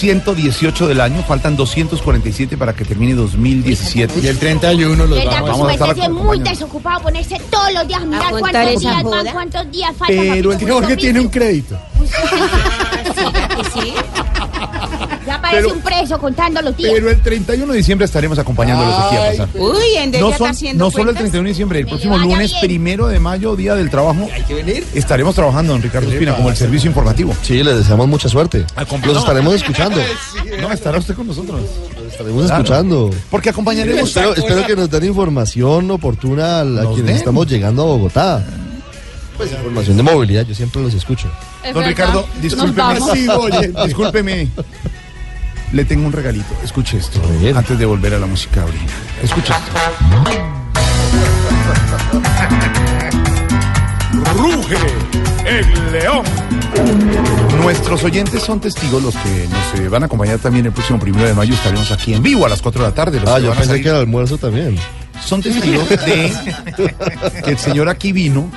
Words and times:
118 0.00 0.88
del 0.88 1.00
año, 1.00 1.22
faltan 1.22 1.56
247 1.56 2.56
para 2.56 2.74
que 2.74 2.86
termine 2.86 3.14
2017. 3.14 4.20
Y 4.20 4.26
el 4.28 4.38
31 4.38 5.06
los 5.06 5.24
vamos 5.26 5.50
vamos 5.50 5.68
a 5.68 5.72
estar 5.74 5.98
es 5.98 6.10
muy 6.10 6.38
desocupado 6.40 7.02
ponerse 7.02 7.38
todos 7.50 7.74
los 7.74 7.86
días 7.86 8.00
a 8.00 8.06
mirar 8.06 8.30
cuántos 8.30 8.80
días 8.80 9.02
van, 9.04 9.26
cuántos 9.26 9.70
días 9.70 9.96
faltan. 9.98 10.16
Pero 10.16 10.52
el 10.52 10.58
papito, 10.58 10.74
Jorge 10.74 10.96
tiene 10.96 11.20
un 11.20 11.28
crédito. 11.28 11.78
sí? 13.74 13.92
Parece 15.50 15.62
Pero- 15.68 15.74
un 15.76 15.82
preso 15.82 16.18
contando 16.18 16.62
los 16.62 16.76
días. 16.76 16.92
Pero 16.94 17.10
el 17.10 17.20
31 17.20 17.72
de 17.72 17.78
diciembre 17.78 18.04
estaremos 18.04 18.38
acompañándolos 18.38 18.94
aquí 18.94 19.16
a 19.16 19.22
Ay, 19.22 19.38
pasar. 19.38 19.48
Uy, 19.60 19.96
en 19.96 20.10
No, 20.12 20.32
son- 20.36 20.56
no 20.76 20.90
solo 20.90 21.10
el 21.10 21.16
31 21.16 21.44
de 21.44 21.48
diciembre, 21.50 21.78
el 21.80 21.86
próximo 21.86 22.18
lunes 22.18 22.50
bien. 22.50 22.60
primero 22.60 23.06
de 23.08 23.18
mayo, 23.20 23.56
día 23.56 23.74
del 23.74 23.90
trabajo, 23.90 24.28
Hay 24.32 24.42
que 24.44 24.54
venir. 24.54 24.86
estaremos 24.94 25.34
trabajando 25.34 25.74
en 25.74 25.82
Ricardo 25.82 26.10
Espina 26.10 26.36
como 26.36 26.50
el 26.50 26.56
servicio 26.56 26.88
informativo. 26.88 27.34
Sí, 27.42 27.62
les 27.62 27.76
deseamos 27.78 28.06
mucha 28.08 28.28
suerte. 28.28 28.64
Los 29.04 29.16
estaremos 29.18 29.54
escuchando. 29.54 30.00
No, 30.60 30.70
estará 30.72 30.98
usted 30.98 31.14
con 31.14 31.26
nosotros. 31.26 31.60
Los 31.96 32.12
estaremos 32.12 32.46
Claro. 32.46 32.62
escuchando. 32.62 33.10
Porque 33.30 33.50
acompañaremos. 33.50 34.08
Espero, 34.08 34.34
espero 34.34 34.66
que 34.66 34.76
nos 34.76 34.90
den 34.90 35.04
información 35.04 35.90
oportuna 35.90 36.60
a, 36.60 36.64
quienes 36.64 37.06
den. 37.06 37.16
estamos 37.16 37.46
llegando 37.46 37.82
a 37.82 37.86
Bogotá. 37.86 38.44
Pues 39.36 39.52
información 39.52 39.96
de 39.96 40.02
movilidad, 40.02 40.44
yo 40.46 40.54
siempre 40.54 40.82
los 40.82 40.92
escucho. 40.92 41.28
Don 41.72 41.82
Ricardo, 41.84 42.26
discúlpeme. 42.42 42.76
vamos. 42.76 43.10
Sí, 43.12 43.26
oye. 43.28 43.72
Discúlpeme. 43.86 44.48
Le 45.72 45.84
tengo 45.84 46.06
un 46.06 46.12
regalito. 46.12 46.54
Escuche 46.64 46.98
esto. 46.98 47.20
Antes 47.54 47.78
de 47.78 47.86
volver 47.86 48.14
a 48.14 48.18
la 48.18 48.26
música 48.26 48.64
original. 48.64 48.94
Escuche 49.22 49.52
esto. 49.52 49.72
Ruge 54.36 54.76
el 55.46 55.92
león. 55.92 56.24
Nuestros 57.62 58.02
oyentes 58.04 58.42
son 58.42 58.60
testigos, 58.60 59.02
los 59.02 59.14
que 59.16 59.48
nos 59.48 59.80
eh, 59.80 59.88
van 59.88 60.02
a 60.02 60.06
acompañar 60.06 60.38
también 60.38 60.66
el 60.66 60.72
próximo 60.72 60.98
primero 60.98 61.26
de 61.26 61.34
mayo. 61.34 61.54
Estaremos 61.54 61.90
aquí 61.92 62.14
en 62.14 62.22
vivo 62.22 62.46
a 62.46 62.48
las 62.48 62.60
4 62.62 62.82
de 62.82 62.88
la 62.88 62.94
tarde. 62.94 63.20
Los 63.20 63.28
Ah, 63.30 63.36
que 63.36 63.42
yo 63.44 63.50
pensé 63.50 63.66
salir 63.66 63.82
que 63.82 63.88
era 63.88 63.98
almuerzo 63.98 64.38
también. 64.38 64.76
son 65.24 65.42
testigos 65.42 65.88
de 65.88 65.96
que 67.44 67.50
el 67.50 67.58
señor 67.58 67.88
aquí 67.88 68.12
vino, 68.12 68.50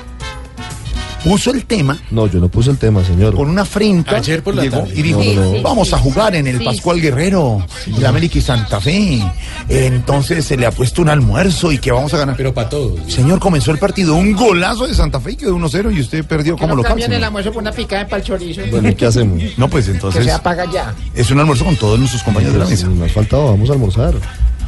puso 1.23 1.51
el 1.51 1.65
tema 1.65 1.97
No, 2.11 2.27
yo 2.27 2.39
no 2.39 2.49
puse 2.49 2.69
el 2.71 2.77
tema, 2.77 3.03
señor. 3.03 3.35
con 3.35 3.49
una 3.49 3.61
afrenta 3.63 4.15
Ayer 4.17 4.43
por 4.43 4.55
la 4.55 4.63
llegó 4.63 4.79
tarde. 4.79 4.93
y 4.95 5.01
dijo, 5.01 5.23
No, 5.23 5.33
no, 5.33 5.51
no. 5.53 5.61
vamos 5.61 5.93
a 5.93 5.97
jugar 5.97 6.35
en 6.35 6.47
el 6.47 6.59
Sí, 6.59 6.65
Pascual 6.65 6.99
Guerrero, 7.01 7.65
de 7.87 8.05
América 8.07 8.37
y 8.37 8.41
Santa 8.41 8.79
Fe. 8.79 9.21
Entonces 9.69 10.45
se 10.45 10.57
le 10.57 10.65
ha 10.65 10.71
puesto 10.71 11.01
un 11.01 11.09
almuerzo 11.09 11.71
y 11.71 11.77
que 11.77 11.91
vamos 11.91 12.13
a 12.13 12.17
ganar. 12.17 12.35
Pero 12.37 12.53
para 12.53 12.69
todos. 12.69 12.99
Señor, 13.11 13.39
comenzó 13.39 13.71
el 13.71 13.77
partido, 13.77 14.15
un 14.15 14.33
golazo 14.33 14.87
de 14.87 14.93
Santa 14.93 15.19
Fe 15.19 15.31
y 15.31 15.35
quedó 15.35 15.55
1-0 15.57 15.95
y 15.95 16.01
usted 16.01 16.25
perdió 16.25 16.57
como 16.57 16.75
local. 16.75 16.91
Cambian 16.91 17.13
el 17.13 17.23
almuerzo 17.23 17.51
por 17.51 17.61
una 17.61 17.71
picada 17.71 18.01
en 18.03 18.09
palchorizo. 18.09 18.61
Bueno, 18.69 18.89
¿y 18.89 18.95
qué 18.95 19.05
hacemos? 19.05 19.41
No, 19.57 19.69
pues 19.69 19.85
Que 19.85 19.91
entonces 19.91 20.23
se 20.25 20.31
apaga 20.31 20.65
ya. 20.71 20.93
es 21.15 21.29
un 21.31 21.39
almuerzo 21.39 21.65
con 21.65 21.75
todos 21.75 21.97
nuestros 21.99 22.23
compañeros 22.23 22.53
de 22.53 22.59
la 22.59 22.65
Si 22.65 22.71
mesa. 22.71 22.87
nos 22.87 23.11
faltaba, 23.11 23.45
vamos 23.45 23.69
a 23.69 23.73
almorzar. 23.73 24.13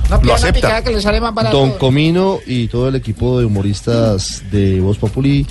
No 0.09 0.19
una 0.19 0.35
acepta. 0.35 0.83
que 0.83 0.91
le 0.91 1.01
sale 1.01 1.19
más. 1.19 1.33
Don 1.51 1.71
Comino 1.79 2.39
y 2.45 2.67
todo 2.67 2.87
el 2.89 2.95
equipo 2.95 3.39
de 3.39 3.45
humoristas 3.45 4.43
de 4.51 4.79
Voz 4.79 4.97
Populi 4.99 5.47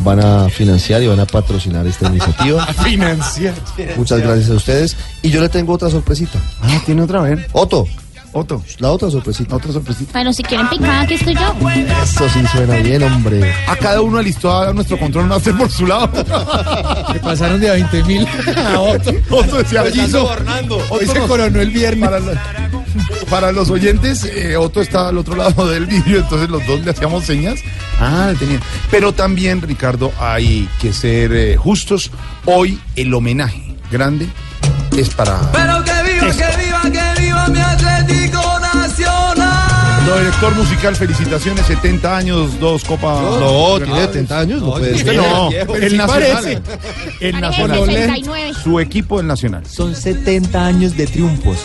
van 0.00 0.20
a 0.20 0.48
financiar 0.48 1.02
y 1.02 1.06
van 1.06 1.20
a 1.20 1.26
patrocinar 1.26 1.86
esta 1.86 2.08
iniciativa. 2.08 2.66
Financiar. 2.84 3.54
Muchas 3.96 4.20
gracias 4.20 4.50
a 4.50 4.54
ustedes. 4.54 4.96
Y 5.22 5.30
yo 5.30 5.40
le 5.40 5.48
tengo 5.48 5.72
otra 5.72 5.90
sorpresita. 5.90 6.38
Ah, 6.62 6.80
tiene 6.86 7.02
otra 7.02 7.20
vez. 7.22 7.46
Otto, 7.52 7.86
Otro. 8.32 8.62
la 8.78 8.90
otra 8.90 9.10
sorpresita. 9.10 9.56
Otra 9.56 9.72
sorpresita. 9.72 10.12
Bueno, 10.12 10.32
si 10.32 10.42
quieren 10.42 10.68
picada, 10.68 11.00
aquí 11.00 11.14
estoy 11.14 11.34
yo. 11.34 11.54
Esto 12.02 12.28
sí 12.28 12.40
suena 12.52 12.76
bien, 12.76 13.02
hombre. 13.02 13.52
A 13.66 13.74
cada 13.76 14.00
uno 14.00 14.18
alistó 14.18 14.56
a 14.56 14.72
nuestro 14.72 14.98
control 14.98 15.26
master 15.26 15.56
por 15.56 15.70
su 15.70 15.86
lado. 15.86 16.10
Que 17.12 17.18
pasaron 17.20 17.58
de 17.60 17.70
a 17.70 17.72
20 17.72 18.04
mil 18.04 18.26
a 18.56 18.78
otro. 18.80 19.12
Otro 19.30 19.58
decía, 19.58 19.82
hizo- 19.88 20.28
Hoy 20.90 21.06
se 21.06 21.18
coronó 21.20 21.60
el 21.60 21.70
viernes. 21.70 22.08
para, 22.08 22.20
la- 22.20 22.70
para 23.30 23.52
los 23.52 23.70
oyentes, 23.70 24.24
eh, 24.24 24.56
Otto 24.56 24.80
está 24.80 25.08
al 25.08 25.18
otro 25.18 25.36
lado 25.36 25.68
del 25.68 25.86
vídeo, 25.86 26.20
entonces 26.20 26.48
los 26.48 26.66
dos 26.66 26.80
le 26.84 26.90
hacíamos 26.90 27.24
señas. 27.24 27.60
Ah, 28.00 28.32
tenía. 28.38 28.60
Pero 28.90 29.12
también, 29.12 29.60
Ricardo, 29.62 30.12
hay 30.18 30.68
que 30.80 30.92
ser 30.92 31.32
eh, 31.32 31.56
justos. 31.56 32.10
Hoy 32.44 32.80
el 32.96 33.12
homenaje 33.14 33.74
grande 33.90 34.28
es 34.96 35.10
para 35.10 35.38
Pero 35.52 35.84
que 35.84 35.92
viva, 36.02 36.32
que 36.32 36.64
viva, 36.64 36.67
Director 40.16 40.54
musical, 40.56 40.96
felicitaciones, 40.96 41.66
70 41.66 42.16
años, 42.16 42.58
dos 42.60 42.82
copas. 42.84 43.20
No, 43.20 43.78
tiene 43.78 44.00
70 44.00 44.38
años, 44.38 44.62
no 44.62 44.70
puede 44.72 44.96
ser. 44.98 45.16
no, 45.16 45.50
el 45.74 45.96
Nacional. 45.96 46.62
El 47.20 47.40
Nacional. 47.40 47.78
69. 47.86 48.52
Su 48.62 48.80
equipo, 48.80 49.20
el 49.20 49.26
Nacional. 49.26 49.66
Son 49.66 49.94
70 49.94 50.64
años 50.66 50.96
de 50.96 51.06
triunfos. 51.06 51.58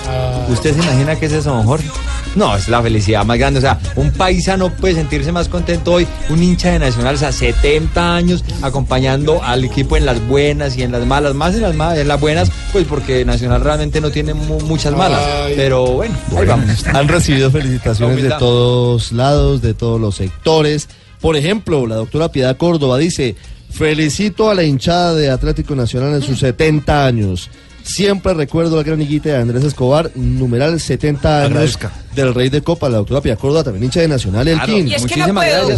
¿Usted 0.50 0.74
se 0.76 0.82
imagina 0.84 1.16
qué 1.16 1.28
es 1.28 1.32
eso, 1.34 1.52
don 1.52 1.64
Jorge? 1.64 1.88
No, 2.36 2.56
es 2.56 2.68
la 2.68 2.82
felicidad 2.82 3.24
más 3.26 3.38
grande. 3.38 3.60
O 3.60 3.62
sea, 3.62 3.80
un 3.96 4.12
paisano 4.12 4.70
puede 4.74 4.96
sentirse 4.96 5.32
más 5.32 5.48
contento 5.48 5.94
hoy, 5.94 6.08
un 6.30 6.42
hincha 6.42 6.72
de 6.72 6.80
Nacional, 6.80 7.16
o 7.16 7.18
sea, 7.18 7.32
70 7.32 8.16
años 8.16 8.44
acompañando 8.62 9.42
al 9.44 9.64
equipo 9.64 9.96
en 9.98 10.06
las 10.06 10.20
buenas 10.28 10.76
y 10.78 10.82
en 10.84 10.92
las 10.92 11.06
malas, 11.06 11.34
más 11.36 11.54
en 11.56 11.62
las, 11.62 11.98
en 11.98 12.08
las 12.08 12.20
buenas, 12.20 12.52
pues 12.72 12.86
porque 12.86 13.24
Nacional 13.24 13.62
realmente 13.62 14.02
no 14.02 14.10
tiene 14.10 14.34
mu- 14.34 14.60
muchas 14.62 14.94
malas. 14.94 15.22
Ay. 15.46 15.54
Pero 15.56 15.86
bueno, 15.86 16.16
ahí 16.36 16.46
vamos. 16.48 16.86
Han 16.88 17.08
recibido 17.08 17.52
felicitaciones 17.52 18.33
de 18.34 18.40
todos 18.40 19.12
lados, 19.12 19.62
de 19.62 19.74
todos 19.74 20.00
los 20.00 20.16
sectores. 20.16 20.90
Por 21.22 21.36
ejemplo, 21.36 21.88
la 21.88 21.96
doctora 21.96 22.32
Piedad 22.32 22.58
Córdoba 22.58 22.98
dice, 22.98 23.36
felicito 23.70 24.50
a 24.50 24.56
la 24.56 24.64
hinchada 24.64 25.14
de 25.14 25.30
Atlético 25.30 25.76
Nacional 25.76 26.14
en 26.16 26.22
sus 26.22 26.40
70 26.40 27.06
años. 27.06 27.50
Siempre 27.84 28.34
recuerdo 28.34 28.78
la 28.78 28.84
gran 28.84 29.02
higuita 29.02 29.30
de 29.30 29.38
Andrés 29.38 29.64
Escobar, 29.64 30.10
numeral 30.16 30.80
70 30.80 31.38
años 31.38 31.52
Agradezca. 31.52 31.92
del 32.16 32.34
rey 32.34 32.50
de 32.50 32.62
Copa, 32.62 32.88
la 32.90 32.98
doctora 32.98 33.22
Pia 33.22 33.36
Córdoba, 33.36 33.64
también 33.66 33.84
hincha 33.86 34.00
de 34.00 34.08
Nacional, 34.08 34.48
el 34.48 34.62
King. 34.62 34.86
Y 34.88 34.94
es 34.94 35.06
que 35.06 35.18
no 35.18 35.28
Muchísimas 35.34 35.46
puedo, 35.46 35.70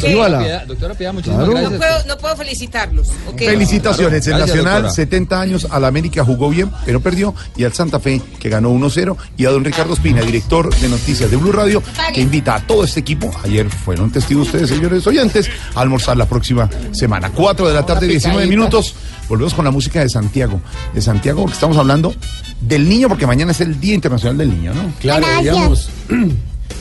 muchísimas 1.14 1.38
Claro. 1.46 1.46
No 1.46 1.52
gracias. 1.72 1.80
puedo, 1.80 2.06
no 2.08 2.18
puedo 2.18 2.36
felicitarlos. 2.38 3.08
Felicitaciones, 3.38 4.28
el 4.28 4.34
Gracias, 4.34 4.48
Nacional, 4.56 4.74
doctora. 4.84 4.94
70 4.94 5.42
años, 5.42 5.68
al 5.70 5.86
América 5.86 6.24
jugó 6.24 6.50
bien, 6.50 6.72
pero 6.86 7.00
perdió, 7.02 7.34
y 7.58 7.64
al 7.64 7.74
Santa 7.74 8.00
Fe, 8.00 8.22
que 8.40 8.50
ganó 8.50 8.70
1-0, 8.72 9.18
y 9.38 9.46
a 9.46 9.50
don 9.50 9.64
Ricardo 9.66 9.94
Espina, 9.94 10.22
director 10.22 10.74
de 10.76 10.90
noticias 10.90 11.30
de 11.32 11.38
Blue 11.38 11.52
Radio, 11.52 11.82
que 12.14 12.22
invita 12.22 12.56
a 12.56 12.60
todo 12.68 12.84
este 12.84 13.00
equipo, 13.00 13.32
ayer 13.44 13.68
fueron 13.70 14.12
testigos 14.12 14.46
ustedes, 14.48 14.70
señores 14.70 15.06
oyentes, 15.08 15.50
a 15.74 15.82
almorzar 15.82 16.18
la 16.18 16.26
próxima 16.28 16.70
semana. 16.92 17.32
4 17.34 17.68
de 17.68 17.74
la 17.74 17.86
tarde, 17.86 18.08
19 18.08 18.46
minutos, 18.48 18.94
volvemos 19.28 19.54
con 19.54 19.66
la 19.66 19.72
música 19.72 20.02
de 20.02 20.10
Santiago, 20.10 20.62
de 20.94 21.02
Santiago, 21.02 21.42
porque 21.42 21.54
estamos 21.54 21.78
hablando 21.78 22.14
del 22.62 22.88
niño, 22.88 23.10
porque 23.10 23.28
mañana 23.28 23.52
es 23.52 23.62
el 23.62 23.80
Día 23.80 23.96
Internacional 23.96 24.38
del 24.38 24.50
Niño, 24.50 24.74
¿no? 24.74 24.92
Claro, 25.00 25.26
Gracias. 25.26 25.54
digamos, 25.56 25.90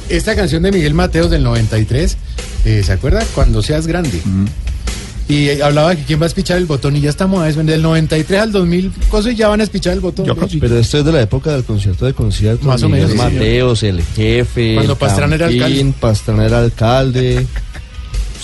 esta 0.08 0.36
canción 0.36 0.62
de 0.62 0.72
Miguel 0.72 0.94
Mateos 0.94 1.30
del 1.30 1.42
93, 1.42 2.16
eh, 2.64 2.82
¿se 2.84 2.92
acuerda? 2.92 3.24
Cuando 3.34 3.62
seas 3.62 3.86
grande. 3.86 4.20
Y 5.26 5.48
eh, 5.48 5.62
hablaba 5.62 5.96
que 5.96 6.02
quién 6.02 6.20
va 6.20 6.24
a 6.24 6.26
espichar 6.26 6.58
el 6.58 6.66
botón 6.66 6.96
y 6.96 7.00
ya 7.00 7.08
estamos 7.08 7.42
a 7.42 7.48
eso, 7.48 7.62
del 7.62 7.80
93 7.80 8.40
al 8.40 8.52
2000, 8.52 8.92
cosas 9.08 9.32
y 9.32 9.36
ya 9.36 9.48
van 9.48 9.60
a 9.60 9.64
espichar 9.64 9.94
el 9.94 10.00
botón. 10.00 10.26
Yo-. 10.26 10.36
Pero 10.36 10.78
esto 10.78 10.98
es 10.98 11.04
de 11.04 11.12
la 11.12 11.22
época 11.22 11.52
del 11.52 11.64
concierto 11.64 12.04
de 12.04 12.12
conciertos. 12.12 12.66
Más 12.66 12.82
o 12.82 12.88
Miguel 12.88 13.08
menos, 13.08 13.26
sí, 13.26 13.34
Mateos, 13.34 13.82
el 13.82 14.02
jefe. 14.02 14.74
Cuando 14.74 14.92
el 14.92 14.98
Pastrana 14.98 15.34
era 15.34 15.46
alcalde. 15.46 15.94
Pastrana 15.98 16.44
era 16.44 16.58
alcalde. 16.58 17.46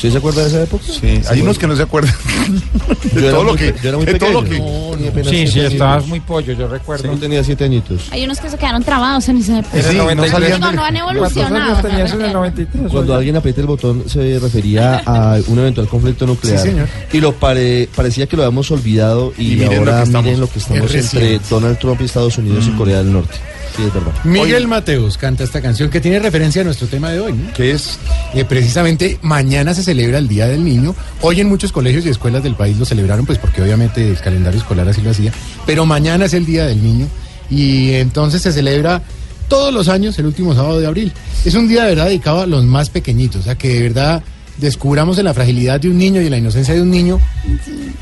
¿Sí 0.01 0.11
se 0.11 0.17
acuerda 0.19 0.43
de 0.43 0.49
esa 0.49 0.63
época? 0.63 0.85
Sí, 0.89 1.21
hay 1.29 1.43
unos 1.43 1.59
que 1.59 1.67
no 1.67 1.77
se 1.77 1.83
acuerdan 1.83 2.15
de 3.13 3.21
Yo 3.21 3.29
era 3.29 3.31
todo 3.33 3.45
lo 3.45 3.51
muy 3.51 3.59
que, 3.59 3.73
pe- 3.73 3.81
yo 3.83 3.89
era 3.91 3.99
muy 3.99 4.07
de 4.07 4.15
todo 4.19 4.31
lo 4.33 4.43
pequeño. 4.43 4.65
que 5.13 5.23
No, 5.23 5.31
Sí, 5.31 5.47
sí, 5.47 5.61
estabas 5.61 6.07
muy 6.07 6.21
pollo, 6.21 6.53
yo 6.55 6.69
recuerdo. 6.69 7.13
Sí, 7.13 7.21
tenía 7.21 7.45
siete 7.45 7.65
añitos. 7.65 8.09
Hay 8.11 8.25
unos 8.25 8.39
que 8.41 8.49
se 8.49 8.57
quedaron 8.57 8.83
trabados 8.83 9.29
en 9.29 9.37
esa 9.39 9.59
época. 9.59 9.83
Sí, 9.83 9.97
no 9.97 10.27
salían 10.27 10.61
Digo, 10.61 10.73
no 10.73 10.85
han 10.85 10.95
¿Cuántos 10.95 11.33
evolucionado. 11.37 11.65
años 11.73 11.83
tenías 11.83 12.13
en 12.13 12.23
el 12.23 12.33
93? 12.33 12.91
Cuando 12.91 13.15
alguien 13.15 13.37
aprieta 13.37 13.61
el 13.61 13.67
botón 13.67 14.05
se 14.09 14.39
refería 14.39 15.03
a 15.05 15.39
un 15.47 15.59
eventual 15.59 15.87
conflicto 15.89 16.27
nuclear. 16.27 16.59
Sí, 16.59 16.69
señor. 16.71 16.89
Y 17.13 17.21
lo 17.21 17.33
pare- 17.35 17.89
parecía 17.95 18.27
que 18.27 18.37
lo 18.37 18.45
habíamos 18.45 18.71
olvidado 18.71 19.33
y, 19.37 19.53
Y 19.53 19.57
miren 19.57 19.73
lo 19.73 19.79
ahora 19.91 20.03
estamos. 20.05 20.25
miren 20.25 20.41
lo 20.41 20.49
que 20.51 20.59
estamos 20.59 20.95
Es 20.95 21.13
entre. 21.15 21.39
Donald 21.51 21.79
Trump 21.79 22.01
y 22.01 22.05
Estados 22.05 22.39
Unidos 22.39 22.67
y 22.67 22.71
Corea 22.77 22.99
del 22.99 23.13
Norte. 23.13 23.35
Sí, 23.77 23.83
es 23.85 23.95
verdad. 23.95 24.13
Miguel 24.25 24.67
Mateos 24.67 25.17
canta 25.17 25.45
esta 25.45 25.61
canción 25.63 25.91
que 25.91 26.01
tiene 26.01 26.19
referencia 26.19 26.63
a 26.63 26.65
nuestro 26.65 26.89
tema 26.89 27.11
de 27.11 27.21
hoy, 27.21 27.33
¿no? 27.33 27.53
que 27.53 27.71
es 27.71 27.99
Eh, 28.35 28.45
precisamente 28.45 29.19
mañana 29.23 29.75
se 29.75 29.83
celebra 29.83 30.19
el 30.19 30.29
Día 30.29 30.47
del 30.47 30.65
Niño. 30.65 30.95
Hoy 31.21 31.41
en 31.41 31.49
muchos 31.49 31.73
colegios 31.73 32.07
y 32.07 32.11
escuelas 32.11 32.43
del 32.43 32.55
país 32.55 32.79
lo 32.79 32.85
celebraron, 32.85 33.27
pues 33.27 33.39
porque 33.39 33.61
obviamente 33.63 34.09
el 34.09 34.19
calendario 34.21 34.61
escolar 34.61 34.89
así 34.89 35.01
lo 35.01 35.11
hacía. 35.11 35.33
Pero 35.67 35.87
mañana 35.87 36.27
es 36.27 36.35
el 36.35 36.47
Día 36.47 36.67
del 36.67 36.83
Niño 36.83 37.09
y 37.51 37.93
entonces 37.95 38.43
se 38.43 38.53
celebra 38.53 39.03
todos 39.49 39.75
los 39.75 39.89
años 39.89 40.17
el 40.19 40.27
último 40.27 40.55
sábado 40.55 40.79
de 40.79 40.87
abril. 40.87 41.13
Es 41.45 41.55
un 41.55 41.67
día 41.67 41.83
de 41.83 41.91
verdad 41.91 42.07
dedicado 42.07 42.43
a 42.43 42.47
los 42.47 42.65
más 42.65 42.89
pequeñitos, 42.89 43.49
a 43.49 43.59
que 43.59 43.69
de 43.69 43.83
verdad 43.83 44.23
descubramos 44.61 45.19
en 45.19 45.25
la 45.25 45.35
fragilidad 45.35 45.81
de 45.81 45.89
un 45.89 45.99
niño 45.99 46.21
y 46.21 46.27
en 46.27 46.31
la 46.31 46.39
inocencia 46.39 46.75
de 46.75 46.83
un 46.83 46.91
niño 46.91 47.19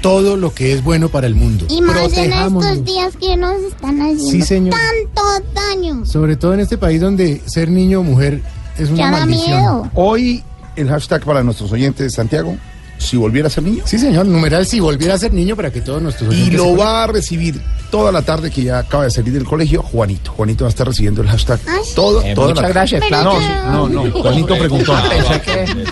todo 0.01 0.37
lo 0.37 0.53
que 0.55 0.73
es 0.73 0.83
bueno 0.83 1.09
para 1.09 1.27
el 1.27 1.35
mundo. 1.35 1.67
Y 1.69 1.81
más 1.81 2.13
en 2.17 2.33
estos 2.33 2.85
días 2.85 3.17
que 3.17 3.37
nos 3.37 3.61
están 3.63 4.01
haciendo 4.01 4.25
Sí, 4.31 4.43
señor. 4.43 4.75
tanto 4.75 5.45
daño. 5.55 6.05
Sobre 6.07 6.37
todo 6.37 6.55
en 6.55 6.61
este 6.61 6.79
país 6.79 7.01
donde 7.01 7.41
ser 7.47 7.69
niño 7.71 8.01
o 8.01 8.03
mujer 8.03 8.43
es 8.79 8.89
una 8.91 8.99
Ya 8.99 9.05
da 9.11 9.19
maldición. 9.21 9.59
miedo. 9.59 9.91
hoy 9.95 10.43
el 10.77 10.89
hashtag 10.89 11.25
para 11.25 11.43
nuestros 11.43 11.73
oyentes, 11.73 12.15
Santiago, 12.15 12.57
si 12.99 13.17
volviera 13.17 13.49
a 13.49 13.51
ser 13.51 13.63
niño. 13.65 13.83
Sí, 13.87 13.99
señor, 13.99 14.27
numeral 14.27 14.67
si 14.67 14.81
volviera 14.81 15.15
a 15.15 15.19
ser 15.19 15.33
niño 15.33 15.57
para 15.57 15.71
que 15.73 15.81
todos 15.81 16.03
nuestros 16.03 16.35
Y 16.35 16.51
lo 16.51 16.77
va 16.77 17.05
a 17.05 17.07
recibir 17.07 17.61
toda 17.91 18.13
la 18.13 18.21
tarde 18.23 18.51
que 18.51 18.65
ya 18.65 18.81
acaba 18.81 19.05
de 19.05 19.11
salir 19.11 19.33
del 19.33 19.45
colegio, 19.45 19.83
Juanito. 19.83 20.33
Juanito 20.33 20.65
va 20.65 20.69
a 20.69 20.71
estar 20.71 20.87
recibiendo 20.87 21.23
el 21.23 21.29
hashtag 21.29 21.59
Ay. 21.67 21.81
todo, 21.95 22.21
Eh, 22.23 22.35
toda 22.35 22.49
muchas 22.49 22.63
la 22.63 22.69
gracias, 22.69 23.05
claro. 23.07 23.39
yo- 23.41 23.71
No, 23.73 23.89
no, 23.89 24.11
Juanito 24.11 24.59
preguntó. 24.59 24.95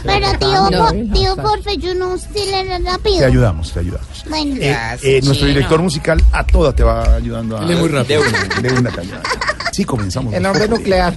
Pero 0.04 0.38
tío, 0.38 0.70
No, 0.70 0.88
por, 1.42 1.60
tío, 1.62 1.74
yo 1.78 1.94
no 1.94 2.18
sé 2.18 2.28
leer 2.50 2.82
rápido. 2.84 3.18
Te 3.18 3.24
ayudamos, 3.24 3.72
te 3.72 3.80
ayudamos. 3.80 4.06
Bueno, 4.28 4.56
Eh, 4.56 4.68
Gracias, 4.70 5.04
eh, 5.04 5.20
nuestro 5.24 5.46
director 5.46 5.80
musical 5.82 6.22
a 6.32 6.44
toda 6.44 6.74
te 6.74 6.82
va 6.82 7.14
ayudando 7.14 7.56
a... 7.58 7.62
Él 7.64 7.70
es 7.70 7.78
muy 7.78 7.88
rápido. 7.88 8.20
De 8.22 8.28
una, 8.28 8.90
de 8.90 9.00
una. 9.02 9.22
Sí, 9.72 9.84
comenzamos. 9.84 10.32
El 10.34 10.44
hombre 10.46 10.68
nuclear. 10.68 11.16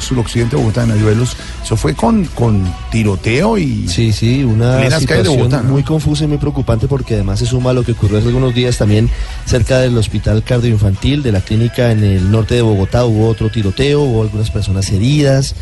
suroccidente 0.00 0.56
de 0.56 0.62
Bogotá, 0.62 0.84
en 0.84 0.92
Ayuelos? 0.92 1.36
Eso 1.62 1.76
fue 1.76 1.94
con, 1.94 2.24
con 2.26 2.62
tiroteo 2.90 3.58
y... 3.58 3.88
Sí, 3.88 4.12
sí, 4.12 4.44
una 4.44 4.76
de 4.76 4.90
situación 4.98 5.36
Bogotá, 5.36 5.62
¿no? 5.62 5.72
muy 5.72 5.82
confusa 5.82 6.24
y 6.24 6.26
muy 6.26 6.38
preocupante 6.38 6.88
porque 6.88 7.14
además 7.14 7.38
se 7.38 7.46
suma 7.46 7.70
a 7.70 7.72
lo 7.72 7.84
que 7.84 7.92
ocurrió 7.92 8.18
hace 8.18 8.28
algunos 8.28 8.54
días 8.54 8.78
también 8.78 9.10
cerca 9.44 9.78
del 9.78 9.96
hospital 9.96 10.42
cardioinfantil 10.42 11.22
de 11.22 11.32
la 11.32 11.40
clínica 11.40 11.90
en 11.90 12.02
el 12.04 12.30
norte 12.30 12.54
de 12.54 12.62
Bogotá. 12.62 13.04
Hubo 13.04 13.28
otro 13.28 13.50
tiroteo, 13.50 14.00
hubo 14.02 14.22
algunas 14.22 14.50
personas 14.50 14.90
heridas. 14.90 15.54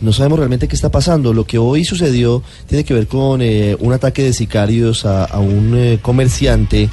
No 0.00 0.12
sabemos 0.12 0.38
realmente 0.38 0.66
qué 0.66 0.74
está 0.74 0.90
pasando. 0.90 1.32
Lo 1.32 1.46
que 1.46 1.58
hoy 1.58 1.84
sucedió 1.84 2.42
tiene 2.66 2.84
que 2.84 2.92
ver 2.92 3.06
con 3.06 3.40
eh, 3.40 3.76
un 3.78 3.92
ataque 3.92 4.24
de 4.24 4.32
sicarios 4.32 5.06
a, 5.06 5.24
a 5.24 5.38
un 5.38 5.74
eh, 5.76 5.98
comerciante 6.02 6.90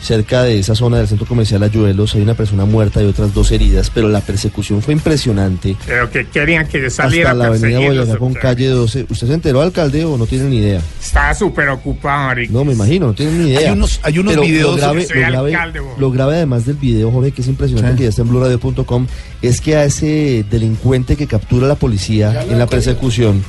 cerca 0.00 0.42
de 0.44 0.58
esa 0.58 0.74
zona 0.74 0.98
del 0.98 1.08
centro 1.08 1.26
comercial 1.26 1.62
Ayuelos. 1.62 2.14
Hay 2.14 2.22
una 2.22 2.34
persona 2.34 2.64
muerta 2.64 3.02
y 3.02 3.06
otras 3.06 3.32
dos 3.34 3.50
heridas, 3.50 3.90
pero 3.92 4.08
la 4.08 4.20
persecución 4.20 4.82
fue 4.82 4.94
impresionante. 4.94 5.76
Pero 5.86 6.10
que 6.10 6.26
querían 6.26 6.66
que 6.68 6.80
yo 6.82 6.90
saliera 6.90 7.30
Hasta 7.30 7.38
la 7.38 7.44
a 7.44 7.48
avenida 7.56 7.78
Boyacá 7.80 8.16
con 8.18 8.34
calle 8.34 8.68
12. 8.68 9.06
¿Usted 9.08 9.26
se 9.26 9.34
enteró, 9.34 9.62
alcalde, 9.62 10.04
o 10.04 10.16
no 10.16 10.26
tiene 10.26 10.44
ni 10.44 10.58
idea? 10.58 10.80
Estaba 11.02 11.34
súper 11.34 11.68
ocupado, 11.70 12.26
marica. 12.26 12.52
No, 12.52 12.64
me 12.64 12.72
imagino, 12.74 13.06
no 13.08 13.14
tienen 13.14 13.42
ni 13.44 13.50
idea. 13.50 13.70
Hay 13.70 13.74
unos- 13.74 14.00
hay 14.02 14.18
unos 14.18 14.34
Pero 14.34 14.42
videos- 14.46 14.70
Lo 14.70 14.76
grave, 14.76 15.06
lo, 15.08 15.20
grave, 15.20 15.54
alcalde, 15.54 15.80
lo 15.98 16.10
grave 16.10 16.36
además 16.36 16.66
del 16.66 16.76
video, 16.76 17.10
Jorge, 17.10 17.32
que 17.32 17.42
es 17.42 17.48
impresionante, 17.48 17.92
Sí. 17.92 17.98
que 17.98 18.02
ya 18.04 18.08
está 18.10 18.22
en 18.22 18.28
bluradio.com, 18.28 19.06
es 19.42 19.60
que 19.60 19.76
a 19.76 19.84
ese 19.84 20.44
delincuente 20.50 21.16
que 21.16 21.26
captura 21.26 21.66
la 21.66 21.74
policía 21.76 22.44
en 22.48 22.58
la 22.58 22.66
persecución, 22.66 23.42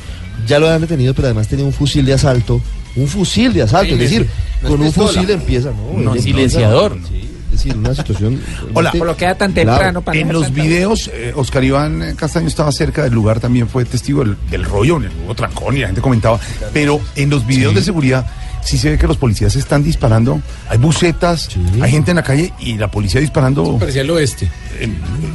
ya 0.47 0.59
lo 0.59 0.69
han 0.69 0.81
detenido, 0.81 1.13
pero 1.13 1.27
además 1.27 1.47
tenía 1.47 1.65
un 1.65 1.73
fusil 1.73 2.05
de 2.05 2.13
asalto. 2.13 2.61
Un 2.97 3.07
fusil 3.07 3.53
de 3.53 3.61
asalto, 3.63 3.93
es 3.93 3.99
decir, 3.99 4.27
no 4.61 4.67
es 4.67 4.71
con 4.71 4.81
un 4.81 4.87
pistola. 4.87 5.07
fusil 5.11 5.29
empieza, 5.29 5.69
¿no? 5.71 5.99
No, 5.99 6.15
silenciador. 6.15 6.93
empieza- 6.93 7.07
Sí, 7.13 7.23
es 7.45 7.51
decir, 7.51 7.77
una 7.77 7.95
situación. 7.95 8.41
Hola. 8.73 8.91
Por 8.91 9.07
lo 9.07 9.15
que 9.17 9.25
era 9.25 9.35
tan 9.35 9.53
temprano 9.53 10.01
para 10.01 10.19
En 10.19 10.31
los 10.33 10.51
videos, 10.53 11.09
eh, 11.13 11.31
Oscar 11.35 11.63
Iván 11.63 12.01
eh, 12.03 12.13
Castaño 12.15 12.47
estaba 12.47 12.71
cerca 12.71 13.03
del 13.03 13.13
lugar, 13.13 13.39
también 13.39 13.67
fue 13.69 13.85
testigo 13.85 14.23
del, 14.23 14.35
del 14.51 14.63
rollo, 14.65 14.99
hubo 15.25 15.33
trancón 15.35 15.77
y 15.77 15.79
la 15.81 15.87
gente 15.87 16.01
comentaba, 16.01 16.39
pero 16.73 16.99
en 17.15 17.29
los 17.29 17.45
videos 17.47 17.73
de 17.73 17.81
seguridad 17.81 18.27
sí 18.63 18.77
se 18.77 18.89
ve 18.91 18.97
que 18.97 19.07
los 19.07 19.17
policías 19.17 19.55
están 19.55 19.83
disparando, 19.83 20.41
hay 20.69 20.77
bucetas, 20.77 21.43
Sí. 21.51 21.59
hay 21.81 21.91
gente 21.91 22.11
en 22.11 22.17
la 22.17 22.23
calle 22.23 22.51
y 22.59 22.77
la 22.77 22.89
policía 22.91 23.21
disparando, 23.21 23.77
Parecía 23.77 24.01
el 24.01 24.09
oeste. 24.11 24.49
eh, 24.79 24.89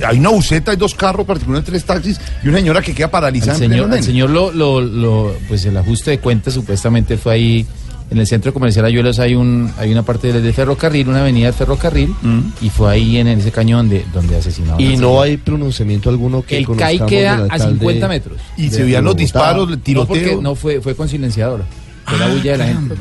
hay 0.06 0.18
una 0.18 0.28
buceta, 0.30 0.70
hay 0.72 0.76
dos 0.76 0.94
carros, 0.94 1.26
particularmente 1.26 1.70
tres 1.70 1.84
taxis 1.84 2.20
y 2.44 2.48
una 2.48 2.58
señora 2.58 2.82
que 2.82 2.94
queda 2.94 3.10
paralizada 3.10 3.56
pleno 3.58 3.84
señor, 3.84 4.02
señor 4.02 4.30
lo, 4.30 4.52
lo, 4.52 4.80
lo- 4.80 5.34
pues 5.48 5.64
el 5.64 5.76
ajuste 5.76 6.10
de 6.12 6.18
cuentas 6.18 6.54
supuestamente 6.54 7.16
fue 7.16 7.32
ahí 7.34 7.66
en 8.10 8.18
el 8.18 8.26
centro 8.26 8.52
comercial 8.52 8.84
Ayuelos 8.84 9.18
hay 9.20 9.34
un 9.34 9.72
hay 9.78 9.90
una 9.90 10.02
parte 10.02 10.30
de, 10.34 10.42
de 10.42 10.52
ferrocarril, 10.52 11.08
una 11.08 11.22
avenida 11.22 11.46
de 11.46 11.52
ferrocarril 11.54 12.14
y 12.60 12.68
fue 12.68 12.92
ahí 12.92 13.16
en 13.16 13.26
ese 13.28 13.50
cañón 13.50 13.88
de 13.88 14.04
donde 14.12 14.36
asesinaron. 14.36 14.78
Y 14.78 14.98
no 14.98 15.22
hay 15.22 15.38
pronunciamiento 15.38 16.10
alguno 16.10 16.42
que 16.42 16.58
el 16.58 16.66
CAI 16.76 16.98
queda 17.06 17.32
del 17.38 17.50
a 17.50 17.54
alcalde 17.54 17.78
50 17.78 18.08
metros. 18.08 18.38
Y 18.58 18.68
se 18.68 18.82
veían 18.82 19.04
los 19.04 19.16
disparos, 19.16 19.70
el 19.70 19.78
No 19.94 20.04
porque 20.06 20.20
tiroteo. 20.24 20.42
no 20.42 20.54
fue 20.54 20.82
fue 20.82 20.94
con 20.94 21.08
silenciador. 21.08 21.64
Fue 22.06 22.18
la 22.18 22.28
bulla 22.28 22.52
de 22.52 22.58
la 22.58 22.66
gente. 22.66 22.94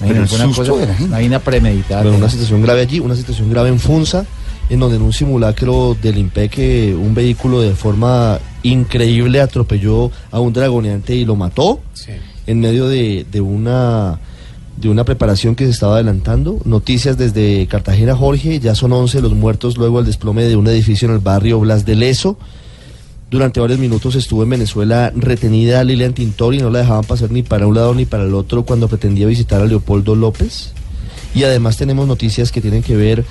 Pero 0.00 0.26
fue 0.26 0.38
una 0.38 0.54
cosa, 0.54 0.72
de 0.72 0.86
la 0.86 0.94
gente. 0.94 1.04
una 1.04 1.16
vaina 1.16 1.38
premeditada. 1.38 2.02
Bueno, 2.02 2.18
una 2.18 2.30
situación 2.30 2.62
grave 2.62 2.80
allí, 2.82 3.00
una 3.00 3.14
situación 3.14 3.50
grave 3.50 3.68
en 3.68 3.78
Funza, 3.78 4.24
en 4.68 4.80
donde 4.80 4.96
en 4.96 5.02
un 5.02 5.12
simulacro 5.12 5.96
del 6.00 6.18
IMPEC 6.18 6.96
un 6.96 7.14
vehículo 7.14 7.60
de 7.60 7.74
forma 7.74 8.38
increíble 8.62 9.40
atropelló 9.40 10.10
a 10.30 10.40
un 10.40 10.52
dragoneante 10.52 11.14
y 11.14 11.24
lo 11.24 11.36
mató 11.36 11.80
en 12.46 12.60
medio 12.60 12.88
de, 12.88 13.26
de 13.30 13.40
una 13.40 14.18
de 14.76 14.90
una 14.90 15.04
preparación 15.04 15.54
que 15.54 15.64
se 15.64 15.70
estaba 15.70 15.94
adelantando. 15.94 16.60
Noticias 16.64 17.16
desde 17.16 17.66
Cartagena, 17.66 18.14
Jorge, 18.14 18.60
ya 18.60 18.74
son 18.74 18.92
11 18.92 19.22
los 19.22 19.32
muertos 19.32 19.78
luego 19.78 19.98
del 19.98 20.06
desplome 20.06 20.44
de 20.44 20.56
un 20.56 20.66
edificio 20.66 21.08
en 21.08 21.14
el 21.14 21.20
barrio 21.20 21.60
Blas 21.60 21.86
de 21.86 21.94
Leso. 21.94 22.36
Durante 23.28 23.58
varios 23.58 23.80
minutos 23.80 24.14
estuvo 24.14 24.44
en 24.44 24.50
Venezuela 24.50 25.12
retenida 25.16 25.82
Lilian 25.82 26.14
Tintori, 26.14 26.58
no 26.58 26.70
la 26.70 26.80
dejaban 26.80 27.04
pasar 27.04 27.32
ni 27.32 27.42
para 27.42 27.66
un 27.66 27.74
lado 27.74 27.92
ni 27.92 28.04
para 28.04 28.22
el 28.22 28.34
otro 28.34 28.64
cuando 28.64 28.86
pretendía 28.86 29.26
visitar 29.26 29.60
a 29.60 29.64
Leopoldo 29.64 30.14
López. 30.14 30.72
Y 31.34 31.42
además 31.42 31.76
tenemos 31.76 32.06
noticias 32.06 32.52
que 32.52 32.60
tienen 32.60 32.84
que 32.84 32.94
ver 32.94 33.24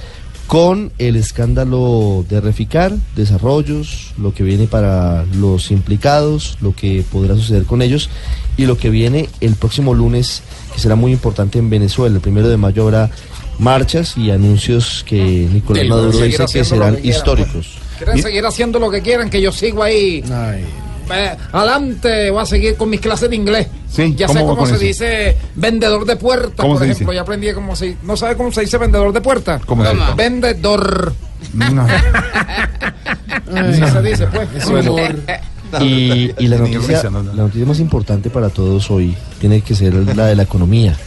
con 0.48 0.92
el 0.98 1.16
escándalo 1.16 2.26
de 2.30 2.42
Reficar, 2.42 2.94
desarrollos, 3.16 4.14
lo 4.18 4.34
que 4.34 4.44
viene 4.44 4.68
para 4.68 5.24
los 5.34 5.72
implicados, 5.72 6.58
lo 6.62 6.76
que 6.76 7.04
podrá 7.10 7.36
suceder 7.36 7.64
con 7.64 7.82
ellos 7.82 8.10
y 8.58 8.66
lo 8.66 8.78
que 8.78 8.90
viene 8.90 9.30
el 9.40 9.56
próximo 9.56 9.94
lunes, 9.94 10.44
que 10.74 10.80
será 10.80 10.96
muy 10.96 11.14
importante 11.14 11.58
en 11.58 11.70
Venezuela. 11.70 12.16
El 12.16 12.22
primero 12.22 12.50
de 12.50 12.58
mayo 12.58 12.84
habrá 12.84 13.10
marchas 13.60 14.18
y 14.18 14.30
anuncios 14.30 15.06
que 15.08 15.48
Nicolás 15.52 15.88
Maduro 15.88 16.20
dice 16.20 16.46
que 16.52 16.66
serán 16.66 17.00
históricos. 17.02 17.85
Quieren 17.98 18.22
seguir 18.22 18.46
haciendo 18.46 18.80
lo 18.80 18.90
que 18.92 19.02
quieran, 19.02 19.30
que 19.30 19.42
yo 19.42 19.52
sigo 19.52 19.84
ahí. 19.84 20.24
Eh, 21.14 21.38
adelante, 21.52 22.30
voy 22.32 22.42
a 22.42 22.46
seguir 22.46 22.76
con 22.76 22.90
mis 22.90 23.00
clases 23.00 23.30
de 23.30 23.36
inglés. 23.36 23.68
Sí, 23.90 24.16
ya 24.16 24.28
sé 24.28 24.40
¿cómo 24.40 24.66
se 24.66 24.74
eso? 24.74 24.84
dice 24.84 25.38
vendedor 25.56 26.06
de 26.06 26.16
puertas, 26.16 26.56
¿Cómo 26.58 26.74
por 26.74 26.80
se 26.80 26.86
ejemplo. 26.86 27.12
dice? 27.12 27.16
Ya 27.16 27.22
aprendí 27.22 27.54
cómo 27.54 27.76
se 27.76 27.96
¿No 28.04 28.18
sabe 28.18 28.36
cómo 28.36 28.52
se 28.52 28.62
dice 28.62 28.78
vendedor 28.78 29.14
de 29.14 29.22
puertas? 29.22 29.64
¿Cómo 29.66 29.86
se 29.86 29.94
dice? 29.94 30.14
Vendedor. 30.18 31.14
No. 31.54 31.86
Así 33.56 33.82
se 33.92 34.02
dice, 34.02 34.28
pues. 34.28 34.70
Bueno, 34.70 34.96
y, 35.82 36.32
y 36.38 36.48
la, 36.48 36.58
noticia, 36.58 37.04
no, 37.10 37.22
no. 37.24 37.34
la 37.34 37.44
noticia 37.44 37.66
más 37.66 37.80
importante 37.80 38.30
para 38.30 38.50
todos 38.50 38.90
hoy 38.92 39.16
tiene 39.40 39.62
que 39.62 39.76
ser 39.76 39.94
la 39.94 40.26
de 40.28 40.36
la 40.36 40.44
economía. 40.44 40.98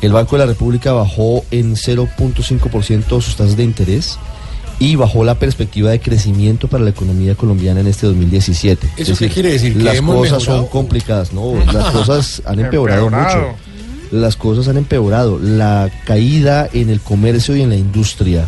El 0.00 0.12
Banco 0.12 0.36
de 0.36 0.40
la 0.40 0.46
República 0.46 0.92
bajó 0.92 1.44
en 1.50 1.74
0.5% 1.76 3.08
sus 3.22 3.36
tasas 3.36 3.56
de 3.56 3.64
interés 3.64 4.18
y 4.78 4.96
bajó 4.96 5.24
la 5.24 5.36
perspectiva 5.38 5.90
de 5.90 6.00
crecimiento 6.00 6.68
para 6.68 6.84
la 6.84 6.90
economía 6.90 7.34
colombiana 7.34 7.80
en 7.80 7.86
este 7.86 8.06
2017. 8.06 8.88
¿Eso 8.96 9.16
qué 9.16 9.28
quiere 9.28 9.52
decir? 9.52 9.76
¿Que 9.76 9.82
Las 9.84 9.96
hemos 9.96 10.16
cosas 10.16 10.42
son 10.42 10.66
complicadas, 10.66 11.32
no, 11.32 11.54
las 11.72 11.90
cosas 11.90 12.42
han 12.44 12.60
empeorado, 12.60 13.06
Empeorado. 13.06 13.40
mucho. 13.48 13.56
Las 14.10 14.36
cosas 14.36 14.68
han 14.68 14.76
empeorado. 14.76 15.38
La 15.38 15.90
caída 16.04 16.68
en 16.72 16.90
el 16.90 17.00
comercio 17.00 17.56
y 17.56 17.62
en 17.62 17.70
la 17.70 17.76
industria 17.76 18.46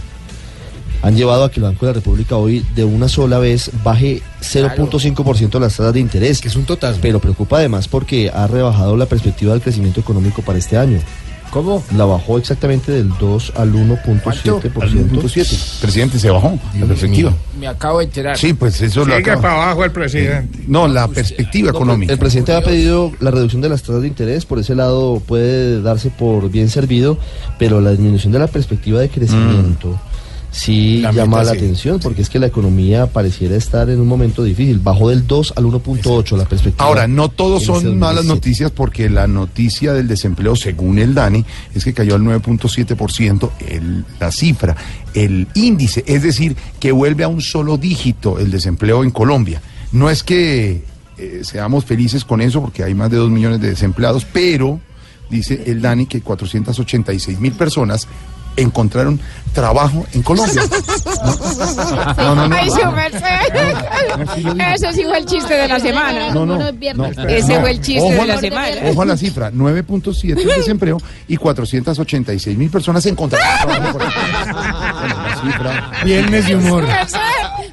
han 1.02 1.16
llevado 1.16 1.44
a 1.44 1.50
que 1.50 1.60
el 1.60 1.64
Banco 1.64 1.86
de 1.86 1.92
la 1.92 1.94
República 1.94 2.36
hoy 2.36 2.64
de 2.74 2.84
una 2.84 3.08
sola 3.08 3.38
vez 3.38 3.70
baje 3.84 4.22
0.5% 4.42 5.60
las 5.60 5.76
tasas 5.76 5.92
de 5.94 6.00
interés. 6.00 6.40
Que 6.40 6.48
es 6.48 6.56
un 6.56 6.64
total. 6.64 6.96
Pero 7.00 7.20
preocupa 7.20 7.58
además 7.58 7.88
porque 7.88 8.30
ha 8.32 8.46
rebajado 8.46 8.96
la 8.96 9.06
perspectiva 9.06 9.52
del 9.52 9.62
crecimiento 9.62 10.00
económico 10.00 10.42
para 10.42 10.58
este 10.58 10.76
año. 10.76 10.98
¿Cómo? 11.50 11.82
La 11.96 12.04
bajó 12.04 12.36
exactamente 12.38 12.92
del 12.92 13.08
2 13.18 13.52
al 13.56 13.72
1.7%. 13.72 14.82
Al 14.82 14.92
1.7. 14.92 15.80
Presidente, 15.80 16.18
se 16.18 16.28
bajó 16.30 16.58
la 16.78 16.86
perspectiva. 16.86 17.32
Me 17.58 17.66
acabo 17.66 17.98
de 18.00 18.04
enterar. 18.04 18.36
Sí, 18.36 18.52
pues 18.52 18.80
eso 18.82 19.00
lo 19.06 19.16
Sigue 19.16 19.30
acaba- 19.30 19.42
para 19.42 19.62
abajo 19.64 19.84
el 19.84 19.90
presidente. 19.92 20.64
No, 20.66 20.86
la 20.88 21.08
perspectiva 21.08 21.70
económica. 21.70 22.12
El 22.12 22.18
presidente 22.18 22.54
ha 22.54 22.60
pedido 22.62 23.12
la 23.20 23.30
reducción 23.30 23.62
de 23.62 23.68
las 23.70 23.82
tasas 23.82 24.02
de 24.02 24.08
interés, 24.08 24.44
por 24.44 24.58
ese 24.58 24.74
lado 24.74 25.22
puede 25.26 25.80
darse 25.80 26.10
por 26.10 26.50
bien 26.50 26.68
servido, 26.68 27.18
pero 27.58 27.80
la 27.80 27.90
disminución 27.92 28.32
de 28.32 28.38
la 28.40 28.46
perspectiva 28.48 29.00
de 29.00 29.08
crecimiento 29.08 29.98
sí 30.56 31.00
La 31.02 31.12
llama 31.12 31.42
la 31.44 31.52
sí. 31.52 31.58
atención, 31.58 32.00
porque 32.00 32.22
es 32.22 32.30
que 32.30 32.38
la 32.38 32.46
economía 32.46 33.06
pareciera 33.06 33.56
estar 33.56 33.90
en 33.90 34.00
un 34.00 34.08
momento 34.08 34.42
difícil. 34.42 34.78
Bajó 34.78 35.10
del 35.10 35.26
2 35.26 35.52
al 35.56 35.64
1.8 35.66 36.36
la 36.36 36.44
perspectiva. 36.46 36.84
Ahora, 36.84 37.06
no 37.06 37.28
todos 37.28 37.62
este 37.62 37.72
son 37.74 37.98
malas 37.98 38.24
2017. 38.26 38.34
noticias 38.34 38.70
porque 38.70 39.10
la 39.10 39.26
noticia 39.26 39.92
del 39.92 40.08
desempleo, 40.08 40.56
según 40.56 40.98
el 40.98 41.14
DANE, 41.14 41.44
es 41.74 41.84
que 41.84 41.92
cayó 41.92 42.14
al 42.14 42.22
9.7% 42.22 43.52
el- 43.68 44.04
la 44.18 44.32
cifra, 44.32 44.76
el 45.14 45.46
índice, 45.54 46.02
es 46.06 46.22
decir, 46.22 46.56
que 46.80 46.92
vuelve 46.92 47.24
a 47.24 47.28
un 47.28 47.40
solo 47.42 47.76
dígito 47.76 48.38
el 48.38 48.50
desempleo 48.50 49.04
en 49.04 49.10
Colombia. 49.10 49.60
No 49.92 50.08
es 50.10 50.22
que 50.22 50.84
eh, 51.18 51.40
seamos 51.44 51.84
felices 51.84 52.24
con 52.24 52.40
eso 52.40 52.60
porque 52.60 52.82
hay 52.84 52.94
más 52.94 53.10
de 53.10 53.16
2 53.16 53.30
millones 53.30 53.60
de 53.60 53.68
desempleados, 53.70 54.26
pero 54.30 54.80
dice 55.30 55.62
el 55.66 55.80
DANE 55.80 56.06
que 56.06 56.20
486 56.20 57.40
mil 57.40 57.52
personas 57.52 58.06
encontraron 58.56 59.20
trabajo 59.56 60.06
en 60.12 60.22
Colombia. 60.22 60.62
No, 62.18 62.34
no, 62.34 62.48
no. 62.48 62.56
Ay, 62.56 62.68
su 62.68 62.92
merced. 62.92 64.74
Ese 64.74 64.92
sí 64.92 65.04
fue 65.04 65.18
el 65.18 65.26
chiste 65.26 65.54
de 65.54 65.68
la 65.68 65.80
semana. 65.80 66.30
No, 66.32 66.44
no. 66.44 66.58
Ese 67.26 67.60
fue 67.60 67.70
el 67.70 67.80
chiste 67.80 68.02
ojo 68.02 68.12
de 68.12 68.20
a 68.20 68.26
la 68.26 68.38
semana. 68.38 68.76
Ojo 68.90 69.02
a 69.02 69.06
la 69.06 69.16
cifra, 69.16 69.50
9.7 69.50 70.38
el 70.38 70.46
desempleo 70.46 71.00
y 71.26 71.36
486 71.36 72.58
mil 72.58 72.70
personas 72.70 73.04
encontraron 73.06 73.48
trabajo. 73.66 73.98
por 73.98 74.02
ejemplo. 74.02 74.54
Bueno, 75.00 75.22
la 75.22 75.40
cifra. 75.40 75.90
Viernes 76.04 76.46
de 76.46 76.56
humor. 76.56 76.84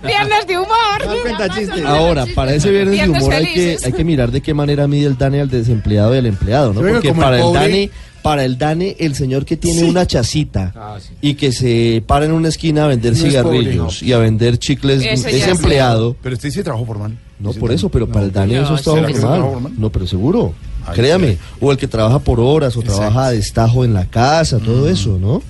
Viernes 0.03 0.47
de 0.47 0.57
humor. 0.57 1.85
Ahora, 1.85 2.25
para 2.33 2.53
ese 2.53 2.71
viernes 2.71 3.01
de 3.01 3.09
humor 3.09 3.33
hay 3.33 3.53
que, 3.53 3.77
hay 3.83 3.91
que 3.91 4.03
mirar 4.03 4.31
de 4.31 4.41
qué 4.41 4.53
manera 4.53 4.87
mide 4.87 5.07
el 5.07 5.17
DANE 5.17 5.41
al 5.41 5.49
desempleado 5.49 6.15
y 6.15 6.19
al 6.19 6.25
empleado, 6.25 6.73
¿no? 6.73 6.81
Porque 6.81 7.13
para 7.13 7.39
el, 7.39 7.53
DANE, 7.53 7.91
para 8.23 8.45
el 8.45 8.57
DANE, 8.57 8.95
el 8.99 9.13
señor 9.15 9.45
que 9.45 9.57
tiene 9.57 9.83
una 9.83 10.07
chacita 10.07 10.73
y 11.21 11.35
que 11.35 11.51
se 11.51 12.01
para 12.07 12.25
en 12.25 12.31
una 12.31 12.47
esquina 12.47 12.85
a 12.85 12.87
vender 12.87 13.13
No 13.13 13.19
cigarrillos 13.19 14.01
y 14.01 14.13
a 14.13 14.17
vender 14.17 14.57
chicles 14.57 15.03
es 15.03 15.47
empleado. 15.47 16.15
Pero 16.23 16.33
usted 16.33 16.47
dice 16.49 16.63
trabajo 16.63 16.85
formal. 16.85 17.19
No, 17.39 17.51
por 17.51 17.71
eso, 17.73 17.89
pero 17.89 18.07
para 18.07 18.25
el 18.25 18.31
DANE 18.31 18.55
No, 18.55 18.63
eso 18.63 18.75
es 18.75 18.81
eso 18.81 18.93
trabajo 18.93 19.11
es 19.13 19.19
trabajo 19.19 19.51
formal. 19.51 19.73
No, 19.77 19.89
pero 19.91 20.07
seguro. 20.07 20.53
Ay, 20.85 20.95
Créame. 20.95 21.33
sí. 21.33 21.37
O 21.59 21.71
el 21.71 21.77
que 21.77 21.87
trabaja 21.87 22.19
por 22.19 22.39
horas 22.39 22.75
o 22.77 22.81
trabaja 22.81 23.25
a 23.27 23.31
destajo 23.31 23.83
en 23.85 23.93
la 23.93 24.05
casa, 24.05 24.57
todo 24.59 24.89
eso, 24.89 25.17
¿no? 25.19 25.43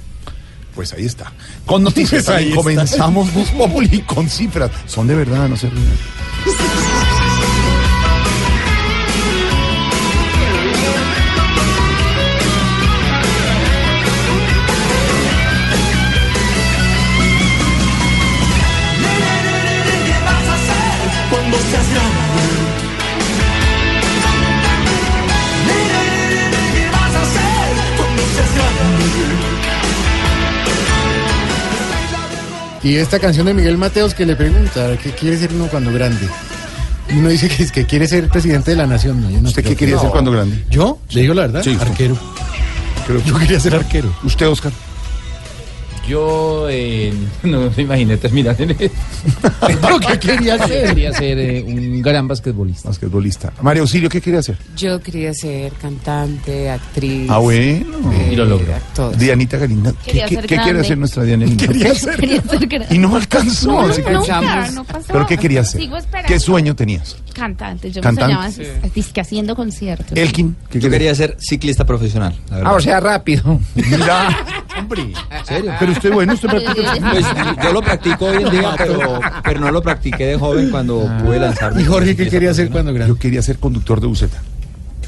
Pues 0.74 0.92
ahí 0.94 1.06
está. 1.06 1.32
Con 1.68 1.84
noticias 1.84 2.25
Pues 2.25 2.30
ahí 2.30 2.46
está. 2.50 2.56
comenzamos 2.56 3.32
Voz 3.34 3.50
Populi 3.50 4.00
con 4.01 4.27
cifras. 4.27 4.72
Son 4.88 5.06
de 5.06 5.13
verdad, 5.13 5.48
no 5.48 5.56
se 5.56 5.70
rían. 5.70 5.84
Y 32.84 32.98
esta 32.98 33.18
canción 33.20 33.46
de 33.46 33.54
Miguel 33.54 33.78
Mateos 33.78 34.13
que 34.13 34.25
le 34.25 34.36
pregunta, 34.36 34.98
¿qué 35.02 35.12
quiere 35.12 35.38
ser 35.38 35.54
uno 35.54 35.68
cuando 35.68 35.94
grande? 35.94 36.28
Y 37.10 37.13
uno 37.18 37.30
dice 37.30 37.48
que, 37.48 37.63
es 37.63 37.72
que 37.72 37.86
quiere 37.86 38.08
ser 38.08 38.28
presidente 38.28 38.72
de 38.72 38.78
la 38.78 38.86
nación. 38.88 39.22
No, 39.22 39.30
yo 39.30 39.42
no 39.42 39.50
¿Usted 39.50 39.62
creo 39.62 39.72
qué 39.72 39.75
que- 39.78 39.86
quería 39.86 40.00
ser 40.00 40.10
cuando 40.10 40.32
grande? 40.32 40.63
¿Yo? 40.70 41.00
¿Le 41.12 41.22
digo 41.22 41.34
la 41.34 41.44
verdad? 41.44 41.63
Sí, 41.63 41.78
arquero. 41.80 42.18
Yo 43.25 43.38
quería 43.38 43.60
ser 43.60 43.75
arquero. 43.75 44.13
¿Usted, 44.24 44.48
Oscar? 44.50 44.72
Yo 46.07 46.67
eh, 46.69 47.13
no 47.43 47.69
me 47.77 47.83
imaginé 47.83 48.17
terminar 48.17 48.55
en 48.62 48.72
eso. 48.72 48.93
¿Pero 49.81 50.00
qué 50.00 50.19
quería 50.19 50.55
hacer? 50.55 50.88
Quería 50.89 51.13
ser 51.13 51.39
eh, 51.39 51.63
un 51.65 52.01
gran 52.01 52.27
basquetbolista. 52.27 52.89
Basquetbolista. 52.89 53.53
María 53.62 53.81
Auxilio, 53.81 54.10
¿qué 54.10 54.19
quería 54.22 54.39
hacer? 54.41 54.57
Yo 54.75 55.00
quería 55.01 55.33
ser 55.33 55.72
cantante, 55.74 56.69
actriz. 56.69 57.29
Ah, 57.29 57.38
bueno. 57.38 58.13
Y 58.29 58.36
lo 58.36 58.45
logró. 58.45 58.75
actor. 58.75 59.15
Dianita 59.17 59.57
Galinda. 59.57 59.91
¿Qué, 60.03 60.12
Quería 60.12 60.25
qué- 60.27 60.36
ser 60.36 60.45
qué 60.48 60.57
quiere 60.57 60.79
hacer 60.81 60.98
nuestra 60.98 61.24
Dianita? 61.24 61.67
Quería 61.67 61.95
ser. 61.95 62.17
Quería 62.19 62.41
ser 62.41 62.67
grande. 62.67 62.95
Y 62.95 62.98
no 63.00 63.15
alcanzó. 63.15 63.72
No, 63.72 63.81
así 63.81 64.01
que- 64.03 64.12
nunca, 64.12 64.72
no 64.72 64.83
pasó. 64.83 65.07
¿Pero 65.13 65.25
qué 65.25 65.38
quería 65.38 65.62
hacer? 65.62 65.79
Sigo 65.81 65.98
esperando. 65.98 66.27
¿Qué 66.27 66.39
sueño 66.39 66.75
tenías? 66.75 67.15
Cantante. 67.33 67.91
Yo 67.91 68.01
Cantante. 68.01 68.36
me 68.36 68.51
soñaba 68.51 68.89
dizque 68.93 69.22
haciendo 69.22 69.55
conciertos. 69.55 70.17
Elkin, 70.17 70.55
¿qué 70.69 70.79
Yo 70.79 70.89
quería 70.89 71.15
ser 71.15 71.38
ciclista 71.39 71.86
profesional. 71.86 72.36
la. 72.50 72.57
Ah, 72.69 72.74
o 72.74 72.79
sea, 72.81 73.00
rápido. 73.00 73.60
Mira, 73.75 74.38
hombre. 74.77 75.13
¿Serio? 75.48 75.74
Pero 75.79 75.93
usted, 75.94 76.12
bueno, 76.12 76.34
usted 76.34 76.50
practica. 76.50 76.94
Pues 77.12 77.26
yo 77.64 77.74
lo 77.74 77.82
practico 77.82 78.26
hoy 78.26 78.44
en 78.44 78.50
día, 78.52 78.76
pero, 78.78 79.20
pero 79.44 79.60
no 79.60 79.72
lo 79.72 79.82
practiqué 79.82 80.26
de 80.28 80.38
joven 80.38 80.70
cuando 80.70 81.10
pude 81.24 81.40
lanzarme. 81.40 81.82
¿Y 81.82 81.86
Jorge 81.86 82.16
qué 82.16 82.28
quería 82.30 82.52
hacer 82.52 82.70
cuando 82.70 82.94
grande? 82.94 83.14
Yo 83.14 83.20
quería 83.20 83.42
ser 83.42 83.58
conductor 83.58 84.00
de 84.02 84.08
buseta. 84.08 84.42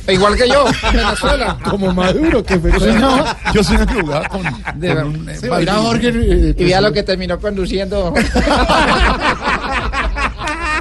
Igual 0.07 0.35
que 0.37 0.47
yo, 0.47 0.65
en 0.67 0.97
Venezuela. 0.97 1.57
Como 1.67 1.91
Maduro, 1.91 2.43
que 2.43 2.59
fue. 2.59 2.71
No, 2.93 3.25
yo 3.55 3.63
soy 3.63 3.75
una 3.77 3.87
que 3.87 4.01
jugaba 4.01 4.27
con, 4.29 4.43
De 4.75 4.93
con 4.93 5.07
un, 5.07 5.29
eh, 5.29 5.35
Sí, 5.35 5.47
mira, 5.57 5.73
Jorge. 5.77 6.09
eh, 6.13 6.55
Y 6.59 6.63
vea 6.63 6.79
lo 6.79 6.93
que 6.93 7.01
terminó 7.01 7.39
conduciendo. 7.39 8.13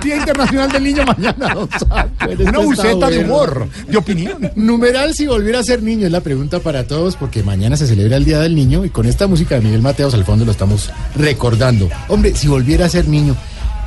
Día 0.05 0.17
Internacional 0.17 0.71
del 0.71 0.85
Niño 0.85 1.05
mañana. 1.05 1.55
don 1.55 1.69
Santo, 1.71 2.43
una 2.47 2.59
buceta 2.59 3.11
de 3.11 3.19
humor, 3.25 3.69
de 3.89 3.97
opinión. 3.97 4.51
Numeral 4.55 5.15
si 5.15 5.27
volviera 5.27 5.61
a 5.61 5.63
ser 5.65 5.83
niño 5.83 6.07
es 6.07 6.13
la 6.13 6.21
pregunta 6.21 6.61
para 6.61 6.87
todos 6.87 7.17
porque 7.17 7.43
mañana 7.43 7.77
se 7.77 7.87
celebra 7.87 8.17
el 8.19 8.25
Día 8.25 8.39
del 8.41 8.55
Niño 8.55 8.85
y 8.85 8.91
con 8.91 9.07
esta 9.07 9.27
música 9.27 9.55
de 9.57 9.63
Miguel 9.63 9.83
Mateos 9.83 10.15
al 10.15 10.25
fondo 10.25 10.45
lo 10.45 10.53
estamos 10.53 10.91
recordando. 11.17 11.89
Hombre, 12.09 12.35
si 12.37 12.47
volviera 12.49 12.87
a 12.87 12.89
ser 12.89 13.09
niño. 13.09 13.35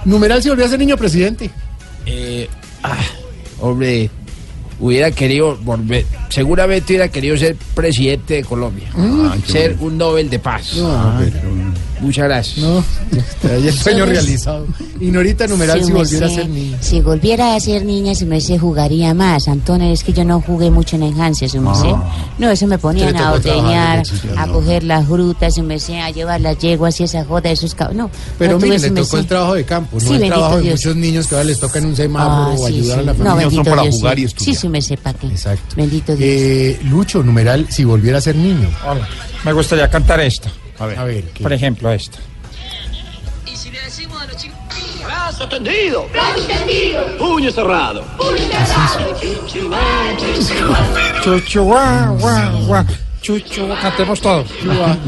Numeral 0.05 0.41
si 0.41 0.49
volviera 0.49 0.67
a 0.67 0.71
ser 0.71 0.79
niño 0.79 0.97
presidente. 0.97 1.51
Eh, 2.05 2.49
ah, 2.83 2.97
hombre, 3.59 4.09
hubiera 4.79 5.11
querido 5.11 5.57
volver, 5.57 6.05
seguramente 6.29 6.93
hubiera 6.93 7.09
querido 7.09 7.37
ser 7.37 7.55
presidente 7.75 8.35
de 8.35 8.43
Colombia. 8.43 8.89
Ay, 8.95 9.41
qué 9.45 9.51
ser 9.51 9.69
bonito. 9.71 9.85
un 9.85 9.97
Nobel 9.97 10.29
de 10.29 10.39
Paz. 10.39 10.75
No, 10.77 11.15
Pero, 11.19 11.49
Muchas 11.99 12.25
gracias. 12.25 12.57
No, 12.59 12.83
el 13.49 13.73
sueño 13.73 14.05
Sí. 14.05 14.11
realizado. 14.11 14.67
Y 14.99 15.05
Norita 15.11 15.47
numeral 15.47 15.79
Sí, 15.79 15.85
si 15.85 15.91
me 15.91 15.99
volviera 15.99 16.25
a 16.25 16.29
sé. 16.29 16.35
ser 16.35 16.49
niña. 16.49 16.77
Si 16.81 17.01
volviera 17.01 17.55
a 17.55 17.59
ser 17.59 17.85
niña, 17.85 18.13
se 18.15 18.25
me 18.25 18.39
sé 18.41 18.57
jugaría 18.59 19.13
más. 19.13 19.47
Antonio, 19.47 19.91
es 19.91 20.03
que 20.03 20.13
yo 20.13 20.23
no 20.23 20.41
jugué 20.41 20.69
mucho 20.71 20.95
en 20.95 21.01
la 21.01 21.07
infancia, 21.07 21.47
se 21.49 21.59
me 21.59 21.73
sé. 21.75 21.93
No, 22.37 22.49
eso 22.49 22.67
me 22.67 22.77
ponían 22.77 23.15
a 23.17 23.33
ordeñar, 23.33 24.03
a 24.37 24.45
no. 24.45 24.53
coger 24.53 24.83
las 24.83 25.05
frutas, 25.07 25.53
se 25.55 25.61
me 25.63 25.79
sé 25.79 25.99
a 25.99 26.11
llevar 26.11 26.41
las 26.41 26.57
yeguas 26.59 26.99
y 26.99 27.03
esa 27.03 27.25
joda, 27.25 27.49
esos 27.51 27.73
cabos. 27.75 27.95
No, 27.95 28.09
Pero 28.37 28.53
no 28.53 28.59
mire, 28.59 28.79
le 28.79 28.89
tocó 28.91 29.17
el 29.17 29.25
trabajo 29.27 29.53
de 29.55 29.63
campo, 29.65 29.97
no 29.99 30.07
Sí, 30.07 30.13
el 30.15 30.27
trabajo 30.27 30.57
de 30.57 30.61
Dios. 30.63 30.73
muchos 30.79 30.95
niños 30.95 31.27
que 31.27 31.35
ahora 31.35 31.45
les 31.45 31.59
toca 31.59 31.79
en 31.79 31.85
un 31.87 31.95
semáforo 31.95 32.51
Ah, 32.51 32.55
o 32.57 32.67
sí, 32.67 32.73
ayudar 32.75 32.95
sí. 32.97 33.01
a 33.01 33.05
la 33.05 33.13
No, 33.13 33.17
familia. 33.17 33.35
bendito 33.47 33.63
para 33.69 33.81
Dios, 33.83 33.95
jugar 33.95 34.15
sí. 34.15 34.21
y 34.21 34.25
estudiar. 34.25 34.55
Sí, 34.55 34.61
sí, 34.61 34.69
me 34.69 34.81
sé 34.81 34.97
para 34.97 35.17
qué. 35.19 35.27
Exacto. 35.27 35.75
Bendito 35.75 36.15
Dios. 36.15 36.29
Eh, 36.29 36.79
Lucho, 36.83 37.23
numeral, 37.23 37.67
si 37.69 37.83
volviera 37.83 38.17
a 38.19 38.21
ser 38.21 38.35
niño. 38.35 38.69
Hola. 38.87 39.07
Me 39.45 39.53
gustaría 39.53 39.89
cantar 39.89 40.19
esta. 40.21 40.51
A 40.79 40.85
ver. 40.85 40.99
A 40.99 41.03
ver, 41.03 41.23
¿qué? 41.33 41.43
Por 41.43 41.53
ejemplo, 41.53 41.91
esta. 41.91 42.19
Brazo 45.03 45.47
tendido. 45.47 46.05
Puño 47.17 47.51
cerrado. 47.51 48.03
Chuchu, 51.23 51.63
guau, 51.63 52.17
guau, 52.17 52.65
guau. 52.67 52.85
Chuchu, 53.21 53.67
cantemos 53.81 54.21
todo. 54.21 54.43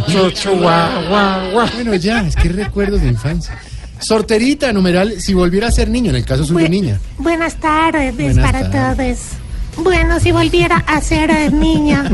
Chuchu. 0.08 0.56
Bueno, 0.56 1.96
ya, 1.96 2.22
es 2.28 2.36
que 2.36 2.50
recuerdos 2.50 3.02
de 3.02 3.08
infancia. 3.10 3.58
Sorterita, 4.00 4.72
numeral, 4.72 5.20
si 5.20 5.34
volviera 5.34 5.68
a 5.68 5.72
ser 5.72 5.90
niño, 5.90 6.10
en 6.12 6.16
el 6.18 6.26
caso 6.26 6.46
suyo, 6.46 6.66
Bu- 6.66 6.70
niña. 6.70 7.00
Buenas 7.18 7.56
tardes 7.56 8.16
Buenas 8.16 8.46
para 8.52 8.70
tardes. 8.72 9.20
todos. 9.20 9.39
Bueno, 9.84 10.20
si 10.20 10.32
volviera 10.32 10.78
a 10.88 11.02
ser 11.02 11.32
eh, 11.32 11.50
niña, 11.52 12.10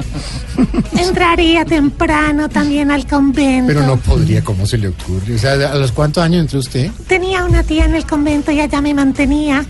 entraría 0.98 1.64
temprano 1.64 2.48
también 2.48 2.90
al 2.90 3.06
convento. 3.06 3.68
Pero 3.68 3.86
no 3.86 3.96
podría, 3.96 4.42
¿cómo 4.42 4.66
se 4.66 4.78
le 4.78 4.88
ocurre? 4.88 5.34
O 5.34 5.38
sea, 5.38 5.52
¿a 5.52 5.74
los 5.76 5.92
cuántos 5.92 6.22
años 6.22 6.42
entró 6.42 6.58
usted? 6.58 6.90
Tenía 7.06 7.44
una 7.44 7.62
tía 7.62 7.84
en 7.84 7.94
el 7.94 8.04
convento 8.06 8.52
y 8.52 8.60
allá 8.60 8.80
me 8.80 8.94
mantenía. 8.94 9.64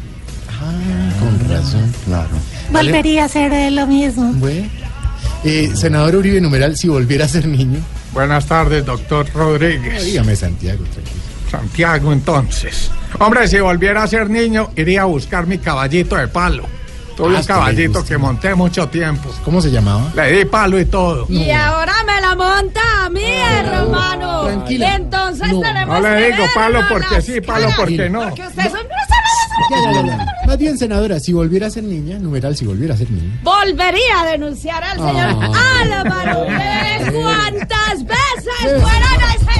Con 1.20 1.48
razón. 1.48 1.92
Claro. 2.04 2.28
Volvería 2.70 3.22
a 3.22 3.26
hacer 3.26 3.52
eh, 3.52 3.70
lo 3.70 3.86
mismo. 3.86 4.32
Bueno. 4.34 4.68
Eh, 5.44 5.70
senador 5.74 6.16
Uribe, 6.16 6.40
numeral, 6.40 6.76
si 6.76 6.88
volviera 6.88 7.24
a 7.24 7.28
ser 7.28 7.46
niño. 7.46 7.78
Buenas 8.12 8.46
tardes, 8.46 8.84
doctor 8.84 9.26
Rodríguez. 9.32 10.04
Dígame, 10.04 10.34
Santiago, 10.34 10.82
tranquilo. 10.84 11.22
Santiago, 11.50 12.12
entonces. 12.12 12.90
Hombre, 13.18 13.46
si 13.46 13.60
volviera 13.60 14.02
a 14.02 14.08
ser 14.08 14.28
niño, 14.28 14.70
iría 14.76 15.02
a 15.02 15.04
buscar 15.04 15.46
mi 15.46 15.58
caballito 15.58 16.16
de 16.16 16.26
palo. 16.28 16.64
Tuve 17.16 17.34
Ah, 17.36 17.40
un 17.40 17.46
caballito 17.46 18.04
que 18.04 18.18
monté 18.18 18.54
mucho 18.54 18.86
tiempo. 18.88 19.30
¿Cómo 19.44 19.60
se 19.62 19.70
llamaba? 19.70 20.12
Le 20.14 20.32
di 20.32 20.44
palo 20.44 20.78
y 20.78 20.84
todo. 20.84 21.24
Y 21.30 21.50
ahora 21.50 21.94
me 22.06 22.20
la 22.20 22.34
monta 22.34 22.80
a 23.04 23.08
mí, 23.08 23.24
hermano. 23.24 24.44
tranquila. 24.44 24.94
Entonces 24.96 25.48
No, 25.52 25.60
tenemos 25.60 26.00
No 26.02 26.08
le 26.08 26.16
que 26.16 26.24
digo 26.32 26.38
ver, 26.42 26.50
palo 26.54 26.78
hermanas. 26.80 26.92
porque 27.08 27.22
sí, 27.22 27.40
palo 27.40 27.68
porque 27.76 28.10
no. 28.10 28.20
Porque 28.20 28.42
ustedes 28.46 28.72
son 28.72 28.80
Ya, 29.70 29.76
ya, 29.82 29.92
ya, 30.02 30.06
ya. 30.06 30.26
Más 30.46 30.58
bien, 30.58 30.76
senadora, 30.76 31.18
si 31.18 31.32
volviera 31.32 31.68
a 31.68 31.70
ser 31.70 31.84
niña, 31.84 32.18
numeral, 32.18 32.54
si 32.54 32.66
volviera 32.66 32.92
a 32.94 32.96
ser 32.98 33.10
niña. 33.10 33.40
Volvería 33.42 34.20
a 34.20 34.26
denunciar 34.26 34.84
al 34.84 34.98
señor 34.98 35.50
Ah. 35.54 35.80
Álvaro 35.82 36.46
Pérez 36.46 37.10
cuantas 37.12 38.04
veces 38.04 38.82
fuera 38.82 39.08
necesario. 39.18 39.55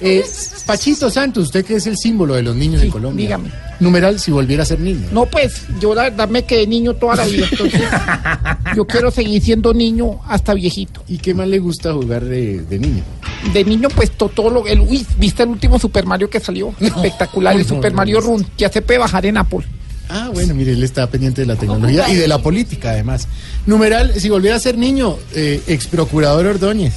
Eh, 0.00 0.24
Pachito 0.66 1.10
Santos, 1.10 1.44
usted 1.46 1.64
que 1.64 1.76
es 1.76 1.86
el 1.86 1.96
símbolo 1.96 2.34
de 2.34 2.42
los 2.42 2.54
niños 2.56 2.82
en 2.82 2.90
Colombia. 2.90 3.24
dígame. 3.26 3.50
Numeral, 3.80 4.18
si 4.18 4.30
volviera 4.30 4.62
a 4.64 4.66
ser 4.66 4.80
niño. 4.80 5.06
No, 5.12 5.26
pues, 5.26 5.62
yo 5.80 5.94
la 5.94 6.04
verdad 6.04 6.28
me 6.28 6.44
quedé 6.44 6.66
niño 6.66 6.94
toda 6.94 7.16
la 7.16 7.24
vida, 7.26 7.46
entonces 7.50 7.80
yo 8.76 8.86
quiero 8.86 9.10
seguir 9.10 9.42
siendo 9.42 9.72
niño 9.72 10.20
hasta 10.26 10.52
viejito. 10.54 11.02
¿Y 11.08 11.18
qué 11.18 11.32
más 11.34 11.46
le 11.48 11.58
gusta 11.58 11.92
jugar 11.92 12.24
de, 12.24 12.62
de 12.62 12.78
niño? 12.78 13.02
De 13.52 13.64
niño, 13.64 13.88
pues, 13.94 14.10
to- 14.10 14.28
todo 14.28 14.50
lo... 14.50 14.66
El, 14.66 14.80
uy, 14.80 15.06
¿viste 15.18 15.44
el 15.44 15.50
último 15.50 15.78
Super 15.78 16.04
Mario 16.06 16.28
que 16.28 16.40
salió? 16.40 16.74
Espectacular, 16.80 17.56
el 17.56 17.64
Super 17.64 17.92
no, 17.92 17.96
Mario 17.98 18.20
no. 18.20 18.26
Run, 18.26 18.46
que 18.56 18.68
se 18.68 18.82
puede 18.82 18.98
bajar 18.98 19.24
en 19.26 19.36
Apple. 19.36 19.60
Ah, 20.10 20.30
bueno, 20.32 20.54
mire, 20.54 20.72
él 20.72 20.82
está 20.82 21.06
pendiente 21.08 21.42
de 21.42 21.46
la 21.46 21.56
tecnología 21.56 22.08
y 22.08 22.16
de 22.16 22.26
la 22.26 22.38
política, 22.38 22.90
además. 22.90 23.28
Numeral, 23.66 24.14
si 24.18 24.28
volviera 24.30 24.56
a 24.56 24.60
ser 24.60 24.76
niño, 24.78 25.16
eh, 25.34 25.62
ex 25.66 25.86
procurador 25.86 26.46
Ordóñez. 26.46 26.94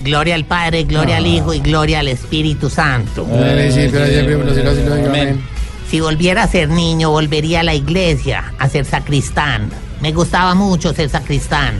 Gloria 0.00 0.34
al 0.36 0.44
Padre, 0.44 0.84
gloria 0.84 1.16
al 1.16 1.26
Hijo 1.26 1.52
y 1.54 1.60
gloria 1.60 2.00
al 2.00 2.08
Espíritu 2.08 2.70
Santo. 2.70 3.26
Amén. 3.32 5.42
Si 5.90 6.00
volviera 6.00 6.42
a 6.44 6.48
ser 6.48 6.68
niño, 6.68 7.10
volvería 7.10 7.60
a 7.60 7.62
la 7.62 7.74
iglesia 7.74 8.52
a 8.58 8.68
ser 8.68 8.84
sacristán. 8.84 9.70
Me 10.00 10.12
gustaba 10.12 10.54
mucho 10.54 10.92
ser 10.94 11.08
sacristán. 11.08 11.74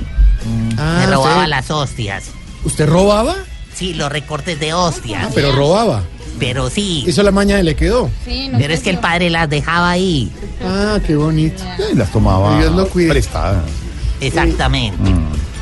Ah, 0.79 0.97
Me 1.01 1.07
robaba 1.07 1.37
usted- 1.39 1.49
las 1.51 1.71
hostias. 1.71 2.25
¿Usted 2.65 2.89
robaba? 2.89 3.37
Sí, 3.75 3.95
los 3.95 4.11
recortes 4.11 4.59
de 4.59 4.73
hostias. 4.75 5.25
Ah, 5.27 5.31
pero 5.35 5.53
robaba. 5.53 6.03
Pero 6.39 6.71
sí. 6.71 7.05
Eso 7.07 7.23
la 7.23 7.31
maña 7.33 7.63
le 7.63 7.77
quedó. 7.77 8.11
Pero 8.25 8.73
es 8.75 8.81
que 8.81 8.91
el 8.91 8.99
padre 8.99 9.29
las 9.31 9.49
dejaba 9.51 9.91
ahí. 9.91 10.33
Ah, 10.65 10.99
qué 11.07 11.15
bonito. 11.17 11.63
Y 11.93 11.97
las 11.97 12.11
tomaba 12.11 12.59
Dios 12.59 12.75
lo 12.75 12.89
cuide. 12.89 13.11
prestadas. 13.11 13.65
Exactamente. 14.21 14.99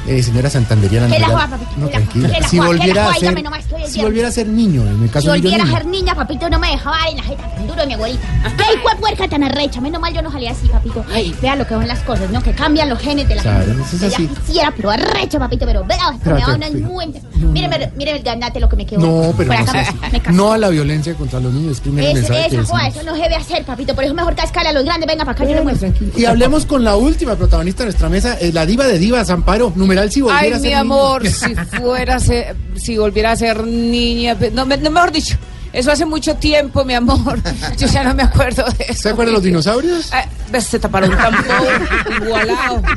Eh, 0.06 0.22
señora 0.22 0.48
Santanderiana. 0.50 1.08
Que 1.08 1.18
la 1.20 1.26
joda, 1.28 1.48
papito, 1.48 1.70
No, 1.76 1.86
que 1.88 1.92
la 1.92 1.98
joda, 1.98 2.10
tranquila. 2.12 2.28
que 2.34 2.40
la 2.40 2.48
Si 2.48 2.56
joda, 2.58 2.68
que 2.68 2.74
la 2.74 2.78
volviera 2.78 3.08
a 3.10 3.14
ser, 3.14 3.90
si 3.90 4.00
volviera 4.02 4.28
a 4.28 4.44
niño, 4.44 4.82
en 4.82 4.88
el 5.02 5.08
Si 5.08 5.08
caso 5.08 5.32
de 5.32 5.38
volviera 5.40 5.64
a 5.64 5.66
ser 5.66 5.86
niña, 5.86 6.14
papito, 6.14 6.48
no 6.50 6.58
me 6.58 6.68
dejaba 6.70 6.96
en 7.10 7.16
la 7.16 7.22
jeta 7.24 7.48
tan 7.54 7.66
duro 7.66 7.80
de 7.80 7.86
mi 7.86 7.94
abuelita. 7.94 8.20
Ve 8.56 8.64
y 8.76 8.78
cuál 8.82 8.96
puerca 8.98 9.28
tan 9.28 9.42
arrecha. 9.42 9.80
Menos 9.80 10.00
mal 10.00 10.14
yo 10.14 10.22
no 10.22 10.30
salía 10.30 10.52
así, 10.52 10.68
papito. 10.68 11.04
Vea 11.42 11.56
lo 11.56 11.64
que 11.66 11.74
son 11.74 11.86
las 11.88 11.98
cosas, 12.00 12.30
¿no? 12.30 12.42
Que 12.42 12.52
cambian 12.52 12.88
los 12.88 12.98
genes 12.98 13.28
de 13.28 13.34
la 13.34 13.42
Claro, 13.42 13.64
gente. 13.66 13.82
eso 13.82 14.06
es 14.06 14.14
así. 14.14 14.26
quisiera, 14.46 14.72
pero 14.76 14.90
arrecho, 14.90 15.38
papito, 15.38 15.66
pero 15.66 15.84
vea, 15.84 15.96
esto 16.14 16.30
me 16.30 16.40
da 16.40 16.54
una 16.54 16.70
muy... 16.88 17.06
Míreme, 17.36 17.90
míreme 17.96 18.18
el 18.18 18.24
gandate 18.24 18.60
lo 18.60 18.68
que 18.68 18.76
me 18.76 18.86
quedó. 18.86 19.00
No, 19.00 19.34
pero 19.36 19.52
no 19.52 19.58
acá 19.60 19.72
me. 19.72 20.32
No 20.32 20.52
a 20.52 20.58
la 20.58 20.68
violencia 20.68 21.14
contra 21.14 21.38
los 21.40 21.52
niños. 21.52 21.72
Es 21.72 21.80
primer 21.80 22.04
Es- 22.04 22.14
mensaje 22.14 22.48
que 22.50 22.56
esa 22.56 22.64
joda, 22.64 22.84
decimos. 22.84 22.96
eso 23.02 23.10
no 23.10 23.16
se 23.16 23.22
debe 23.22 23.34
hacer, 23.36 23.64
papito. 23.64 23.94
Por 23.94 24.04
eso 24.04 24.12
es 24.12 24.16
mejor 24.16 24.34
cascarle 24.34 24.70
a 24.70 24.72
los 24.72 24.84
grandes. 24.84 25.06
Venga 25.06 25.24
para 25.24 25.32
acá, 25.32 25.44
yo 25.44 25.54
le 25.54 25.62
muestro. 25.62 25.92
Y 26.16 26.24
hablemos 26.24 26.64
con 26.66 26.84
la 26.84 26.96
última 26.96 27.34
protagonista 27.36 27.82
de 27.82 27.86
nuestra 27.86 28.08
mesa, 28.08 28.36
eh, 28.40 28.52
la 28.52 28.64
diva 28.66 28.86
de 28.86 28.98
divas, 28.98 29.30
Amparo. 29.30 29.72
Numeral 29.96 30.12
si 30.12 30.20
volviera 30.20 30.40
Ay, 30.42 30.52
a 30.52 30.58
ser 30.58 30.68
mi 30.68 30.74
amor, 30.74 31.26
si 31.28 31.54
fuera, 31.54 32.16
a 32.16 32.20
ser- 32.20 32.56
si 32.76 32.98
volviera 32.98 33.32
a 33.32 33.36
ser 33.36 33.64
niña, 33.64 34.36
no, 34.52 34.66
me- 34.66 34.76
no, 34.76 34.90
mejor 34.90 35.10
dicho, 35.10 35.36
eso 35.72 35.90
hace 35.90 36.04
mucho 36.04 36.34
tiempo, 36.36 36.84
mi 36.84 36.94
amor. 36.94 37.40
Yo 37.78 37.86
ya 37.86 38.04
no 38.04 38.14
me 38.14 38.22
acuerdo 38.22 38.64
de 38.78 38.84
eso. 38.88 39.02
¿Se 39.02 39.08
acuerdan 39.10 39.32
de 39.32 39.38
los 39.38 39.42
dinosaurios? 39.42 40.12
Eh, 40.12 40.28
ves, 40.50 40.64
se 40.64 40.78
taparon 40.78 41.10
un 41.10 41.16
tampón 41.16 42.22
igualado. 42.22 42.82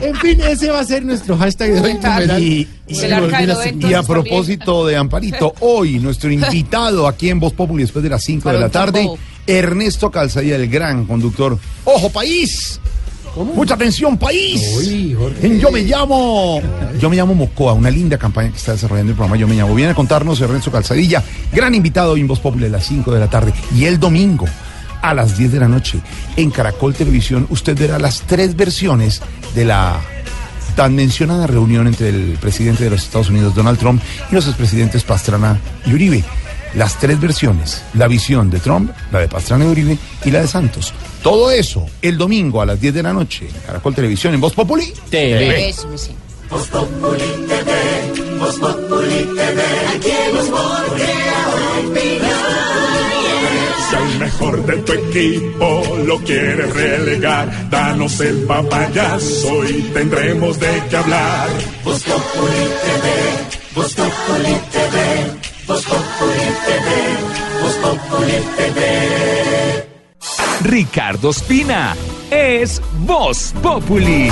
En 0.00 0.16
fin, 0.16 0.40
ese 0.40 0.70
va 0.70 0.80
a 0.80 0.84
ser 0.84 1.04
nuestro 1.04 1.36
hashtag 1.36 1.72
de 1.72 1.80
hoy. 1.80 1.94
Numeral. 1.94 2.42
Y, 2.42 2.68
El 2.88 3.12
a 3.12 4.00
y 4.00 4.06
propósito 4.06 4.86
de 4.86 4.96
Amparito, 4.96 5.54
hoy 5.60 5.98
nuestro 5.98 6.30
invitado 6.30 7.06
aquí 7.06 7.28
en 7.28 7.40
Voz 7.40 7.52
Populi 7.52 7.82
después 7.82 8.02
de 8.02 8.08
las 8.10 8.22
5 8.24 8.50
de 8.52 8.58
la 8.60 8.68
tarde. 8.68 9.10
Ernesto 9.46 10.10
Calzadilla, 10.10 10.56
el 10.56 10.68
gran 10.68 11.06
conductor. 11.06 11.58
¡Ojo, 11.84 12.10
país! 12.10 12.80
Mucha 13.36 13.74
atención, 13.74 14.18
país. 14.18 14.62
Uy, 14.78 15.14
Jorge. 15.14 15.46
En 15.46 15.60
Yo 15.60 15.70
me 15.70 15.82
llamo. 15.82 16.60
Yo 16.98 17.08
me 17.08 17.16
llamo 17.16 17.34
Mocoa, 17.34 17.72
una 17.72 17.90
linda 17.90 18.18
campaña 18.18 18.50
que 18.50 18.56
está 18.56 18.72
desarrollando 18.72 19.10
el 19.10 19.16
programa 19.16 19.36
Yo 19.36 19.46
me 19.46 19.54
llamo. 19.54 19.74
Viene 19.74 19.92
a 19.92 19.94
contarnos 19.94 20.40
Ernesto 20.40 20.70
Calzadilla, 20.70 21.22
gran 21.52 21.74
invitado 21.74 22.16
en 22.16 22.26
Voz 22.26 22.40
Populi 22.40 22.66
a 22.66 22.68
las 22.70 22.86
5 22.86 23.12
de 23.12 23.20
la 23.20 23.28
tarde. 23.28 23.52
Y 23.74 23.84
el 23.84 23.98
domingo 24.00 24.46
a 25.02 25.14
las 25.14 25.36
10 25.38 25.52
de 25.52 25.60
la 25.60 25.68
noche 25.68 25.98
en 26.36 26.50
Caracol 26.50 26.94
Televisión 26.94 27.46
usted 27.50 27.78
verá 27.78 27.98
las 27.98 28.22
tres 28.22 28.54
versiones 28.54 29.22
de 29.54 29.64
la 29.64 29.98
tan 30.76 30.94
mencionada 30.94 31.46
reunión 31.46 31.86
entre 31.86 32.10
el 32.10 32.38
presidente 32.40 32.84
de 32.84 32.90
los 32.90 33.02
Estados 33.02 33.30
Unidos, 33.30 33.54
Donald 33.54 33.78
Trump, 33.78 34.00
y 34.30 34.34
los 34.34 34.46
expresidentes 34.46 35.04
Pastrana 35.04 35.58
y 35.86 35.92
Uribe. 35.94 36.24
Las 36.74 36.98
tres 36.98 37.20
versiones, 37.20 37.82
la 37.94 38.06
visión 38.06 38.50
de 38.50 38.60
Trump, 38.60 38.92
la 39.10 39.20
de 39.20 39.28
Pastrana 39.28 39.64
y 39.64 39.68
Uribe 39.68 39.98
y 40.24 40.30
la 40.30 40.42
de 40.42 40.48
Santos. 40.48 40.92
Todo 41.22 41.50
eso 41.50 41.86
el 42.00 42.16
domingo 42.16 42.62
a 42.62 42.66
las 42.66 42.80
10 42.80 42.94
de 42.94 43.02
la 43.02 43.12
noche 43.12 43.48
en 43.48 43.60
Caracol 43.60 43.94
Televisión 43.94 44.34
en 44.34 44.40
Voz 44.40 44.54
Populi. 44.54 44.92
TV. 45.10 45.68
Eso, 45.68 45.88
mi 45.88 45.98
sí. 45.98 46.12
Si 53.90 53.96
al 53.96 54.18
mejor 54.18 54.64
de 54.66 54.76
tu 54.78 54.92
equipo 54.92 55.82
lo 56.06 56.18
quieres 56.20 56.72
relegar, 56.72 57.70
danos 57.70 58.20
el 58.20 58.44
papayazo 58.44 59.64
y 59.68 59.82
tendremos 59.92 60.58
de 60.58 60.82
qué 60.88 60.96
hablar. 60.96 61.48
Voz 61.84 62.02
Populi 62.02 62.66
TV, 62.84 63.74
Voz 63.74 63.94
Populi 63.94 64.56
TV, 64.72 65.49
Voz 65.70 65.84
Populi 65.84 66.40
TV, 66.66 67.62
Voz 67.62 67.76
Populi 67.76 68.32
TV. 68.56 69.86
Ricardo 70.64 71.30
Espina 71.30 71.94
es 72.28 72.82
Voz 73.06 73.54
Populi. 73.62 74.30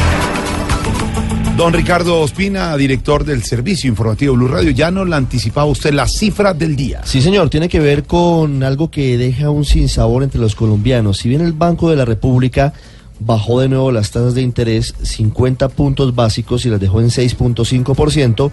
Don 1.57 1.72
Ricardo 1.72 2.22
Ospina, 2.22 2.77
director 2.77 3.24
del 3.24 3.44
Servicio 3.44 3.88
Informativo 3.88 4.35
Blue 4.35 4.48
Radio, 4.48 4.72
ya 4.72 4.90
nos 4.90 5.09
la 5.09 5.16
anticipaba 5.16 5.66
usted 5.66 5.92
la 5.92 6.09
cifra 6.09 6.55
del 6.55 6.74
día. 6.74 7.03
Sí, 7.05 7.22
señor, 7.22 7.51
tiene 7.51 7.68
que 7.68 7.79
ver 7.79 8.03
con 8.03 8.64
algo 8.64 8.90
que 8.90 9.16
deja 9.16 9.48
un 9.51 9.64
sinsabor 9.64 10.24
entre 10.24 10.40
los 10.40 10.57
colombianos. 10.57 11.18
Si 11.18 11.29
bien 11.29 11.42
el 11.42 11.53
Banco 11.53 11.88
de 11.88 11.94
la 11.94 12.05
República 12.05 12.72
bajó 13.20 13.61
de 13.61 13.68
nuevo 13.68 13.92
las 13.92 14.11
tasas 14.11 14.35
de 14.35 14.42
interés 14.42 14.94
50 15.03 15.68
puntos 15.68 16.14
básicos 16.14 16.66
y 16.66 16.70
las 16.70 16.81
dejó 16.81 17.01
en 17.01 17.11
6.5%, 17.11 18.51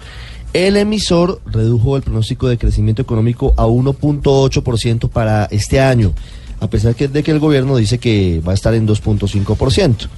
El 0.56 0.78
emisor 0.78 1.42
redujo 1.44 1.96
el 1.98 2.02
pronóstico 2.02 2.48
de 2.48 2.56
crecimiento 2.56 3.02
económico 3.02 3.52
a 3.58 3.66
1.8% 3.66 5.10
para 5.10 5.44
este 5.50 5.80
año, 5.80 6.14
a 6.60 6.70
pesar 6.70 6.94
que- 6.94 7.08
de 7.08 7.22
que 7.22 7.30
el 7.30 7.40
gobierno 7.40 7.76
dice 7.76 7.98
que 7.98 8.40
va 8.40 8.52
a 8.52 8.54
estar 8.54 8.72
en 8.72 8.86
2.5%. 8.86 10.08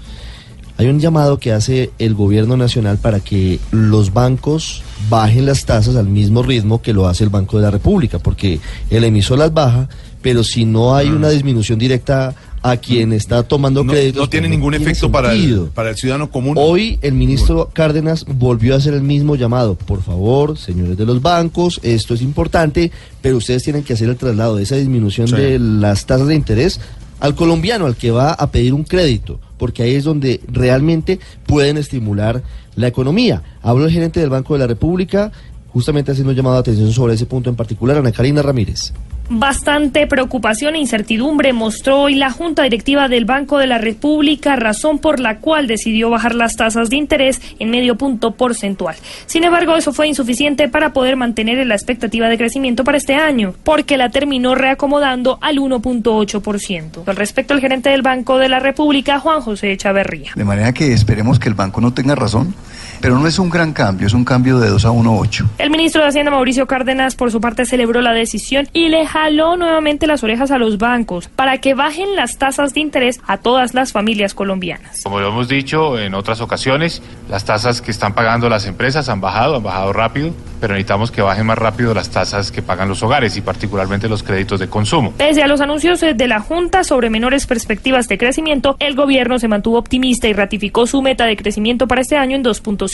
Hay 0.77 0.87
un 0.87 1.01
llamado 1.01 1.41
que 1.41 1.51
hace 1.51 1.91
el 1.99 2.15
gobierno 2.15 2.57
nacional 2.57 2.99
para 2.99 3.19
que 3.19 3.59
los 3.73 4.13
bancos 4.13 4.83
bajen 5.11 5.45
las 5.45 5.65
tasas 5.65 5.97
al 5.97 6.07
mismo 6.09 6.45
ritmo 6.45 6.83
que 6.83 6.93
lo 6.93 7.09
hace 7.09 7.25
el 7.25 7.31
Banco 7.31 7.57
de 7.57 7.65
la 7.65 7.73
República, 7.73 8.21
porque 8.21 8.61
el 8.91 9.03
emisor 9.03 9.41
las 9.41 9.53
baja, 9.53 9.89
pero 10.23 10.45
si 10.45 10.65
no 10.65 10.95
hay 10.95 11.09
una 11.09 11.31
disminución 11.31 11.81
directa 11.81 12.33
a 12.63 12.77
quien 12.77 13.13
está 13.13 13.43
tomando 13.43 13.85
No, 13.85 13.93
créditos... 13.93 14.21
no 14.23 14.29
tiene 14.29 14.49
ningún 14.49 14.75
efecto 14.75 15.11
para 15.11 15.33
el, 15.33 15.69
para 15.75 15.91
el 15.91 15.97
ciudadano 15.97 16.31
común. 16.31 16.57
Hoy 16.59 16.99
el 17.03 17.13
ministro 17.15 17.71
Cárdenas 17.73 18.25
volvió 18.27 18.75
a 18.75 18.79
hacer 18.79 18.95
el 18.95 19.03
mismo 19.03 19.37
llamado. 19.37 19.75
Por 19.77 20.03
favor, 20.03 20.57
señores 20.59 20.97
de 20.97 21.07
los 21.07 21.23
bancos, 21.23 21.81
esto 21.83 22.15
es 22.15 22.23
importante, 22.23 22.91
pero 23.23 23.37
ustedes 23.37 23.63
tienen 23.63 23.83
que 23.85 23.93
hacer 23.93 24.09
el 24.09 24.17
traslado 24.17 24.57
de 24.57 24.63
esa 24.65 24.77
disminución 24.77 25.29
Sí. 25.29 25.37
de 25.37 25.59
las 25.59 26.07
tasas 26.07 26.27
de 26.29 26.35
interés 26.35 26.81
al 27.21 27.35
colombiano, 27.35 27.87
al 27.87 27.97
que 27.97 28.11
va 28.13 28.33
a 28.33 28.51
pedir 28.51 28.73
un 28.75 28.85
crédito, 28.85 29.41
porque 29.59 29.83
ahí 29.83 29.95
es 29.95 30.05
donde 30.05 30.41
realmente 30.47 31.19
pueden 31.47 31.77
estimular 31.77 32.43
la 32.77 32.87
economía. 32.87 33.43
Habló 33.61 33.87
el 33.87 33.93
gerente 33.93 34.21
del 34.21 34.31
Banco 34.31 34.55
de 34.55 34.61
la 34.61 34.67
República, 34.69 35.33
justamente 35.73 36.13
haciendo 36.13 36.31
un 36.31 36.37
llamado 36.37 36.57
de 36.57 36.61
atención 36.61 36.93
sobre 36.93 37.15
ese 37.15 37.27
punto 37.27 37.51
en 37.51 37.57
particular, 37.57 37.99
Ana 37.99 38.13
Karina 38.13 38.43
Ramírez. 38.43 38.93
Bastante 39.31 40.07
preocupación 40.07 40.75
e 40.75 40.79
incertidumbre 40.79 41.53
mostró 41.53 42.01
hoy 42.01 42.15
la 42.15 42.31
Junta 42.31 42.63
Directiva 42.63 43.09
del 43.09 43.27
Banco 43.27 43.59
de 43.59 43.67
la 43.67 43.77
República, 43.77 44.57
razón 44.57 45.01
por 45.01 45.21
la 45.21 45.37
cual 45.41 45.67
decidió 45.67 46.09
bajar 46.09 46.35
las 46.35 46.57
tasas 46.57 46.89
de 46.89 46.97
interés 46.97 47.43
en 47.59 47.69
medio 47.69 47.99
punto 47.99 48.31
porcentual. 48.31 48.97
Sin 49.27 49.45
embargo, 49.45 49.77
eso 49.77 49.93
fue 49.93 50.09
insuficiente 50.09 50.71
para 50.71 50.95
poder 50.95 51.17
mantener 51.17 51.67
la 51.67 51.75
expectativa 51.75 52.31
de 52.31 52.39
crecimiento 52.39 52.85
para 52.85 52.97
este 52.97 53.17
año, 53.17 53.53
porque 53.65 53.99
la 53.99 54.09
terminó 54.09 54.55
reacomodando 54.55 55.39
al 55.43 55.59
1.8%. 55.59 57.03
Al 57.05 57.17
respecto, 57.17 57.53
el 57.53 57.61
gerente 57.61 57.91
del 57.91 58.01
Banco 58.01 58.39
de 58.39 58.49
la 58.49 58.61
República, 58.61 59.21
Juan 59.21 59.43
José 59.43 59.73
Echaverría. 59.73 60.33
De 60.37 60.45
manera 60.45 60.73
que 60.73 60.95
esperemos 60.95 61.39
que 61.39 61.51
el 61.51 61.55
banco 61.55 61.83
no 61.83 61.93
tenga 61.93 62.15
razón, 62.15 62.55
pero 63.01 63.19
no 63.19 63.27
es 63.27 63.39
un 63.39 63.51
gran 63.51 63.73
cambio, 63.73 64.07
es 64.07 64.15
un 64.15 64.25
cambio 64.25 64.59
de 64.59 64.69
2 64.69 64.85
a 64.85 64.91
1.8. 64.91 65.47
El 65.59 65.71
ministro 65.71 66.03
de 66.03 66.09
Hacienda 66.09 66.31
Mauricio 66.31 66.67
Cárdenas 66.67 67.15
por 67.15 67.31
su 67.31 67.41
parte 67.41 67.65
celebró 67.67 68.01
la 68.01 68.13
decisión 68.13 68.69
y 68.73 68.89
le 68.89 69.07
jaló 69.07 69.57
nuevamente 69.57 70.07
las 70.07 70.23
orejas 70.23 70.51
a 70.51 70.59
los 70.59 70.79
bancos 70.79 71.29
para 71.29 71.59
que 71.59 71.75
bajen 71.75 72.17
las 72.17 72.39
tasas 72.39 72.75
de 72.75 72.81
interés 72.81 73.21
a 73.27 73.37
todas 73.39 73.75
las 73.75 73.93
familias 73.93 74.35
colombianas. 74.35 75.03
Como 75.03 75.21
lo 75.21 75.29
hemos 75.29 75.49
dicho 75.49 75.99
en 75.99 76.15
otras 76.15 76.41
ocasiones, 76.41 77.03
las 77.29 77.45
tasas 77.45 77.81
que 77.81 77.91
están 77.91 78.15
pagando 78.15 78.49
las 78.49 78.67
empresas 78.67 79.09
han 79.09 79.21
bajado, 79.21 79.57
han 79.57 79.63
bajado 79.63 79.93
rápido, 79.93 80.33
pero 80.61 80.75
necesitamos 80.75 81.11
que 81.11 81.23
bajen 81.23 81.47
más 81.47 81.59
rápido 81.59 81.95
las 81.95 82.11
tasas 82.11 82.51
que 82.51 82.63
pagan 82.63 82.89
los 82.89 83.03
hogares 83.03 83.37
y 83.37 83.41
particularmente 83.41 84.09
los 84.09 84.23
créditos 84.23 84.61
de 84.61 84.69
consumo. 84.69 85.13
Pese 85.17 85.43
a 85.43 85.47
los 85.47 85.61
anuncios 85.61 86.03
eh, 86.03 86.15
de 86.15 86.29
la 86.29 86.41
Junta 86.41 86.85
sobre 86.85 87.11
menores 87.11 87.47
perspectivas 87.47 88.09
de 88.09 88.19
crecimiento, 88.19 88.77
el 88.81 88.95
gobierno 88.95 89.39
se 89.39 89.49
mantuvo 89.49 89.79
optimista 89.79 90.29
y 90.29 90.33
ratificó 90.33 90.87
su 90.87 91.03
meta 91.03 91.27
de 91.27 91.37
crecimiento 91.37 91.87
para 91.87 92.01
este 92.01 92.17
año 92.17 92.37
en 92.37 92.45
2.5%. 92.45 92.88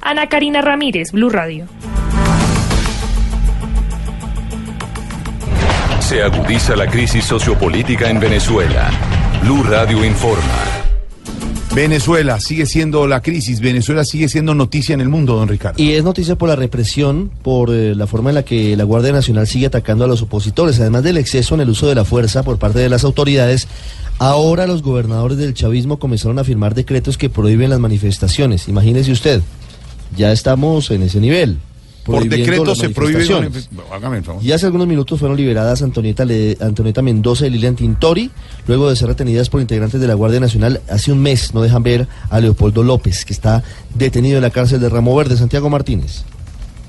Ana 0.00 0.28
Karina 0.28 0.60
Ramírez, 0.62 1.12
Blue 1.12 1.30
Radio. 1.30 1.66
Se 6.00 6.22
agudiza 6.22 6.76
la 6.76 6.86
crisis 6.86 7.24
sociopolítica 7.24 8.10
en 8.10 8.20
Venezuela. 8.20 8.90
Blue 9.42 9.62
Radio 9.62 10.04
informa. 10.04 10.82
Venezuela 11.74 12.38
sigue 12.38 12.66
siendo 12.66 13.06
la 13.06 13.22
crisis, 13.22 13.60
Venezuela 13.60 14.04
sigue 14.04 14.28
siendo 14.28 14.54
noticia 14.54 14.92
en 14.92 15.00
el 15.00 15.08
mundo, 15.08 15.36
don 15.36 15.48
Ricardo. 15.48 15.82
Y 15.82 15.92
es 15.92 16.04
noticia 16.04 16.36
por 16.36 16.50
la 16.50 16.56
represión, 16.56 17.30
por 17.42 17.70
eh, 17.70 17.94
la 17.94 18.06
forma 18.06 18.28
en 18.28 18.34
la 18.34 18.44
que 18.44 18.76
la 18.76 18.84
Guardia 18.84 19.10
Nacional 19.12 19.46
sigue 19.46 19.66
atacando 19.66 20.04
a 20.04 20.08
los 20.08 20.20
opositores, 20.20 20.78
además 20.80 21.02
del 21.02 21.16
exceso 21.16 21.54
en 21.54 21.62
el 21.62 21.70
uso 21.70 21.88
de 21.88 21.94
la 21.94 22.04
fuerza 22.04 22.42
por 22.42 22.58
parte 22.58 22.78
de 22.78 22.90
las 22.90 23.04
autoridades. 23.04 23.68
Ahora 24.18 24.66
los 24.66 24.82
gobernadores 24.82 25.36
del 25.38 25.54
chavismo 25.54 25.98
comenzaron 25.98 26.38
a 26.38 26.44
firmar 26.44 26.74
decretos 26.74 27.18
que 27.18 27.28
prohíben 27.28 27.70
las 27.70 27.80
manifestaciones. 27.80 28.68
Imagínese 28.68 29.10
usted, 29.12 29.40
ya 30.16 30.30
estamos 30.32 30.90
en 30.90 31.02
ese 31.02 31.18
nivel. 31.20 31.58
Por 32.04 32.28
decreto 32.28 32.74
se 32.74 32.88
prohíbe. 32.90 33.18
manifestaciones. 33.28 33.68
manif- 33.70 33.92
Hágame 33.94 34.18
el 34.18 34.24
favor. 34.24 34.42
Y 34.44 34.50
hace 34.50 34.66
algunos 34.66 34.88
minutos 34.88 35.20
fueron 35.20 35.36
liberadas 35.36 35.82
Antonieta, 35.82 36.24
Le- 36.24 36.56
Antonieta 36.60 37.00
Mendoza 37.00 37.46
y 37.46 37.50
Lilian 37.50 37.76
Tintori, 37.76 38.28
luego 38.66 38.90
de 38.90 38.96
ser 38.96 39.06
retenidas 39.08 39.48
por 39.48 39.60
integrantes 39.60 40.00
de 40.00 40.08
la 40.08 40.14
Guardia 40.14 40.40
Nacional. 40.40 40.80
Hace 40.90 41.12
un 41.12 41.20
mes 41.20 41.54
no 41.54 41.62
dejan 41.62 41.84
ver 41.84 42.08
a 42.28 42.40
Leopoldo 42.40 42.82
López, 42.82 43.24
que 43.24 43.32
está 43.32 43.62
detenido 43.94 44.36
en 44.36 44.42
la 44.42 44.50
cárcel 44.50 44.80
de 44.80 44.88
Ramo 44.88 45.14
Verde, 45.14 45.36
Santiago 45.36 45.70
Martínez. 45.70 46.24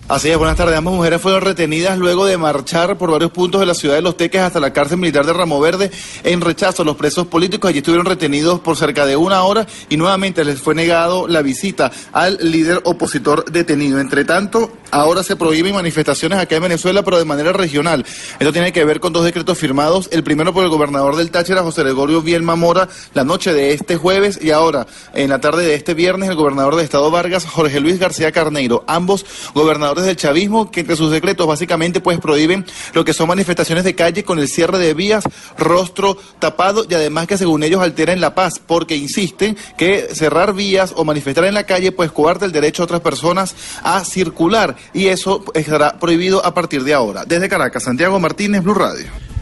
Así 0.10 0.30
es, 0.30 0.38
buenas 0.38 0.58
tardes. 0.58 0.76
Ambas 0.78 0.94
mujeres 0.94 1.22
fueron 1.22 1.42
retenidas 1.42 1.98
luego 1.98 2.26
de 2.26 2.38
marchar 2.38 2.98
por 2.98 3.10
varios 3.10 3.32
puntos 3.32 3.62
de 3.62 3.66
la 3.66 3.74
ciudad 3.74 3.96
de 3.96 4.02
Los 4.02 4.18
Teques 4.18 4.42
hasta 4.42 4.60
la 4.60 4.74
cárcel 4.74 4.98
militar 4.98 5.26
de 5.26 5.32
Ramo 5.32 5.62
Verde 5.62 5.92
en 6.26 6.42
rechazo 6.42 6.82
a 6.82 6.86
los 6.86 6.98
presos 6.98 7.28
políticos. 7.28 7.70
Allí 7.70 7.78
estuvieron 7.78 8.06
retenidos 8.06 8.60
por 8.60 8.76
cerca 8.76 9.06
de 9.06 9.16
una 9.16 9.44
hora 9.44 9.66
y 9.88 9.96
nuevamente 9.96 10.44
les 10.44 10.62
fue 10.62 10.76
negado 10.76 11.26
la 11.30 11.42
visita 11.42 11.90
al 12.12 12.38
líder 12.42 12.82
opositor 12.84 13.50
detenido. 13.50 14.02
Entre 14.02 14.26
tanto, 14.26 14.74
ahora 14.92 15.24
se 15.24 15.38
prohíben 15.38 15.74
manifestaciones 15.74 16.38
acá 16.38 16.58
en 16.58 16.64
Venezuela, 16.64 17.02
pero 17.04 17.18
de 17.18 17.26
manera 17.26 17.54
regional. 17.54 18.06
Esto 18.40 18.52
tiene 18.52 18.74
que 18.74 18.84
ver 18.84 19.00
con 19.00 19.14
dos 19.14 19.24
decretos 19.24 19.58
firmados, 19.58 20.10
el 20.12 20.22
primero 20.22 20.54
por 20.54 20.66
el 20.66 20.70
gobernador 20.70 21.16
del 21.16 21.32
Táchira, 21.32 21.64
José 21.64 21.82
Gregorio 21.82 22.22
Bielma 22.22 22.58
Mora, 22.58 22.90
la 23.14 23.24
noche 23.24 23.54
de 23.54 23.72
este 23.72 23.96
jueves 23.96 24.38
y 24.42 24.52
ahora, 24.52 24.86
en 25.14 25.30
la 25.30 25.40
tarde 25.40 25.64
de 25.64 25.76
este 25.76 25.94
viernes, 25.94 26.30
el 26.30 26.36
gobernador 26.36 26.76
de 26.76 26.84
Estado 26.84 27.10
Vargas, 27.10 27.46
Jorge 27.46 27.80
Luis 27.80 28.00
García 28.00 28.34
Carneiro, 28.34 28.84
ambos 28.86 29.26
gobernadores 29.54 29.93
del 30.02 30.16
chavismo, 30.16 30.72
que 30.72 30.82
entre 30.82 30.96
sus 30.96 31.12
decretos 31.12 31.48
básicamente 31.48 32.02
pues 32.02 32.20
prohíben 32.20 32.66
lo 32.94 33.06
que 33.06 33.14
son 33.14 33.28
manifestaciones 33.28 33.84
de 33.84 33.96
calle 33.96 34.24
con 34.24 34.40
el 34.40 34.48
cierre 34.48 34.78
de 34.80 34.94
vías, 34.94 35.24
rostro 35.58 36.18
tapado 36.40 36.86
y 36.90 36.94
además 36.94 37.28
que 37.28 37.38
según 37.38 37.64
ellos 37.64 37.82
alteran 37.82 38.22
la 38.22 38.36
paz, 38.36 38.60
porque 38.66 38.96
insisten 38.96 39.58
que 39.78 40.10
cerrar 40.14 40.54
vías 40.54 40.94
o 40.96 41.06
manifestar 41.06 41.46
en 41.46 41.54
la 41.54 41.66
calle 41.66 41.92
pues 41.92 42.12
coarta 42.12 42.46
el 42.46 42.52
derecho 42.52 42.84
a 42.84 42.86
otras 42.86 43.02
personas 43.02 43.56
a 43.84 44.04
circular 44.04 44.76
y 44.94 45.08
eso 45.08 45.44
estará 45.54 46.00
prohibido 46.00 46.46
a 46.46 46.54
partir 46.54 46.84
de 46.84 46.94
ahora. 46.94 47.26
Desde 47.26 47.50
Caracas, 47.50 47.84
Santiago 47.84 48.20
Martínez, 48.20 48.64
Blue 48.64 48.74
Radio. 48.74 49.33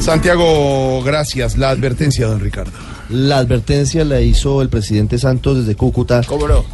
Santiago, 0.00 1.02
gracias. 1.02 1.56
La 1.56 1.70
advertencia, 1.70 2.26
don 2.26 2.40
Ricardo. 2.40 2.72
La 3.10 3.38
advertencia 3.38 4.04
la 4.04 4.20
hizo 4.20 4.62
el 4.62 4.68
presidente 4.68 5.18
Santos 5.18 5.58
desde 5.58 5.74
Cúcuta 5.74 6.22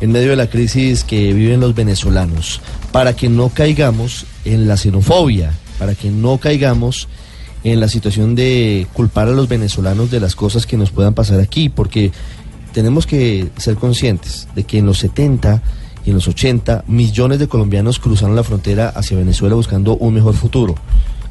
en 0.01 0.13
medio 0.13 0.31
de 0.31 0.37
la 0.37 0.49
crisis 0.49 1.03
que 1.03 1.33
viven 1.33 1.61
los 1.61 1.75
venezolanos, 1.75 2.61
para 2.93 3.17
que 3.17 3.29
no 3.29 3.49
caigamos 3.49 4.27
en 4.45 4.69
la 4.69 4.77
xenofobia, 4.77 5.53
para 5.79 5.95
que 5.95 6.11
no 6.11 6.39
caigamos 6.39 7.09
en 7.65 7.81
la 7.81 7.89
situación 7.89 8.35
de 8.35 8.87
culpar 8.93 9.29
a 9.29 9.33
los 9.33 9.49
venezolanos 9.49 10.11
de 10.11 10.21
las 10.21 10.37
cosas 10.37 10.67
que 10.67 10.77
nos 10.77 10.91
puedan 10.91 11.15
pasar 11.15 11.41
aquí, 11.41 11.69
porque 11.69 12.13
tenemos 12.73 13.07
que 13.07 13.49
ser 13.57 13.77
conscientes 13.77 14.47
de 14.55 14.65
que 14.65 14.79
en 14.79 14.87
los 14.87 14.99
70 14.99 15.63
y 16.05 16.11
en 16.11 16.17
los 16.17 16.29
80 16.29 16.85
millones 16.87 17.39
de 17.39 17.49
colombianos 17.49 17.99
cruzaron 17.99 18.37
la 18.37 18.45
frontera 18.45 18.91
hacia 18.91 19.17
Venezuela 19.17 19.55
buscando 19.55 19.97
un 19.97 20.15
mejor 20.15 20.35
futuro. 20.35 20.75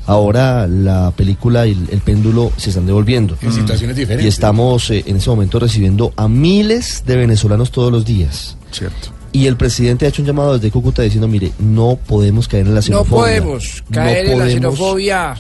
Ahora 0.07 0.67
la 0.67 1.11
película 1.11 1.65
y 1.67 1.71
el, 1.71 1.87
el 1.91 2.01
péndulo 2.01 2.51
se 2.57 2.69
están 2.69 2.85
devolviendo. 2.85 3.37
En 3.41 3.51
situaciones 3.51 3.95
diferentes. 3.95 4.25
Y 4.25 4.27
estamos 4.27 4.89
eh, 4.91 5.03
en 5.07 5.17
ese 5.17 5.29
momento 5.29 5.59
recibiendo 5.59 6.13
a 6.15 6.27
miles 6.27 7.03
de 7.05 7.15
venezolanos 7.15 7.71
todos 7.71 7.91
los 7.91 8.05
días. 8.05 8.57
Cierto. 8.71 9.09
Y 9.31 9.47
el 9.47 9.57
presidente 9.57 10.05
ha 10.05 10.09
hecho 10.09 10.21
un 10.21 10.27
llamado 10.27 10.53
desde 10.53 10.71
Cúcuta 10.71 11.01
diciendo, 11.01 11.27
mire, 11.27 11.51
no 11.59 11.97
podemos 12.07 12.47
caer 12.47 12.67
en 12.67 12.73
la 12.75 12.79
No 12.79 12.81
xenofobia. 12.83 13.21
podemos 13.41 13.83
No 13.89 13.95
caer 13.95 14.25
en 14.27 14.31
la 14.39 14.45
podemos- 14.45 14.53
xenofobia. 14.53 15.35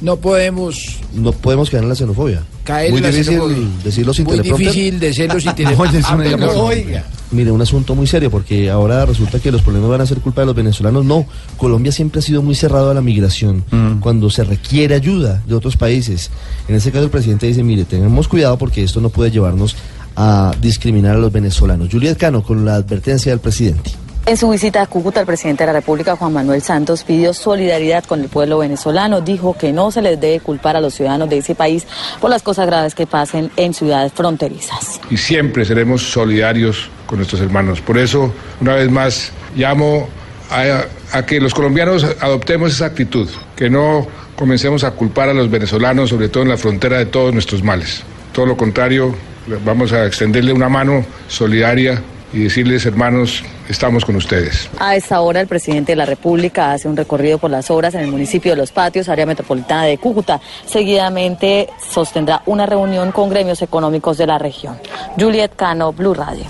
No 0.00 0.16
podemos 0.16 0.98
No 1.14 1.30
podemos 1.32 1.70
caer 1.70 1.82
en 1.84 1.88
la 1.88 1.94
xenofobia. 1.94 2.42
caer 2.64 2.90
Muy 2.90 2.98
en 2.98 3.02
la 3.04 3.10
difícil 3.10 3.34
xenofobia. 3.34 3.68
decirlo 3.84 4.14
sin 4.14 4.24
Muy 4.24 4.36
teleprompter. 4.36 4.66
difícil 4.72 5.00
decirlo 5.00 5.40
sin 5.40 5.54
teleprompter. 5.56 6.02
Ah, 6.04 6.16
oiga. 6.56 7.04
Mire, 7.30 7.50
un 7.50 7.62
asunto 7.62 7.94
muy 7.94 8.06
serio 8.06 8.30
porque 8.30 8.68
ahora 8.70 9.06
resulta 9.06 9.38
que 9.38 9.50
los 9.52 9.62
problemas 9.62 9.88
van 9.90 10.00
a 10.02 10.06
ser 10.06 10.18
culpa 10.18 10.42
de 10.42 10.46
los 10.48 10.54
venezolanos. 10.56 11.04
No, 11.04 11.24
Colombia 11.56 11.90
siempre 11.92 12.18
ha 12.18 12.22
sido 12.22 12.42
muy 12.42 12.54
cerrado 12.54 12.90
a 12.90 12.94
la 12.94 13.00
migración 13.00 13.64
cuando 14.00 14.28
se 14.28 14.44
requiere 14.44 14.94
ayuda 14.94 15.42
de 15.46 15.54
otros 15.54 15.76
países. 15.76 16.30
En 16.68 16.74
este 16.74 16.90
caso 16.92 17.04
el 17.04 17.10
presidente 17.10 17.46
dice, 17.46 17.62
mire, 17.62 17.84
tengamos 17.84 18.28
cuidado 18.28 18.58
porque 18.58 18.82
esto 18.82 19.00
no 19.00 19.08
puede 19.08 19.30
llevarnos 19.30 19.76
a 20.14 20.52
discriminar 20.60 21.16
a 21.16 21.18
los 21.18 21.32
venezolanos. 21.32 21.88
Juliet 21.90 22.18
Cano 22.18 22.42
con 22.42 22.64
la 22.66 22.74
advertencia 22.74 23.32
del 23.32 23.40
presidente. 23.40 23.92
En 24.24 24.36
su 24.36 24.48
visita 24.48 24.80
a 24.80 24.86
Cúcuta, 24.86 25.18
el 25.18 25.26
presidente 25.26 25.64
de 25.64 25.66
la 25.66 25.72
República, 25.80 26.14
Juan 26.14 26.32
Manuel 26.32 26.62
Santos, 26.62 27.02
pidió 27.02 27.34
solidaridad 27.34 28.04
con 28.04 28.20
el 28.20 28.28
pueblo 28.28 28.58
venezolano. 28.58 29.20
Dijo 29.20 29.58
que 29.58 29.72
no 29.72 29.90
se 29.90 30.00
les 30.00 30.20
debe 30.20 30.38
culpar 30.38 30.76
a 30.76 30.80
los 30.80 30.94
ciudadanos 30.94 31.28
de 31.28 31.38
ese 31.38 31.56
país 31.56 31.88
por 32.20 32.30
las 32.30 32.40
cosas 32.40 32.66
graves 32.66 32.94
que 32.94 33.04
pasen 33.04 33.50
en 33.56 33.74
ciudades 33.74 34.12
fronterizas. 34.12 35.00
y 35.10 35.16
siempre 35.16 35.64
seremos 35.64 36.02
solidarios 36.08 36.88
con 37.06 37.18
nuestros 37.18 37.40
hermanos. 37.40 37.80
Por 37.80 37.98
eso, 37.98 38.32
una 38.60 38.76
vez 38.76 38.88
más, 38.92 39.32
llamo 39.56 40.08
a, 40.50 40.84
a 41.18 41.26
que 41.26 41.40
los 41.40 41.52
colombianos 41.52 42.06
adoptemos 42.20 42.72
esa 42.72 42.86
actitud, 42.86 43.28
que 43.56 43.68
no 43.68 44.06
comencemos 44.36 44.84
a 44.84 44.92
culpar 44.92 45.30
a 45.30 45.34
los 45.34 45.50
venezolanos, 45.50 46.10
sobre 46.10 46.28
todo 46.28 46.44
en 46.44 46.50
la 46.50 46.56
frontera, 46.56 46.98
de 46.98 47.06
todos 47.06 47.34
nuestros 47.34 47.64
males. 47.64 48.04
Todo 48.32 48.46
lo 48.46 48.56
contrario, 48.56 49.16
vamos 49.64 49.92
a 49.92 50.06
extenderle 50.06 50.52
una 50.52 50.68
mano 50.68 51.04
solidaria 51.26 52.00
y 52.32 52.44
decirles, 52.44 52.86
hermanos, 52.86 53.44
estamos 53.68 54.04
con 54.04 54.16
ustedes. 54.16 54.68
A 54.78 54.96
esta 54.96 55.20
hora, 55.20 55.40
el 55.40 55.46
presidente 55.46 55.92
de 55.92 55.96
la 55.96 56.06
República 56.06 56.72
hace 56.72 56.88
un 56.88 56.96
recorrido 56.96 57.38
por 57.38 57.50
las 57.50 57.70
obras 57.70 57.94
en 57.94 58.00
el 58.00 58.10
municipio 58.10 58.52
de 58.52 58.56
Los 58.56 58.72
Patios, 58.72 59.08
área 59.08 59.26
metropolitana 59.26 59.84
de 59.84 59.98
Cúcuta. 59.98 60.40
Seguidamente 60.64 61.68
sostendrá 61.90 62.42
una 62.46 62.66
reunión 62.66 63.12
con 63.12 63.28
gremios 63.30 63.62
económicos 63.62 64.18
de 64.18 64.26
la 64.26 64.38
región. 64.38 64.78
Juliet 65.18 65.54
Cano, 65.56 65.92
Blue 65.92 66.14
Radio. 66.14 66.44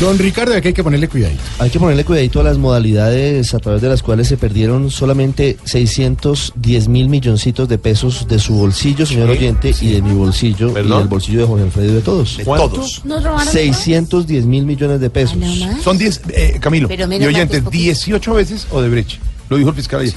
Don 0.00 0.18
Ricardo, 0.18 0.54
aquí 0.54 0.68
hay 0.68 0.74
que 0.74 0.84
ponerle 0.84 1.08
cuidadito. 1.08 1.42
Hay 1.58 1.70
que 1.70 1.80
ponerle 1.80 2.04
cuidadito 2.04 2.40
a 2.40 2.42
las 2.44 2.58
modalidades 2.58 3.54
a 3.54 3.58
través 3.60 3.80
de 3.80 3.88
las 3.88 4.02
cuales 4.02 4.28
se 4.28 4.36
perdieron 4.36 4.90
solamente 4.90 5.56
610 5.64 6.88
mil 6.88 7.08
milloncitos 7.08 7.66
de 7.66 7.78
pesos 7.78 8.28
de 8.28 8.38
su 8.38 8.56
bolsillo, 8.56 9.06
señor 9.06 9.30
oyente, 9.30 9.74
y 9.80 9.92
de 9.94 10.02
mi 10.02 10.12
bolsillo, 10.12 10.72
y 10.72 10.74
del 10.74 11.08
bolsillo 11.08 11.40
de 11.40 11.46
Jorge 11.46 11.64
Alfredo 11.64 11.88
y 11.92 11.94
de 11.94 12.00
todos. 12.02 12.36
De 12.36 12.44
todos. 12.44 13.06
Nos 13.06 13.24
robaron 13.24 13.50
610 13.50 14.44
mil 14.44 14.66
millones 14.66 15.00
de 15.00 15.08
pesos. 15.08 15.38
Son 15.82 15.96
10, 15.96 16.20
eh, 16.28 16.58
Camilo, 16.60 16.88
Pero 16.88 17.10
y 17.10 17.24
oyentes, 17.24 17.58
es 17.58 17.64
poquito. 17.64 17.82
18 17.82 18.34
veces 18.34 18.66
Odebrecht. 18.70 19.18
Lo 19.48 19.56
dijo 19.56 19.70
el 19.70 19.76
fiscal 19.76 20.00
ayer. 20.00 20.12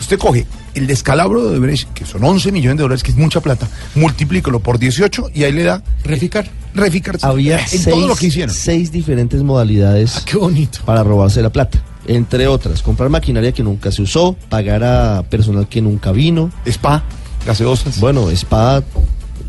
Usted 0.00 0.18
coge 0.18 0.46
el 0.74 0.86
descalabro 0.86 1.42
de 1.42 1.50
Odebrecht, 1.50 1.92
que 1.92 2.06
son 2.06 2.24
11 2.24 2.52
millones 2.52 2.78
de 2.78 2.82
dólares, 2.82 3.02
que 3.02 3.10
es 3.10 3.16
mucha 3.16 3.40
plata, 3.40 3.68
multiplícalo 3.94 4.60
por 4.60 4.78
18 4.78 5.30
y 5.34 5.44
ahí 5.44 5.52
le 5.52 5.64
da... 5.64 5.82
Reficar. 6.04 6.48
Reficar. 6.74 7.18
Había 7.22 7.58
en 7.58 7.68
seis, 7.68 7.84
todo 7.84 8.06
lo 8.06 8.14
que 8.14 8.26
hicieron. 8.26 8.54
seis 8.54 8.92
diferentes 8.92 9.42
modalidades 9.42 10.24
para 10.84 11.02
robarse 11.02 11.42
la 11.42 11.50
plata. 11.50 11.82
Entre 12.06 12.46
otras, 12.46 12.82
comprar 12.82 13.10
maquinaria 13.10 13.52
que 13.52 13.62
nunca 13.62 13.92
se 13.92 14.02
usó, 14.02 14.34
pagar 14.48 14.82
a 14.84 15.24
personal 15.28 15.68
que 15.68 15.82
nunca 15.82 16.12
vino. 16.12 16.50
Spa, 16.64 17.02
gaseosas. 17.44 18.00
Bueno, 18.00 18.30
spa, 18.30 18.82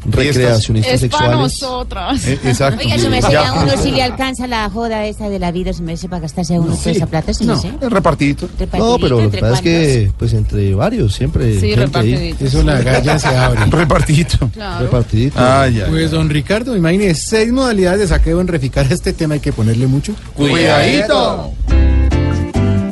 recreacionistas 0.06 0.94
Es 1.04 1.10
para 1.10 1.20
sexuales. 1.24 1.38
nosotras. 1.38 2.26
Eh, 2.28 2.40
exacto. 2.46 2.82
Oiga, 2.84 2.98
se 2.98 3.10
me 3.10 3.22
Ya. 3.22 3.28
hace 3.28 3.38
a 3.38 3.54
uno 3.54 3.72
si 3.84 3.92
le 3.92 4.04
alcanza 4.04 4.48
la 4.48 4.70
joda 4.70 5.06
esa 5.06 5.30
de 5.30 5.40
la 5.40 5.52
vida, 5.52 5.74
se 5.74 5.82
me 5.84 5.94
hace 5.94 6.08
para 6.10 6.22
gastarse 6.22 6.56
a 6.56 6.60
uno 6.60 6.76
toda 6.76 6.92
esa 6.92 7.06
plata. 7.08 7.32
Es 7.32 7.40
repartidito. 7.82 8.48
No, 8.78 8.98
pero 9.00 9.22
lo 9.22 9.32
que 9.32 9.38
pasa 9.40 9.56
es 9.56 9.62
que, 9.62 10.12
pues 10.18 10.34
entre 10.34 10.74
varios, 10.76 11.14
siempre. 11.14 11.60
Sí, 11.60 11.76
repartidito. 11.76 12.46
Eso 12.46 12.64
la 12.64 12.82
galla 12.82 13.20
se 13.20 13.28
abre. 13.28 13.66
Repartidito. 13.70 14.50
Repartidito. 14.80 15.40
Ah, 15.40 15.68
ya. 15.68 15.88
Pues 15.88 16.12
don 16.12 16.30
Ricardo, 16.30 16.76
imagínese, 16.76 17.22
seis 17.30 17.52
modalidades 17.52 18.00
de 18.02 18.08
saqueo 18.08 18.40
en 18.42 18.48
reficar 18.48 18.86
a 18.90 18.94
este 18.94 19.14
tema 19.14 19.36
hay 19.36 19.40
que 19.40 19.52
ponerle 19.54 19.88
mucho. 19.88 20.14
Cuidadito. 20.36 21.52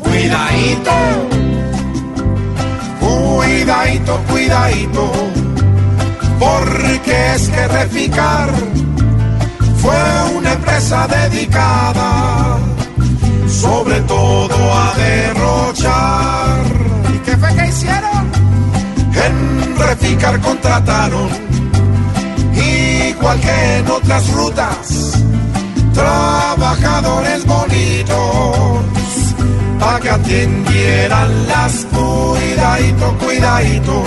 Cuidadito. 0.03 0.91
Cuidadito, 2.99 4.19
cuidadito. 4.29 5.11
Porque 6.39 7.33
es 7.35 7.49
que 7.49 7.67
Reficar 7.67 8.49
fue 9.81 10.37
una 10.37 10.53
empresa 10.53 11.07
dedicada 11.07 12.57
sobre 13.47 14.01
todo 14.01 14.55
a 14.73 14.93
derrochar. 14.95 16.63
¿Y 17.13 17.17
qué 17.19 17.37
fue 17.37 17.55
que 17.55 17.67
hicieron? 17.67 18.31
En 19.25 19.75
Reficar 19.77 20.39
contrataron, 20.41 21.29
igual 22.53 23.39
que 23.39 23.77
en 23.77 23.89
otras 23.89 24.31
rutas, 24.31 25.23
trabajadores 25.93 27.45
bonitos 27.45 28.57
para 29.79 29.99
que 29.99 30.09
atendieran 30.09 31.47
las 31.47 31.85
cuidadito, 31.85 33.17
cuidadito. 33.17 34.03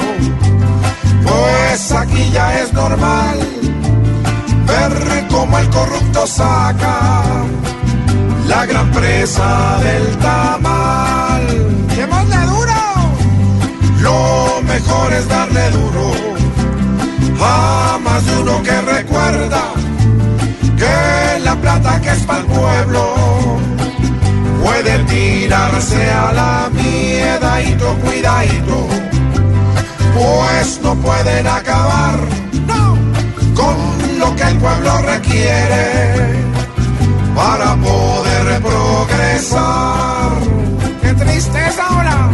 Pues 1.25 1.93
aquí 1.93 2.31
ya 2.33 2.61
es 2.61 2.73
normal 2.73 3.39
ver 4.67 5.27
cómo 5.31 5.59
el 5.59 5.69
corrupto 5.71 6.27
saca 6.27 7.23
la 8.47 8.67
gran 8.67 8.91
presa 8.91 9.79
del 9.83 10.17
tamal. 10.19 11.47
¡Démosle 11.97 12.41
duro! 12.47 12.81
Lo 14.01 14.63
mejor 14.63 15.13
es 15.13 15.29
darle 15.29 15.71
duro 15.71 16.13
a 17.43 17.99
más 18.03 18.25
de 18.27 18.39
uno 18.39 18.63
que 18.63 18.81
recuerda 18.83 19.63
que 20.77 21.41
la 21.45 21.55
plata 21.57 22.01
que 22.01 22.11
es 22.11 22.23
para 22.25 22.41
el 22.41 22.47
pueblo 22.47 23.15
puede 24.63 24.99
tirarse 25.05 26.11
a 26.11 26.33
la 26.33 26.71
miedadito, 26.73 27.95
cuidadito, 28.05 28.89
pues 30.15 30.81
no 30.83 30.95
pueden 30.97 31.47
acabar 31.47 32.19
con 33.55 34.19
lo 34.19 34.35
que 34.37 34.43
el 34.43 34.57
pueblo 34.59 34.99
requiere 34.99 36.41
para 37.35 37.77
poder 37.77 38.63
progresar. 38.63 40.33
¡Qué 41.03 41.15
tristeza 41.15 41.87
ahora! 41.87 42.29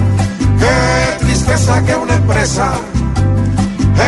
¡Qué 0.58 1.24
tristeza 1.24 1.84
que 1.84 1.94
una 1.94 2.14
empresa, 2.14 2.72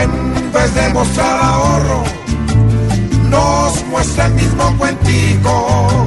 en 0.03 0.53
vez 0.53 0.75
de 0.75 0.89
mostrar 0.91 1.41
ahorro, 1.43 2.03
nos 3.31 3.85
muestra 3.87 4.27
el 4.27 4.35
mismo 4.35 4.77
cuentico 4.79 6.07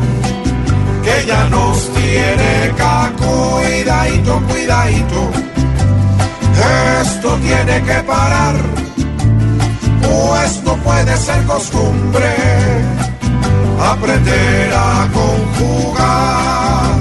que 1.04 1.26
ya 1.26 1.48
nos 1.50 1.90
tiene 1.94 2.72
acá. 2.72 3.12
Cuidadito, 3.18 4.42
cuidadito, 4.48 5.32
esto 7.02 7.36
tiene 7.38 7.82
que 7.84 7.94
parar, 8.04 8.56
pues 10.02 10.64
no 10.64 10.76
puede 10.78 11.18
ser 11.18 11.44
costumbre 11.46 12.28
aprender 13.80 14.72
a 14.74 15.08
conjugar 15.14 16.92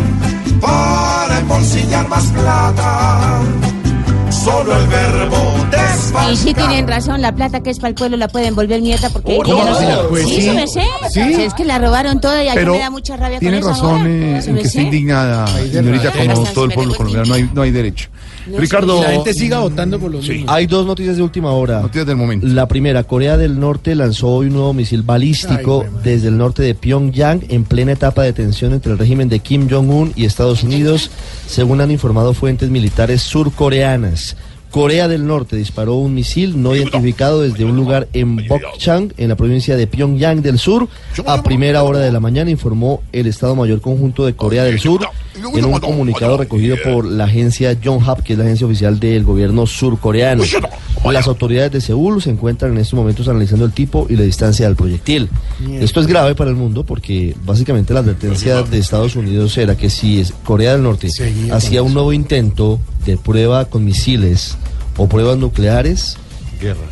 para 0.61 1.39
embolsillar 1.41 2.09
más 2.09 2.25
plata. 2.27 3.41
Solo 4.31 4.75
el 4.81 4.87
verbo 4.87 5.55
Y 6.33 6.37
sí 6.37 6.55
tienen 6.55 6.89
razón, 6.89 7.21
la 7.21 7.33
plata 7.35 7.61
que 7.63 7.69
es 7.71 7.79
para 7.79 7.89
el 7.91 7.95
pueblo 7.95 8.17
la 8.17 8.29
pueden 8.29 8.55
volver 8.55 8.81
mierda 8.81 9.11
porque 9.11 9.37
Oh, 9.39 9.45
ella 9.45 9.65
no, 9.65 9.71
no 9.71 9.75
se- 9.79 10.09
pues 10.09 10.25
sí, 10.29 10.37
sí. 10.37 10.43
se 10.43 10.53
me 10.55 10.67
sé. 10.67 10.83
Sí. 11.11 11.21
Es 11.43 11.53
que 11.53 11.65
la 11.67 11.79
robaron 11.79 12.21
toda 12.23 12.43
y 12.43 12.49
a 12.49 12.55
mí 12.55 12.65
me 12.65 12.79
da 12.79 12.89
mucha 12.91 13.17
rabia 13.19 13.39
tiene 13.39 13.61
razón 13.61 14.07
eh, 14.07 14.41
en 14.45 14.55
que 14.57 14.63
está 14.63 14.81
indignada, 14.81 15.47
señorita, 15.49 16.11
como 16.13 16.43
todo 16.45 16.65
el 16.65 16.73
pueblo 16.73 16.95
colombiano. 16.95 17.27
No 17.29 17.35
hay, 17.35 17.51
no 17.53 17.63
hay 17.63 17.71
derecho. 17.71 18.09
Ricardo. 18.59 19.03
La 19.03 19.11
gente 19.11 19.35
siga 19.35 19.59
votando 19.59 19.99
por 19.99 20.11
los 20.11 20.29
mismos. 20.29 20.51
Hay 20.53 20.67
dos 20.67 20.87
noticias 20.87 21.17
de 21.17 21.23
última 21.23 21.53
hora. 21.53 21.81
Noticias 21.81 22.07
del 22.07 22.17
momento. 22.17 22.47
La 22.47 22.67
primera, 22.69 23.05
Corea 23.05 23.37
del 23.37 23.59
Norte 23.59 23.95
lanzó 23.95 24.29
hoy 24.29 24.49
un 24.49 24.55
nuevo 24.55 24.73
misil 24.73 25.03
balístico 25.03 25.85
desde 26.03 26.29
el 26.29 26.39
norte 26.39 26.63
de 26.63 26.75
Pyongyang 26.75 27.45
en 27.49 27.65
plena 27.65 27.93
etapa 27.93 28.23
de 28.23 28.33
tensión 28.33 28.73
entre 28.73 28.93
el 28.93 28.99
régimen 28.99 29.29
de 29.29 29.41
Kim 29.41 29.69
Jong-un 29.71 30.13
y 30.17 30.25
Estados 30.25 30.63
Unidos, 30.63 31.11
según 31.47 31.81
han 31.81 31.91
informado 31.91 32.35
fuentes 32.35 32.71
militares 32.71 33.23
surcoreanas. 33.23 34.37
Corea 34.71 35.09
del 35.09 35.27
Norte 35.27 35.57
disparó 35.57 35.95
un 35.95 36.15
misil 36.15 36.63
no 36.63 36.77
identificado 36.77 37.43
desde 37.43 37.65
un 37.65 37.77
lugar 37.77 38.09
en 38.13 38.37
Bokchang, 38.47 39.13
en 39.17 39.29
la 39.29 39.37
provincia 39.37 39.77
de 39.77 39.87
Pyongyang 39.87 40.43
del 40.43 40.59
Sur, 40.59 40.89
a 41.27 41.43
primera 41.43 41.83
hora 41.83 41.99
de 41.99 42.13
la 42.13 42.21
mañana, 42.21 42.51
informó 42.51 43.03
el 43.13 43.27
Estado 43.27 43.57
Mayor 43.57 43.81
Conjunto 43.81 44.25
de 44.25 44.35
Corea 44.35 44.65
del 44.65 44.79
Sur 44.79 45.09
en 45.55 45.65
un 45.65 45.79
comunicado 45.81 46.37
recogido 46.37 46.77
por 46.85 47.05
la 47.05 47.25
agencia 47.25 47.73
Yonhap, 47.73 48.21
que 48.21 48.35
es 48.35 48.39
la 48.39 48.45
agencia 48.45 48.67
oficial 48.67 49.01
del 49.01 49.25
gobierno 49.25 49.67
surcoreano. 49.67 50.45
Las 51.11 51.27
autoridades 51.27 51.73
de 51.73 51.81
Seúl 51.81 52.23
se 52.23 52.31
encuentran 52.31 52.73
en 52.73 52.79
estos 52.79 52.95
momentos 52.99 53.27
analizando 53.29 53.65
el 53.65 53.73
tipo 53.73 54.07
y 54.09 54.17
la 54.17 54.23
distancia 54.23 54.67
del 54.67 54.77
proyectil. 54.77 55.29
Esto 55.81 56.01
es 56.01 56.07
grave 56.07 56.35
para 56.35 56.51
el 56.51 56.57
mundo 56.57 56.85
porque 56.85 57.35
básicamente 57.45 57.95
la 57.95 58.01
advertencia 58.01 58.63
de 58.63 58.79
Estados 58.79 59.17
Unidos 59.17 59.57
era 59.59 59.77
que 59.77 59.91
si 59.91 60.23
Corea 60.45 60.73
del 60.73 60.83
Norte 60.83 61.09
hacía 61.51 61.83
un 61.83 61.95
nuevo 61.95 62.13
intento 62.13 62.79
de 63.07 63.17
prueba 63.17 63.65
con 63.67 63.85
misiles 63.85 64.57
o 64.97 65.09
pruebas 65.09 65.39
nucleares, 65.39 66.17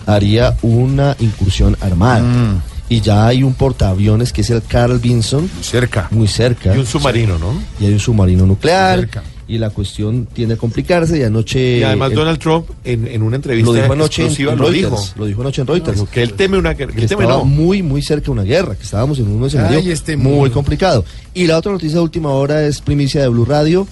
haría 0.06 0.56
una 0.62 1.16
incursión 1.20 1.76
armada. 1.80 2.20
Mm. 2.22 2.62
Y 2.90 3.02
ya 3.02 3.26
hay 3.26 3.42
un 3.42 3.52
portaaviones 3.52 4.32
que 4.32 4.40
es 4.40 4.48
el 4.50 4.62
Carl 4.62 4.98
Vinson. 4.98 5.50
cerca. 5.60 6.08
Muy 6.10 6.26
cerca. 6.26 6.74
Y 6.74 6.78
un 6.78 6.86
submarino, 6.86 7.38
¿no? 7.38 7.52
Y 7.80 7.84
hay 7.86 7.92
un 7.92 8.00
submarino 8.00 8.46
nuclear. 8.46 9.00
Cerca. 9.00 9.22
Y 9.46 9.56
la 9.58 9.70
cuestión 9.70 10.26
tiende 10.32 10.54
a 10.54 10.56
complicarse. 10.58 11.18
Y 11.18 11.22
anoche. 11.22 11.78
Y 11.78 11.82
además 11.82 12.10
el- 12.10 12.16
Donald 12.16 12.38
Trump 12.38 12.66
en, 12.84 13.06
en 13.06 13.22
una 13.22 13.36
entrevista 13.36 13.70
lo 13.72 13.74
dijo 13.78 13.92
anoche 13.92 14.22
exclusiva 14.22 14.52
en 14.52 14.58
lo 14.58 14.64
Reuters. 14.70 14.90
dijo. 14.90 15.04
Lo 15.18 15.26
dijo 15.26 15.40
anoche 15.42 15.60
en 15.60 15.66
Reuters. 15.66 15.98
Dijo 15.98 16.10
que 16.10 16.22
él 16.22 16.32
teme 16.32 16.56
una 16.58 16.72
guerra. 16.72 16.92
Que 16.92 16.96
que 16.98 17.02
él 17.04 17.08
teme 17.10 17.24
estaba 17.24 17.40
no. 17.40 17.44
muy, 17.46 17.82
muy 17.82 18.00
cerca 18.00 18.26
de 18.26 18.30
una 18.30 18.42
guerra, 18.42 18.74
que 18.74 18.84
estábamos 18.84 19.18
en 19.18 19.28
un 19.28 19.44
escenario 19.46 19.78
Ay, 19.80 19.90
este 19.90 20.16
muy 20.16 20.32
mundo. 20.32 20.52
complicado. 20.54 21.04
Y 21.34 21.46
la 21.46 21.58
otra 21.58 21.72
noticia 21.72 21.96
de 21.96 22.02
última 22.02 22.30
hora 22.30 22.62
es 22.66 22.80
primicia 22.80 23.20
de 23.20 23.28
Blue 23.28 23.44
Radio. 23.44 23.86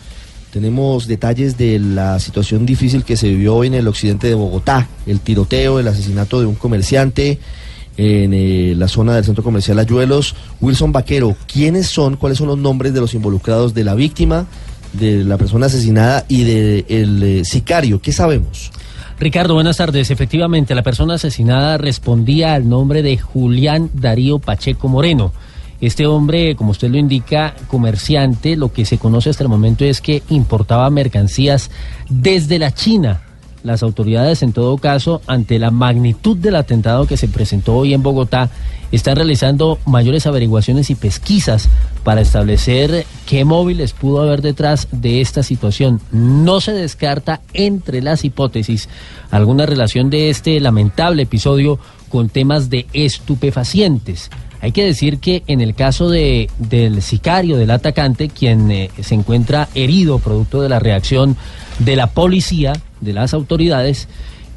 Tenemos 0.57 1.07
detalles 1.07 1.59
de 1.59 1.79
la 1.79 2.19
situación 2.19 2.65
difícil 2.65 3.05
que 3.05 3.19
se 3.19 3.29
vivió 3.29 3.57
hoy 3.57 3.67
en 3.67 3.75
el 3.75 3.87
occidente 3.89 4.27
de 4.27 4.33
Bogotá, 4.33 4.89
el 5.07 5.21
tiroteo, 5.21 5.79
el 5.79 5.87
asesinato 5.87 6.41
de 6.41 6.47
un 6.47 6.55
comerciante 6.55 7.39
en 7.99 8.33
eh, 8.33 8.73
la 8.75 8.89
zona 8.89 9.15
del 9.15 9.23
centro 9.23 9.45
comercial 9.45 9.79
Ayuelos. 9.79 10.35
Wilson 10.63 10.93
Vaquero, 10.93 11.37
¿quiénes 11.47 11.89
son, 11.89 12.17
cuáles 12.17 12.39
son 12.39 12.47
los 12.47 12.57
nombres 12.57 12.95
de 12.95 13.03
los 13.03 13.13
involucrados 13.13 13.75
de 13.75 13.85
la 13.85 13.95
víctima, 13.95 14.47
de 14.95 15.25
la 15.25 15.37
persona 15.37 15.67
asesinada 15.67 16.25
y 16.27 16.45
del 16.45 17.45
sicario? 17.45 18.01
¿Qué 18.01 18.13
sabemos? 18.13 18.73
Ricardo, 19.21 19.53
buenas 19.53 19.77
tardes. 19.77 20.11
Efectivamente, 20.11 20.75
la 20.75 20.83
persona 20.83 21.17
asesinada 21.17 21.77
respondía 21.77 22.55
al 22.55 22.67
nombre 22.67 23.03
de 23.03 23.19
Julián 23.19 23.91
Darío 23.93 24.39
Pacheco 24.39 24.89
Moreno. 24.89 25.35
Este 25.81 26.07
hombre, 26.07 26.57
como 26.57 26.71
usted 26.71 26.91
lo 26.91 26.97
indica, 26.97 27.55
comerciante, 27.69 28.57
lo 28.57 28.73
que 28.73 28.85
se 28.85 28.99
conoce 28.99 29.31
hasta 29.31 29.43
el 29.43 29.49
momento 29.49 29.85
es 29.85 30.01
que 30.01 30.23
importaba 30.31 30.89
mercancías 30.91 31.71
desde 32.09 32.59
la 32.59 32.73
China. 32.73 33.23
Las 33.63 33.83
autoridades, 33.83 34.43
en 34.43 34.53
todo 34.53 34.79
caso, 34.79 35.21
ante 35.27 35.59
la 35.59 35.73
magnitud 35.73 36.37
del 36.37 36.55
atentado 36.55 37.07
que 37.07 37.17
se 37.17 37.27
presentó 37.27 37.75
hoy 37.75 37.95
en 37.95 38.03
Bogotá, 38.03 38.49
están 38.93 39.17
realizando 39.17 39.81
mayores 39.85 40.27
averiguaciones 40.27 40.91
y 40.91 40.95
pesquisas 40.95 41.69
para 42.05 42.21
establecer 42.21 43.05
qué 43.27 43.45
móviles 43.45 43.93
pudo 43.93 44.23
haber 44.23 44.41
detrás 44.41 44.87
de 44.93 45.21
esta 45.21 45.43
situación. 45.43 46.01
No 46.13 46.61
se 46.61 46.73
descarta 46.73 47.41
entre 47.53 48.03
las 48.03 48.25
hipótesis 48.25 48.89
alguna 49.33 49.67
relación 49.67 50.11
de 50.11 50.31
este 50.31 50.61
lamentable 50.61 51.25
episodio 51.25 51.81
con 52.09 52.29
temas 52.29 52.71
de 52.71 52.87
estupefacientes. 52.93 54.31
Hay 54.61 54.73
que 54.73 54.85
decir 54.85 55.19
que 55.19 55.43
en 55.47 55.61
el 55.61 55.75
caso 55.75 56.09
de, 56.09 56.51
del 56.59 57.03
sicario, 57.03 57.57
del 57.57 57.71
atacante, 57.71 58.29
quien 58.29 58.71
eh, 58.71 58.91
se 59.01 59.15
encuentra 59.15 59.69
herido 59.75 60.19
producto 60.19 60.63
de 60.63 60.69
la 60.69 60.79
reacción 60.79 61.37
de 61.79 61.97
la 61.97 62.09
policía, 62.09 62.73
de 63.01 63.13
las 63.13 63.35
autoridades, 63.35 64.09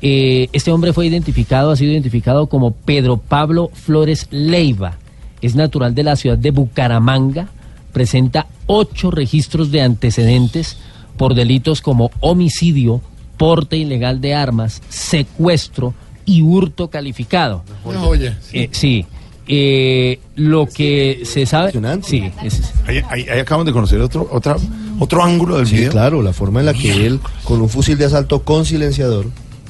eh, 0.01 0.47
este 0.53 0.71
hombre 0.71 0.93
fue 0.93 1.07
identificado, 1.07 1.71
ha 1.71 1.75
sido 1.75 1.91
identificado 1.91 2.47
como 2.47 2.71
Pedro 2.71 3.17
Pablo 3.17 3.69
Flores 3.73 4.27
Leiva. 4.31 4.97
Es 5.41 5.55
natural 5.55 5.95
de 5.95 6.03
la 6.03 6.15
ciudad 6.15 6.37
de 6.37 6.51
Bucaramanga, 6.51 7.49
presenta 7.91 8.47
ocho 8.65 9.11
registros 9.11 9.71
de 9.71 9.81
antecedentes 9.81 10.77
por 11.17 11.33
delitos 11.33 11.81
como 11.81 12.11
homicidio, 12.21 13.01
porte 13.37 13.77
ilegal 13.77 14.21
de 14.21 14.33
armas, 14.33 14.81
secuestro 14.89 15.93
y 16.25 16.41
hurto 16.41 16.89
calificado. 16.89 17.63
Joya. 17.83 18.37
Eh, 18.53 18.69
sí. 18.71 19.05
Eh, 19.51 20.19
lo 20.35 20.67
que 20.67 21.21
se 21.25 21.47
sabe. 21.47 21.71
Sí, 22.03 22.31
es- 22.43 22.71
Ahí, 22.85 23.01
ahí- 23.09 23.25
ahí 23.29 23.39
acabamos 23.39 23.65
de 23.65 23.73
conocer 23.73 23.99
otro, 23.99 24.29
otra, 24.31 24.55
otro 24.99 25.23
ángulo 25.23 25.57
del 25.57 25.65
Sí, 25.65 25.77
video. 25.77 25.91
claro, 25.91 26.21
la 26.21 26.33
forma 26.33 26.59
en 26.59 26.67
la 26.67 26.73
que 26.75 27.07
él, 27.07 27.19
con 27.43 27.59
un 27.59 27.67
fusil 27.67 27.97
de 27.97 28.05
asalto 28.05 28.43
con 28.43 28.63
silenciador. 28.63 29.25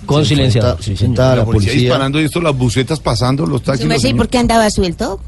Con 0.06 0.24
se 0.26 0.30
silenciador, 0.30 0.72
enfrenta- 0.72 0.84
sí, 0.84 0.98
se 0.98 1.06
enfrenta 1.06 1.32
a 1.32 1.36
la 1.38 1.46
policía, 1.46 1.70
policía. 1.70 1.82
disparando 1.89 2.20
y 2.20 2.26
esto, 2.26 2.42
las 2.42 2.58
bucetas 2.58 3.00
pasando, 3.00 3.46
los 3.46 3.62
taxis. 3.63 3.88
los 3.88 4.04
¿Y 4.04 4.13
por 4.15 4.28
qué 4.28 4.39
andaba 4.39 4.70
suelto? 4.70 5.20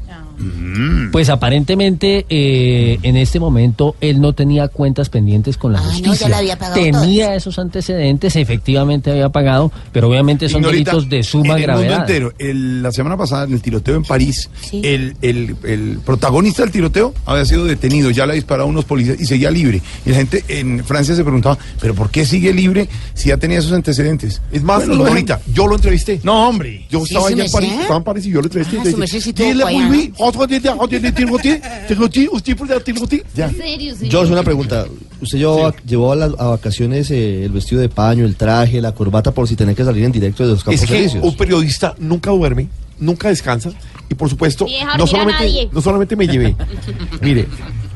Pues 1.12 1.28
aparentemente 1.28 2.26
eh, 2.28 2.98
en 3.02 3.16
este 3.16 3.38
momento 3.40 3.96
él 4.00 4.20
no 4.20 4.32
tenía 4.32 4.68
cuentas 4.68 5.08
pendientes 5.10 5.56
con 5.56 5.72
la 5.72 5.78
Ah, 5.80 5.82
no, 5.84 5.88
justicia. 5.90 6.14
ya 6.20 6.28
la 6.28 6.38
había 6.38 6.58
pagado 6.58 6.80
tenía 6.82 7.34
esos 7.34 7.58
antecedentes, 7.58 8.36
efectivamente 8.36 9.10
había 9.10 9.28
pagado, 9.28 9.70
pero 9.92 10.08
obviamente 10.08 10.48
son 10.48 10.62
Ignorita, 10.62 10.92
delitos 10.92 11.10
de 11.10 11.22
suma 11.22 11.42
en 11.44 11.62
el 11.62 11.68
mundo 11.68 11.82
gravedad. 11.82 12.00
entero, 12.00 12.32
el- 12.38 12.82
la 12.82 12.92
semana 12.92 13.16
pasada 13.16 13.44
en 13.44 13.52
el 13.52 13.62
tiroteo 13.62 13.96
en 13.96 14.04
París, 14.04 14.48
el, 14.72 15.16
el- 15.22 15.56
el 15.64 15.98
protagonista 16.04 16.62
del 16.62 16.70
tiroteo 16.72 17.14
había 17.26 17.44
sido 17.44 17.64
detenido, 17.64 18.10
ya 18.10 18.26
le 18.26 18.32
ha 18.32 18.34
disparado 18.34 18.66
a 18.68 18.70
unos 18.70 18.84
policías 18.84 19.20
y 19.20 19.26
seguía 19.26 19.50
libre. 19.50 19.82
Y 20.06 20.10
la 20.10 20.16
gente 20.16 20.44
en 20.48 20.84
Francia 20.84 21.14
se 21.14 21.22
preguntaba, 21.22 21.58
¿pero 21.80 21.94
por 21.94 22.10
qué 22.10 22.24
sigue 22.24 22.52
libre 22.52 22.88
si 23.14 23.28
ya 23.28 23.36
tenía 23.36 23.58
esos 23.58 23.72
antecedentes? 23.72 24.40
Es 24.52 24.62
más, 24.62 24.86
Bueno, 24.86 25.02
Ignorita, 25.04 25.40
yo 25.52 25.66
lo 25.66 25.76
entrevisté. 25.76 26.20
No, 26.22 26.48
hombre. 26.48 26.86
Yo 26.90 27.00
Sí, 27.00 27.14
estaba 27.14 27.28
allá 27.28 27.44
en. 27.44 27.50
París, 27.52 27.72
estaba 27.80 27.96
en 27.98 28.04
París 28.04 28.26
y 28.26 28.30
yo 28.30 28.40
lo 28.40 28.46
entrevisté. 28.46 28.76
Ah, 28.78 28.80
y 28.82 28.84
le 28.96 29.06
dije, 29.06 30.12
sí 30.26 30.32
tuvo 30.32 30.46
"Dile, 30.46 30.68
allá. 30.68 30.72
oui, 30.74 30.78
oui, 30.90 30.96
entre 30.96 31.00
de- 31.00 31.08
entre 31.08 31.10
de 31.10 31.12
tiroteé, 31.12 31.62
tiroteé, 31.88 32.28
usted 32.30 32.56
por 32.56 32.70
el 32.72 32.82
tiroteé". 32.82 33.22
Ya. 33.34 33.48
serio, 33.50 33.94
George, 34.00 34.32
una 34.32 34.42
pregunta. 34.42 34.86
¿Usted 35.20 35.38
llevó, 35.38 35.72
llevó 35.86 36.12
a, 36.12 36.16
las- 36.16 36.32
a 36.38 36.46
vacaciones 36.48 37.10
eh, 37.10 37.44
el 37.44 37.52
vestido 37.52 37.80
de 37.80 37.88
paño, 37.88 38.24
el 38.24 38.36
traje, 38.36 38.80
la 38.80 38.92
corbata 38.92 39.30
por 39.32 39.48
si 39.48 39.56
tenía 39.56 39.74
que 39.74 39.84
salir 39.84 40.04
en 40.04 40.12
directo 40.12 40.44
de 40.44 40.50
los 40.52 40.64
campos 40.64 40.82
Es 40.82 40.88
que 40.88 40.98
elíseos? 40.98 41.24
un 41.24 41.36
periodista 41.36 41.94
nunca 41.98 42.30
duerme, 42.30 42.68
nunca 42.98 43.28
descansa 43.28 43.70
y 44.10 44.14
por 44.14 44.28
supuesto 44.28 44.66
no 44.98 45.04
a 45.04 45.06
solamente, 45.06 45.68
no 45.72 45.80
solamente 45.80 46.16
me 46.16 46.26
llevé, 46.26 46.54
mire, 47.22 47.46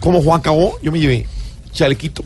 como 0.00 0.22
Juan 0.22 0.40
Cabó, 0.40 0.78
yo 0.82 0.90
me 0.92 0.98
llevé 1.00 1.26
chalequito, 1.72 2.22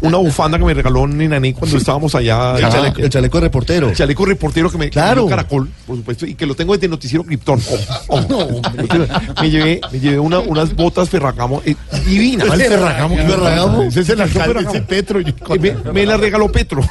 una 0.00 0.18
bufanda 0.18 0.58
que 0.58 0.64
me 0.64 0.74
regaló 0.74 1.06
Nenaní 1.06 1.52
cuando 1.52 1.76
estábamos 1.78 2.14
allá. 2.14 2.56
El 2.56 2.64
chaleco- 2.66 3.02
el 3.02 3.10
chaleco 3.10 3.38
de 3.38 3.44
reportero. 3.44 3.88
El 3.90 3.94
chaleco 3.96 4.24
reportero 4.26 4.70
que 4.70 4.78
me, 4.78 4.84
que 4.90 4.98
me 4.98 5.02
Claro. 5.02 5.22
dio 5.22 5.30
Caracol, 5.30 5.68
por 5.86 5.96
supuesto, 5.96 6.26
y 6.26 6.34
que 6.34 6.46
lo 6.46 6.54
tengo 6.54 6.74
desde 6.74 6.88
Noticiero 6.88 7.24
Krypton. 7.24 7.60
Ojo, 8.08 8.38
ojo. 8.38 8.62
me 9.40 9.50
llevé, 9.50 9.80
me 9.92 10.00
llevé 10.00 10.18
una- 10.18 10.40
unas 10.40 10.74
botas 10.74 11.08
Ferragamo 11.08 11.62
eh, 11.64 11.74
divinas. 12.06 12.46
¿Cuál 12.46 12.60
Ferragamo? 12.60 13.16
¿Qué 13.16 13.22
Ferragamo? 13.22 13.82
Ese 13.82 14.00
es 14.00 14.08
el 14.08 14.20
alcalde, 14.20 14.60
ese 14.68 14.80
Petro. 14.82 15.20
Me, 15.60 15.92
me 15.92 16.06
la 16.06 16.16
regaló 16.16 16.50
Petro. 16.50 16.82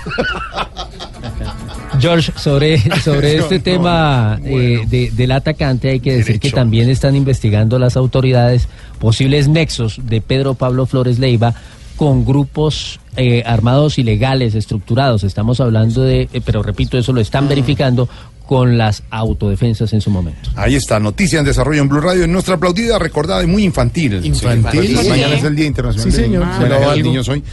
George, 2.00 2.32
sobre, 2.38 2.80
sobre 3.02 3.38
este 3.38 3.60
tema 3.60 4.40
eh, 4.46 4.84
de- 4.88 5.12
del 5.12 5.32
atacante 5.32 5.90
hay 5.90 6.00
que 6.00 6.16
decir 6.16 6.40
que 6.40 6.52
también 6.52 6.90
están 6.90 7.16
investigando 7.16 7.78
las 7.78 7.98
autoridades 7.98 8.68
posibles 9.00 9.48
nexos 9.48 10.00
de 10.04 10.22
Pedro 10.22 10.54
Pablo 10.54 10.86
Flores 10.86 11.20
Leiva 11.20 11.56
con 12.00 12.24
grupos 12.24 13.02
eh, 13.18 13.44
armados 13.46 13.98
ilegales 14.00 14.56
estructurados. 14.56 15.26
Estamos 15.26 15.60
hablando 15.60 16.02
de, 16.02 16.30
eh, 16.32 16.42
pero 16.46 16.64
repito, 16.64 16.98
eso 16.98 17.12
lo 17.12 17.20
están 17.20 17.50
verificando 17.50 18.08
con 18.48 18.78
las 18.78 19.04
autodefensas 19.10 19.92
en 19.92 20.00
su 20.00 20.10
momento. 20.10 20.50
Ahí 20.56 20.76
está, 20.76 20.98
noticia 21.02 21.40
en 21.40 21.46
desarrollo 21.46 21.82
en 21.82 21.90
Blue 21.90 22.00
Radio, 22.00 22.24
en 22.24 22.32
nuestra 22.32 22.56
aplaudida, 22.56 22.98
recordada 23.00 23.44
y 23.44 23.48
muy 23.48 23.66
infantil. 23.66 24.22
Infantil, 24.24 24.88
Sí, 24.88 24.96
sí. 24.96 25.10
Mañana 25.10 25.36
es 25.36 25.44
el 25.44 25.56
Día 25.58 25.66
Internacional 25.66 26.10
Sí, 26.10 26.18
señor. 26.18 26.46
Niño. 26.46 26.54
Se 26.54 26.60
lo 26.62 26.66
Homenaje 26.68 26.76
a 26.76 26.80
los 26.80 26.88
valgo. 26.96 27.10
niños 27.10 27.28
hoy. 27.28 27.44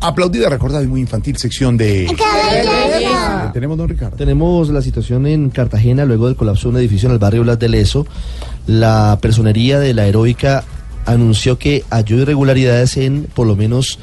Aplaudida, 0.00 0.48
recordada 0.48 0.82
y 0.82 0.88
muy 0.88 1.00
infantil, 1.00 1.36
sección 1.36 1.76
de... 1.76 2.06
¿Qué 2.08 3.50
Tenemos, 3.54 3.78
don 3.78 3.88
Ricardo. 3.88 4.16
Tenemos 4.16 4.68
la 4.68 4.82
situación 4.82 5.28
en 5.28 5.48
Cartagena 5.50 6.04
luego 6.04 6.26
del 6.26 6.34
colapso 6.34 6.68
de 6.68 6.74
un 6.74 6.80
edificio 6.80 7.06
en 7.08 7.12
el 7.12 7.18
barrio 7.20 7.42
Blas 7.44 7.58
de 7.60 7.68
Leso. 7.68 8.04
La 8.66 9.16
personería 9.22 9.78
de 9.78 9.94
la 9.94 10.06
heroica 10.06 10.64
anunció 11.06 11.58
que 11.58 11.84
halló 11.90 12.18
irregularidades 12.18 12.96
en 12.96 13.28
por 13.34 13.46
lo 13.46 13.56
menos 13.56 13.98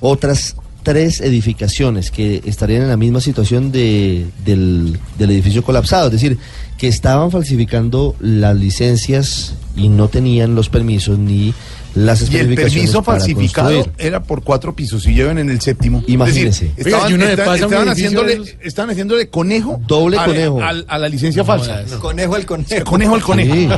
otras 0.00 0.56
tres 0.82 1.20
edificaciones 1.20 2.10
que 2.10 2.42
estarían 2.46 2.82
en 2.82 2.88
la 2.88 2.96
misma 2.96 3.20
situación 3.20 3.72
de, 3.72 4.26
del, 4.44 4.98
del 5.18 5.30
edificio 5.30 5.62
colapsado. 5.62 6.06
Es 6.06 6.12
decir, 6.12 6.38
que 6.78 6.88
estaban 6.88 7.30
falsificando 7.30 8.14
las 8.20 8.56
licencias 8.56 9.54
y 9.76 9.88
no 9.88 10.08
tenían 10.08 10.54
los 10.54 10.68
permisos 10.68 11.18
ni 11.18 11.52
las 11.94 12.30
Y 12.30 12.36
el 12.36 12.54
permiso 12.54 13.02
falsificado 13.02 13.72
construir. 13.74 14.06
era 14.06 14.22
por 14.22 14.42
cuatro 14.42 14.74
pisos 14.74 15.06
y 15.06 15.14
llevan 15.14 15.38
en 15.38 15.50
el 15.50 15.60
séptimo. 15.60 16.02
Imagínense. 16.06 16.66
Es 16.76 16.76
decir, 16.84 16.92
estaban, 16.94 17.12
Oiga, 17.12 17.24
un 17.26 17.54
estaban 17.64 17.88
haciéndole, 17.88 18.28
de 18.36 18.42
esos. 18.42 18.56
estaban 18.62 18.90
haciéndole 18.90 19.28
conejo. 19.28 19.80
Doble 19.86 20.18
a- 20.18 20.24
conejo. 20.24 20.62
a- 20.62 20.68
a 20.86 20.98
la 20.98 21.08
licencia 21.08 21.44
falsa. 21.44 21.84
Conejo 22.00 22.34
al 22.34 22.46
conejo. 22.46 22.84
Conejo 22.84 23.14
al 23.14 23.22
conejo. 23.22 23.54
Sí. 23.54 23.68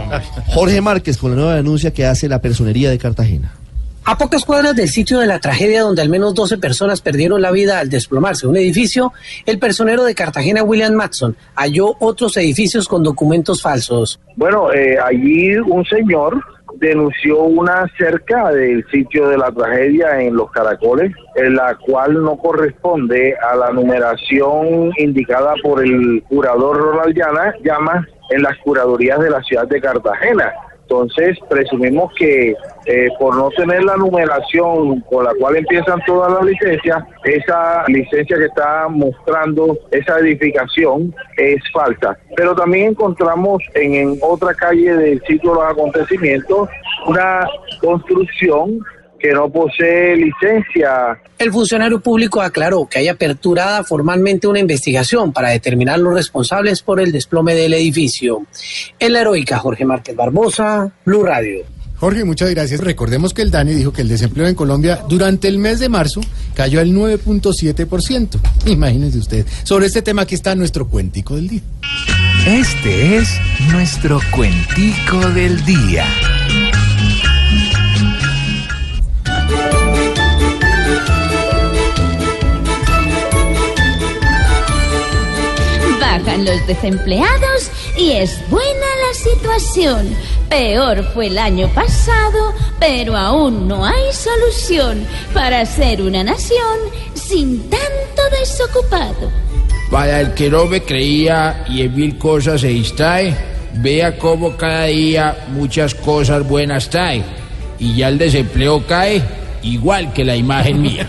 Jorge 0.49 0.81
Márquez 0.81 1.17
con 1.17 1.31
la 1.31 1.37
nueva 1.37 1.55
denuncia 1.57 1.93
que 1.93 2.05
hace 2.07 2.29
la 2.29 2.41
personería 2.41 2.91
de 2.91 2.99
Cartagena. 2.99 3.55
A 4.03 4.17
pocas 4.17 4.45
cuadras 4.47 4.75
del 4.75 4.89
sitio 4.89 5.19
de 5.19 5.27
la 5.27 5.39
tragedia 5.41 5.83
donde 5.83 6.01
al 6.01 6.09
menos 6.09 6.35
12 6.35 6.57
personas 6.57 7.03
perdieron 7.03 7.43
la 7.43 7.51
vida 7.51 7.79
al 7.79 7.91
desplomarse 7.91 8.47
un 8.47 8.57
edificio, 8.57 9.13
el 9.45 9.59
personero 9.59 10.05
de 10.05 10.15
Cartagena, 10.15 10.63
William 10.63 10.95
Matson, 10.95 11.37
halló 11.55 11.95
otros 12.01 12.37
edificios 12.39 12.89
con 12.89 13.03
documentos 13.03 13.61
falsos. 13.61 14.19
Bueno, 14.37 14.73
eh, 14.73 14.97
allí 14.99 15.55
un 15.59 15.85
señor 15.85 16.43
denunció 16.77 17.43
una 17.43 17.87
cerca 17.99 18.51
del 18.51 18.85
sitio 18.91 19.29
de 19.29 19.39
la 19.39 19.51
tragedia 19.51 20.21
en 20.21 20.37
Los 20.37 20.51
Caracoles, 20.51 21.13
en 21.37 21.57
la 21.57 21.77
cual 21.77 22.23
no 22.23 22.37
corresponde 22.37 23.37
a 23.37 23.57
la 23.57 23.71
numeración 23.71 24.93
indicada 24.97 25.55
por 25.63 25.85
el 25.85 26.23
curador 26.29 26.77
Ronald 26.77 27.17
llama 27.63 28.07
en 28.31 28.43
las 28.43 28.57
curadurías 28.59 29.19
de 29.21 29.31
la 29.31 29.43
ciudad 29.43 29.67
de 29.67 29.81
Cartagena. 29.81 30.53
Entonces, 30.91 31.39
presumimos 31.49 32.13
que 32.15 32.53
eh, 32.87 33.09
por 33.21 33.37
no 33.37 33.49
tener 33.51 33.85
la 33.85 33.97
numeración 33.97 35.01
con 35.03 35.23
la 35.23 35.33
cual 35.39 35.55
empiezan 35.55 36.01
todas 36.05 36.33
las 36.33 36.45
licencias, 36.45 37.05
esa 37.23 37.85
licencia 37.87 38.37
que 38.37 38.47
está 38.47 38.89
mostrando 38.89 39.79
esa 39.93 40.19
edificación 40.19 41.15
es 41.37 41.63
falsa. 41.73 42.19
Pero 42.35 42.57
también 42.57 42.89
encontramos 42.89 43.63
en, 43.75 43.95
en 43.95 44.19
otra 44.21 44.53
calle 44.53 44.97
del 44.97 45.23
sitio 45.29 45.51
de 45.51 45.61
los 45.61 45.71
acontecimientos 45.71 46.69
una 47.07 47.47
construcción 47.81 48.81
que 49.21 49.33
no 49.33 49.51
posee 49.51 50.17
licencia 50.17 51.21
El 51.39 51.53
funcionario 51.53 52.01
público 52.01 52.41
aclaró 52.41 52.89
que 52.89 52.99
hay 52.99 53.09
aperturada 53.09 53.85
formalmente 53.85 54.47
una 54.47 54.59
investigación 54.59 55.33
para 55.33 55.51
determinar 55.51 55.99
los 55.99 56.15
responsables 56.15 56.83
por 56.83 57.01
el 57.01 57.13
desplome 57.13 57.55
del 57.55 57.75
edificio. 57.75 58.47
En 58.99 59.13
la 59.13 59.21
heroica 59.21 59.59
Jorge 59.59 59.85
Márquez 59.85 60.17
Barbosa, 60.17 60.91
Blue 61.05 61.23
Radio. 61.23 61.65
Jorge, 62.01 62.25
muchas 62.25 62.49
gracias. 62.51 62.81
Recordemos 62.81 63.35
que 63.35 63.43
el 63.43 63.51
DANI 63.51 63.75
dijo 63.75 63.93
que 63.93 64.01
el 64.01 64.09
desempleo 64.09 64.47
en 64.47 64.55
Colombia 64.55 65.01
durante 65.07 65.49
el 65.49 65.59
mes 65.59 65.81
de 65.81 65.91
marzo 65.91 66.23
cayó 66.55 66.81
al 66.81 66.89
9.7%. 66.89 68.41
Imagínense 68.67 69.19
usted. 69.19 69.47
Sobre 69.65 69.85
este 69.85 70.01
tema 70.01 70.23
aquí 70.23 70.35
está 70.35 70.55
nuestro 70.55 70.89
cuentico 70.89 71.37
del 71.37 71.49
día. 71.49 71.61
Este 72.47 73.19
es 73.19 73.39
nuestro 73.71 74.19
cuentico 74.35 75.19
del 75.35 75.63
día. 75.67 76.07
Bajan 86.21 86.45
los 86.45 86.67
desempleados 86.67 87.71
y 87.97 88.13
es 88.13 88.43
buena 88.51 88.87
la 89.09 89.15
situación. 89.15 90.15
Peor 90.49 91.03
fue 91.15 91.29
el 91.29 91.39
año 91.39 91.69
pasado, 91.69 92.55
pero 92.79 93.17
aún 93.17 93.67
no 93.67 93.85
hay 93.85 94.13
solución 94.13 95.07
para 95.33 95.65
ser 95.65 96.03
una 96.03 96.23
nación 96.23 96.79
sin 97.15 97.71
tanto 97.71 98.23
desocupado. 98.39 99.31
Para 99.91 100.21
el 100.21 100.35
que 100.35 100.51
no 100.51 100.67
me 100.67 100.83
creía 100.83 101.65
y 101.69 101.83
en 101.83 101.95
mil 101.95 102.19
cosas 102.19 102.61
se 102.61 102.69
distrae, 102.69 103.35
vea 103.75 104.19
cómo 104.19 104.57
cada 104.57 104.85
día 104.85 105.47
muchas 105.49 105.95
cosas 105.95 106.47
buenas 106.47 106.91
trae. 106.91 107.25
Y 107.79 107.97
ya 107.97 108.09
el 108.09 108.19
desempleo 108.19 108.87
cae 108.87 109.23
igual 109.63 110.13
que 110.13 110.25
la 110.25 110.37
imagen 110.37 110.83
mía. 110.83 111.07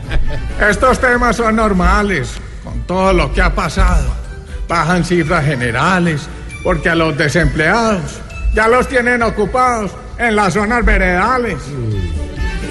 Estos 0.70 0.98
temas 0.98 1.36
son 1.36 1.56
normales, 1.56 2.32
con 2.64 2.80
todo 2.82 3.12
lo 3.12 3.32
que 3.32 3.42
ha 3.42 3.54
pasado. 3.54 4.25
Bajan 4.68 5.04
cifras 5.04 5.44
generales, 5.44 6.28
porque 6.62 6.88
a 6.88 6.94
los 6.94 7.16
desempleados 7.16 8.20
ya 8.54 8.68
los 8.68 8.88
tienen 8.88 9.22
ocupados 9.22 9.92
en 10.18 10.34
las 10.34 10.54
zonas 10.54 10.84
veredales. 10.84 11.58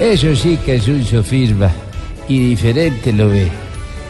Eso 0.00 0.34
sí 0.36 0.58
que 0.64 0.76
es 0.76 0.88
un 0.88 1.04
sofisma. 1.04 1.70
Y 2.28 2.50
diferente 2.50 3.12
lo 3.12 3.28
ve. 3.28 3.48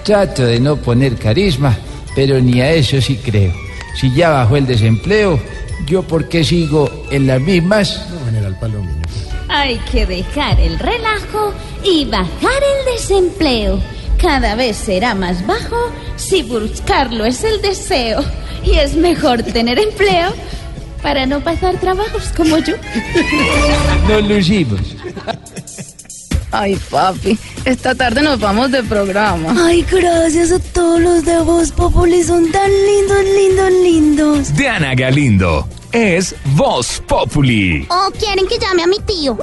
Trato 0.02 0.44
de 0.44 0.58
no 0.58 0.76
poner 0.76 1.16
carisma, 1.16 1.76
pero 2.14 2.40
ni 2.40 2.60
a 2.60 2.72
eso 2.72 3.00
sí 3.00 3.20
creo. 3.22 3.52
Si 4.00 4.12
ya 4.14 4.30
bajó 4.30 4.56
el 4.56 4.66
desempleo, 4.66 5.38
¿yo 5.86 6.02
por 6.02 6.28
qué 6.28 6.42
sigo 6.42 7.04
en 7.10 7.26
las 7.26 7.40
mismas? 7.40 8.06
General 8.24 8.56
Palomino. 8.58 9.02
Hay 9.48 9.78
que 9.90 10.06
dejar 10.06 10.58
el 10.58 10.78
relajo 10.78 11.52
y 11.84 12.04
bajar 12.06 12.62
el 12.62 12.94
desempleo. 12.94 13.80
Cada 14.20 14.54
vez 14.54 14.76
será 14.76 15.14
más 15.14 15.46
bajo 15.46 15.76
si 16.16 16.42
buscarlo 16.42 17.24
es 17.24 17.44
el 17.44 17.60
deseo. 17.60 18.24
Y 18.64 18.78
es 18.78 18.94
mejor 18.94 19.42
tener 19.42 19.78
empleo 19.78 20.32
para 21.02 21.26
no 21.26 21.40
pasar 21.40 21.76
trabajos 21.78 22.32
como 22.36 22.58
yo. 22.58 22.74
Nos 24.08 24.24
lucimos. 24.28 24.80
Ay, 26.50 26.78
papi, 26.90 27.38
esta 27.64 27.94
tarde 27.94 28.22
nos 28.22 28.40
vamos 28.40 28.70
de 28.70 28.82
programa. 28.82 29.54
Ay, 29.66 29.84
gracias 29.90 30.52
a 30.52 30.58
todos 30.58 31.00
los 31.00 31.24
de 31.24 31.38
Voz 31.40 31.70
Populi, 31.72 32.22
son 32.22 32.50
tan 32.50 32.70
lindos, 32.70 33.24
lindos, 33.24 33.72
lindos. 33.82 34.54
Diana 34.56 34.94
Galindo 34.94 35.68
es 35.92 36.34
Voz 36.54 37.02
Populi. 37.06 37.86
¿O 37.90 38.10
quieren 38.12 38.46
que 38.46 38.58
llame 38.58 38.84
a 38.84 38.86
mi 38.86 38.98
tío? 39.00 39.36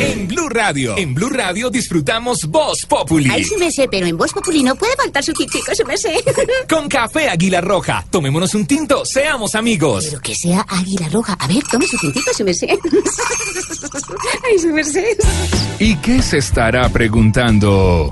En 0.00 0.28
Blue 0.28 0.48
Radio, 0.48 0.96
en 0.96 1.14
Blue 1.14 1.28
Radio 1.30 1.70
disfrutamos 1.70 2.46
Voz 2.46 2.84
Populi. 2.86 3.30
Ay, 3.30 3.44
sí 3.44 3.56
me 3.58 3.70
sé, 3.70 3.86
pero 3.88 4.06
en 4.06 4.16
Voz 4.16 4.32
Populi 4.32 4.62
no 4.62 4.74
puede 4.74 4.94
faltar 4.96 5.22
su 5.22 5.32
tintico, 5.32 5.74
sí 5.74 5.84
me 5.84 5.96
sé. 5.96 6.22
Con 6.68 6.88
café 6.88 7.28
Águila 7.28 7.60
Roja. 7.60 8.04
Tomémonos 8.10 8.54
un 8.54 8.66
tinto, 8.66 9.04
seamos 9.04 9.54
amigos. 9.54 10.06
Pero 10.08 10.20
que 10.20 10.34
sea 10.34 10.66
Águila 10.68 11.08
Roja. 11.10 11.34
A 11.34 11.46
ver, 11.46 11.62
tome 11.70 11.86
su 11.86 11.96
tintico, 11.98 12.30
sí 12.34 12.44
me 12.44 12.54
sé. 12.54 12.66
Ay, 14.44 14.58
sí 14.58 14.68
me 14.68 14.84
sé. 14.84 15.16
¿Y 15.78 15.96
qué 15.96 16.20
se 16.22 16.38
estará 16.38 16.88
preguntando? 16.88 18.10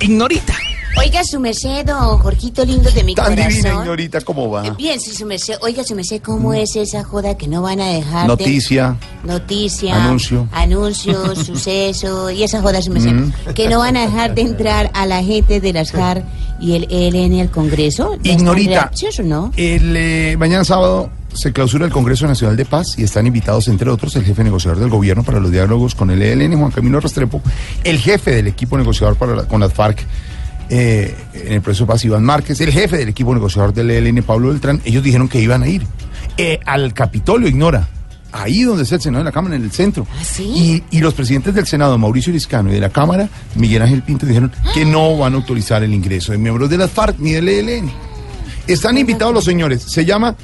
Ignorita. 0.00 0.51
Oiga, 0.98 1.24
su 1.24 1.40
merced, 1.40 1.86
don 1.86 2.18
Jorgito 2.18 2.64
lindo 2.64 2.90
de 2.90 3.02
mi 3.02 3.14
Tan 3.14 3.26
corazón. 3.30 3.48
divina, 3.50 3.78
señorita, 3.80 4.20
¿cómo 4.20 4.50
va? 4.50 4.70
Bien, 4.72 5.00
sí, 5.00 5.12
su 5.14 5.24
merced. 5.24 5.54
Oiga, 5.62 5.82
su 5.84 5.94
merced, 5.94 6.20
¿cómo 6.20 6.52
es 6.52 6.76
esa 6.76 7.02
joda 7.02 7.36
que 7.36 7.48
no 7.48 7.62
van 7.62 7.80
a 7.80 7.86
dejar 7.88 8.22
de- 8.22 8.28
Noticia. 8.28 8.96
Noticia. 9.24 10.04
Anuncio. 10.04 10.46
Anuncio, 10.52 11.34
suceso 11.44 12.30
y 12.30 12.42
esa 12.42 12.60
joda, 12.60 12.82
su 12.82 12.90
merced. 12.90 13.12
Mm. 13.12 13.32
Que 13.54 13.68
no 13.68 13.78
van 13.78 13.96
a 13.96 14.02
dejar 14.02 14.34
de 14.34 14.42
entrar 14.42 14.90
a 14.94 15.06
la 15.06 15.22
gente 15.24 15.60
de 15.60 15.72
las 15.72 15.90
JAR 15.92 16.24
y 16.60 16.74
el 16.74 16.86
ELN 16.90 17.40
al 17.40 17.50
Congreso. 17.50 18.14
¿Ya 18.22 18.32
están 18.32 18.40
Ignorita. 18.58 18.90
o 19.18 19.22
no? 19.22 19.50
El, 19.56 19.96
eh, 19.96 20.36
mañana 20.38 20.62
sábado 20.64 21.10
se 21.32 21.52
clausura 21.54 21.86
el 21.86 21.90
Congreso 21.92 22.26
Nacional 22.26 22.56
de 22.56 22.66
Paz 22.66 22.98
y 22.98 23.04
están 23.04 23.26
invitados, 23.26 23.66
entre 23.68 23.88
otros, 23.88 24.14
el 24.16 24.24
jefe 24.24 24.44
negociador 24.44 24.78
del 24.78 24.90
gobierno 24.90 25.24
para 25.24 25.40
los 25.40 25.50
diálogos 25.50 25.94
con 25.94 26.10
el 26.10 26.20
ELN, 26.20 26.56
Juan 26.58 26.70
Camilo 26.70 27.00
Restrepo, 27.00 27.40
el 27.82 27.98
jefe 27.98 28.32
del 28.32 28.46
equipo 28.48 28.76
negociador 28.76 29.16
para 29.16 29.34
la- 29.34 29.44
con 29.44 29.60
las 29.60 29.72
FARC 29.72 30.04
eh, 30.68 31.14
en 31.34 31.52
el 31.52 31.60
proceso 31.60 31.86
paz, 31.86 32.04
Iván 32.04 32.24
Márquez, 32.24 32.60
el 32.60 32.72
jefe 32.72 32.96
del 32.96 33.08
equipo 33.08 33.34
negociador 33.34 33.72
del 33.72 33.90
ELN, 33.90 34.22
Pablo 34.22 34.48
Beltrán. 34.48 34.80
Ellos 34.84 35.02
dijeron 35.02 35.28
que 35.28 35.40
iban 35.40 35.62
a 35.62 35.68
ir 35.68 35.86
eh, 36.36 36.60
al 36.64 36.92
Capitolio, 36.94 37.48
ignora. 37.48 37.88
Ahí 38.34 38.62
donde 38.62 38.84
está 38.84 38.94
el 38.94 39.02
Senado 39.02 39.22
de 39.22 39.28
la 39.28 39.32
Cámara, 39.32 39.56
en 39.56 39.62
el 39.62 39.72
centro. 39.72 40.06
y, 40.38 40.82
y 40.90 41.00
los 41.00 41.12
presidentes 41.12 41.54
del 41.54 41.66
Senado, 41.66 41.98
Mauricio 41.98 42.32
Liscano, 42.32 42.70
y 42.70 42.74
de 42.74 42.80
la 42.80 42.88
Cámara, 42.88 43.28
Miguel 43.56 43.82
Ángel 43.82 44.02
Pinto, 44.02 44.24
dijeron 44.24 44.50
que 44.72 44.86
no 44.86 45.18
van 45.18 45.34
a 45.34 45.36
autorizar 45.36 45.82
el 45.82 45.92
ingreso 45.92 46.32
de 46.32 46.38
miembros 46.38 46.70
de 46.70 46.78
las 46.78 46.90
FARC 46.90 47.18
ni 47.18 47.32
del 47.32 47.48
ELN. 47.48 47.90
Están 48.66 48.96
invitados 48.96 49.34
los 49.34 49.44
señores. 49.44 49.82
Se 49.82 50.06
llama 50.06 50.34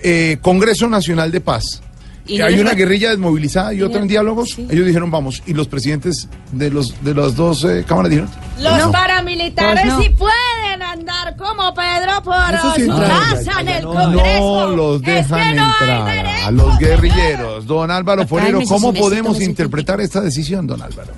eh, 0.00 0.38
Congreso 0.42 0.86
Nacional 0.86 1.32
de 1.32 1.40
Paz. 1.40 1.82
Y 2.26 2.40
Hay 2.40 2.56
no- 2.56 2.62
una 2.62 2.72
guerrilla 2.72 3.10
desmovilizada 3.10 3.74
y 3.74 3.82
otra 3.82 4.00
en 4.00 4.08
diálogos. 4.08 4.58
Ellos 4.58 4.86
dijeron 4.86 5.10
vamos. 5.10 5.42
Y 5.46 5.52
los 5.52 5.68
presidentes 5.68 6.26
de 6.52 6.70
los 6.70 7.04
de 7.04 7.14
las 7.14 7.36
dos 7.36 7.64
eh, 7.64 7.84
cámaras 7.86 8.10
dijeron. 8.10 8.30
Los 8.60 8.78
no. 8.78 8.92
paramilitares 8.92 9.82
Pues 9.82 9.92
no. 9.94 10.02
sí 10.02 10.08
pueden 10.10 10.82
andar 10.82 11.36
como 11.36 11.74
Pedro 11.74 12.22
por 12.22 12.34
Eso 12.54 12.74
sí 12.76 12.84
su 12.86 12.90
entra. 12.92 13.08
casa 13.08 13.60
en 13.60 13.68
el 13.68 13.82
Congreso. 13.84 14.68
No 14.68 14.76
los 14.76 14.96
Es 14.96 15.02
que 15.02 15.10
dejan 15.12 15.48
entrar 15.58 16.26
a 16.46 16.50
los 16.50 16.78
guerrilleros. 16.78 17.66
Don 17.66 17.90
Álvaro 17.90 18.26
Forero, 18.26 18.60
¿cómo 18.68 18.94
podemos 18.94 19.40
interpretar 19.42 20.00
esta 20.00 20.20
decisión, 20.22 20.66
don 20.66 20.80
Álvaro? 20.80 21.12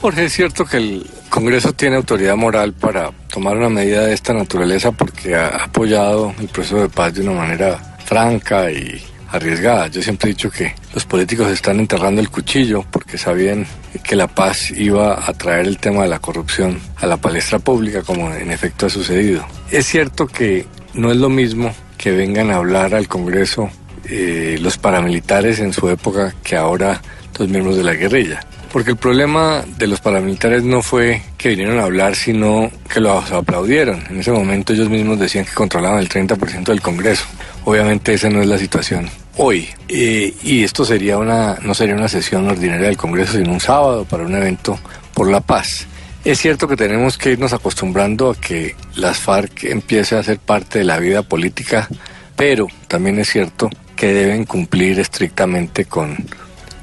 Jorge, 0.00 0.24
es 0.24 0.32
cierto 0.32 0.64
que 0.64 0.78
el 0.78 1.06
Congreso 1.28 1.74
tiene 1.74 1.94
autoridad 1.96 2.34
moral 2.34 2.72
para 2.72 3.10
tomar 3.32 3.56
una 3.56 3.68
medida 3.68 4.06
de 4.06 4.14
esta 4.14 4.32
naturaleza 4.32 4.90
porque 4.92 5.36
ha 5.36 5.64
apoyado 5.64 6.32
el 6.40 6.48
proceso 6.48 6.78
de 6.80 6.88
paz 6.88 7.14
de 7.14 7.20
una 7.20 7.32
manera 7.32 7.96
franca 8.06 8.70
y 8.70 9.00
arriesgada. 9.30 9.88
Yo 9.88 10.02
siempre 10.02 10.30
he 10.30 10.34
dicho 10.34 10.50
que 10.50 10.74
los 10.94 11.04
políticos 11.04 11.50
están 11.50 11.80
enterrando 11.80 12.20
el 12.20 12.30
cuchillo 12.30 12.84
porque 12.90 13.18
sabían 13.18 13.66
que 14.02 14.16
la 14.16 14.26
paz 14.26 14.70
iba 14.70 15.28
a 15.28 15.32
traer 15.34 15.66
el 15.66 15.78
tema 15.78 16.02
de 16.02 16.08
la 16.08 16.18
corrupción 16.18 16.78
a 16.96 17.06
la 17.06 17.16
palestra 17.16 17.58
pública 17.58 18.02
como 18.02 18.32
en 18.32 18.50
efecto 18.50 18.86
ha 18.86 18.90
sucedido. 18.90 19.44
Es 19.70 19.86
cierto 19.86 20.26
que 20.26 20.66
no 20.94 21.10
es 21.10 21.16
lo 21.16 21.28
mismo 21.28 21.72
que 21.96 22.12
vengan 22.12 22.50
a 22.50 22.56
hablar 22.56 22.94
al 22.94 23.08
Congreso 23.08 23.70
eh, 24.08 24.58
los 24.60 24.78
paramilitares 24.78 25.60
en 25.60 25.72
su 25.72 25.88
época 25.88 26.34
que 26.42 26.56
ahora 26.56 27.00
los 27.38 27.48
miembros 27.48 27.76
de 27.76 27.84
la 27.84 27.94
guerrilla. 27.94 28.40
Porque 28.72 28.92
el 28.92 28.96
problema 28.96 29.64
de 29.78 29.86
los 29.88 30.00
paramilitares 30.00 30.62
no 30.62 30.80
fue 30.80 31.22
que 31.36 31.50
vinieron 31.50 31.80
a 31.80 31.84
hablar, 31.84 32.14
sino 32.14 32.70
que 32.88 33.00
los 33.00 33.30
aplaudieron. 33.32 34.02
En 34.08 34.20
ese 34.20 34.30
momento 34.30 34.72
ellos 34.72 34.88
mismos 34.88 35.18
decían 35.18 35.44
que 35.44 35.52
controlaban 35.52 35.98
el 35.98 36.08
30% 36.08 36.64
del 36.64 36.80
Congreso. 36.80 37.24
Obviamente 37.64 38.14
esa 38.14 38.30
no 38.30 38.40
es 38.40 38.46
la 38.46 38.58
situación 38.58 39.08
hoy. 39.42 39.68
Eh, 39.88 40.34
y 40.42 40.62
esto 40.62 40.84
sería 40.84 41.16
una, 41.16 41.56
no 41.62 41.74
sería 41.74 41.94
una 41.94 42.08
sesión 42.08 42.46
ordinaria 42.46 42.86
del 42.86 42.98
Congreso, 42.98 43.38
sino 43.38 43.52
un 43.52 43.60
sábado 43.60 44.04
para 44.04 44.24
un 44.24 44.34
evento 44.34 44.78
por 45.14 45.30
la 45.30 45.40
paz. 45.40 45.86
Es 46.24 46.38
cierto 46.38 46.68
que 46.68 46.76
tenemos 46.76 47.16
que 47.16 47.32
irnos 47.32 47.54
acostumbrando 47.54 48.30
a 48.30 48.34
que 48.34 48.76
las 48.96 49.18
FARC 49.18 49.64
empiece 49.64 50.16
a 50.16 50.22
ser 50.22 50.38
parte 50.38 50.80
de 50.80 50.84
la 50.84 50.98
vida 50.98 51.22
política, 51.22 51.88
pero 52.36 52.66
también 52.86 53.18
es 53.18 53.30
cierto 53.30 53.70
que 53.96 54.12
deben 54.12 54.44
cumplir 54.44 55.00
estrictamente 55.00 55.86
con 55.86 56.16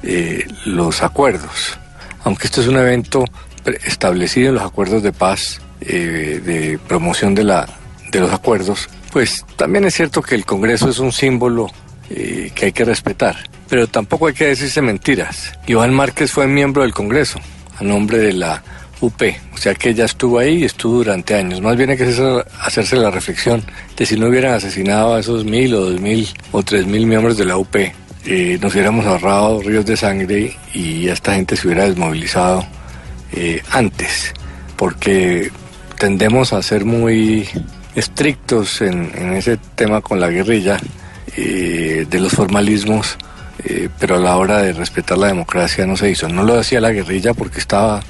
eh, 0.02 0.48
los 0.66 1.04
acuerdos. 1.04 1.78
Aunque 2.24 2.48
esto 2.48 2.62
es 2.62 2.68
un 2.68 2.78
evento 2.78 3.24
establecido 3.86 4.50
en 4.50 4.56
los 4.56 4.64
acuerdos 4.64 5.04
de 5.04 5.14
paz, 5.14 5.62
eh, 5.82 6.42
de 6.44 6.80
promoción 6.88 7.36
de, 7.36 7.44
la, 7.44 7.68
de 8.12 8.20
los 8.20 8.34
acuerdos, 8.34 8.90
pues 9.12 9.46
también 9.56 9.86
es 9.86 9.94
cierto 9.94 10.24
que 10.24 10.34
el 10.34 10.46
Congreso 10.46 10.90
es 10.90 10.98
un 10.98 11.12
símbolo 11.12 11.70
eh, 12.10 12.52
que 12.56 12.68
hay 12.68 12.72
que 12.72 12.86
respetar. 12.86 13.36
Pero 13.70 13.88
tampoco 13.88 14.28
hay 14.28 14.34
que 14.34 14.48
decirse 14.48 14.82
mentiras. 14.82 15.54
Iván 15.68 15.94
Márquez 15.94 16.32
fue 16.32 16.48
miembro 16.48 16.84
del 16.84 16.94
Congreso 16.94 17.40
a 17.80 17.84
nombre 17.84 18.18
de 18.18 18.34
la 18.34 18.64
UP, 19.00 19.22
o 19.54 19.58
sea 19.58 19.76
que 19.76 19.90
ella 19.90 20.06
estuvo 20.06 20.40
ahí 20.40 20.60
y 20.60 20.66
estuvo 20.66 20.98
durante 20.98 21.36
años. 21.36 21.62
Más 21.62 21.78
bien 21.78 21.92
hay 21.92 21.98
que 21.98 22.44
hacerse, 22.62 22.96
la 22.96 23.12
reflexión 23.12 23.64
de 23.96 24.06
si 24.06 24.18
no 24.18 24.28
hubieran 24.28 24.56
asesinado 24.56 25.14
a 25.14 25.20
esos 25.20 25.46
mil 25.46 25.76
o 25.76 25.92
dos 25.92 26.02
mil 26.02 26.28
o 26.52 26.64
tres 26.64 26.88
mil 26.88 27.06
miembros 27.06 27.38
de 27.38 27.46
la 27.46 27.58
UP, 27.58 27.76
eh, 27.76 28.58
nos 28.60 28.74
hubiéramos 28.74 29.06
ahorrado 29.06 29.62
ríos 29.62 29.86
de 29.86 29.96
sangre 29.96 30.58
y 30.74 31.08
esta 31.10 31.36
gente 31.36 31.56
se 31.56 31.68
hubiera 31.68 31.86
desmovilizado 31.86 32.66
eh, 33.34 33.62
antes, 33.72 34.34
porque 34.76 35.52
tendemos 36.00 36.54
a 36.54 36.62
ser 36.64 36.84
muy 36.84 37.48
estrictos 37.96 38.82
en 38.82 39.34
ese 39.34 39.58
tema 39.76 40.02
con 40.02 40.20
la 40.20 40.30
guerrilla, 40.30 40.80
eh, 41.38 42.06
de 42.10 42.20
los 42.20 42.34
formalismos, 42.34 43.18
eh, 43.64 43.90
pero 44.00 44.16
a 44.16 44.20
la 44.20 44.36
hora 44.38 44.62
de 44.62 44.74
respetar 44.74 45.18
la 45.18 45.28
democracia 45.28 45.86
no 45.86 45.96
se 45.96 46.10
hizo. 46.10 46.28
No 46.28 46.44
lo 46.44 46.60
hacía 46.60 46.82
la 46.82 46.92
guerrilla 46.92 47.34
porque 47.34 47.60
estaba 47.60 48.02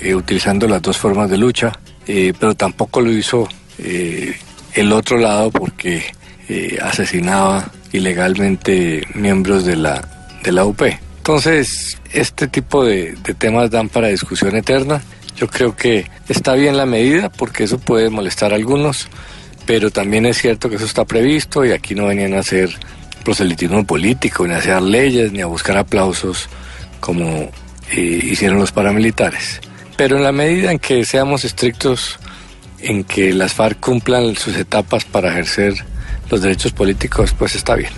eh, 0.00 0.14
utilizando 0.14 0.68
las 0.68 0.82
dos 0.82 0.98
formas 0.98 1.30
de 1.30 1.38
lucha, 1.38 1.72
eh, 2.06 2.32
pero 2.38 2.54
tampoco 2.54 3.00
lo 3.00 3.10
hizo 3.10 3.48
eh, 3.78 4.36
el 4.74 4.92
otro 4.92 5.18
lado 5.18 5.50
porque 5.50 6.02
eh, 6.48 6.78
asesinaba 6.82 7.70
ilegalmente 7.92 9.06
miembros 9.14 9.64
de 9.64 9.76
la, 9.76 10.06
de 10.42 10.52
la 10.52 10.64
UP. 10.64 10.82
Entonces, 11.18 11.98
este 12.12 12.48
tipo 12.48 12.84
de, 12.84 13.14
de 13.22 13.34
temas 13.34 13.70
dan 13.70 13.88
para 13.88 14.08
discusión 14.08 14.56
eterna. 14.56 15.02
Yo 15.36 15.46
creo 15.46 15.76
que 15.76 16.10
está 16.28 16.54
bien 16.54 16.76
la 16.76 16.86
medida 16.86 17.28
porque 17.30 17.64
eso 17.64 17.78
puede 17.78 18.10
molestar 18.10 18.52
a 18.52 18.56
algunos, 18.56 19.08
pero 19.68 19.90
también 19.90 20.24
es 20.24 20.38
cierto 20.38 20.70
que 20.70 20.76
eso 20.76 20.86
está 20.86 21.04
previsto 21.04 21.62
y 21.62 21.72
aquí 21.72 21.94
no 21.94 22.06
venían 22.06 22.32
a 22.32 22.38
hacer 22.38 22.70
proselitismo 23.22 23.84
político, 23.84 24.46
ni 24.46 24.54
a 24.54 24.56
hacer 24.56 24.80
leyes, 24.80 25.30
ni 25.30 25.42
a 25.42 25.46
buscar 25.46 25.76
aplausos 25.76 26.48
como 27.00 27.50
eh, 27.92 28.00
hicieron 28.00 28.58
los 28.60 28.72
paramilitares. 28.72 29.60
Pero 29.98 30.16
en 30.16 30.22
la 30.22 30.32
medida 30.32 30.72
en 30.72 30.78
que 30.78 31.04
seamos 31.04 31.44
estrictos 31.44 32.18
en 32.80 33.04
que 33.04 33.34
las 33.34 33.52
FARC 33.52 33.78
cumplan 33.78 34.36
sus 34.36 34.56
etapas 34.56 35.04
para 35.04 35.32
ejercer 35.32 35.74
los 36.30 36.40
derechos 36.40 36.72
políticos, 36.72 37.34
pues 37.38 37.54
está 37.54 37.74
bien. 37.74 37.92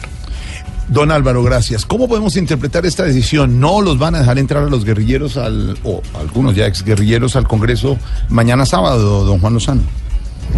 Don 0.89 1.13
Álvaro, 1.13 1.45
gracias. 1.45 1.87
¿Cómo 1.87 2.09
podemos 2.09 2.35
interpretar 2.35 2.85
esta 2.85 3.05
decisión? 3.05 3.61
¿No 3.61 3.81
los 3.81 3.97
van 3.97 4.17
a 4.17 4.19
dejar 4.19 4.41
entrar 4.41 4.65
a 4.65 4.67
los 4.67 4.85
guerrilleros 4.85 5.37
al, 5.37 5.79
o 5.85 6.03
algunos 6.19 6.57
ya 6.57 6.67
exguerrilleros 6.67 7.37
al 7.37 7.47
Congreso 7.47 7.97
mañana 8.29 8.67
sábado, 8.67 9.25
don 9.25 9.39
Juan 9.39 9.55
Lozano? 9.55 9.83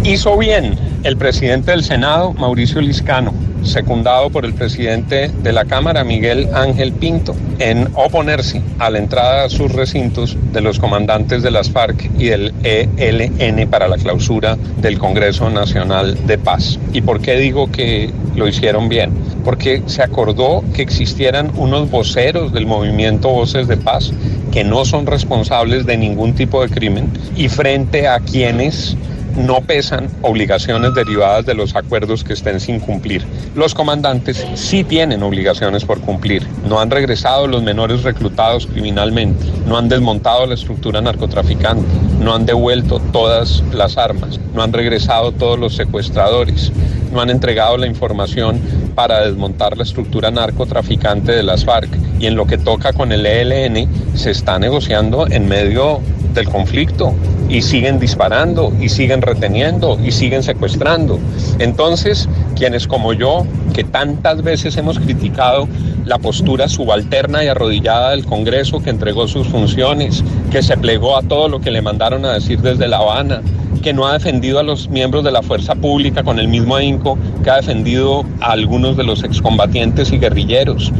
Hizo 0.03 0.37
bien 0.37 0.75
el 1.03 1.17
presidente 1.17 1.71
del 1.71 1.83
Senado, 1.83 2.33
Mauricio 2.33 2.81
Liscano, 2.81 3.33
secundado 3.63 4.29
por 4.29 4.45
el 4.45 4.53
presidente 4.53 5.29
de 5.29 5.53
la 5.53 5.65
Cámara, 5.65 6.03
Miguel 6.03 6.49
Ángel 6.53 6.91
Pinto, 6.91 7.35
en 7.59 7.87
oponerse 7.93 8.61
a 8.79 8.89
la 8.89 8.99
entrada 8.99 9.45
a 9.45 9.49
sus 9.49 9.71
recintos 9.71 10.37
de 10.51 10.61
los 10.61 10.79
comandantes 10.79 11.41
de 11.43 11.51
las 11.51 11.69
FARC 11.69 12.09
y 12.17 12.25
del 12.25 12.53
ELN 12.63 13.69
para 13.69 13.87
la 13.87 13.97
clausura 13.97 14.57
del 14.81 14.99
Congreso 14.99 15.49
Nacional 15.49 16.17
de 16.27 16.37
Paz. 16.37 16.79
¿Y 16.91 17.01
por 17.01 17.21
qué 17.21 17.37
digo 17.37 17.71
que 17.71 18.11
lo 18.35 18.47
hicieron 18.47 18.89
bien? 18.89 19.11
Porque 19.45 19.83
se 19.85 20.03
acordó 20.03 20.63
que 20.73 20.81
existieran 20.81 21.51
unos 21.55 21.89
voceros 21.89 22.51
del 22.53 22.65
movimiento 22.65 23.29
Voces 23.29 23.67
de 23.67 23.77
Paz 23.77 24.11
que 24.51 24.63
no 24.63 24.85
son 24.85 25.05
responsables 25.05 25.85
de 25.85 25.97
ningún 25.97 26.33
tipo 26.33 26.61
de 26.61 26.69
crimen 26.69 27.09
y 27.35 27.49
frente 27.49 28.07
a 28.07 28.19
quienes 28.19 28.95
no 29.35 29.61
pesan 29.61 30.09
obligaciones 30.21 30.93
derivadas 30.93 31.45
de 31.45 31.53
los 31.53 31.75
acuerdos 31.75 32.23
que 32.23 32.33
estén 32.33 32.59
sin 32.59 32.79
cumplir. 32.79 33.25
Los 33.55 33.73
comandantes 33.73 34.45
sí 34.55 34.83
tienen 34.83 35.23
obligaciones 35.23 35.85
por 35.85 35.99
cumplir. 36.01 36.47
No 36.67 36.79
han 36.79 36.91
regresado 36.91 37.47
los 37.47 37.63
menores 37.63 38.03
reclutados 38.03 38.67
criminalmente, 38.67 39.45
no 39.67 39.77
han 39.77 39.89
desmontado 39.89 40.45
la 40.45 40.53
estructura 40.53 41.01
narcotraficante, 41.01 41.85
no 42.19 42.33
han 42.33 42.45
devuelto 42.45 42.99
todas 43.11 43.63
las 43.73 43.97
armas, 43.97 44.39
no 44.53 44.63
han 44.63 44.73
regresado 44.73 45.31
todos 45.31 45.59
los 45.59 45.75
secuestradores, 45.75 46.71
no 47.11 47.21
han 47.21 47.29
entregado 47.29 47.77
la 47.77 47.87
información 47.87 48.59
para 48.95 49.25
desmontar 49.25 49.77
la 49.77 49.83
estructura 49.83 50.31
narcotraficante 50.31 51.31
de 51.31 51.43
las 51.43 51.65
FARC. 51.65 51.89
Y 52.19 52.27
en 52.27 52.35
lo 52.35 52.45
que 52.45 52.57
toca 52.57 52.93
con 52.93 53.11
el 53.11 53.25
ELN, 53.25 53.87
se 54.15 54.31
está 54.31 54.59
negociando 54.59 55.27
en 55.29 55.47
medio 55.47 55.99
del 56.33 56.49
conflicto 56.49 57.13
y 57.49 57.61
siguen 57.61 57.99
disparando 57.99 58.73
y 58.79 58.89
siguen 58.89 59.21
reteniendo 59.25 59.99
y 60.03 60.11
siguen 60.11 60.43
secuestrando. 60.43 61.19
Entonces, 61.59 62.27
quienes 62.55 62.87
como 62.87 63.13
yo, 63.13 63.45
que 63.73 63.83
tantas 63.83 64.41
veces 64.43 64.77
hemos 64.77 64.99
criticado 64.99 65.67
la 66.05 66.19
postura 66.19 66.67
subalterna 66.67 67.43
y 67.43 67.47
arrodillada 67.47 68.11
del 68.11 68.25
Congreso 68.25 68.81
que 68.81 68.89
entregó 68.89 69.27
sus 69.27 69.47
funciones, 69.47 70.23
que 70.51 70.61
se 70.61 70.77
plegó 70.77 71.17
a 71.17 71.23
todo 71.23 71.47
lo 71.47 71.61
que 71.61 71.71
le 71.71 71.81
mandaron 71.81 72.25
a 72.25 72.33
decir 72.33 72.59
desde 72.59 72.87
La 72.87 72.97
Habana, 72.97 73.41
que 73.81 73.93
no 73.93 74.07
ha 74.07 74.13
defendido 74.13 74.59
a 74.59 74.63
los 74.63 74.89
miembros 74.89 75.23
de 75.23 75.31
la 75.31 75.41
fuerza 75.41 75.75
pública 75.75 76.23
con 76.23 76.39
el 76.39 76.47
mismo 76.47 76.75
ahínco 76.75 77.17
que 77.43 77.49
ha 77.49 77.57
defendido 77.57 78.23
a 78.39 78.53
algunos 78.53 78.95
de 78.95 79.03
los 79.03 79.23
excombatientes 79.23 80.11
y 80.11 80.17
guerrilleros, 80.17 80.91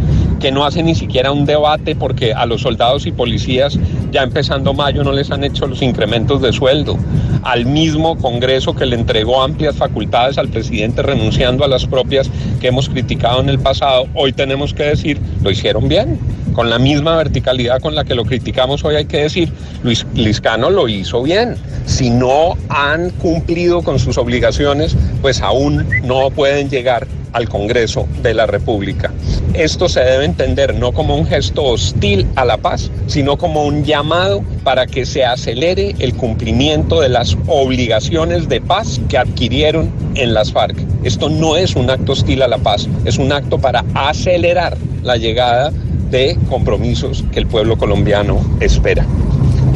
que 0.43 0.51
no 0.51 0.65
hace 0.65 0.83
ni 0.83 0.93
siquiera 0.93 1.31
un 1.31 1.45
debate 1.45 1.95
porque 1.95 2.33
a 2.33 2.45
los 2.45 2.63
soldados 2.63 3.05
y 3.05 3.13
policías 3.13 3.79
ya 4.11 4.23
empezando 4.23 4.73
mayo 4.73 5.01
no 5.01 5.13
les 5.13 5.31
han 5.31 5.45
hecho 5.45 5.67
los 5.67 5.81
incrementos 5.81 6.41
de 6.41 6.51
sueldo, 6.51 6.97
al 7.43 7.65
mismo 7.65 8.17
Congreso 8.17 8.75
que 8.75 8.85
le 8.85 8.97
entregó 8.97 9.41
amplias 9.41 9.77
facultades 9.77 10.37
al 10.37 10.49
presidente 10.49 11.01
renunciando 11.01 11.63
a 11.63 11.69
las 11.69 11.85
propias 11.85 12.29
que 12.59 12.67
hemos 12.67 12.89
criticado 12.89 13.39
en 13.39 13.47
el 13.47 13.59
pasado, 13.59 14.07
hoy 14.15 14.33
tenemos 14.33 14.73
que 14.73 14.83
decir, 14.83 15.17
lo 15.41 15.49
hicieron 15.49 15.87
bien 15.87 16.19
con 16.53 16.69
la 16.69 16.79
misma 16.79 17.15
verticalidad 17.17 17.81
con 17.81 17.95
la 17.95 18.03
que 18.03 18.15
lo 18.15 18.25
criticamos 18.25 18.83
hoy 18.83 18.95
hay 18.95 19.05
que 19.05 19.23
decir, 19.23 19.51
Luis 19.83 20.05
Liscano 20.13 20.69
lo 20.69 20.87
hizo 20.87 21.21
bien. 21.23 21.55
Si 21.85 22.09
no 22.09 22.57
han 22.69 23.09
cumplido 23.11 23.81
con 23.81 23.99
sus 23.99 24.17
obligaciones, 24.17 24.95
pues 25.21 25.41
aún 25.41 25.87
no 26.03 26.29
pueden 26.31 26.69
llegar 26.69 27.07
al 27.33 27.49
Congreso 27.49 28.07
de 28.21 28.33
la 28.33 28.45
República. 28.45 29.11
Esto 29.53 29.89
se 29.89 30.01
debe 30.01 30.25
entender 30.25 30.75
no 30.75 30.91
como 30.91 31.15
un 31.15 31.25
gesto 31.25 31.63
hostil 31.63 32.27
a 32.35 32.45
la 32.45 32.57
paz, 32.57 32.91
sino 33.07 33.37
como 33.37 33.65
un 33.65 33.83
llamado 33.83 34.43
para 34.63 34.85
que 34.85 35.05
se 35.05 35.25
acelere 35.25 35.95
el 35.99 36.15
cumplimiento 36.15 37.01
de 37.01 37.09
las 37.09 37.35
obligaciones 37.47 38.47
de 38.49 38.61
paz 38.61 39.01
que 39.09 39.17
adquirieron 39.17 39.91
en 40.15 40.33
las 40.33 40.51
FARC. 40.51 40.77
Esto 41.03 41.29
no 41.29 41.57
es 41.57 41.75
un 41.75 41.89
acto 41.89 42.13
hostil 42.13 42.41
a 42.43 42.47
la 42.47 42.59
paz, 42.59 42.87
es 43.03 43.17
un 43.17 43.31
acto 43.31 43.57
para 43.57 43.83
acelerar 43.95 44.77
la 45.01 45.17
llegada 45.17 45.71
de 46.13 46.37
compromisos 46.47 47.25
que 47.31 47.39
el 47.39 47.47
pueblo 47.47 47.75
colombiano 47.75 48.39
espera. 48.59 49.03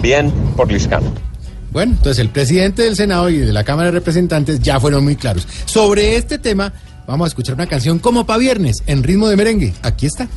Bien 0.03 0.31
por 0.55 0.71
Liscano. 0.71 1.11
Bueno, 1.71 1.93
entonces 1.93 2.19
el 2.19 2.29
presidente 2.29 2.83
del 2.83 2.95
Senado 2.95 3.27
y 3.29 3.37
de 3.37 3.51
la 3.51 3.63
Cámara 3.63 3.87
de 3.87 3.93
Representantes 3.93 4.59
ya 4.61 4.79
fueron 4.79 5.03
muy 5.03 5.15
claros. 5.15 5.47
Sobre 5.65 6.15
este 6.15 6.37
tema, 6.37 6.71
vamos 7.07 7.25
a 7.25 7.29
escuchar 7.29 7.55
una 7.55 7.65
canción 7.65 7.97
como 7.97 8.27
pa' 8.27 8.37
viernes, 8.37 8.83
en 8.85 9.01
ritmo 9.01 9.27
de 9.27 9.35
merengue. 9.35 9.73
Aquí 9.81 10.05
está. 10.05 10.27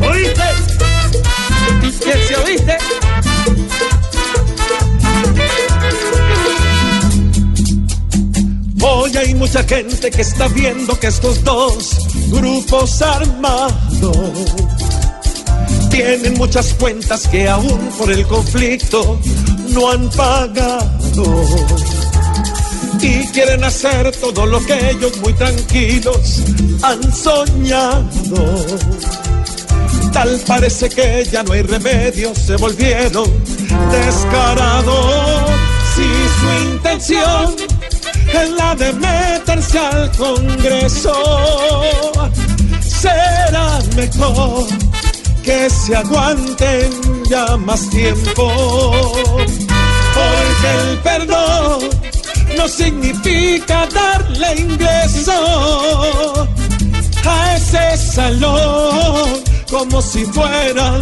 ¿Oíste? 0.00 0.42
¿Quién 2.02 2.18
se 2.26 2.36
oíste? 2.36 3.05
Hay 9.26 9.34
mucha 9.34 9.64
gente 9.64 10.08
que 10.08 10.22
está 10.22 10.46
viendo 10.48 10.98
que 11.00 11.08
estos 11.08 11.42
dos 11.42 12.06
grupos 12.28 13.02
armados 13.02 14.16
tienen 15.90 16.34
muchas 16.34 16.72
cuentas 16.74 17.26
que 17.26 17.48
aún 17.48 17.90
por 17.98 18.12
el 18.12 18.24
conflicto 18.26 19.18
no 19.70 19.90
han 19.90 20.08
pagado. 20.10 21.44
Y 23.00 23.26
quieren 23.28 23.64
hacer 23.64 24.12
todo 24.16 24.46
lo 24.46 24.64
que 24.64 24.90
ellos 24.90 25.16
muy 25.18 25.32
tranquilos 25.32 26.42
han 26.82 27.12
soñado. 27.12 28.66
Tal 30.12 30.40
parece 30.46 30.88
que 30.88 31.26
ya 31.32 31.42
no 31.42 31.52
hay 31.52 31.62
remedio, 31.62 32.32
se 32.32 32.54
volvieron 32.56 33.28
descarados. 33.90 35.50
Si 35.96 36.04
su 36.38 36.74
intención 36.74 37.75
es 38.32 38.50
la 38.50 38.74
de 38.74 38.92
meterse 38.92 39.78
al 39.78 40.10
Congreso, 40.12 41.12
será 42.80 43.78
mejor 43.94 44.66
que 45.42 45.70
se 45.70 45.96
aguanten 45.96 46.90
ya 47.30 47.56
más 47.56 47.88
tiempo. 47.90 48.52
Porque 50.16 50.68
el 50.80 50.98
perdón 50.98 51.90
no 52.56 52.68
significa 52.68 53.86
darle 53.94 54.60
ingreso 54.60 56.48
a 57.24 57.56
ese 57.56 57.96
salón 57.96 59.42
como 59.70 60.00
si 60.02 60.24
fueran 60.26 61.00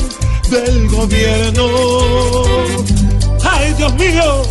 del 0.50 0.88
gobierno. 0.88 1.68
Ay, 3.50 3.72
Dios 3.74 3.94
mío, 3.94 4.42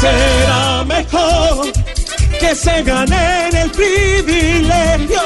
será 0.00 0.84
mejor 0.84 1.72
que 2.42 2.54
se 2.56 2.82
ganen 2.82 3.56
el 3.56 3.70
privilegio, 3.70 5.22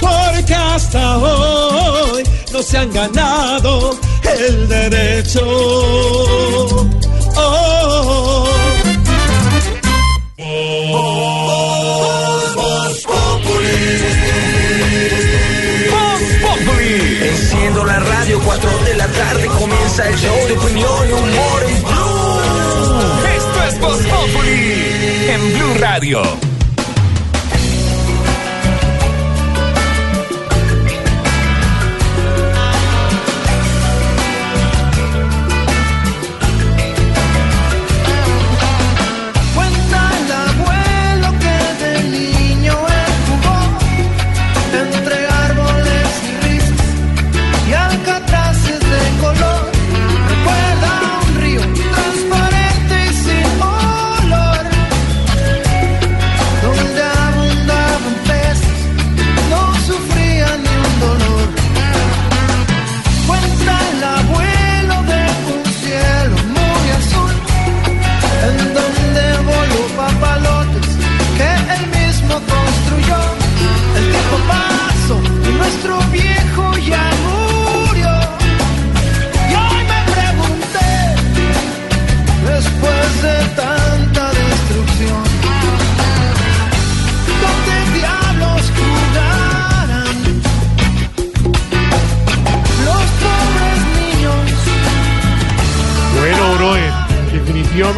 porque 0.00 0.54
hasta 0.54 1.18
hoy 1.18 2.24
no 2.52 2.60
se 2.60 2.78
han 2.78 2.92
ganado 2.92 3.96
el 4.24 4.68
derecho. 4.68 5.42
Oh. 7.36 8.48
Enciendo 17.20 17.84
la 17.84 17.98
radio, 17.98 18.40
4 18.44 18.70
de 18.86 18.94
la 18.96 19.06
tarde 19.06 19.46
comienza 19.46 20.08
el 20.08 20.16
show 20.16 20.46
de 20.48 20.52
opinión 20.56 21.08
y 21.08 21.12
humor 21.12 21.62
en 21.68 21.82
Blue. 21.82 22.40
Esto 23.36 23.64
es 23.68 23.80
Voz 23.80 23.98
Populi 24.06 24.87
Radio. 25.78 26.57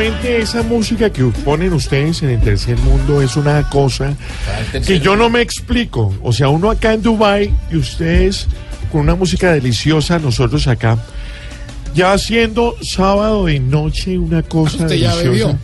Esa 0.00 0.62
música 0.62 1.10
que 1.10 1.22
ponen 1.44 1.74
ustedes 1.74 2.22
en 2.22 2.30
el 2.30 2.40
tercer 2.40 2.78
mundo 2.78 3.20
es 3.20 3.36
una 3.36 3.68
cosa 3.68 4.14
que 4.86 4.98
yo 4.98 5.14
no 5.14 5.28
me 5.28 5.42
explico. 5.42 6.14
O 6.22 6.32
sea, 6.32 6.48
uno 6.48 6.70
acá 6.70 6.94
en 6.94 7.02
Dubai 7.02 7.54
y 7.70 7.76
ustedes 7.76 8.46
con 8.90 9.02
una 9.02 9.14
música 9.14 9.52
deliciosa, 9.52 10.18
nosotros 10.18 10.66
acá. 10.68 10.98
Ya 11.94 12.12
haciendo 12.12 12.76
sábado 12.82 13.46
de 13.46 13.60
noche 13.60 14.16
una 14.16 14.42
cosa 14.42 14.84
¿Usted 14.84 14.96
ya 14.96 15.14
deliciosa. 15.16 15.28
bebió? 15.28 15.58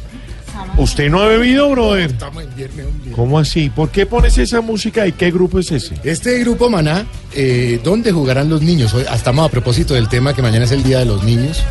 ¿Usted 0.77 1.09
no 1.09 1.21
ha 1.21 1.29
bebido, 1.29 1.71
brother? 1.71 2.11
Estamos 2.11 2.43
en 2.43 2.55
viernes. 2.55 2.87
¿Cómo 3.15 3.39
así? 3.39 3.71
¿Por 3.71 3.89
qué 3.91 4.05
pones 4.05 4.37
esa 4.37 4.61
música 4.61 5.07
y 5.07 5.13
qué 5.13 5.31
grupo 5.31 5.59
es 5.61 5.71
ese? 5.73 5.95
Este 6.05 6.39
grupo 6.41 6.69
Maná, 6.69 7.07
eh, 7.35 7.81
¿dónde 7.83 8.13
jugarán 8.13 8.51
los 8.51 8.61
niños? 8.61 8.93
Hoy, 8.93 9.05
más 9.33 9.47
a 9.47 9.49
propósito 9.49 9.95
del 9.95 10.09
tema 10.09 10.35
que 10.35 10.43
mañana 10.43 10.67
es 10.67 10.73
el 10.73 10.83
Día 10.83 10.99
de 10.99 11.07
los 11.07 11.25
Niños. 11.25 11.63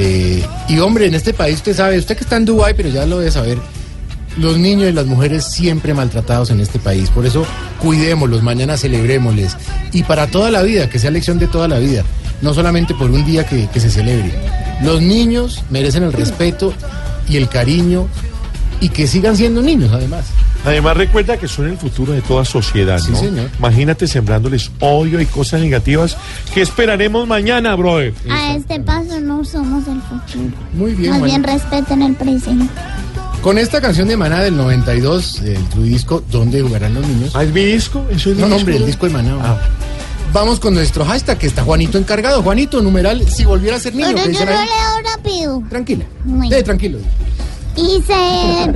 Eh, 0.00 0.46
y 0.68 0.78
hombre, 0.78 1.06
en 1.06 1.14
este 1.14 1.34
país 1.34 1.56
usted 1.56 1.74
sabe, 1.74 1.98
usted 1.98 2.16
que 2.16 2.22
está 2.22 2.36
en 2.36 2.44
Dubái, 2.44 2.72
pero 2.74 2.88
ya 2.88 3.04
lo 3.04 3.18
debe 3.18 3.32
saber, 3.32 3.58
los 4.36 4.56
niños 4.56 4.88
y 4.88 4.92
las 4.92 5.06
mujeres 5.06 5.44
siempre 5.44 5.92
maltratados 5.92 6.50
en 6.50 6.60
este 6.60 6.78
país. 6.78 7.10
Por 7.10 7.26
eso 7.26 7.44
cuidémoslos, 7.80 8.44
mañana 8.44 8.76
celebrémosles. 8.76 9.56
Y 9.92 10.04
para 10.04 10.28
toda 10.28 10.52
la 10.52 10.62
vida, 10.62 10.88
que 10.88 11.00
sea 11.00 11.10
lección 11.10 11.40
de 11.40 11.48
toda 11.48 11.66
la 11.66 11.80
vida, 11.80 12.04
no 12.42 12.54
solamente 12.54 12.94
por 12.94 13.10
un 13.10 13.26
día 13.26 13.44
que, 13.44 13.66
que 13.66 13.80
se 13.80 13.90
celebre. 13.90 14.32
Los 14.84 15.02
niños 15.02 15.64
merecen 15.68 16.04
el 16.04 16.12
respeto 16.12 16.72
y 17.28 17.36
el 17.36 17.48
cariño 17.48 18.06
y 18.80 18.88
que 18.90 19.06
sigan 19.06 19.36
siendo 19.36 19.60
niños 19.62 19.90
además. 19.92 20.26
Además 20.64 20.96
recuerda 20.96 21.36
que 21.36 21.48
son 21.48 21.68
el 21.68 21.76
futuro 21.78 22.12
de 22.12 22.20
toda 22.22 22.44
sociedad, 22.44 22.98
Sí, 22.98 23.10
¿no? 23.12 23.18
señor. 23.18 23.50
Imagínate 23.58 24.06
sembrándoles 24.06 24.70
odio 24.80 25.20
y 25.20 25.26
cosas 25.26 25.60
negativas 25.60 26.16
que 26.52 26.62
esperaremos 26.62 27.26
mañana, 27.26 27.74
brother. 27.74 28.12
A 28.30 28.54
este 28.54 28.80
paso 28.80 29.20
no 29.20 29.44
somos 29.44 29.86
el 29.88 30.00
futuro. 30.02 30.56
Muy 30.74 30.92
bien, 30.94 31.10
Más 31.12 31.22
bien 31.22 31.42
respeten 31.42 32.02
el 32.02 32.14
presente. 32.14 32.66
Con 33.42 33.56
esta 33.56 33.80
canción 33.80 34.08
de 34.08 34.16
Maná 34.16 34.40
del 34.42 34.56
92, 34.56 35.42
del 35.42 35.62
tu 35.68 35.82
disco, 35.82 36.22
¿Dónde 36.30 36.60
jugarán 36.60 36.94
los 36.94 37.06
niños? 37.06 37.30
¿Ah, 37.36 37.44
es 37.44 37.52
mi 37.52 37.64
disco? 37.64 38.04
¿Eso 38.10 38.30
es 38.30 38.36
mi 38.36 38.42
no, 38.42 38.48
no, 38.48 38.54
disco? 38.56 38.58
hombre, 38.58 38.76
el 38.76 38.86
disco 38.86 39.06
de 39.06 39.12
Maná. 39.12 39.34
hombre. 39.36 39.50
Vamos 40.32 40.60
con 40.60 40.74
nuestro 40.74 41.04
hashtag, 41.06 41.38
que 41.38 41.46
está 41.46 41.62
Juanito 41.62 41.96
encargado. 41.98 42.42
Juanito, 42.42 42.82
numeral, 42.82 43.26
si 43.30 43.44
volviera 43.44 43.76
a 43.76 43.80
ser 43.80 43.94
niño. 43.94 44.08
Pero 44.14 44.30
yo 44.30 44.40
lo 44.44 44.50
leo 44.50 45.14
rápido. 45.16 45.62
Tranquila. 45.70 46.04
Bueno. 46.24 46.54
Eh, 46.54 46.62
tranquilo. 46.62 46.98
Hice. 47.78 48.72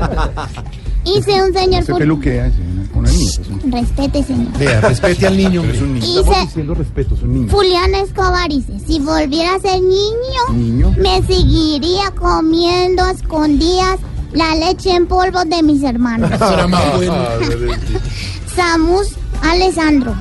Hice 1.04 1.42
un 1.42 1.52
señor. 1.52 1.84
Se 1.84 1.94
peluquea 1.94 2.46
ese, 2.46 2.58
una 2.94 3.10
niña. 3.10 3.30
es 3.30 3.38
un- 3.38 3.72
Respete, 3.72 4.22
señor. 4.22 4.52
Vea, 4.58 4.80
respete 4.80 5.26
al 5.26 5.36
niño, 5.36 5.60
hombre. 5.62 5.76
Es 5.76 5.82
un 5.82 5.94
niño. 5.94 6.06
Hice- 6.06 6.20
Estamos 6.20 6.46
diciendo 6.46 6.74
respeto, 6.74 7.14
es 7.16 7.22
un 7.22 7.34
niño. 7.34 7.52
Julián 7.52 7.94
Escobar 7.96 8.48
dice: 8.48 8.72
Si 8.86 9.00
volviera 9.00 9.54
a 9.56 9.58
ser 9.60 9.80
niño, 9.80 10.42
Niño. 10.52 10.94
me 10.98 11.22
seguiría 11.22 12.10
comiendo 12.12 13.02
a 13.02 13.10
escondidas 13.10 13.98
la 14.32 14.54
leche 14.54 14.94
en 14.94 15.06
polvo 15.06 15.44
de 15.44 15.62
mis 15.62 15.82
hermanos. 15.82 16.30
Bueno. 16.96 17.14
Samus 18.54 19.08
Alessandro. 19.42 20.14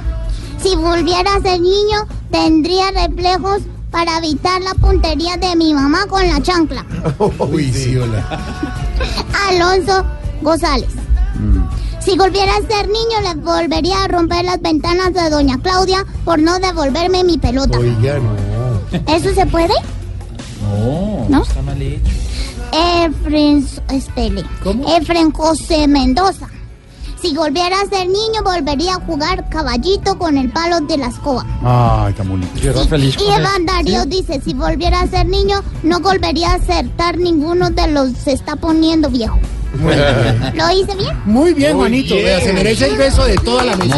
Si 0.64 0.76
volviera 0.76 1.36
a 1.36 1.42
ser 1.42 1.60
niño, 1.60 2.08
tendría 2.32 2.92
reflejos 2.92 3.62
para 3.92 4.18
evitar 4.18 4.62
la 4.62 4.74
puntería 4.74 5.38
de 5.38 5.56
mi 5.56 5.74
mamá 5.74 6.06
con 6.08 6.28
la 6.28 6.42
chancla. 6.42 6.86
Uy, 7.40 7.72
sí, 7.72 7.96
hola. 7.98 8.26
Alonso 9.50 10.06
González. 10.42 10.90
Si 12.00 12.18
volviera 12.18 12.52
a 12.54 12.62
ser 12.68 12.88
niño, 12.88 13.22
le 13.22 13.42
volvería 13.42 14.04
a 14.04 14.08
romper 14.08 14.44
las 14.46 14.62
ventanas 14.62 15.14
de 15.14 15.30
Doña 15.30 15.60
Claudia 15.62 16.06
por 16.26 16.40
no 16.40 16.58
devolverme 16.60 17.24
mi 17.24 17.38
pelota. 17.38 17.78
Oiga, 17.78 18.20
no. 18.20 19.12
¿Eso 19.14 19.34
se 19.34 19.46
puede? 19.46 19.74
No, 20.62 21.28
¿No? 21.30 21.44
está 21.44 21.62
mal 21.62 21.82
hecho. 21.82 22.12
Efren, 22.74 23.68
espere. 23.92 24.44
Efren 24.98 25.32
José 25.32 25.88
Mendoza. 25.88 26.48
Si 27.22 27.36
volviera 27.36 27.80
a 27.82 27.86
ser 27.86 28.08
niño, 28.08 28.42
volvería 28.44 28.94
a 28.96 29.00
jugar 29.02 29.48
caballito 29.50 30.18
con 30.18 30.38
el 30.38 30.52
palo 30.52 30.82
de 30.82 30.98
la 30.98 31.08
escoba. 31.08 31.46
Ay, 31.64 32.14
tan 32.14 32.28
bonito. 32.28 32.50
Y 32.60 32.68
Evan 32.68 33.66
Darío 33.66 34.06
dice, 34.06 34.42
si 34.44 34.54
volviera 34.56 35.02
a 35.02 35.08
ser 35.08 35.28
niño, 35.28 35.64
no 35.84 36.00
volvería 36.00 36.52
a 36.52 36.56
acertar 36.56 37.18
ninguno 37.18 37.70
de 37.70 37.88
los 37.90 38.12
se 38.14 38.32
está 38.34 38.56
poniendo 38.56 39.10
viejo. 39.10 39.40
¿Lo 40.54 40.72
hice 40.72 40.96
bien? 40.96 41.16
Muy 41.26 41.54
bien, 41.54 41.74
Muy 41.74 41.82
Juanito. 41.82 42.16
bien. 42.16 42.26
Vea, 42.26 42.42
se 42.42 42.54
merece 42.54 42.88
el 42.88 42.98
beso 42.98 43.24
de 43.26 43.36
toda 43.36 43.66
la 43.66 43.78
mesa. 43.78 43.98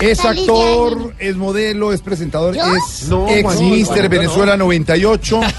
Es 0.00 0.20
Feliz 0.20 0.40
actor, 0.40 1.14
es 1.18 1.36
modelo, 1.36 1.92
es 1.92 2.02
presentador, 2.02 2.54
¿Yo? 2.54 2.62
es 2.74 3.08
No, 3.08 3.28
ex 3.28 3.60
Mister 3.60 4.08
Venezuela 4.08 4.56
98. 4.56 5.40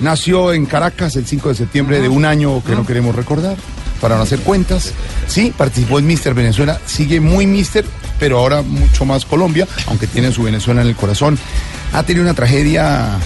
Nació 0.00 0.52
en 0.52 0.66
Caracas 0.66 1.16
el 1.16 1.26
5 1.26 1.50
de 1.50 1.54
septiembre 1.54 2.00
de 2.00 2.08
un 2.08 2.24
año 2.24 2.62
que 2.64 2.74
no 2.74 2.86
queremos 2.86 3.14
recordar, 3.14 3.56
para 4.00 4.16
no 4.16 4.22
hacer 4.22 4.40
cuentas. 4.40 4.92
Sí, 5.26 5.52
participó 5.56 5.98
en 5.98 6.06
Mister 6.06 6.34
Venezuela, 6.34 6.80
sigue 6.86 7.20
muy 7.20 7.46
Mister, 7.46 7.84
pero 8.18 8.38
ahora 8.38 8.62
mucho 8.62 9.04
más 9.04 9.24
Colombia, 9.24 9.66
aunque 9.86 10.06
tiene 10.06 10.32
su 10.32 10.42
Venezuela 10.42 10.80
en 10.82 10.88
el 10.88 10.96
corazón. 10.96 11.38
Ha 11.92 12.02
tenido 12.04 12.24
una 12.24 12.34
tragedia, 12.34 13.18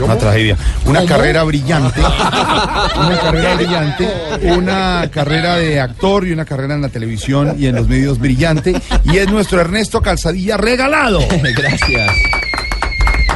una 0.00 0.16
tragedia, 0.16 0.56
una 0.86 1.00
¿Cómo? 1.00 1.08
carrera 1.08 1.44
brillante, 1.44 2.00
una 2.96 3.20
carrera 3.20 3.54
brillante, 3.54 4.08
una 4.56 5.10
carrera 5.12 5.56
de 5.56 5.80
actor 5.80 6.26
y 6.26 6.32
una 6.32 6.44
carrera 6.44 6.74
en 6.74 6.82
la 6.82 6.88
televisión 6.88 7.54
y 7.58 7.66
en 7.66 7.76
los 7.76 7.88
medios 7.88 8.18
brillante. 8.18 8.80
Y 9.04 9.18
es 9.18 9.30
nuestro 9.30 9.60
Ernesto 9.60 10.00
Calzadilla 10.00 10.56
regalado. 10.56 11.20
Gracias. 11.56 12.10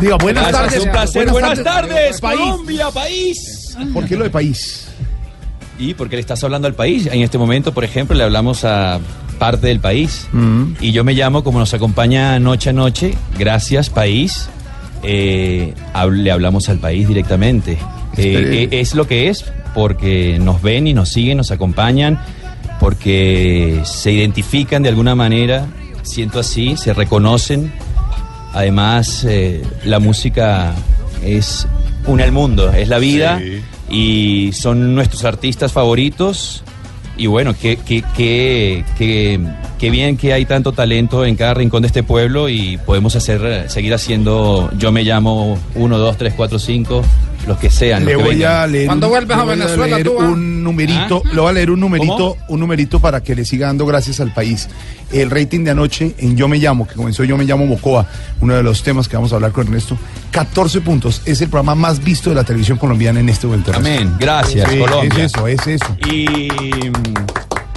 Diga, 0.01 0.17
buenas 0.17 0.49
Gracias, 0.49 0.63
tardes. 0.71 0.85
un 0.85 0.91
placer. 0.93 1.31
Buenas, 1.31 1.63
tardes, 1.63 2.21
país. 2.21 2.41
Colombia, 2.41 2.91
país. 2.91 3.77
¿Por 3.93 4.07
qué 4.07 4.17
lo 4.17 4.25
de 4.25 4.31
país? 4.31 4.89
Y 5.79 5.95
porque 5.95 6.17
le 6.17 6.21
estás 6.21 6.43
hablando 6.45 6.67
al 6.69 6.75
país. 6.75 7.07
En 7.07 7.21
este 7.23 7.39
momento, 7.39 7.73
por 7.73 7.85
ejemplo, 7.85 8.17
le 8.17 8.25
hablamos 8.25 8.65
a 8.65 8.99
parte 9.39 9.67
del 9.69 9.81
país. 9.81 10.27
Mm. 10.33 10.75
Y 10.81 10.93
yo 10.93 11.05
me 11.05 11.15
llamo, 11.15 11.43
como 11.43 11.59
nos 11.59 11.73
acompaña 11.75 12.39
noche 12.39 12.71
a 12.71 12.73
noche, 12.73 13.15
gracias, 13.39 13.89
país. 13.91 14.49
eh, 15.03 15.73
le 16.13 16.31
hablamos 16.31 16.69
al 16.69 16.79
país 16.79 17.09
directamente. 17.09 17.73
Eh, 18.19 18.69
eh, 18.71 18.81
es 18.81 18.95
lo 18.95 19.07
que 19.07 19.29
es, 19.29 19.45
porque 19.75 20.39
nos 20.39 20.61
ven 20.61 20.87
y 20.87 20.93
nos 20.93 21.09
siguen, 21.09 21.39
nos 21.39 21.51
acompañan, 21.51 22.21
porque 22.79 23.81
se 23.85 24.13
identifican 24.13 24.83
de 24.83 24.91
alguna 24.91 25.15
manera, 25.15 25.67
siento 26.03 26.41
así, 26.41 26.77
se 26.77 26.93
reconocen. 26.93 27.73
Además, 28.53 29.25
eh, 29.29 29.63
la 29.85 29.99
música 30.01 30.75
es 31.25 31.67
une 32.07 32.23
al 32.25 32.33
mundo, 32.33 32.73
es 32.73 32.89
la 32.89 32.99
vida 32.99 33.39
Sí. 33.41 33.61
y 33.91 34.53
son 34.53 34.95
nuestros 34.95 35.25
artistas 35.25 35.73
favoritos. 35.73 36.63
Y 37.17 37.27
bueno, 37.27 37.55
qué, 37.61 37.77
qué, 37.77 38.03
qué, 38.17 38.85
qué, 38.97 39.39
qué 39.79 39.91
bien 39.91 40.17
que 40.17 40.33
hay 40.33 40.47
tanto 40.47 40.73
talento 40.73 41.27
en 41.27 41.37
cada 41.37 41.53
rincón 41.53 41.83
de 41.83 41.89
este 41.89 42.03
pueblo 42.03 42.49
y 42.49 42.79
podemos 42.79 43.15
hacer, 43.15 43.69
seguir 43.69 43.93
haciendo, 43.93 44.71
yo 44.79 44.91
me 44.91 45.03
llamo 45.05 45.59
1, 45.75 45.99
2, 45.99 46.17
3, 46.17 46.33
4, 46.35 46.59
5, 46.59 47.03
los 47.47 47.59
que 47.59 47.71
sean. 47.71 48.05
Le 48.05 48.13
los 48.13 48.23
que 48.23 48.29
voy 48.29 48.37
vengan. 48.37 48.57
a 48.57 48.67
leer, 48.67 48.87
¿Cuándo 48.87 49.07
un, 49.07 49.11
vuelves 49.13 49.37
a 49.37 49.45
Venezuela, 49.45 49.97
leer 49.97 50.07
tú, 50.07 50.17
ah? 50.21 50.25
un 50.29 50.63
numerito, 50.63 51.23
¿Ah? 51.25 51.31
le 51.33 51.41
voy 51.41 51.51
a 51.51 51.53
leer 51.53 51.71
un 51.71 51.81
numerito, 51.81 52.17
¿Cómo? 52.17 52.37
un 52.49 52.61
numerito 52.61 53.01
para 53.01 53.23
que 53.23 53.35
le 53.35 53.45
siga 53.45 53.67
dando 53.69 53.87
gracias 53.87 54.21
al 54.21 54.33
país. 54.33 54.69
El 55.13 55.31
rating 55.31 55.65
de 55.65 55.73
anoche 55.73 56.15
en 56.19 56.37
Yo 56.37 56.47
me 56.47 56.59
llamo, 56.59 56.87
que 56.87 56.95
comenzó 56.95 57.25
Yo 57.25 57.37
me 57.37 57.45
llamo 57.45 57.67
Mocoa, 57.67 58.07
uno 58.41 58.55
de 58.55 58.63
los 58.63 58.83
temas 58.83 59.09
que 59.09 59.17
vamos 59.17 59.33
a 59.33 59.37
hablar 59.37 59.53
con 59.53 59.67
Ernesto, 59.67 59.97
14 60.31 60.81
puntos. 60.83 61.23
Es 61.25 61.41
el 61.41 61.49
programa 61.49 61.75
más 61.75 62.03
visto 62.03 62.31
de 62.31 62.37
la 62.37 62.45
televisión 62.45 62.79
colombiana 62.79 63.21
en 63.21 63.29
este 63.29 63.47
momento. 63.47 63.73
Amén, 63.75 64.15
gracias, 64.19 64.71
Sí, 64.71 64.79
Colombia. 64.79 65.25
Es 65.25 65.35
eso, 65.35 65.49
es 65.49 65.67
eso. 65.67 65.97
Y, 66.07 66.49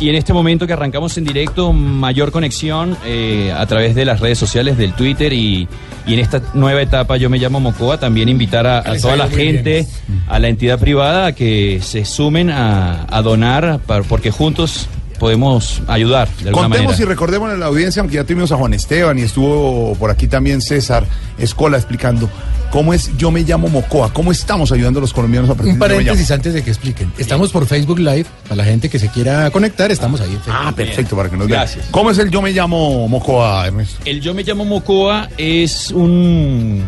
y 0.05 0.09
en 0.09 0.15
este 0.15 0.33
momento 0.33 0.67
que 0.67 0.73
arrancamos 0.73 1.17
en 1.17 1.23
directo, 1.23 1.71
mayor 1.73 2.31
conexión 2.31 2.97
eh, 3.05 3.53
a 3.55 3.65
través 3.65 3.95
de 3.95 4.05
las 4.05 4.19
redes 4.19 4.37
sociales, 4.37 4.77
del 4.77 4.93
Twitter 4.93 5.31
y, 5.33 5.67
y 6.05 6.13
en 6.13 6.19
esta 6.19 6.41
nueva 6.53 6.81
etapa 6.81 7.17
yo 7.17 7.29
me 7.29 7.37
llamo 7.37 7.59
Mocoa, 7.59 7.99
también 7.99 8.27
invitar 8.29 8.67
a, 8.67 8.83
toda 8.97 9.15
la 9.15 9.27
gente, 9.29 9.87
a 10.27 10.39
la 10.39 10.47
entidad 10.49 10.79
privada 10.79 11.27
a 11.27 11.31
que 11.33 11.79
se 11.81 12.05
sumen 12.05 12.49
a, 12.49 13.05
a 13.09 13.21
donar, 13.21 13.79
para- 13.85 14.03
porque 14.03 14.29
juntos 14.31 14.87
podemos 15.19 15.81
ayudar 15.87 16.27
de 16.41 16.49
alguna 16.49 16.63
Contemos 16.67 16.91
manera. 16.93 17.03
y 17.03 17.05
recordemos 17.07 17.49
a 17.51 17.55
la 17.55 17.67
audiencia, 17.67 18.01
aunque 18.01 18.15
ya 18.15 18.25
tuvimos 18.25 18.51
a 18.51 18.57
Juan 18.57 18.73
Esteban 18.73 19.17
y 19.19 19.21
estuvo 19.21 19.95
por 19.95 20.09
aquí 20.11 20.27
también 20.27 20.59
César 20.61 21.05
Escola 21.37 21.77
explicando 21.77 22.29
cómo 22.73 22.91
es 22.91 23.15
Yo 23.17 23.29
me 23.29 23.41
llamo 23.41 23.67
Mocoa, 23.67 24.11
cómo 24.11 24.31
estamos 24.31 24.71
ayudando 24.71 24.99
a 24.99 25.01
los 25.01 25.13
colombianos 25.13 25.47
a 25.51 25.53
partir 25.53 25.73
Un 25.73 25.79
paréntesis 25.79 26.31
antes 26.31 26.55
de 26.55 26.63
que 26.63 26.71
expliquen. 26.71 27.13
Estamos 27.19 27.51
por 27.51 27.67
Facebook 27.67 27.99
Live. 27.99 28.25
Para 28.43 28.55
la 28.55 28.65
gente 28.65 28.89
que 28.89 28.97
se 28.97 29.09
quiera 29.09 29.51
conectar, 29.51 29.91
estamos 29.91 30.19
ahí 30.21 30.31
en 30.31 30.41
Facebook. 30.41 30.55
Ah, 30.59 30.73
perfecto, 30.75 31.15
para 31.15 31.29
que 31.29 31.37
nos 31.37 31.47
vean. 31.47 31.59
Gracias. 31.59 31.85
¿Cómo 31.91 32.09
es 32.09 32.17
el 32.17 32.31
Yo 32.31 32.41
me 32.41 32.51
llamo 32.51 33.07
Mocoa, 33.07 33.67
Ernesto? 33.67 33.99
El 34.05 34.21
Yo 34.21 34.33
me 34.33 34.41
llamo 34.41 34.65
Mocoa 34.65 35.29
es 35.37 35.91
un 35.91 36.83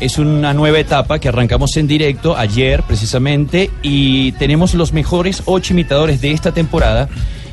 es 0.00 0.18
una 0.18 0.52
nueva 0.52 0.78
etapa 0.78 1.18
que 1.18 1.28
arrancamos 1.28 1.74
en 1.78 1.86
directo 1.86 2.36
ayer 2.36 2.82
precisamente 2.82 3.70
y 3.80 4.32
tenemos 4.32 4.74
los 4.74 4.92
mejores 4.92 5.42
ocho 5.46 5.72
imitadores 5.72 6.20
de 6.20 6.32
esta 6.32 6.52
temporada 6.52 7.08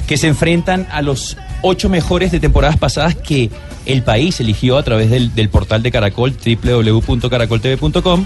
que 0.06 0.18
se 0.18 0.28
enfrentan 0.28 0.86
a 0.92 1.02
los 1.02 1.38
ocho 1.62 1.88
mejores 1.88 2.34
de 2.34 2.42
temporadas 2.42 2.76
pasadas 2.76 3.16
que 3.16 3.50
el 3.86 4.04
país 4.04 4.40
eligió 4.40 4.78
a 4.78 4.84
través 4.84 5.10
del, 5.10 5.34
del 5.36 5.50
portal 5.50 5.82
de 5.84 5.92
Caracol 5.92 6.34
www.caracoltv.com 6.34 8.26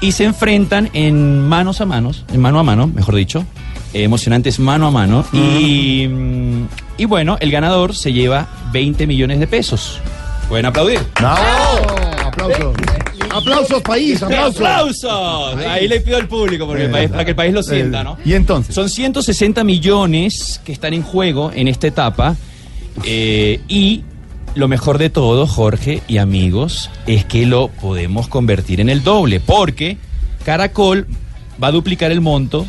y 0.00 0.12
se 0.12 0.24
enfrentan 0.24 0.88
en 0.94 1.40
manos 1.46 1.80
a 1.80 1.86
manos, 1.86 2.24
en 2.32 2.40
mano 2.40 2.58
a 2.58 2.62
mano, 2.62 2.86
mejor 2.86 3.14
dicho, 3.16 3.44
eh, 3.92 4.02
emocionantes 4.04 4.58
mano 4.58 4.86
a 4.86 4.90
mano. 4.90 5.24
Y, 5.32 6.06
mm, 6.08 6.64
y 6.98 7.04
bueno, 7.04 7.36
el 7.40 7.50
ganador 7.50 7.94
se 7.94 8.12
lleva 8.12 8.48
20 8.72 9.06
millones 9.06 9.40
de 9.40 9.46
pesos. 9.46 9.98
Pueden 10.48 10.66
aplaudir. 10.66 11.00
Aplausos. 12.24 12.74
Aplausos, 13.32 13.82
país, 13.82 14.22
aplausos. 14.22 14.56
¡Aplausos! 14.56 15.56
Ahí 15.68 15.86
le 15.86 16.00
pido 16.00 16.16
al 16.16 16.26
público 16.26 16.66
porque 16.66 16.86
el 16.86 16.90
país- 16.90 17.10
para 17.10 17.24
que 17.24 17.30
el 17.30 17.36
país 17.36 17.52
lo 17.54 17.62
sienta, 17.62 18.02
¿no? 18.02 18.16
Y 18.24 18.32
entonces. 18.32 18.74
Son 18.74 18.88
160 18.88 19.62
millones 19.62 20.60
que 20.64 20.72
están 20.72 20.94
en 20.94 21.02
juego 21.02 21.52
en 21.54 21.68
esta 21.68 21.86
etapa. 21.86 22.36
eh, 23.04 23.60
y 23.68 24.02
lo 24.54 24.68
mejor 24.68 24.98
de 24.98 25.10
todo, 25.10 25.46
Jorge 25.46 26.02
y 26.08 26.18
amigos, 26.18 26.90
es 27.06 27.24
que 27.24 27.46
lo 27.46 27.68
podemos 27.68 28.28
convertir 28.28 28.80
en 28.80 28.88
el 28.88 29.02
doble. 29.02 29.40
Porque 29.40 29.96
Caracol 30.44 31.06
va 31.62 31.68
a 31.68 31.72
duplicar 31.72 32.10
el 32.12 32.20
monto 32.20 32.66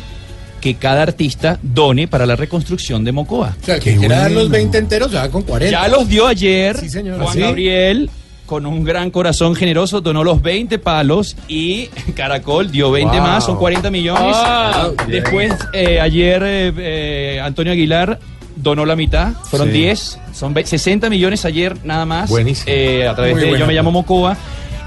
que 0.60 0.74
cada 0.76 1.02
artista 1.02 1.58
done 1.62 2.06
para 2.06 2.24
la 2.24 2.36
reconstrucción 2.36 3.02
de 3.04 3.10
Mocoa. 3.12 3.56
O 3.60 3.64
sea, 3.64 3.80
que 3.80 3.96
quiera 3.96 4.18
dar 4.20 4.30
los 4.30 4.48
20 4.48 4.78
enteros, 4.78 5.10
ya 5.10 5.28
con 5.28 5.42
40. 5.42 5.70
Ya 5.72 5.88
los 5.88 6.08
dio 6.08 6.26
ayer 6.26 6.78
Sí, 6.78 6.88
señor. 6.88 7.16
Juan 7.18 7.28
¿Ah, 7.28 7.32
sí? 7.34 7.40
Gabriel. 7.40 8.10
Con 8.46 8.66
un 8.66 8.84
gran 8.84 9.10
corazón 9.10 9.54
generoso 9.54 10.00
donó 10.02 10.22
los 10.24 10.42
20 10.42 10.78
palos 10.78 11.36
y 11.48 11.86
Caracol 12.14 12.70
dio 12.70 12.90
20 12.90 13.16
Wow. 13.16 13.26
más, 13.26 13.44
son 13.46 13.56
40 13.56 13.90
millones. 13.90 14.36
Wow. 14.36 14.94
Después, 15.08 15.52
eh, 15.72 15.98
ayer 16.00 16.42
eh, 16.44 16.72
eh, 16.76 17.40
Antonio 17.42 17.72
Aguilar 17.72 18.18
donó 18.56 18.84
la 18.86 18.96
mitad, 18.96 19.32
fueron 19.50 19.68
Sí. 19.68 19.74
10, 19.74 20.18
son 20.32 20.54
ve- 20.54 20.66
60 20.66 21.08
millones 21.10 21.44
ayer 21.44 21.76
nada 21.84 22.04
más. 22.06 22.30
Buenísimo. 22.30 22.66
eh, 22.68 23.06
a 23.08 23.14
través 23.14 23.32
Muy 23.34 23.42
de 23.42 23.48
buena 23.48 23.60
Yo 23.60 23.66
me 23.66 23.74
llamo 23.74 23.90
Mocoa. 23.90 24.36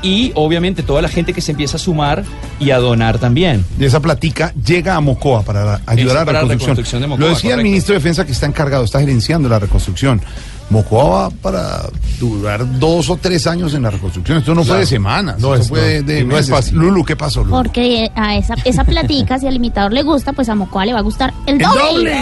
Y 0.02 0.32
obviamente 0.36 0.84
toda 0.84 1.02
la 1.02 1.08
gente 1.10 1.34
que 1.34 1.42
se 1.42 1.52
empieza 1.52 1.78
a 1.78 1.80
sumar 1.80 2.24
y 2.60 2.70
a 2.70 2.78
donar 2.78 3.18
también. 3.18 3.66
De 3.80 3.88
esa 3.88 4.00
platica 4.02 4.54
llega 4.64 4.94
a 4.96 5.02
Mocoa 5.02 5.42
para 5.42 5.82
ayudar 5.88 6.18
a 6.18 6.26
la 6.26 6.26
la 6.26 6.40
reconstrucción. 6.42 6.60
reconstrucción 6.60 7.02
de 7.02 7.08
Mocoa, 7.08 7.26
Lo 7.28 7.34
decía 7.34 7.56
el 7.56 7.64
ministro 7.64 7.94
de 7.94 8.00
Defensa 8.00 8.24
que 8.24 8.32
está 8.34 8.46
encargado, 8.46 8.84
está 8.84 9.00
gerenciando 9.00 9.50
la 9.50 9.58
reconstrucción. 9.58 10.22
Mocoa 10.70 11.04
va 11.10 11.30
para 11.30 11.82
durar 12.20 12.80
dos 12.80 13.10
o 13.10 13.18
tres 13.18 13.46
años 13.46 13.74
en 13.76 13.84
la 13.84 13.92
reconstrucción. 13.92 14.40
Esto 14.40 14.54
no 14.56 14.62
fue 14.62 14.68
Claro. 14.68 14.80
de 14.80 14.86
semanas, 14.88 15.40
No 15.40 15.54
esto 15.54 15.62
es- 15.64 15.70
fue 15.70 15.80
no. 15.80 15.86
de, 15.86 16.02
de 16.04 16.20
Y 16.22 16.24
no 16.24 16.32
es 16.32 16.48
meses. 16.48 16.50
fácil. 16.56 16.76
Lulu, 16.78 17.04
¿qué 17.06 17.16
pasó, 17.16 17.42
Lulu? 17.44 17.52
Porque 17.58 18.12
a 18.16 18.36
esa, 18.36 18.56
esa 18.66 18.84
platica, 18.84 19.38
si 19.38 19.48
al 19.48 19.56
imitador 19.56 19.94
le 19.94 20.02
gusta, 20.04 20.34
pues 20.34 20.50
a 20.50 20.56
Mocoa 20.56 20.86
le 20.86 20.94
va 20.94 21.00
a 21.00 21.04
gustar 21.04 21.34
el 21.46 21.60
doble. 21.60 22.16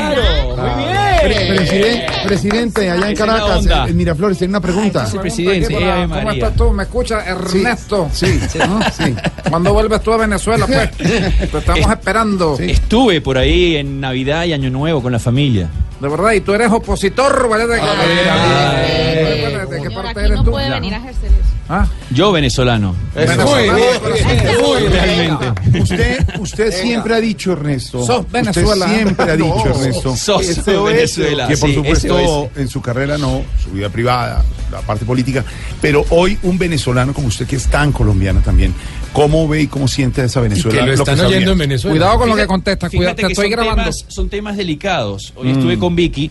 Pre- 1.23 1.55
presidente, 1.55 2.05
presidente, 2.25 2.91
allá 2.91 3.07
en 3.07 3.13
Esa 3.13 3.23
es 3.23 3.29
la 3.29 3.39
Caracas, 3.65 3.89
en 3.89 3.97
Miraflores, 3.97 4.37
tiene 4.37 4.51
una 4.51 4.59
pregunta. 4.61 5.05
Ese 5.05 5.19
presidente, 5.19 5.73
¿Cómo 5.73 6.07
María. 6.07 6.33
estás 6.33 6.55
tú? 6.57 6.71
¿Me 6.71 6.83
escuchas, 6.83 7.25
Ernesto? 7.25 8.09
Sí, 8.11 8.39
¿Ah? 8.59 8.91
sí. 8.95 9.15
¿Cuándo 9.49 9.71
vuelves 9.73 10.01
tú 10.03 10.11
a 10.11 10.17
Venezuela, 10.17 10.67
pues? 10.67 10.91
Te 10.97 11.57
estamos 11.57 11.89
esperando. 11.89 12.57
Estuve 12.59 13.21
por 13.21 13.37
ahí 13.37 13.77
en 13.77 14.01
Navidad 14.01 14.43
y 14.43 14.51
Año 14.53 14.69
Nuevo 14.69 15.01
con 15.01 15.13
la 15.13 15.19
familia. 15.19 15.69
De 16.01 16.09
verdad, 16.09 16.33
y 16.33 16.41
tú 16.41 16.53
eres 16.53 16.69
opositor, 16.69 17.47
¿vale? 17.47 17.65
¿De, 17.67 17.75
qué- 17.79 17.85
¿De 18.33 19.81
qué 19.81 19.89
parte 19.91 20.19
eres 20.25 20.43
tú? 20.43 20.51
puede 20.51 20.67
Ya, 20.69 20.75
venir 20.75 20.91
¿no? 20.91 20.97
a 20.97 21.01
ejercer 21.01 21.31
eso. 21.31 21.49
¿Ah? 21.69 21.87
Yo 22.11 22.31
venezolano. 22.31 22.95
Realmente. 24.91 25.79
Usted, 25.79 26.39
usted 26.39 26.71
siempre 26.71 27.15
ha 27.15 27.19
dicho, 27.21 27.53
Ernesto. 27.53 28.05
Sos 28.05 28.29
Venezuela. 28.31 28.85
Usted 28.85 28.95
siempre 28.97 29.31
ha 29.31 29.35
dicho. 29.35 29.65
Ernesto. 29.67 30.15
Sos 30.15 30.47
esto 30.49 30.89
es, 30.89 31.15
Que 31.47 31.57
por 31.57 31.73
supuesto 31.73 32.49
en 32.55 32.67
su 32.67 32.81
carrera 32.81 33.17
no, 33.17 33.43
su 33.63 33.71
vida 33.71 33.89
privada, 33.89 34.43
la 34.71 34.81
parte 34.81 35.05
política. 35.05 35.43
Pero 35.81 36.05
hoy 36.09 36.37
un 36.43 36.57
venezolano 36.57 37.13
como 37.13 37.27
usted, 37.27 37.47
que 37.47 37.55
es 37.55 37.67
tan 37.67 37.91
colombiano 37.91 38.41
también, 38.41 38.73
¿cómo 39.13 39.47
ve 39.47 39.61
y 39.61 39.67
cómo 39.67 39.87
siente 39.87 40.21
a 40.21 40.25
esa 40.25 40.41
Venezuela? 40.41 40.79
que 40.81 40.85
lo 40.87 40.93
están 40.93 41.15
está 41.15 41.27
oyendo 41.27 41.51
en? 41.53 41.57
Venezuela. 41.57 41.93
Cuidado 41.97 42.19
con 42.19 42.29
lo 42.29 42.35
que 42.35 42.47
contestas, 42.47 42.89
cuidado, 42.89 43.15
fíjate 43.15 43.21
te 43.21 43.27
que 43.27 43.33
estoy 43.33 43.45
son 43.45 43.51
grabando. 43.51 43.83
Temas, 43.83 44.05
son 44.07 44.29
temas 44.29 44.57
delicados. 44.57 45.33
Hoy 45.35 45.47
Mm. 45.49 45.51
estuve 45.57 45.79
con 45.79 45.95
Vicky 45.95 46.29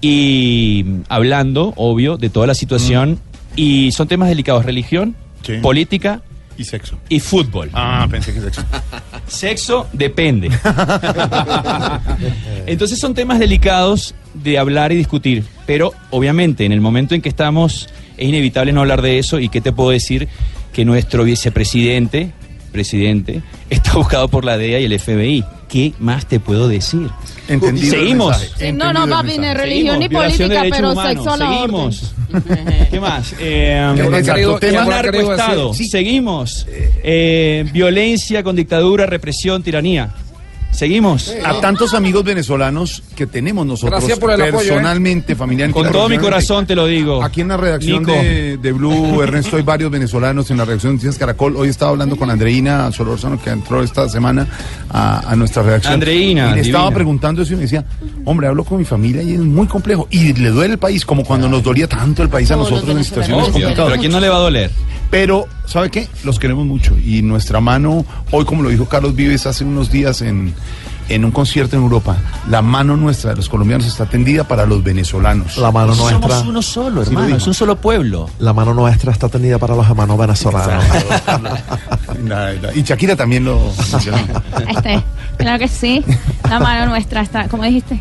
y 0.00 0.84
mm, 0.86 1.00
hablando, 1.08 1.72
obvio, 1.76 2.16
de 2.16 2.30
toda 2.30 2.46
la 2.46 2.54
situación. 2.54 3.18
Y 3.56 3.92
son 3.92 4.08
temas 4.08 4.28
delicados: 4.28 4.64
religión, 4.64 5.14
Sí. 5.42 5.54
política 5.62 6.22
Y 6.58 6.64
sexo. 6.64 6.98
y 7.08 7.20
fútbol. 7.20 7.70
Ah, 7.72 8.06
pensé 8.10 8.34
que 8.34 8.40
sexo. 8.40 8.62
Sexo 9.26 9.86
depende. 9.92 10.50
Entonces 12.66 12.98
son 12.98 13.14
temas 13.14 13.38
delicados 13.38 14.14
de 14.34 14.58
hablar 14.58 14.92
y 14.92 14.96
discutir. 14.96 15.44
Pero 15.66 15.92
obviamente 16.10 16.64
en 16.64 16.72
el 16.72 16.80
momento 16.80 17.14
en 17.14 17.22
que 17.22 17.28
estamos 17.28 17.88
es 18.16 18.28
inevitable 18.28 18.72
no 18.72 18.80
hablar 18.80 19.02
de 19.02 19.18
eso. 19.18 19.38
¿Y 19.38 19.48
qué 19.48 19.60
te 19.60 19.72
puedo 19.72 19.90
decir? 19.90 20.28
Que 20.72 20.84
nuestro 20.84 21.24
vicepresidente, 21.24 22.32
presidente, 22.72 23.42
está 23.70 23.94
buscado 23.94 24.28
por 24.28 24.44
la 24.44 24.56
DEA 24.58 24.80
y 24.80 24.84
el 24.84 24.98
FBI. 24.98 25.44
¿Qué 25.68 25.92
más 25.98 26.26
te 26.26 26.40
puedo 26.40 26.68
decir? 26.68 27.08
Entendido 27.50 27.90
Seguimos. 27.90 28.36
Sí, 28.58 28.72
no, 28.72 28.92
no, 28.92 29.08
papi, 29.08 29.36
ni 29.38 29.52
religión 29.52 29.98
ni 29.98 30.08
de 30.08 30.14
política, 30.16 30.48
derechos 30.48 30.70
pero 30.78 30.92
humanos. 30.92 31.12
sexo 31.12 31.30
a 31.32 31.36
la 31.36 31.54
Seguimos. 31.54 32.14
¿Qué 32.90 33.00
más? 33.00 33.34
Eh, 33.40 33.92
¿Qué 33.96 34.02
habrá 34.02 34.18
Exacto, 34.18 34.34
querido- 34.34 34.60
qué 34.60 34.66
tema- 34.68 34.82
habrá 34.82 35.02
querido 35.02 35.28
narcoestado. 35.30 35.68
decir? 35.72 35.86
Seguimos. 35.90 36.66
Eh, 37.02 37.64
violencia 37.72 38.42
con 38.44 38.54
dictadura, 38.56 39.06
represión, 39.06 39.62
tiranía. 39.62 40.10
Seguimos. 40.70 41.34
A 41.44 41.60
tantos 41.60 41.92
amigos 41.94 42.24
venezolanos 42.24 43.02
que 43.14 43.26
tenemos 43.26 43.66
nosotros 43.66 44.00
Gracias 44.00 44.18
por 44.18 44.30
el 44.30 44.40
apoyo, 44.40 44.56
¿eh? 44.58 44.66
personalmente, 44.68 45.36
familiarmente. 45.36 45.78
Con 45.82 45.92
todo 45.92 46.08
mi 46.08 46.16
corazón 46.16 46.64
te 46.66 46.74
lo 46.74 46.86
digo. 46.86 47.22
Aquí 47.22 47.42
en 47.42 47.48
la 47.48 47.56
redacción 47.58 48.00
Nico. 48.04 48.12
de, 48.12 48.56
de 48.56 48.72
Blue, 48.72 49.20
Ernesto, 49.22 49.56
hay 49.56 49.62
varios 49.62 49.90
venezolanos 49.90 50.50
en 50.50 50.56
la 50.56 50.64
redacción 50.64 50.92
de 50.92 50.94
Noticias 50.96 51.18
Caracol. 51.18 51.56
Hoy 51.56 51.68
estaba 51.68 51.90
hablando 51.90 52.16
con 52.16 52.30
Andreina 52.30 52.90
Solórzano, 52.92 53.40
que 53.42 53.50
entró 53.50 53.82
esta 53.82 54.08
semana 54.08 54.46
a, 54.88 55.30
a 55.30 55.36
nuestra 55.36 55.62
redacción. 55.62 55.94
Andreina, 55.94 56.52
Y 56.52 56.54
le 56.54 56.60
estaba 56.62 56.84
divina. 56.84 56.94
preguntando 56.94 57.42
eso 57.42 57.52
y 57.52 57.56
me 57.56 57.62
decía, 57.62 57.84
hombre, 58.24 58.46
hablo 58.46 58.64
con 58.64 58.78
mi 58.78 58.84
familia 58.84 59.22
y 59.22 59.34
es 59.34 59.40
muy 59.40 59.66
complejo. 59.66 60.06
Y 60.10 60.32
le 60.32 60.48
duele 60.48 60.74
el 60.74 60.78
país, 60.78 61.04
como 61.04 61.24
cuando 61.24 61.48
nos 61.48 61.62
dolía 61.62 61.88
tanto 61.88 62.22
el 62.22 62.30
país 62.30 62.50
a 62.52 62.56
nosotros 62.56 62.96
en 62.96 63.04
situaciones 63.04 63.42
Obvio, 63.44 63.52
complicadas. 63.52 63.84
pero 63.84 63.94
a 63.94 63.98
quién 63.98 64.12
no 64.12 64.20
le 64.20 64.28
va 64.30 64.36
a 64.36 64.40
doler. 64.40 64.70
Pero, 65.10 65.46
¿sabe 65.66 65.90
qué? 65.90 66.08
Los 66.24 66.38
queremos 66.38 66.66
mucho. 66.66 66.96
Y 66.96 67.22
nuestra 67.22 67.60
mano, 67.60 68.04
hoy 68.30 68.44
como 68.44 68.62
lo 68.62 68.68
dijo 68.68 68.86
Carlos 68.86 69.14
Vives 69.16 69.44
hace 69.46 69.64
unos 69.64 69.90
días 69.90 70.22
en, 70.22 70.54
en 71.08 71.24
un 71.24 71.32
concierto 71.32 71.74
en 71.76 71.82
Europa, 71.82 72.16
la 72.48 72.62
mano 72.62 72.96
nuestra 72.96 73.30
de 73.30 73.36
los 73.36 73.48
colombianos 73.48 73.86
está 73.88 74.06
tendida 74.06 74.44
para 74.44 74.66
los 74.66 74.84
venezolanos. 74.84 75.56
La 75.56 75.72
mano 75.72 75.94
nuestra. 75.96 76.20
Somos 76.20 76.46
uno 76.46 76.62
solo, 76.62 77.04
Sí 77.04 77.10
lo 77.12 77.18
hermano. 77.20 77.36
Es 77.36 77.46
un 77.48 77.54
solo 77.54 77.74
pueblo. 77.80 78.30
La 78.38 78.52
mano 78.52 78.72
nuestra 78.72 79.10
está 79.10 79.28
tendida 79.28 79.58
para 79.58 79.74
los 79.74 79.84
hermanos 79.88 80.16
venezolanos. 80.16 80.84
La- 82.24 82.52
la- 82.52 82.72
y 82.76 82.82
Shakira 82.84 83.16
también 83.16 83.44
lo 83.44 83.60
mencionó. 83.90 84.18
Claro 85.40 85.58
que 85.58 85.68
sí. 85.68 86.04
La 86.48 86.58
mano 86.60 86.86
nuestra 86.86 87.22
está, 87.22 87.48
como 87.48 87.64
dijiste. 87.64 88.00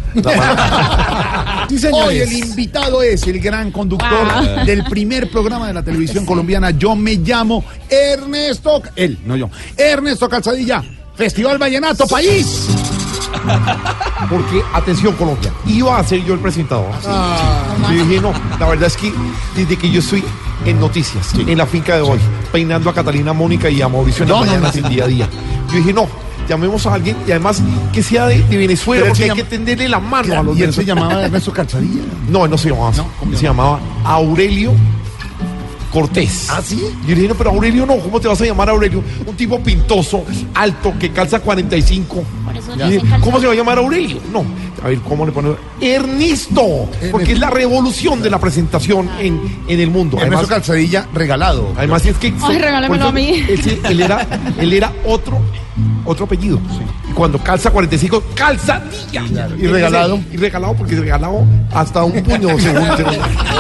Sí, 1.69 1.87
Hoy 1.93 2.17
el 2.17 2.33
invitado 2.33 3.01
es 3.03 3.23
el 3.27 3.39
gran 3.39 3.71
conductor 3.71 4.09
Wow. 4.09 4.65
del 4.65 4.83
primer 4.85 5.29
programa 5.29 5.67
de 5.67 5.73
la 5.73 5.83
televisión 5.83 6.25
colombiana. 6.25 6.71
Yo 6.71 6.95
me 6.95 7.15
llamo 7.15 7.63
Ernesto. 7.89 8.81
Él, 8.95 9.19
no 9.25 9.35
yo. 9.35 9.49
Ernesto 9.77 10.27
Calzadilla. 10.27 10.83
Festival 11.15 11.57
Vallenato 11.57 12.07
País. 12.07 12.67
Porque, 14.29 14.61
atención 14.73 15.13
Colombia, 15.15 15.51
iba 15.67 15.97
a 15.97 16.03
ser 16.03 16.23
yo 16.25 16.33
el 16.33 16.39
presentador. 16.39 16.91
Yo 17.03 18.05
dije, 18.05 18.21
no, 18.21 18.31
la 18.59 18.67
verdad 18.67 18.87
es 18.87 18.97
que 18.97 19.13
desde 19.55 19.77
que 19.77 19.89
yo 19.89 19.99
estoy 19.99 20.23
en 20.65 20.79
noticias, 20.79 21.33
en 21.35 21.57
la 21.57 21.65
finca 21.65 21.95
de 21.95 22.01
hoy, 22.01 22.19
peinando 22.51 22.89
a 22.89 22.93
Catalina 22.93 23.33
Mónica 23.33 23.69
y 23.69 23.81
a 23.81 23.87
Mauricio 23.87 24.23
en 24.23 24.29
No, 24.29 24.43
las 24.45 24.75
no, 24.75 24.89
día 24.89 25.03
a 25.03 25.07
día, 25.07 25.29
yo 25.71 25.77
dije, 25.77 25.93
no, 25.93 26.07
llamemos 26.49 26.85
a 26.85 26.93
alguien 26.93 27.15
y 27.27 27.31
además 27.31 27.61
que 27.93 28.03
sea 28.03 28.27
de, 28.27 28.41
de 28.43 28.57
Venezuela, 28.57 29.03
Pero 29.03 29.13
porque 29.13 29.31
hay 29.31 29.37
que 29.37 29.43
tenderle 29.43 29.87
la 29.87 29.99
mano 29.99 30.39
a 30.39 30.43
los 30.43 30.57
y 30.57 30.63
él 30.63 30.73
se 30.73 30.83
llamaba 30.83 31.23
Ernesto 31.25 31.53
Calzadilla. 31.53 32.01
No, 32.29 32.45
él 32.45 32.51
no 32.51 32.57
se 32.57 32.69
llamaba 32.69 32.89
así. 32.89 33.01
Él 33.29 33.37
se 33.37 33.43
llamaba 33.43 33.79
Aurelio 34.03 34.73
Cortés. 35.91 36.47
¿Ah, 36.51 36.61
sí? 36.63 36.79
Yo 37.03 37.09
le 37.09 37.15
dije, 37.15 37.27
no, 37.29 37.35
pero 37.35 37.49
Aurelio 37.49 37.85
no, 37.85 37.97
¿cómo 37.97 38.19
te 38.19 38.27
vas 38.27 38.39
a 38.41 38.45
llamar 38.45 38.69
Aurelio? 38.69 39.03
Un 39.25 39.35
tipo 39.35 39.59
pintoso, 39.59 40.23
alto, 40.53 40.93
que 40.99 41.11
calza 41.11 41.39
45. 41.39 42.23
Por 42.45 42.57
eso 42.57 42.73
Y 42.73 42.77
le 42.77 42.83
dije, 42.83 42.93
dicen 42.95 43.09
calzado. 43.09 43.25
¿Cómo 43.25 43.39
se 43.39 43.47
va 43.47 43.53
a 43.53 43.55
llamar 43.55 43.77
Aurelio? 43.79 44.17
No, 44.31 44.45
a 44.83 44.87
ver, 44.87 44.99
¿cómo 44.99 45.25
le 45.25 45.31
ponemos? 45.31 45.57
Ernesto, 45.81 46.89
porque 47.11 47.33
es 47.33 47.39
la 47.39 47.49
revolución 47.49 48.21
de 48.21 48.29
la 48.29 48.39
presentación 48.39 49.09
en, 49.19 49.39
en 49.67 49.79
el 49.79 49.89
mundo. 49.89 50.17
Ernesto 50.17 50.37
Además, 50.37 50.47
Calzadilla 50.47 51.07
regalado. 51.13 51.73
además 51.77 52.05
es 52.05 52.17
que... 52.17 52.33
Ay, 52.41 52.57
regálamelo 52.57 53.07
a 53.07 53.11
mí. 53.11 53.45
Él, 53.47 53.61
sí, 53.63 53.79
él 53.83 54.01
era, 54.01 54.25
él 54.57 54.73
era 54.73 54.91
otro, 55.05 55.39
otro 56.05 56.25
apellido. 56.25 56.59
Y 57.09 57.13
cuando 57.13 57.39
calza 57.39 57.71
45, 57.71 58.23
calzadilla. 58.35 59.23
Y 59.57 59.67
regalado. 59.67 60.19
Y 60.31 60.37
regalado 60.37 60.73
porque 60.75 60.95
regalado 60.95 61.43
hasta 61.73 62.03
un 62.03 62.21
puño 62.23 62.49
según. 62.59 62.87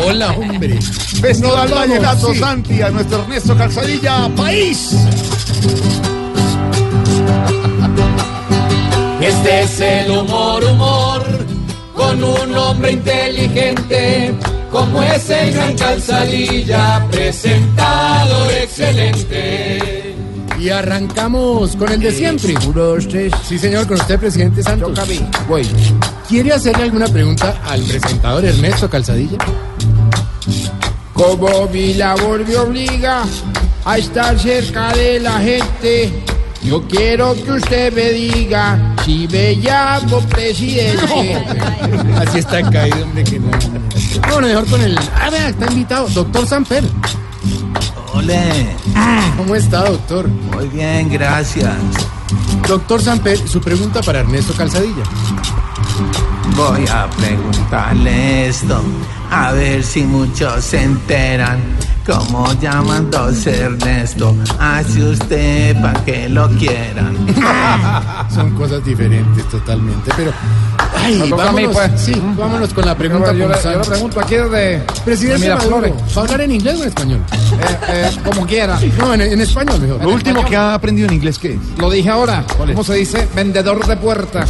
Hola, 0.05 0.31
hombre. 0.31 0.79
Festival 0.81 1.69
Vallenato 1.69 2.33
Santi 2.35 2.81
a 2.81 2.89
nuestro 2.89 3.23
Ernesto 3.23 3.55
Calzadilla 3.57 4.29
País. 4.35 4.95
Este 9.21 9.63
es 9.63 9.81
el 9.81 10.11
humor, 10.11 10.63
humor, 10.63 11.08
con 11.99 12.23
un 12.23 12.55
hombre 12.55 12.93
inteligente, 12.93 14.33
como 14.71 15.03
es 15.03 15.29
el 15.29 15.51
gran 15.53 15.75
calzadilla, 15.75 17.05
presentador 17.11 18.53
excelente. 18.53 20.15
Y 20.57 20.69
arrancamos 20.69 21.75
con 21.75 21.91
el 21.91 21.99
de 21.99 22.11
siempre. 22.13 22.53
Sí, 23.43 23.59
señor, 23.59 23.85
con 23.85 23.99
usted, 23.99 24.17
presidente 24.17 24.63
Santos. 24.63 24.97
Voy. 25.49 25.67
¿Quiere 26.27 26.53
hacerle 26.53 26.83
alguna 26.83 27.07
pregunta 27.07 27.61
al 27.67 27.81
presentador 27.81 28.45
Ernesto 28.45 28.89
Calzadilla? 28.89 29.37
Como 31.13 31.67
mi 31.67 31.95
labor 31.95 32.47
me 32.47 32.55
obliga 32.55 33.23
a 33.83 33.97
estar 33.97 34.39
cerca 34.39 34.93
de 34.93 35.19
la 35.19 35.37
gente, 35.39 36.23
yo 36.63 36.81
quiero 36.87 37.33
que 37.35 37.51
usted 37.51 37.93
me 37.93 38.09
diga 38.11 38.95
si 39.05 39.27
me 39.27 39.55
llamo 39.55 40.19
presidente. 40.21 41.35
Así 42.17 42.39
está 42.39 42.61
caído, 42.69 43.03
hombre, 43.03 43.23
que 43.23 43.39
no. 43.39 43.49
Bueno, 44.31 44.47
mejor 44.47 44.65
con 44.67 44.81
el. 44.81 44.97
Ah, 45.15 45.29
vea, 45.29 45.49
está 45.49 45.65
invitado, 45.71 46.07
doctor 46.09 46.45
Samper. 46.47 46.83
Ole. 48.13 48.75
¿Cómo 49.37 49.55
está, 49.55 49.85
doctor? 49.85 50.27
Muy 50.27 50.67
bien, 50.67 51.09
gracias. 51.09 51.73
Doctor 52.67 53.01
Samper, 53.01 53.37
su 53.47 53.61
pregunta 53.61 54.01
para 54.01 54.19
Ernesto 54.19 54.53
Calzadilla. 54.53 55.03
Voy 56.55 56.85
a 56.91 57.09
preguntarle 57.09 58.47
esto, 58.47 58.83
a 59.31 59.53
ver 59.53 59.83
si 59.83 60.03
muchos 60.03 60.63
se 60.63 60.83
enteran. 60.83 61.61
Como 62.09 62.51
llamándose 62.59 63.61
Ernesto, 63.61 64.35
hace 64.59 65.03
usted 65.03 65.79
pa' 65.79 65.93
que 66.03 66.27
lo 66.27 66.49
quieran. 66.57 67.15
Son 68.33 68.49
cosas 68.55 68.83
diferentes 68.83 69.47
totalmente, 69.47 70.11
pero. 70.17 70.31
Ay, 70.97 71.21
mí, 71.21 71.29
vámonos, 71.29 71.71
pues. 71.71 71.91
sí, 72.01 72.21
vámonos 72.35 72.73
con 72.73 72.85
la 72.85 72.95
pregunta. 72.95 73.31
Yo, 73.31 73.47
yo 73.47 73.71
yo 73.71 73.79
le 73.79 73.85
pregunto 73.85 74.19
aquí 74.19 74.35
desde 74.35 74.83
Presidente 75.05 75.43
de 75.49 75.55
Maduro, 75.55 75.77
Miraflores. 75.81 76.17
¿va 76.17 76.21
a 76.21 76.25
hablar 76.25 76.41
en 76.41 76.51
inglés 76.51 76.79
o 76.79 76.81
en 76.81 76.89
español? 76.89 77.19
Eh, 77.89 78.11
como 78.25 78.47
quiera. 78.47 78.79
No, 78.97 79.13
en, 79.13 79.21
en 79.21 79.41
español 79.41 79.79
mejor. 79.79 80.03
Lo 80.03 80.09
último 80.09 80.43
que 80.43 80.55
ha 80.55 80.73
aprendido 80.73 81.07
en 81.07 81.13
inglés, 81.13 81.37
¿qué 81.37 81.53
es? 81.53 81.59
Lo 81.77 81.91
dije 81.91 82.09
ahora. 82.09 82.43
¿Cómo 82.57 82.83
se 82.83 82.95
dice? 82.95 83.27
Vendedor 83.35 83.85
de 83.85 83.97
puertas. 83.97 84.49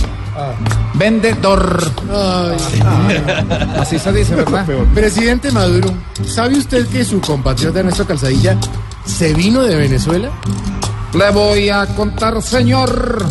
Vendedor. 0.99 1.81
Así 3.79 3.97
se 3.97 4.11
dice, 4.11 4.35
¿verdad? 4.35 4.65
Presidente 4.93 5.49
Maduro, 5.49 5.93
¿sabe 6.25 6.57
usted 6.57 6.85
que 6.87 7.05
su 7.05 7.21
compatriota 7.21 7.79
Ernesto 7.79 8.05
Calzadilla 8.05 8.57
se 9.05 9.33
vino 9.33 9.61
de 9.61 9.77
Venezuela? 9.77 10.29
Le 11.13 11.31
voy 11.31 11.69
a 11.69 11.85
contar, 11.87 12.41
señor, 12.41 13.25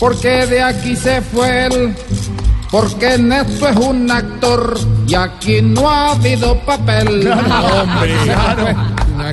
porque 0.00 0.46
de 0.46 0.62
aquí 0.62 0.96
se 0.96 1.20
fue 1.20 1.66
él. 1.66 1.94
Porque 2.70 3.04
Ernesto 3.04 3.68
es 3.68 3.76
un 3.76 4.10
actor 4.10 4.78
y 5.06 5.14
aquí 5.14 5.60
no 5.60 5.90
ha 5.90 6.12
habido 6.12 6.58
papel. 6.60 7.30
Hombre, 7.30 8.16
claro. 8.24 8.66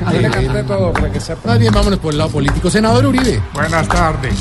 Ahí 0.06 0.18
le 0.18 0.30
canté 0.30 0.62
todo 0.64 0.92
para 0.92 1.10
que 1.10 1.18
sepa. 1.18 1.48
Más 1.48 1.58
bien, 1.58 1.72
vámonos 1.72 1.98
por 1.98 2.12
el 2.12 2.18
lado 2.18 2.30
político. 2.30 2.68
Senador 2.68 3.06
Uribe, 3.06 3.40
Buenas 3.54 3.88
tardes. 3.88 4.34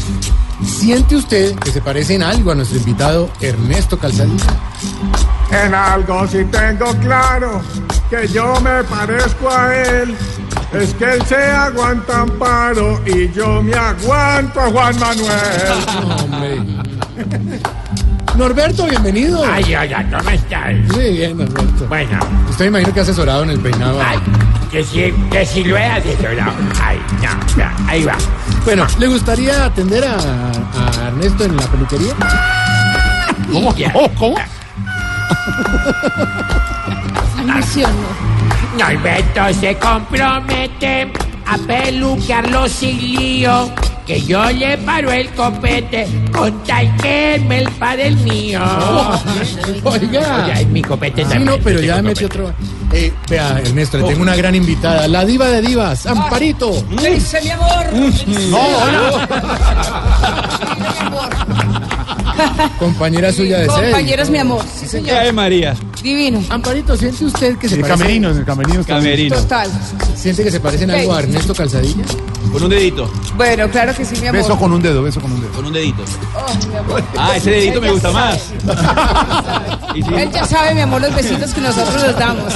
¿Siente 0.65 1.15
usted 1.15 1.55
que 1.55 1.71
se 1.71 1.81
parece 1.81 2.15
en 2.15 2.23
algo 2.23 2.51
a 2.51 2.55
nuestro 2.55 2.77
invitado 2.77 3.29
Ernesto 3.41 3.97
Calzadilla? 3.97 4.53
En 5.51 5.73
algo 5.73 6.27
sí 6.27 6.45
tengo 6.51 6.93
claro 6.97 7.61
que 8.09 8.27
yo 8.27 8.59
me 8.61 8.83
parezco 8.83 9.49
a 9.49 9.75
él. 9.75 10.15
Es 10.73 10.93
que 10.93 11.05
él 11.13 11.23
se 11.25 11.35
aguanta 11.35 12.21
amparo 12.21 13.01
y 13.05 13.31
yo 13.31 13.61
me 13.63 13.73
aguanto 13.73 14.59
a 14.61 14.69
Juan 14.69 14.99
Manuel. 14.99 15.31
Hombre. 16.23 16.57
Norberto, 18.37 18.85
bienvenido. 18.85 19.43
Ay, 19.43 19.73
ay, 19.73 19.91
ay, 19.93 20.05
¿cómo 20.15 20.29
estás? 20.29 20.73
Muy 20.95 21.11
bien, 21.13 21.37
Norberto. 21.37 21.87
Bueno, 21.87 22.19
Usted 22.49 22.65
me 22.65 22.69
imagino 22.69 22.93
que 22.93 22.99
ha 22.99 23.03
asesorado 23.03 23.43
en 23.43 23.49
el 23.49 23.59
peinado. 23.59 23.99
ay, 24.01 24.17
que 24.71 24.83
si, 24.83 25.11
que 25.31 25.45
si 25.45 25.63
lo 25.63 25.77
he 25.77 25.85
asesorado. 25.85 26.53
Ay, 26.81 26.99
no, 27.21 27.55
ya, 27.57 27.75
ahí 27.87 28.03
va. 28.03 28.17
Bueno, 28.65 28.85
¿le 28.99 29.07
gustaría 29.07 29.65
atender 29.65 30.03
a, 30.05 30.15
a 30.15 31.07
Ernesto 31.07 31.45
en 31.45 31.57
la 31.57 31.63
peluquería? 31.63 32.13
¿Cómo? 33.51 33.73
¿Cómo? 34.17 34.35
Norberto 38.77 39.53
se 39.59 39.75
compromete 39.77 41.11
a 41.49 41.57
peluquearlo 41.57 42.67
sin 42.69 42.97
lío. 43.15 43.69
Que 44.05 44.19
yo 44.21 44.43
le 44.49 44.75
paro 44.79 45.11
el 45.11 45.29
copete 45.35 46.07
con 46.31 46.63
tal 46.63 46.95
que 46.97 47.39
me 47.47 47.61
el 48.07 48.15
mío. 48.17 48.59
Oiga. 49.83 50.45
Oye, 50.51 50.65
mi 50.65 50.81
copete 50.81 51.23
Sí, 51.23 51.29
también. 51.29 51.45
no, 51.45 51.63
pero 51.63 51.79
ya 51.79 51.97
tengo 51.97 52.09
metió 52.09 52.27
copete. 52.27 52.43
otro. 52.49 52.55
Eh, 52.91 53.13
vea, 53.29 53.59
Ernesto, 53.63 53.99
le 53.99 54.05
tengo 54.05 54.23
una 54.23 54.35
gran 54.35 54.55
invitada, 54.55 55.07
la 55.07 55.23
diva 55.25 55.45
de 55.47 55.61
divas, 55.61 56.07
Amparito. 56.07 56.71
Dice 56.89 57.39
mi 57.43 57.49
amor. 57.51 57.85
Compañera 62.79 63.31
suya 63.31 63.59
de 63.59 63.69
sede. 63.69 63.83
Compañeros, 63.91 64.29
mi 64.29 64.37
amor. 64.37 64.63
Sí, 64.79 64.87
señor. 64.87 65.17
Ay, 65.17 65.31
María. 65.33 65.75
Divino. 66.01 66.41
Amparito, 66.49 66.95
¿siente 66.97 67.25
usted 67.25 67.57
que 67.57 67.67
se 67.67 67.75
El 67.75 67.81
parece? 67.81 67.99
camerino, 67.99 68.29
en 68.31 68.37
el 68.37 68.45
camerino. 68.45 68.79
está- 68.81 68.95
Camerino. 68.95 69.35
Total. 69.35 69.69
¿Siente 70.15 70.43
que 70.43 70.51
se 70.51 70.59
parecen 70.59 70.89
algo 70.91 71.13
a 71.13 71.19
Ernesto 71.19 71.53
Calzadilla? 71.53 72.03
Con 72.51 72.63
un 72.63 72.69
dedito. 72.69 73.11
Bueno, 73.35 73.69
claro 73.69 73.93
que 73.95 74.03
sí, 74.05 74.15
mi 74.21 74.27
amor. 74.27 74.41
Beso 74.41 74.57
con 74.57 74.71
un 74.73 74.81
dedo, 74.81 75.03
beso 75.03 75.19
con 75.21 75.31
un 75.31 75.41
dedo. 75.41 75.51
Con 75.51 75.65
un 75.65 75.73
dedito. 75.73 76.03
Oh, 76.35 76.67
mi 76.67 76.75
amor. 76.77 77.03
Ah, 77.17 77.33
ese 77.35 77.51
dedito 77.51 77.79
me 77.81 77.91
gusta 77.91 78.11
más. 78.11 78.39
Él 79.95 80.31
ya 80.31 80.45
sabe, 80.45 80.73
mi 80.75 80.81
amor, 80.81 81.01
los 81.01 81.13
besitos 81.15 81.53
que 81.53 81.61
nosotros 81.61 82.01
les 82.01 82.17
damos. 82.17 82.53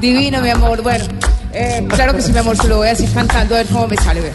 Divino, 0.00 0.40
mi 0.40 0.50
amor. 0.50 0.82
Bueno, 0.82 1.04
eh, 1.52 1.86
claro 1.88 2.14
que 2.14 2.22
sí, 2.22 2.32
mi 2.32 2.38
amor, 2.38 2.56
se 2.56 2.68
lo 2.68 2.78
voy 2.78 2.86
a 2.86 2.90
decir 2.90 3.10
cantando 3.12 3.54
a 3.54 3.58
ver 3.58 3.66
cómo 3.66 3.88
me 3.88 3.96
sale. 3.96 4.20
Ver. 4.20 4.32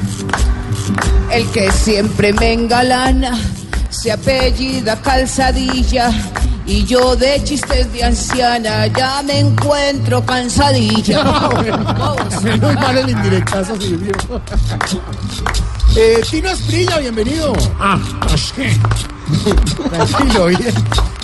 El 1.32 1.48
que 1.50 1.72
siempre 1.72 2.34
me 2.34 2.54
engalana 2.54 3.38
se 4.06 4.12
apellida 4.12 5.02
calzadilla. 5.02 6.12
Y 6.68 6.86
yo 6.86 7.16
de 7.16 7.44
chistes 7.44 7.92
de 7.92 8.04
anciana 8.04 8.86
ya 8.86 9.24
me 9.24 9.40
encuentro 9.40 10.24
cansadilla. 10.24 11.24
Vamos. 11.24 12.44
Menos 12.44 12.76
mal 12.76 12.98
el 13.00 13.10
indirectazo 13.10 13.76
sirvió. 13.82 14.14
Eh, 15.96 16.22
Tino 16.30 16.52
Esprilla, 16.52 17.00
bienvenido. 17.00 17.54
Ah, 17.80 17.98
pues 18.28 18.54
qué. 18.56 18.78
Tranquilo, 19.90 20.48
bien. 20.48 20.74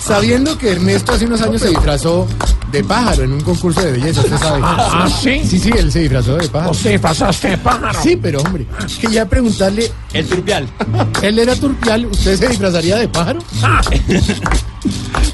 Sabiendo 0.01 0.57
que 0.57 0.71
Ernesto 0.71 1.13
hace 1.13 1.25
unos 1.25 1.41
años 1.41 1.61
se 1.61 1.69
disfrazó 1.69 2.27
de 2.71 2.83
pájaro 2.83 3.23
en 3.23 3.33
un 3.33 3.41
concurso 3.41 3.81
de 3.81 3.91
belleza, 3.91 4.21
usted 4.21 4.37
sabe. 4.37 4.59
Ah, 4.63 5.03
¿ah, 5.03 5.09
sí? 5.09 5.41
Sí, 5.45 5.59
sí, 5.59 5.69
él 5.77 5.91
se 5.91 5.99
disfrazó 5.99 6.37
de 6.37 6.47
pájaro. 6.49 6.71
¿Usted 6.71 6.99
pasaste 7.01 7.49
de 7.49 7.57
pájaro? 7.57 7.99
Sí, 8.01 8.15
pero 8.15 8.39
hombre, 8.41 8.65
quería 8.99 9.27
preguntarle, 9.27 9.91
El 10.13 10.27
turpial. 10.27 10.67
él 11.21 11.39
era 11.39 11.55
turpial, 11.55 12.05
¿usted 12.07 12.37
se 12.37 12.47
disfrazaría 12.47 12.95
de 12.97 13.07
pájaro? 13.09 13.39
Ah. 13.61 13.81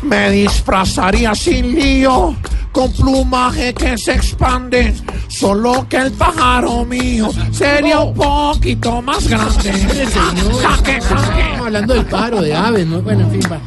Me 0.02 0.32
disfrazaría 0.32 1.34
sin 1.36 1.74
lío, 1.76 2.36
con 2.72 2.92
plumaje 2.92 3.74
que 3.74 3.98
se 3.98 4.14
expande. 4.14 4.94
Solo 5.30 5.86
que 5.90 5.98
el 5.98 6.12
pájaro 6.14 6.86
mío 6.86 7.30
sería 7.52 8.00
un 8.00 8.14
poquito 8.14 9.02
más 9.02 9.28
grande. 9.28 9.62
Señor, 9.74 10.62
Jaque, 10.62 11.02
jaque. 11.02 11.42
estamos 11.42 11.60
hablando 11.68 11.94
del 11.94 12.06
pájaro, 12.06 12.42
de 12.42 12.56
aves, 12.58 12.88
¿no? 12.88 13.02
Bueno, 13.02 13.22
en 13.22 13.32
fin, 13.32 13.52
va. 13.52 13.60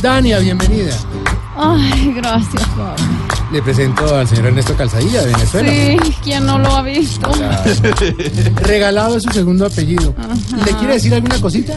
Dania, 0.00 0.38
bienvenida. 0.38 0.94
Ay, 1.56 2.12
gracias, 2.14 2.62
Pablo. 2.68 2.94
Le 3.50 3.62
presento 3.62 4.14
al 4.14 4.28
señor 4.28 4.46
Ernesto 4.46 4.74
Calzadilla 4.76 5.22
de 5.22 5.32
Venezuela. 5.32 5.70
Sí, 5.70 6.14
¿quién 6.22 6.46
no 6.46 6.58
lo 6.58 6.76
ha 6.76 6.82
visto? 6.82 7.30
Regalado 8.62 9.16
es 9.16 9.22
su 9.22 9.30
segundo 9.30 9.66
apellido. 9.66 10.14
¿Le 10.64 10.72
quiere 10.74 10.94
decir 10.94 11.14
alguna 11.14 11.40
cosita? 11.40 11.72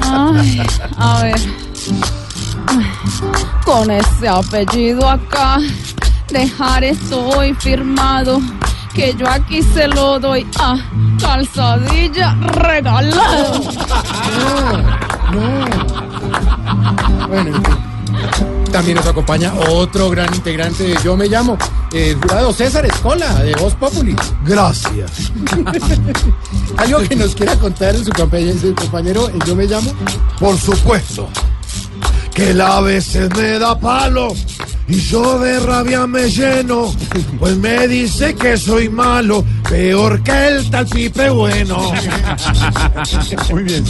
Ay, 0.00 0.60
a 0.98 1.22
ver. 1.22 1.40
Con 3.64 3.90
ese 3.90 4.28
apellido 4.28 5.08
acá, 5.08 5.58
dejar 6.30 6.84
estoy 6.84 7.54
firmado. 7.54 8.40
Que 8.92 9.14
yo 9.14 9.26
aquí 9.26 9.62
se 9.62 9.88
lo 9.88 10.18
doy 10.18 10.46
a 10.60 10.76
calzadilla 11.18 12.34
regalado. 12.34 13.62
Bueno, 17.28 17.48
en 17.48 17.64
fin. 17.64 17.92
También 18.72 18.96
nos 18.96 19.06
acompaña 19.06 19.52
otro 19.68 20.08
gran 20.08 20.34
integrante 20.34 20.84
de 20.84 20.98
Yo 21.04 21.14
Me 21.14 21.28
Llamo, 21.28 21.58
el 21.92 22.16
jurado 22.16 22.54
César 22.54 22.86
Escola, 22.86 23.34
de 23.42 23.54
Voz 23.54 23.74
Populi. 23.74 24.16
Gracias. 24.46 25.30
¿Algo 26.78 27.00
que 27.00 27.14
nos 27.16 27.34
quiera 27.34 27.54
contar 27.56 27.94
su 27.96 28.10
compañero, 28.12 28.58
su 28.58 28.74
compañero 28.74 29.28
en 29.28 29.40
Yo 29.40 29.54
Me 29.54 29.66
Llamo? 29.66 29.92
Por 30.38 30.56
supuesto. 30.56 31.28
Que 32.32 32.52
él 32.52 32.62
a 32.62 32.80
veces 32.80 33.28
me 33.36 33.58
da 33.58 33.78
palo 33.78 34.34
y 34.88 35.00
yo 35.00 35.38
de 35.38 35.60
rabia 35.60 36.06
me 36.06 36.30
lleno. 36.30 36.94
Pues 37.38 37.56
me 37.58 37.86
dice 37.88 38.34
que 38.34 38.56
soy 38.56 38.88
malo, 38.88 39.44
peor 39.68 40.22
que 40.22 40.48
el 40.48 40.70
tal 40.70 40.86
pipe 40.86 41.28
bueno. 41.28 41.92
Muy 43.50 43.62
bien. 43.64 43.84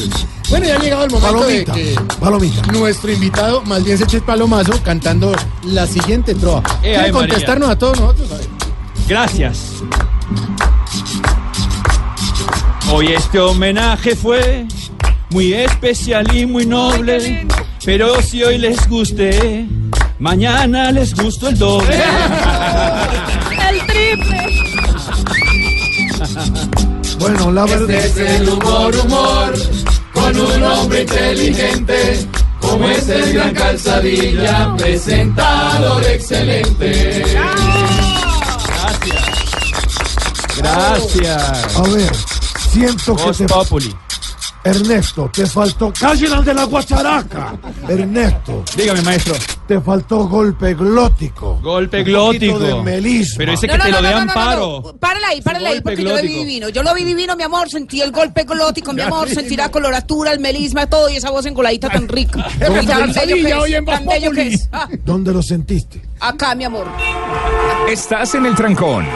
Bueno, 0.53 0.67
ya 0.67 0.77
ha 0.77 0.79
llegado 0.81 1.05
el 1.05 1.11
momento 1.11 1.35
Palomita, 1.39 1.73
de 1.73 1.83
que 1.83 2.01
palomita. 2.21 2.63
nuestro 2.73 3.11
invitado 3.11 3.63
más 3.63 3.83
bien 3.85 3.97
se 3.97 4.05
eche 4.05 4.19
el 4.19 4.23
palomazo 4.23 4.79
cantando 4.85 5.35
la 5.65 5.87
siguiente 5.87 6.35
trova. 6.35 6.59
Eh, 6.59 6.81
¿Quiere 6.83 6.97
ay, 6.99 7.13
María. 7.13 7.29
contestarnos 7.31 7.71
a 7.71 7.79
todos 7.79 7.99
nosotros? 7.99 8.31
A 8.33 8.37
ver. 8.37 8.47
Gracias. 9.09 9.59
Hoy 12.93 13.13
este 13.15 13.41
homenaje 13.41 14.15
fue 14.15 14.67
muy 15.31 15.55
especial 15.55 16.37
y 16.37 16.45
muy 16.45 16.67
noble, 16.67 17.47
pero 17.87 18.21
si 18.21 18.43
hoy 18.45 18.59
les 18.59 18.87
guste, 18.91 19.67
mañana 20.19 20.93
les 20.93 21.15
gusto 21.15 21.49
el 21.49 21.57
doble. 21.59 21.97
El 23.71 23.87
triple. 23.87 24.47
Bueno, 27.19 27.51
la 27.53 27.65
verdad 27.65 27.91
Este 27.91 28.25
es 28.25 28.41
el 28.41 28.49
humor, 28.49 28.95
humor, 29.07 29.55
con 30.23 30.41
un 30.41 30.63
hombre 30.63 31.03
inteligente, 31.03 32.29
como 32.61 32.89
es 32.89 33.09
el 33.09 33.33
gran 33.33 33.55
calzadilla, 33.55 34.75
presentador 34.77 36.05
excelente. 36.05 37.25
Gracias. 40.57 41.77
A 41.77 41.83
ver, 41.83 42.13
siento 42.71 43.17
que 43.17 43.33
te... 43.33 43.47
Populi. 43.47 43.95
Ernesto, 44.65 45.29
te 45.35 45.45
faltó... 45.47 45.93
¡Cállense 45.99 46.43
de 46.43 46.55
la 46.55 46.65
guacharaca! 46.65 47.55
Ernesto. 47.89 48.65
Dígame, 48.77 49.03
maestro. 49.03 49.35
Te 49.67 49.81
faltó 49.81 50.29
golpe 50.29 50.75
glótico. 50.75 51.59
Golpe 51.61 52.05
glótico. 52.05 52.59
de 52.61 52.81
melisma. 52.83 53.39
Pero 53.39 53.53
ese 53.55 53.67
que 53.67 53.77
no, 53.77 53.85
te 53.85 53.91
no, 53.91 53.97
lo 53.97 54.03
no, 54.03 54.09
de 54.09 54.15
no, 54.15 54.21
no, 54.21 54.25
no, 54.27 54.33
amparo. 54.33 54.83
no. 54.85 54.93
Párala 54.99 55.29
ahí, 55.29 55.41
párala 55.43 55.71
ahí, 55.71 55.81
porque 55.81 56.05
yo 56.05 56.17
lo 56.17 56.23
vi 56.23 56.29
divino. 56.29 56.69
Yo 56.69 56.83
lo 56.85 56.95
vi 56.95 57.05
divino, 57.05 57.35
mi 57.35 57.43
amor. 57.43 57.69
Sentí 57.69 58.01
el 58.01 58.13
golpe 58.13 58.45
glótico, 58.45 58.93
mi 58.93 59.01
amor. 59.01 59.29
Sentí 59.29 59.57
la 59.57 59.71
coloratura, 59.71 60.33
el 60.33 60.39
melisma, 60.39 60.87
todo 60.87 61.09
y 61.09 61.17
esa 61.17 61.31
voz 61.31 61.45
engoladita 61.47 61.89
tan 61.89 62.07
rica. 62.07 62.47
Y 62.57 62.87
tan 62.87 63.13
bello 63.13 63.35
que 63.37 63.55
hoy 63.55 63.73
es. 63.73 63.79
en 63.79 63.85
Tan 63.85 64.07
bello 64.07 64.31
que 64.31 64.49
es. 64.49 64.69
Ah, 64.73 64.89
¿Dónde 65.05 65.33
lo 65.33 65.43
sentiste? 65.43 66.03
acá, 66.21 66.55
mi 66.55 66.65
amor. 66.65 66.87
Estás 67.89 68.35
en 68.37 68.47
el 68.47 68.55
trancón. 68.55 69.07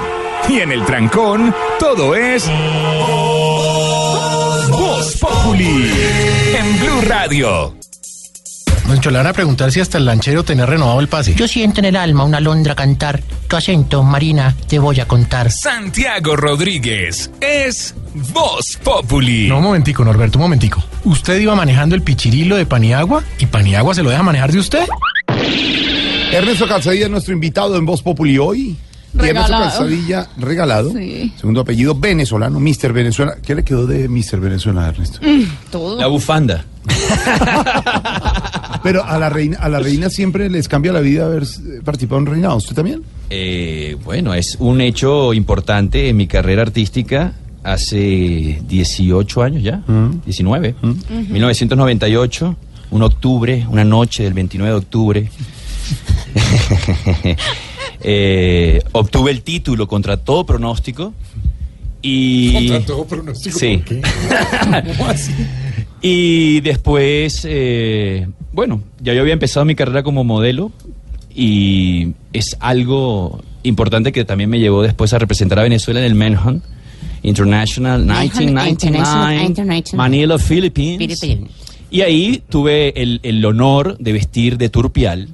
Y 0.48 0.60
en 0.60 0.72
el 0.72 0.84
trancón, 0.84 1.54
todo 1.78 2.14
es. 2.14 2.48
Populi. 5.56 5.90
En 6.58 6.80
Blue 6.80 7.00
Radio. 7.02 7.74
Moncho, 8.86 9.10
le 9.10 9.16
van 9.16 9.26
a 9.26 9.32
preguntar 9.32 9.72
si 9.72 9.80
hasta 9.80 9.96
el 9.96 10.04
lanchero 10.04 10.44
tenía 10.44 10.66
renovado 10.66 11.00
el 11.00 11.08
pase. 11.08 11.34
Yo 11.34 11.48
siento 11.48 11.80
en 11.80 11.86
el 11.86 11.96
alma 11.96 12.24
una 12.24 12.36
alondra 12.38 12.74
cantar. 12.74 13.22
Tu 13.48 13.56
acento, 13.56 14.02
Marina, 14.02 14.54
te 14.68 14.78
voy 14.78 15.00
a 15.00 15.08
contar. 15.08 15.50
Santiago 15.50 16.36
Rodríguez 16.36 17.30
es 17.40 17.94
Voz 18.32 18.78
Populi. 18.84 19.48
No, 19.48 19.58
un 19.58 19.64
momentico, 19.64 20.04
Norberto, 20.04 20.38
un 20.38 20.42
momentico. 20.42 20.84
¿Usted 21.04 21.40
iba 21.40 21.54
manejando 21.54 21.94
el 21.94 22.02
pichirilo 22.02 22.56
de 22.56 22.66
Paniagua 22.66 23.24
y 23.38 23.46
Paniagua 23.46 23.94
se 23.94 24.02
lo 24.02 24.10
deja 24.10 24.22
manejar 24.22 24.52
de 24.52 24.58
usted? 24.58 24.84
Ernesto 26.32 26.68
Calzadilla, 26.68 27.08
nuestro 27.08 27.32
invitado 27.32 27.76
en 27.76 27.86
Voz 27.86 28.02
Populi 28.02 28.36
hoy. 28.36 28.76
Regalado. 29.16 29.64
Calzadilla, 29.64 30.28
regalado. 30.36 30.92
Sí. 30.92 31.32
Segundo 31.36 31.60
apellido, 31.62 31.94
venezolano, 31.94 32.60
Mr. 32.60 32.92
Venezuela. 32.92 33.36
¿Qué 33.42 33.54
le 33.54 33.64
quedó 33.64 33.86
de 33.86 34.08
Mr. 34.08 34.40
Venezuela, 34.40 34.88
Ernesto? 34.88 35.20
Todo. 35.70 35.98
La 35.98 36.06
bufanda. 36.06 36.64
Pero 38.82 39.04
a 39.04 39.18
la 39.18 39.28
reina, 39.28 39.58
a 39.58 39.68
la 39.68 39.80
reina 39.80 40.10
siempre 40.10 40.48
les 40.48 40.68
cambia 40.68 40.92
la 40.92 41.00
vida 41.00 41.26
haber 41.26 41.42
eh, 41.42 41.80
participado 41.84 42.20
en 42.20 42.26
reinado. 42.26 42.56
¿Usted 42.56 42.74
también? 42.74 43.02
Eh, 43.30 43.96
bueno, 44.04 44.32
es 44.34 44.56
un 44.60 44.80
hecho 44.80 45.34
importante 45.34 46.08
en 46.08 46.16
mi 46.16 46.26
carrera 46.26 46.62
artística 46.62 47.32
hace 47.64 48.62
18 48.68 49.42
años 49.42 49.62
ya, 49.62 49.82
19. 50.24 50.76
1998, 51.10 52.56
un 52.92 53.02
octubre, 53.02 53.66
una 53.68 53.84
noche 53.84 54.22
del 54.22 54.34
29 54.34 54.70
de 54.70 54.78
octubre. 54.78 55.30
eh, 58.08 58.82
obtuve 58.92 59.32
el 59.32 59.42
título 59.42 59.88
contra 59.88 60.16
todo 60.16 60.46
pronóstico 60.46 61.12
y 62.00 62.52
Contra 62.52 62.80
todo 62.86 63.04
pronóstico, 63.04 63.58
sí 63.58 63.78
¿por 63.78 63.84
qué? 63.84 64.02
¿Cómo 64.96 65.10
así? 65.10 65.32
y 66.00 66.60
después 66.60 67.44
eh, 67.48 68.28
bueno 68.52 68.80
ya 69.00 69.12
yo 69.12 69.22
había 69.22 69.32
empezado 69.32 69.66
mi 69.66 69.74
carrera 69.74 70.04
como 70.04 70.22
modelo 70.22 70.70
y 71.34 72.12
es 72.32 72.56
algo 72.60 73.42
importante 73.64 74.12
que 74.12 74.24
también 74.24 74.50
me 74.50 74.60
llevó 74.60 74.84
después 74.84 75.12
a 75.12 75.18
representar 75.18 75.58
a 75.58 75.62
Venezuela 75.64 75.98
en 75.98 76.06
el 76.06 76.14
Manhunt 76.14 76.62
International 77.24 78.06
Manhunt 78.06 78.36
1999 78.36 79.44
International. 79.46 79.96
Manila 79.96 80.38
Philippines 80.38 80.98
Philippines. 80.98 81.50
y 81.90 82.02
ahí 82.02 82.40
tuve 82.48 83.02
el, 83.02 83.18
el 83.24 83.44
honor 83.44 83.98
de 83.98 84.12
vestir 84.12 84.58
de 84.58 84.68
turpial 84.68 85.28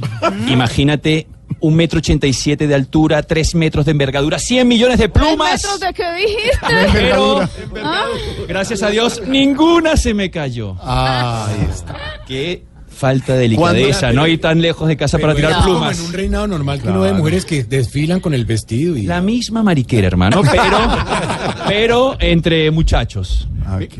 imagínate 0.50 1.26
un 1.60 1.74
metro 1.74 1.98
ochenta 1.98 2.26
y 2.26 2.32
siete 2.32 2.66
de 2.66 2.74
altura, 2.74 3.22
tres 3.22 3.54
metros 3.54 3.84
de 3.84 3.92
envergadura, 3.92 4.38
100 4.38 4.66
millones 4.66 4.98
de 4.98 5.08
plumas. 5.08 5.52
metros 5.62 5.80
de 5.80 5.92
qué 5.92 6.12
dijiste? 6.14 6.66
Pero, 6.92 7.40
Ah, 7.84 8.06
gracias 8.48 8.82
a 8.82 8.88
Dios, 8.90 9.22
ninguna 9.26 9.96
se 9.96 10.14
me 10.14 10.30
cayó. 10.30 10.76
Ahí 10.82 11.66
está. 11.70 11.96
Qué 12.26 12.62
falta 13.00 13.32
de 13.32 13.38
delicadeza, 13.40 14.12
no 14.12 14.26
ir 14.26 14.40
tan 14.40 14.60
lejos 14.60 14.86
de 14.86 14.96
casa 14.96 15.18
para 15.18 15.34
tirar 15.34 15.52
era 15.52 15.60
como 15.62 15.78
plumas. 15.78 15.98
en 15.98 16.04
un 16.06 16.12
reinado 16.12 16.46
normal 16.46 16.80
que 16.82 16.88
uno 16.88 17.00
ve 17.00 17.08
Claro. 17.08 17.18
mujeres 17.18 17.44
que 17.46 17.64
desfilan 17.64 18.20
con 18.20 18.34
el 18.34 18.44
vestido 18.44 18.94
y... 18.96 19.02
La 19.06 19.22
misma 19.22 19.62
mariquera, 19.62 20.06
hermano, 20.06 20.42
pero, 20.50 20.78
pero 21.66 22.16
entre 22.20 22.70
muchachos. 22.70 23.48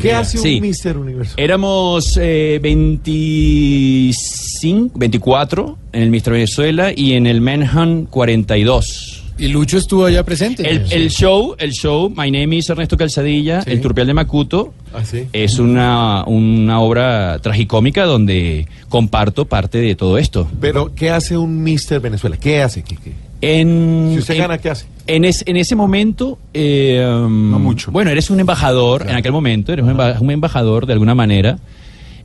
¿Qué 0.00 0.12
hace 0.12 0.36
un 0.36 0.42
Sí. 0.42 0.60
Mister 0.60 0.98
Universo? 0.98 1.34
Éramos 1.38 2.18
eh, 2.20 2.58
25, 2.62 4.98
24 4.98 5.78
en 5.92 6.02
el 6.02 6.10
Mister 6.10 6.32
Venezuela 6.34 6.92
y 6.94 7.14
en 7.14 7.26
el 7.26 7.40
Manhunt 7.40 8.10
42. 8.10 9.19
Y 9.40 9.48
Lucho 9.48 9.78
estuvo 9.78 10.04
allá 10.04 10.22
presente. 10.22 10.68
El, 10.70 11.08
show, 11.10 11.54
el 11.58 11.72
show, 11.72 12.10
My 12.10 12.30
Name 12.30 12.56
is 12.56 12.68
Ernesto 12.68 12.96
Calzadilla, 12.96 13.62
Sí. 13.62 13.70
El 13.70 13.80
Turpial 13.80 14.06
de 14.06 14.14
Macuto, 14.14 14.74
¿Ah, 14.92 15.02
sí? 15.04 15.24
es 15.32 15.58
una, 15.58 16.24
una 16.26 16.80
obra 16.80 17.38
tragicómica 17.40 18.04
donde 18.04 18.66
comparto 18.90 19.46
parte 19.46 19.78
de 19.78 19.94
todo 19.94 20.18
esto. 20.18 20.46
Pero, 20.60 20.94
¿qué 20.94 21.10
hace 21.10 21.38
un 21.38 21.62
Mister 21.62 22.00
Venezuela? 22.00 22.36
¿Qué 22.36 22.60
hace? 22.60 22.82
¿Qué, 22.82 22.96
qué? 22.96 23.12
En, 23.40 24.10
Si 24.12 24.18
usted 24.18 24.34
en- 24.34 24.40
gana, 24.40 24.58
¿qué 24.58 24.68
hace? 24.70 24.86
En, 25.06 25.24
es- 25.24 25.42
en 25.46 25.56
ese 25.56 25.74
momento, 25.74 26.38
eh, 26.52 27.02
um, 27.10 27.32
mucho. 27.62 27.90
bueno, 27.90 28.10
eres 28.10 28.28
un 28.28 28.38
embajador, 28.40 29.06
en 29.08 29.16
aquel 29.16 29.32
momento 29.32 29.72
eres 29.72 29.84
un, 29.86 29.92
emba- 29.96 30.20
un 30.20 30.30
embajador 30.30 30.84
de 30.86 30.92
alguna 30.92 31.14
manera 31.14 31.58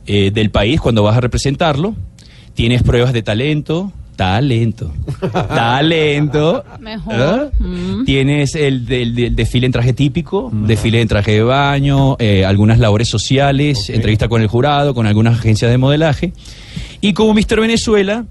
eh, 0.06 0.30
del 0.30 0.50
país 0.50 0.80
cuando 0.82 1.02
vas 1.02 1.16
a 1.16 1.20
representarlo. 1.22 1.94
Tienes 2.54 2.82
pruebas 2.82 3.12
de 3.14 3.22
talento, 3.22 3.90
talento, 4.16 4.92
talento. 5.48 6.64
Mejor. 6.80 7.14
¿ah? 7.14 7.48
Mm. 7.58 8.04
Tienes 8.04 8.54
el, 8.54 8.86
del- 8.86 9.14
del 9.14 9.36
desfile 9.36 9.66
en 9.66 9.72
traje 9.72 9.92
típico, 9.92 10.50
desfile 10.52 11.00
en 11.00 11.08
traje 11.08 11.32
de 11.32 11.42
baño, 11.42 12.16
eh, 12.18 12.44
algunas 12.44 12.78
labores 12.78 13.08
sociales, 13.08 13.90
entrevista 13.90 14.28
con 14.28 14.42
el 14.42 14.48
jurado, 14.48 14.94
con 14.94 15.06
algunas 15.06 15.38
agencias 15.38 15.70
de 15.70 15.78
modelaje. 15.78 16.32
Y 17.00 17.12
como 17.12 17.34
Mister 17.34 17.60
Venezuela, 17.60 18.24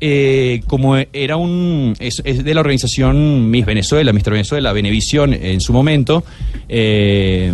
eh, 0.00 0.62
como 0.66 0.96
era 0.96 1.36
un. 1.36 1.94
Es, 1.98 2.22
es 2.24 2.44
de 2.44 2.54
la 2.54 2.60
organización 2.60 3.50
Miss 3.50 3.66
Venezuela, 3.66 4.12
Mister 4.12 4.32
Venezuela, 4.32 4.72
Venevisión 4.72 5.34
en 5.34 5.60
su 5.60 5.72
momento, 5.72 6.24
eh, 6.68 7.52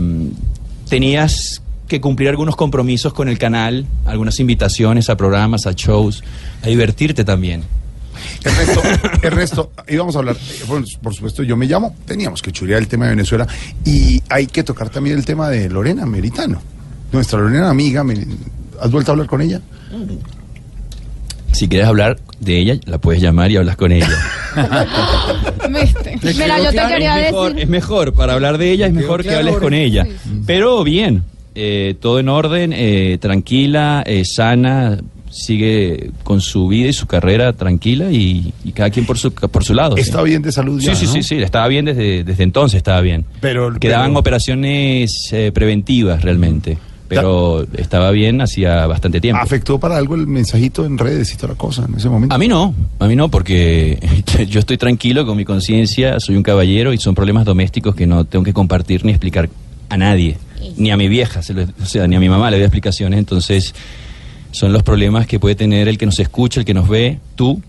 tenías 0.89 1.63
que 1.91 2.01
cumplir 2.01 2.29
algunos 2.29 2.55
compromisos 2.55 3.13
con 3.13 3.29
el 3.29 3.37
canal, 3.37 3.85
algunas 4.07 4.39
invitaciones 4.39 5.11
a 5.11 5.17
programas, 5.17 5.67
a 5.67 5.73
shows, 5.73 6.23
a 6.63 6.69
divertirte 6.69 7.25
también. 7.25 7.65
Ernesto, 8.45 8.83
Ernesto, 9.23 9.73
íbamos 9.89 10.15
a 10.15 10.21
hablar, 10.21 10.37
eh, 10.37 10.65
bueno, 10.69 10.87
por 11.03 11.13
supuesto, 11.15 11.43
yo 11.43 11.57
me 11.57 11.67
llamo, 11.67 11.97
teníamos 12.07 12.43
que 12.43 12.53
chulear 12.53 12.79
el 12.81 12.87
tema 12.87 13.07
de 13.07 13.11
Venezuela 13.11 13.47
y 13.85 14.23
hay 14.29 14.47
que 14.47 14.63
tocar 14.63 14.89
también 14.89 15.17
el 15.17 15.25
tema 15.25 15.49
de 15.49 15.69
Lorena 15.69 16.07
Meritano, 16.07 16.63
nuestra 17.11 17.41
Lorena 17.41 17.71
amiga, 17.71 18.05
¿has 18.81 18.91
vuelto 18.91 19.11
a 19.11 19.13
hablar 19.15 19.27
con 19.27 19.41
ella? 19.41 19.61
Si 21.51 21.69
quieres 21.69 21.89
hablar 21.89 22.19
de 22.39 22.59
ella, 22.59 22.75
la 22.85 22.99
puedes 22.99 23.21
llamar 23.21 23.51
y 23.51 23.57
hablas 23.57 23.77
con 23.77 23.91
ella. 23.91 24.09
Mira, 25.69 26.59
yo 26.61 26.71
te 26.71 26.87
quería 26.89 27.27
es 27.27 27.33
mejor, 27.33 27.49
decir. 27.49 27.63
es 27.65 27.69
mejor, 27.69 28.13
para 28.13 28.35
hablar 28.35 28.59
de 28.59 28.71
ella 28.71 28.87
es 28.87 28.93
mejor 28.93 29.23
que 29.25 29.35
hables 29.35 29.57
con 29.57 29.75
ella. 29.75 30.07
Pero 30.47 30.85
bien, 30.85 31.25
eh, 31.55 31.95
todo 32.01 32.19
en 32.21 32.29
orden, 32.29 32.73
eh, 32.75 33.19
tranquila, 33.21 34.03
eh, 34.07 34.25
sana, 34.25 34.99
sigue 35.31 36.11
con 36.25 36.41
su 36.41 36.67
vida 36.69 36.89
y 36.89 36.93
su 36.93 37.07
carrera 37.07 37.53
tranquila 37.53 38.11
y, 38.11 38.53
y 38.65 38.73
cada 38.73 38.91
quien 38.91 39.07
por 39.07 39.17
su, 39.19 39.33
por 39.33 39.65
su 39.65 39.75
lado. 39.75 39.97
Está 39.97 40.23
bien 40.23 40.43
de 40.43 40.51
salud 40.53 40.81
ya, 40.81 40.95
Sí, 40.95 41.03
sí, 41.03 41.07
¿no? 41.07 41.13
sí, 41.13 41.23
sí, 41.23 41.35
estaba 41.43 41.69
bien 41.69 41.85
desde, 41.85 42.25
desde 42.25 42.43
entonces, 42.43 42.79
estaba 42.79 43.01
bien. 43.01 43.25
Pero- 43.41 43.73
Quedaban 43.79 44.11
pero- 44.11 44.21
operaciones 44.21 45.29
eh, 45.33 45.53
preventivas 45.55 46.23
realmente, 46.23 46.79
pero 47.09 47.65
estaba 47.77 48.11
bien 48.13 48.41
hacía 48.41 48.87
bastante 48.87 49.21
tiempo. 49.21 49.41
¿Afectó 49.43 49.79
para 49.81 49.97
algo 49.97 50.15
el 50.17 50.27
mensajito 50.27 50.85
en 50.85 50.99
redes 50.99 51.33
y 51.33 51.37
toda 51.37 51.49
la 51.55 51.59
cosa 51.59 51.85
en 51.89 51.95
ese 51.97 52.09
momento? 52.09 52.35
A 52.35 52.39
mí 52.39 52.47
no, 52.49 52.75
a 52.99 53.07
mí 53.07 53.15
no, 53.17 53.29
porque 53.29 53.99
yo 54.49 54.59
estoy 54.61 54.79
tranquilo 54.79 55.25
con 55.27 55.37
mi 55.37 55.45
conciencia, 55.45 56.19
soy 56.21 56.37
un 56.37 56.43
caballero 56.43 56.93
y 56.93 56.99
son 56.99 57.15
problemas 57.15 57.45
domésticos 57.45 57.95
que 57.95 58.07
no 58.07 58.25
tengo 58.25 58.45
que 58.45 58.53
compartir 58.53 59.05
ni 59.05 59.11
explicar 59.13 59.49
a 59.89 59.97
nadie, 59.97 60.37
ni 60.77 60.91
a 60.91 60.97
mi 60.97 61.09
vieja, 61.09 61.43
se 61.43 61.55
lo- 61.55 61.63
o 61.83 61.87
sea, 61.87 62.07
ni 62.07 62.17
a 62.17 62.21
mi 62.21 62.29
mamá 62.29 62.51
le 62.51 62.57
doy 62.57 62.65
explicaciones, 62.65 63.19
entonces 63.19 63.75
son 64.53 64.73
los 64.73 64.83
problemas 64.83 65.27
que 65.27 65.39
puede 65.39 65.55
tener 65.55 65.89
el 65.89 65.97
que 65.99 66.07
nos 66.07 66.19
escucha, 66.19 66.61
el 66.61 66.67
que 66.67 66.75
nos 66.75 66.89
ve, 66.89 67.19
tú, 67.37 67.63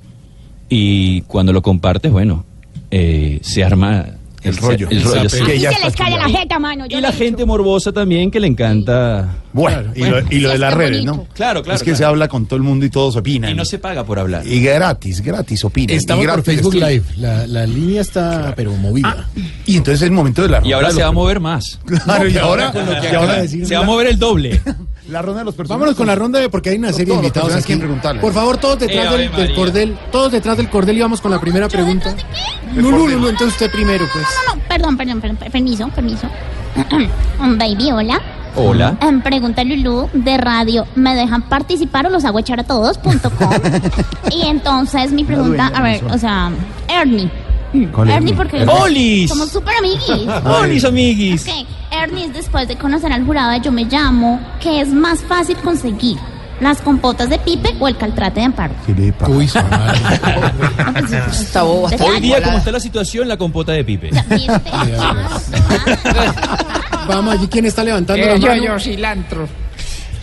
y 0.70 1.22
cuando 1.22 1.54
lo 1.54 1.62
compartes, 1.62 2.12
bueno, 2.12 2.46
eh, 2.90 3.40
se 3.42 3.64
arma 3.64 4.06
El 4.44 4.58
rollo. 4.58 4.88
El 4.90 5.04
rollo, 5.04 5.30
sí. 5.30 5.44
Que 5.44 5.56
Y 5.56 5.60
ya 5.60 5.72
se 5.72 5.86
les 5.86 5.96
cae 5.96 6.18
la 6.18 6.28
jeta, 6.30 6.58
mano. 6.60 6.86
yo 6.88 6.98
Y 6.98 7.02
la 7.02 7.10
he 7.10 7.14
gente 7.14 7.46
morbosa 7.46 7.92
también 7.92 8.32
que 8.32 8.40
le 8.40 8.48
encanta. 8.48 9.38
Bueno, 9.54 9.92
y 9.96 10.04
lo, 10.04 10.20
y 10.32 10.40
lo 10.40 10.50
de 10.50 10.58
las 10.58 10.74
redes, 10.74 11.04
¿no? 11.04 11.28
Claro, 11.34 11.62
claro. 11.62 11.76
Es 11.76 11.82
que 11.82 11.92
claro. 11.92 11.98
se 11.98 12.06
habla 12.06 12.28
con 12.28 12.46
todo 12.46 12.58
el 12.58 12.64
mundo 12.64 12.86
y 12.86 12.90
todos 12.90 13.16
opinan. 13.18 13.52
Y 13.52 13.54
no 13.54 13.66
se 13.66 13.78
paga 13.78 14.04
por 14.04 14.18
hablar. 14.18 14.48
Y 14.48 14.62
gratis, 14.62 15.22
gratis 15.22 15.64
opinan. 15.66 15.96
Estamos 15.96 16.24
y 16.24 16.28
por 16.28 16.36
gratis 16.36 16.56
Facebook 16.56 16.76
estudian. 16.76 16.90
Live. 16.90 17.06
La, 17.18 17.48
la 17.48 17.66
línea 17.68 18.02
está, 18.02 18.54
pero 18.56 18.72
movida. 18.74 19.28
Y 19.66 19.78
entonces 19.78 20.02
es 20.02 20.08
el 20.08 20.12
momento 20.12 20.42
de 20.42 20.50
la 20.50 20.62
Y 20.66 20.72
ahora 20.72 20.92
se 20.92 21.02
va 21.02 21.10
a 21.10 21.12
mover 21.12 21.40
más. 21.40 21.80
Claro, 22.04 22.28
y 22.28 22.38
ahora, 22.38 22.74
y 23.04 23.16
ahora. 23.16 23.48
Se 23.48 23.76
va 23.76 23.82
a 23.82 23.86
mover 23.86 24.08
el 24.08 24.18
doble. 24.18 24.62
la 25.12 25.22
ronda 25.22 25.40
de 25.40 25.46
los 25.46 25.56
personajes. 25.56 25.80
Vámonos 25.80 25.98
con 25.98 26.08
la 26.08 26.16
ronda 26.16 26.40
de 26.40 26.50
porque 26.50 26.70
hay 26.70 26.78
una 26.78 26.92
serie 26.94 27.14
de 27.14 27.20
invitados 27.20 27.54
aquí. 27.56 27.76
preguntarle. 27.76 28.22
Por 28.22 28.34
favor, 28.34 28.58
todos 28.58 28.80
detrás 28.80 29.14
Eh, 29.14 29.30
del, 29.36 29.54
cordel. 29.56 29.98
Todos 30.12 30.32
detrás 30.32 30.58
del 30.58 30.70
cordel 30.70 30.98
y 30.98 31.02
vamos 31.02 31.22
con 31.22 31.32
la 31.32 31.40
primera 31.40 31.68
pregunta. 31.68 32.16
Lulu, 32.76 33.08
Lulu, 33.10 33.28
entonces 33.28 33.54
usted 33.54 33.72
primero, 33.72 34.06
pues. 34.12 34.26
No, 34.48 34.56
no, 34.56 34.62
perdón, 34.68 34.98
perdón, 34.98 35.22
perdón, 35.22 35.38
permiso, 35.52 35.88
permiso. 35.90 36.28
Baby, 37.40 37.92
hola. 37.92 38.22
Hola. 38.56 38.98
Em, 39.02 39.22
pregunta 39.22 39.64
Lulu 39.64 40.10
de 40.14 40.38
radio, 40.38 40.86
¿me 40.96 41.16
dejan 41.16 41.44
participar 41.44 42.08
o 42.08 42.10
los 42.10 42.26
hago 42.26 42.40
echar 42.40 42.60
a 42.60 42.64
todos.com? 42.64 43.50
y 44.32 44.42
entonces 44.48 45.12
mi 45.12 45.24
pregunta, 45.24 45.72
a 45.74 45.82
ver, 45.82 46.04
o 46.06 46.18
sea, 46.18 46.52
Ernie. 46.88 47.30
¿Cuál 47.94 48.10
Ernie 48.10 48.32
Ernie? 48.32 48.34
porque 48.34 48.66
¡Olis! 48.66 49.30
somos 49.30 49.50
súper 49.50 49.74
amiguis. 49.78 50.28
¡Olis, 50.44 50.84
amiguis! 50.84 51.48
Ok, 51.48 51.66
Después 52.10 52.68
de 52.68 52.78
conocer 52.78 53.14
al 53.14 53.24
jurado 53.26 53.52
de 53.52 53.62
Yo 53.62 53.72
Me 53.72 53.84
Llamo, 53.86 54.40
¿qué 54.60 54.82
es 54.82 54.88
más 54.88 55.20
fácil 55.22 55.56
conseguir? 55.58 56.18
¿Las 56.60 56.82
compotas 56.82 57.30
de 57.30 57.38
Pipe 57.38 57.76
o 57.80 57.88
el 57.88 57.96
caltrate 57.96 58.40
de 58.40 58.48
Amparo? 58.48 58.74
¿Qué 58.88 58.94
le 58.96 59.14
pasa? 59.14 59.32
Uy. 59.32 59.46
Está 61.32 61.62
boba. 61.62 61.92
Hoy 62.00 62.20
día, 62.20 62.42
como 62.42 62.58
está 62.58 62.72
la 62.72 62.80
situación, 62.80 63.28
la 63.28 63.38
compota 63.38 63.74
de 63.74 63.84
Pipe. 63.84 64.10
Vamos, 67.08 67.36
allí 67.36 67.48
quién 67.48 67.66
está 67.66 67.84
levantando 67.84 68.26
la 68.26 68.34
Eh, 68.34 68.40
yo, 68.40 68.48
mano. 68.48 68.64
yo, 68.64 68.80
cilantro. 68.80 69.48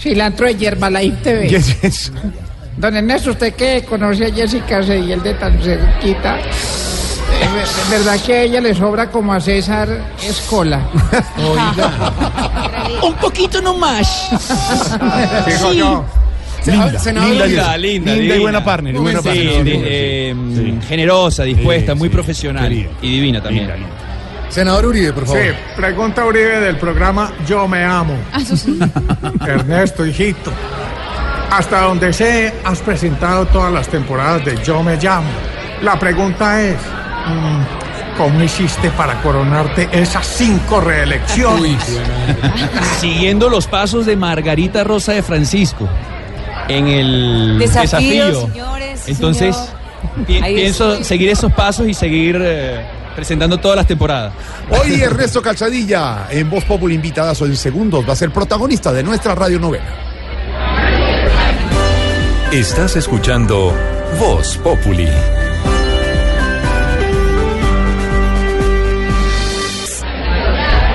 Cilantro 0.01 0.47
de 0.47 0.57
Yerbalife 0.57 1.17
TV. 1.23 1.47
¿Qué 1.47 1.57
es 1.57 1.85
eso? 1.85 2.13
Don 2.77 2.97
Ernesto, 2.97 3.31
usted 3.31 3.55
que 3.55 3.85
conoce 3.89 4.27
a 4.27 4.33
Jessica 4.35 4.79
el 4.79 5.23
de 5.23 5.35
tan 5.35 5.63
cerquita. 5.63 6.39
¿Es 7.41 7.91
verdad 7.91 8.19
que 8.25 8.35
a 8.35 8.43
ella 8.43 8.61
le 8.61 8.75
sobra 8.75 9.11
como 9.11 9.33
a 9.33 9.41
César 9.41 9.89
Escola? 10.23 10.81
Un 13.03 13.15
poquito 13.15 13.61
nomás. 13.61 14.29
Digo 15.47 15.73
yo. 15.73 16.05
Linda, 16.67 16.99
senador, 16.99 17.31
linda, 17.31 17.47
linda, 17.47 17.77
linda, 17.79 18.13
Linda 18.15 18.37
y 18.37 18.41
buena 18.41 18.63
partner. 18.65 18.95
y 18.95 18.99
buena 18.99 19.23
Sí, 19.23 19.29
partner. 19.29 19.65
di- 19.65 19.83
eh, 19.85 20.35
generosa, 20.87 21.45
dispuesta, 21.45 21.93
Sí, 21.93 21.99
muy 21.99 22.09
sí. 22.09 22.13
profesional 22.15 22.65
Querida. 22.69 22.91
y 23.01 23.11
divina 23.11 23.41
también. 23.43 23.63
Linda, 23.69 23.77
linda. 23.77 23.95
Senador 24.51 24.87
Uribe, 24.87 25.13
por 25.13 25.27
favor. 25.27 25.43
Sí, 25.43 25.49
pregunta 25.77 26.25
Uribe 26.27 26.61
del 26.61 26.77
programa 26.77 27.33
Yo 27.47 27.67
Me 27.69 27.85
Amo. 27.85 28.15
Ah, 28.33 28.41
sí. 28.41 28.79
Ernesto, 29.47 30.05
hijito. 30.05 30.53
Hasta 31.51 31.83
donde 31.83 32.13
sé, 32.13 32.53
has 32.65 32.81
presentado 32.81 33.47
todas 33.47 33.73
las 33.73 33.89
temporadas 33.89 34.45
de 34.45 34.63
Yo 34.63 34.83
Me 34.83 34.97
Llamo. 34.97 35.29
La 35.83 35.99
pregunta 35.99 36.61
es, 36.61 36.77
¿cómo 38.17 38.43
hiciste 38.43 38.91
para 38.91 39.21
coronarte 39.23 39.89
esas 39.93 40.27
cinco 40.27 40.81
reelecciones? 40.81 41.83
Siguiendo 43.01 43.49
los 43.49 43.67
pasos 43.67 44.07
de 44.07 44.17
Margarita 44.17 44.85
Rosa 44.85 45.13
de 45.13 45.23
Francisco 45.23 45.89
en 46.69 46.89
el 46.89 47.57
Desafío, 47.59 48.27
desafío. 48.27 48.47
señores, 48.49 49.03
Entonces, 49.07 49.57
señor. 50.27 50.45
pienso 50.45 50.91
estoy. 50.93 51.05
seguir 51.05 51.29
esos 51.31 51.53
pasos 51.53 51.87
y 51.89 51.95
seguir 51.95 52.39
eh, 52.41 52.85
presentando 53.17 53.59
todas 53.59 53.77
las 53.77 53.87
temporadas. 53.87 54.33
Hoy 54.71 55.01
Ernesto 55.01 55.41
Calzadilla, 55.41 56.27
en 56.31 56.51
Voz 56.51 56.65
Populi 56.65 56.95
invitadas 56.95 57.41
o 57.41 57.47
en 57.47 57.57
segundos, 57.57 58.07
va 58.07 58.13
a 58.13 58.17
ser 58.17 58.31
protagonista 58.31 58.93
de 58.93 59.03
nuestra 59.03 59.35
radionovela. 59.35 59.87
Estás 62.53 62.97
escuchando 62.97 63.75
Voz 64.19 64.57
Populi. 64.59 65.07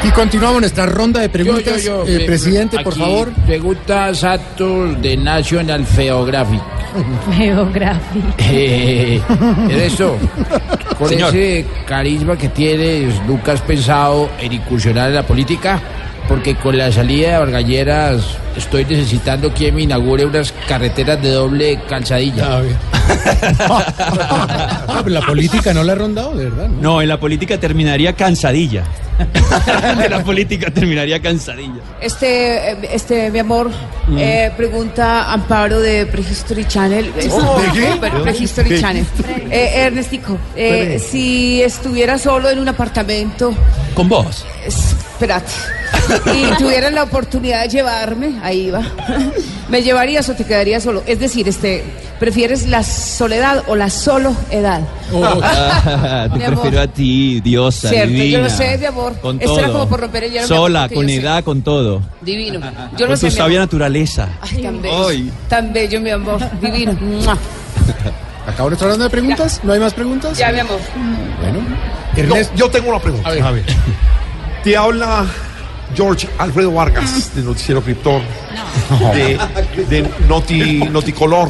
Y 0.04 0.12
continuamos 0.12 0.62
nuestra 0.62 0.86
ronda 0.86 1.22
de 1.22 1.30
preguntas. 1.30 1.84
yo, 1.84 2.06
yo. 2.06 2.12
Eh, 2.12 2.26
presidente, 2.26 2.80
por 2.84 2.96
favor. 2.96 3.32
Preguntas 3.46 4.24
actos 4.24 5.02
de 5.02 5.16
National 5.16 5.86
Geographic. 5.86 6.62
Geografía. 7.36 8.22
Eh, 8.40 9.22
eso, 9.72 10.18
con 10.98 11.10
Señor. 11.10 11.30
ese 11.36 11.66
carisma 11.88 12.38
que 12.38 12.50
tienes, 12.50 13.22
nunca 13.26 13.54
has 13.54 13.62
pensado 13.62 14.30
en 14.40 14.54
incursionar 14.54 15.10
en 15.10 15.16
la 15.16 15.24
política, 15.24 15.82
porque 16.28 16.56
con 16.56 16.78
la 16.78 16.92
salida 16.92 17.32
de 17.34 17.38
Vargalleras 17.40 18.22
estoy 18.58 18.86
necesitando 18.86 19.52
quien 19.54 19.76
me 19.76 19.82
inaugure 19.84 20.26
unas 20.26 20.54
carreteras 20.68 21.22
de 21.22 21.32
doble 21.32 21.80
calzadilla. 21.90 22.58
A 22.58 22.62
ver. 22.62 22.76
Ah, 23.60 25.02
pero 25.04 25.10
la 25.10 25.22
política 25.26 25.74
no 25.74 25.84
la 25.84 25.94
ha 25.94 25.96
rondado, 25.96 26.36
de 26.36 26.46
verdad. 26.46 26.68
¿no? 26.70 26.82
No, 26.82 27.02
en 27.02 27.08
la 27.10 27.20
política 27.20 27.58
terminaría 27.60 28.14
cansadilla. 28.14 28.84
de 29.98 30.10
la 30.10 30.24
política 30.24 30.72
terminaría 30.72 31.22
cansadilla. 31.22 31.82
Este, 32.02 32.72
eh, 32.72 32.78
este, 32.92 33.30
mi 33.32 33.40
amor, 33.40 33.70
eh, 34.18 34.52
pregunta 34.58 35.32
Amparo 35.32 35.80
de 35.80 36.06
Prehistory 36.06 36.66
Channel. 36.66 37.12
Oh, 37.32 37.60
¿de 37.62 37.72
qué? 37.80 37.88
Pre- 38.00 38.10
Prehistory 38.22 38.70
¿Qué? 38.70 38.80
Channel. 38.82 39.06
Eh, 39.52 39.72
Ernestico, 39.86 40.38
eh, 40.56 41.00
si 41.00 41.62
estuviera 41.62 42.18
solo 42.18 42.50
en 42.50 42.60
un 42.60 42.70
apartamento, 42.70 43.54
Con 43.94 44.10
vos. 44.10 44.46
Espérate, 45.14 45.52
y 46.36 46.58
tuvieras 46.58 46.92
la 46.92 47.04
oportunidad 47.04 47.64
de 47.64 47.70
llevarme, 47.70 48.40
ahí 48.44 48.70
va, 48.72 48.82
¿me 49.70 49.82
llevarías 49.82 50.28
o 50.30 50.34
te 50.34 50.44
quedarías 50.44 50.84
solo? 50.84 51.04
Es 51.06 51.20
decir, 51.20 51.48
este, 51.48 51.84
¿prefieres 52.20 52.68
la 52.68 52.84
soledad 52.84 53.64
o 53.68 53.76
la 53.76 53.90
solo 53.90 54.36
edad? 54.50 54.82
Ah, 55.14 56.28
te 56.32 56.38
Mi 56.40 56.44
amor. 56.46 56.62
prefiero 56.62 56.82
a 56.84 56.88
ti, 56.88 57.40
diosa, 57.42 57.90
Cierto, 57.90 58.14
yo 58.14 58.42
lo 58.42 58.50
sé, 58.50 58.78
mi 58.78 58.86
amor. 58.86 59.14
Con 59.22 59.40
Esto 59.40 59.58
era 59.60 59.68
todo. 59.68 59.74
como 59.80 59.90
por 59.90 60.00
romper 60.02 60.24
el 60.26 60.32
hielo, 60.32 60.48
Sola, 60.48 60.90
con 60.90 61.06
sé. 61.08 61.16
edad, 61.16 61.44
con 61.44 61.62
todo. 61.62 62.02
Divino. 62.22 62.60
Yo 62.98 63.06
con 63.06 63.10
lo 63.10 63.16
sé, 63.16 63.28
tu 63.28 63.32
mi 63.34 63.38
sabia 63.38 63.60
naturaleza. 63.60 64.28
Ay, 64.42 64.62
tan 64.64 64.82
bello. 64.82 65.08
Ay. 65.08 65.32
Tan 65.48 65.74
bello, 65.74 66.02
mi 66.02 66.10
amor. 66.10 66.40
Divino. 66.60 66.98
Acabo 68.48 68.70
nuestra 68.70 68.90
ronda 68.90 69.06
de 69.06 69.10
preguntas. 69.10 69.62
¿No 69.64 69.72
hay 69.74 69.80
más 69.80 69.94
preguntas? 69.94 70.38
Ya, 70.38 70.52
mi 70.52 70.60
amor. 70.60 70.80
Bueno. 71.42 72.48
Yo 72.56 72.70
tengo 72.70 72.90
una 72.90 73.00
pregunta. 73.00 73.30
A 73.30 73.52
ver. 73.52 73.64
Te 74.64 74.78
habla 74.78 75.26
George 75.96 76.28
Alfredo 76.38 76.72
Vargas, 76.72 77.36
del 77.36 77.46
Noticiero 77.46 77.82
Criptor, 77.82 78.22
de, 79.14 79.38
de 79.90 80.10
Noti, 80.28 80.78
Noticolor, 80.90 81.50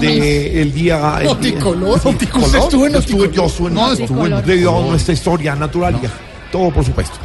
de 0.00 0.62
el 0.62 0.72
día... 0.72 1.16
el 1.18 1.22
día- 1.22 1.24
Noticolor. 1.24 2.04
Noticolor. 2.04 2.46
Usted 2.46 2.58
estuvo 2.58 2.86
en 2.86 2.92
Yo 2.94 2.98
estuve, 2.98 3.18
yo 3.32 3.42
Noticolor. 3.42 3.50
estuve 3.50 3.70
No, 3.70 3.88
Noticolor. 3.88 4.00
estuvo 4.00 4.26
en 4.26 4.30
dio 4.46 4.54
Noticolor. 4.70 4.90
nuestra 4.90 5.14
historia, 5.14 5.54
naturalia, 5.54 6.10
todo 6.50 6.70
por 6.70 6.84
supuesto. 6.84 7.16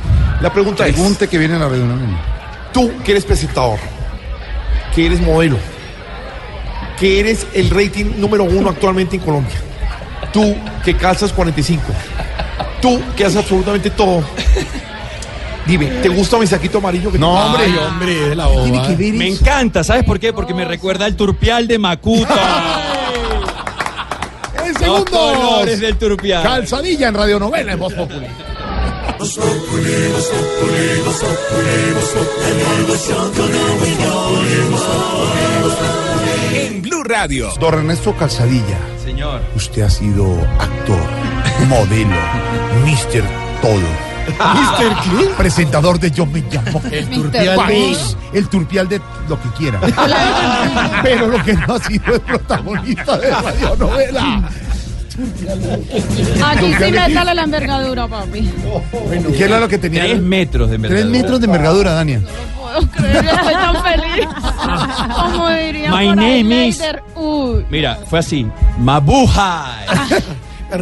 La 0.41 0.51
pregunta 0.51 0.85
es, 0.85 0.93
Pregunte 0.93 1.27
que 1.27 1.37
viene 1.37 1.53
en 1.55 1.61
la 1.61 1.69
radionovela. 1.69 2.17
tú 2.73 2.91
que 3.03 3.11
eres 3.11 3.23
presentador, 3.25 3.79
que 4.93 5.05
eres 5.05 5.21
modelo, 5.21 5.57
que 6.99 7.19
eres 7.21 7.47
el 7.53 7.69
rating 7.69 8.05
número 8.17 8.43
uno 8.43 8.69
actualmente 8.69 9.15
en 9.15 9.21
Colombia, 9.21 9.55
tú 10.33 10.55
que 10.83 10.95
calzas 10.95 11.31
45, 11.31 11.83
tú 12.81 12.99
que 13.15 13.23
haces 13.25 13.37
absolutamente 13.37 13.89
todo. 13.91 14.23
Dime, 15.65 15.85
¿te 16.01 16.09
gusta 16.09 16.37
mi 16.37 16.47
saquito 16.47 16.79
amarillo? 16.79 17.11
Que 17.11 17.19
No, 17.19 17.33
te- 17.35 17.41
hombre, 17.45 17.63
Ay, 17.65 17.77
hombre, 17.77 18.13
de 18.29 18.35
la 18.35 18.47
boba. 18.47 18.63
Tiene 18.63 18.81
que 18.87 18.95
ver 18.95 19.13
Me 19.13 19.27
encanta, 19.27 19.83
¿sabes 19.83 20.03
por 20.03 20.19
qué? 20.19 20.33
Porque 20.33 20.53
me 20.53 20.65
recuerda 20.65 21.05
al 21.05 21.15
turpial 21.15 21.67
de 21.67 21.77
Macuto. 21.79 22.33
En 24.63 24.73
Los 24.73 25.03
segundos. 25.03 25.09
colores 25.37 25.79
del 25.79 25.97
turpial. 25.97 26.43
Calzadilla 26.43 27.07
en 27.09 27.13
radionovela 27.15 27.73
en 27.73 27.79
Voz 27.79 27.93
Populi. 27.93 28.27
En 36.53 36.81
Blue 36.81 37.03
Radio. 37.03 37.49
Don 37.59 37.73
Ernesto 37.73 38.15
Calzadilla, 38.15 38.77
Señor. 39.03 39.41
usted 39.55 39.81
ha 39.83 39.89
sido 39.89 40.25
actor, 40.59 41.01
modelo, 41.67 42.15
mister 42.85 43.23
todo. 43.61 44.10
¿Mister 44.31 44.93
qué? 45.03 45.25
Presentador 45.37 45.99
de 45.99 46.11
Yo 46.11 46.25
Me 46.25 46.41
Llamo. 46.51 46.81
El 46.91 47.09
turpial 47.09 47.55
País, 47.55 48.17
el 48.33 48.47
turpial 48.49 48.87
de 48.89 49.01
lo 49.27 49.41
que 49.41 49.49
quiera. 49.57 49.79
Pero 51.03 51.27
lo 51.27 51.43
que 51.43 51.53
no 51.53 51.75
ha 51.75 51.79
sido 51.79 52.13
es 52.15 52.19
protagonista 52.21 53.17
de 53.17 53.29
radionovela. 53.31 54.49
Aquí 56.45 56.73
sí 56.73 56.91
me 56.91 57.13
sale 57.13 57.35
la 57.35 57.43
envergadura, 57.43 58.07
papi. 58.07 58.39
¿Y 59.29 59.33
qué 59.33 59.43
era 59.43 59.59
lo 59.59 59.67
que 59.67 59.77
tenía? 59.77 60.03
Tres 60.03 60.21
metros 60.21 60.69
de 60.69 60.77
Tres 60.77 60.85
envergadura. 60.91 61.17
metros 61.17 61.39
de 61.41 61.45
envergadura, 61.45 61.91
Dania. 61.93 62.21
Puedo 62.59 62.87
creer, 62.91 63.25
estoy 63.25 63.53
tan 63.53 63.83
feliz. 63.83 64.27
Como 65.15 65.49
diría 65.49 65.91
My 65.91 66.07
por 66.09 66.19
ahí 66.19 66.43
name 66.43 66.67
is- 66.67 66.81
Uy. 67.15 67.65
Mira, 67.69 67.99
fue 68.09 68.19
así. 68.19 68.47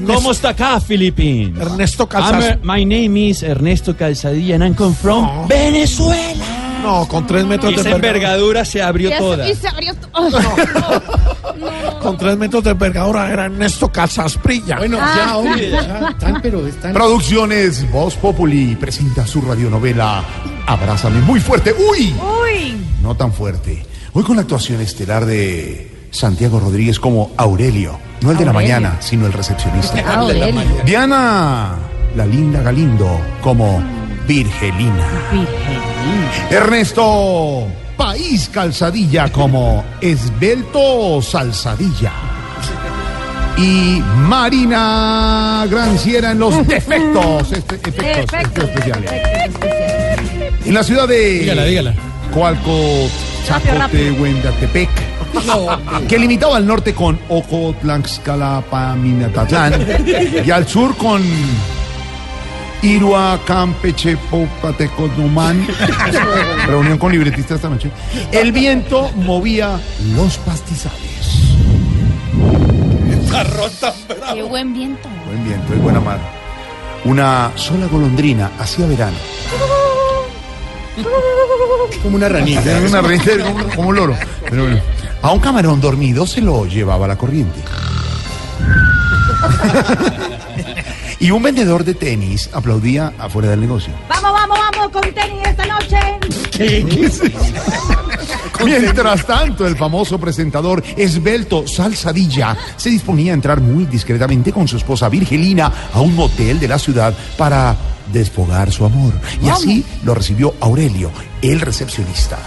¿Cómo 0.05 0.31
está 0.31 0.49
acá, 0.49 0.79
Filipín? 0.79 1.55
Ernesto 1.59 2.07
uh, 2.11 2.65
my 2.65 2.85
name 2.85 3.29
is 3.29 3.41
Ernesto 3.43 3.95
Calzadilla 3.95 4.55
and 4.55 4.63
I'm 4.63 4.75
come 4.75 4.93
from 4.93 5.47
Venezuela. 5.47 6.45
No, 6.83 7.07
con 7.07 7.27
tres 7.27 7.45
metros 7.45 7.73
Y 7.73 7.75
de 7.75 7.81
esa 7.81 7.91
envergadura. 7.91 8.63
se 8.63 8.81
abrió 8.81 9.11
toda. 9.17 9.49
y 9.49 9.55
se 9.55 9.67
abrió 9.67 9.93
Ay, 10.13 10.31
Con 12.01 12.17
tres 12.17 12.37
metros 12.37 12.63
de 12.63 12.71
envergadura 12.71 13.31
era 13.31 13.45
Ernesto 13.45 13.91
Casasprilla. 13.91 14.77
Bueno, 14.77 14.97
ya, 14.97 15.37
hombre, 15.37 15.71
ya, 15.71 16.09
están, 16.09 16.41
pero 16.41 16.65
están. 16.65 16.93
Producciones 16.93 17.89
Voz 17.91 18.15
Populi 18.15 18.75
presenta 18.75 19.27
su 19.27 19.41
radionovela 19.41 20.23
Abrázame 20.67 21.19
muy 21.21 21.39
fuerte. 21.39 21.73
¡Uy! 21.73 22.13
Uy. 22.43 22.77
No 23.01 23.15
tan 23.15 23.33
fuerte. 23.33 23.85
Hoy 24.13 24.23
con 24.23 24.35
la 24.35 24.43
actuación 24.43 24.81
estelar 24.81 25.25
de 25.25 26.07
Santiago 26.11 26.59
Rodríguez 26.59 26.99
como 26.99 27.31
Aurelio. 27.37 27.99
No 28.21 28.31
el 28.31 28.37
de 28.37 28.45
la 28.45 28.53
mañana, 28.53 28.97
sino 28.99 29.25
el 29.25 29.33
recepcionista. 29.33 29.99
Aurelio. 30.19 30.61
Diana, 30.85 31.75
la 32.15 32.25
linda 32.25 32.61
Galindo, 32.61 33.19
como 33.41 33.81
Virgelina. 34.27 35.05
Ernesto, 36.49 37.67
País 37.97 38.49
Calzadilla, 38.51 39.31
como 39.31 39.83
Esbelto 40.01 41.21
Salsadilla. 41.21 42.11
Y 43.57 44.01
Marina 44.27 45.65
Granciera 45.69 46.31
en 46.31 46.39
los 46.39 46.65
defectos, 46.67 47.51
este- 47.51 47.75
efectos, 47.75 48.33
efectos 48.33 48.63
especiales. 48.65 49.11
En 50.65 50.73
la 50.73 50.83
ciudad 50.83 51.07
de 51.07 51.39
Dígala, 51.39 51.63
dígala. 51.65 51.93
Coalco, 52.33 52.71
Rápido, 53.49 53.73
Chacote. 53.75 54.11
Huendatepec, 54.11 54.89
que 56.07 56.19
limitaba 56.19 56.57
al 56.57 56.65
norte 56.65 56.93
con 56.93 57.19
Ocotlaxcalapaminatatlán 57.29 59.73
y 60.45 60.51
al 60.51 60.67
sur 60.67 60.97
con 60.97 61.21
Irua, 62.81 63.39
Campeche, 63.45 64.17
Popateconomán. 64.29 65.67
Reunión 66.67 66.97
con 66.97 67.11
libretistas 67.11 67.57
esta 67.57 67.69
noche. 67.69 67.91
El 68.31 68.51
viento 68.51 69.11
movía 69.15 69.79
los 70.15 70.37
pastizales. 70.37 70.99
Qué 74.33 74.43
buen 74.43 74.73
viento. 74.73 75.09
Buen 75.27 75.43
viento 75.43 75.75
y 75.75 75.77
buena 75.77 75.99
mar. 75.99 76.19
Una 77.05 77.51
sola 77.55 77.87
golondrina 77.87 78.51
hacía 78.59 78.85
verano. 78.85 79.17
Como 82.03 82.15
una 82.15 82.29
ranita. 82.29 82.61
Era 82.61 82.87
una 82.87 83.01
ranita, 83.01 83.31
como, 83.43 83.75
como 83.75 83.89
un 83.89 83.95
loro. 83.95 84.15
Pero 84.49 84.63
bueno. 84.63 84.81
A 85.21 85.31
un 85.31 85.39
camarón 85.39 85.81
dormido 85.81 86.25
se 86.25 86.41
lo 86.41 86.65
llevaba 86.65 87.07
la 87.07 87.17
corriente. 87.17 87.59
y 91.19 91.31
un 91.31 91.43
vendedor 91.43 91.83
de 91.83 91.93
tenis 91.93 92.49
aplaudía 92.53 93.11
afuera 93.19 93.49
del 93.49 93.59
negocio. 93.59 93.91
Vamos, 94.07 94.31
vamos, 94.31 94.57
vamos 94.57 94.89
con 94.91 95.01
tenis 95.13 95.45
esta 95.45 95.65
noche. 95.65 95.97
Mientras 98.65 99.25
tanto, 99.25 99.67
el 99.67 99.75
famoso 99.75 100.17
presentador 100.19 100.83
esbelto 100.95 101.67
Salsadilla 101.67 102.55
se 102.77 102.89
disponía 102.89 103.31
a 103.31 103.35
entrar 103.35 103.61
muy 103.61 103.85
discretamente 103.85 104.51
con 104.51 104.67
su 104.67 104.77
esposa 104.77 105.09
Virgelina 105.09 105.71
a 105.93 106.01
un 106.01 106.15
motel 106.15 106.59
de 106.59 106.67
la 106.67 106.79
ciudad 106.79 107.13
para 107.37 107.75
desfogar 108.11 108.71
su 108.71 108.85
amor. 108.85 109.13
Y 109.41 109.49
así 109.49 109.85
lo 110.03 110.13
recibió 110.13 110.53
Aurelio, 110.59 111.11
el 111.41 111.61
recepcionista. 111.61 112.37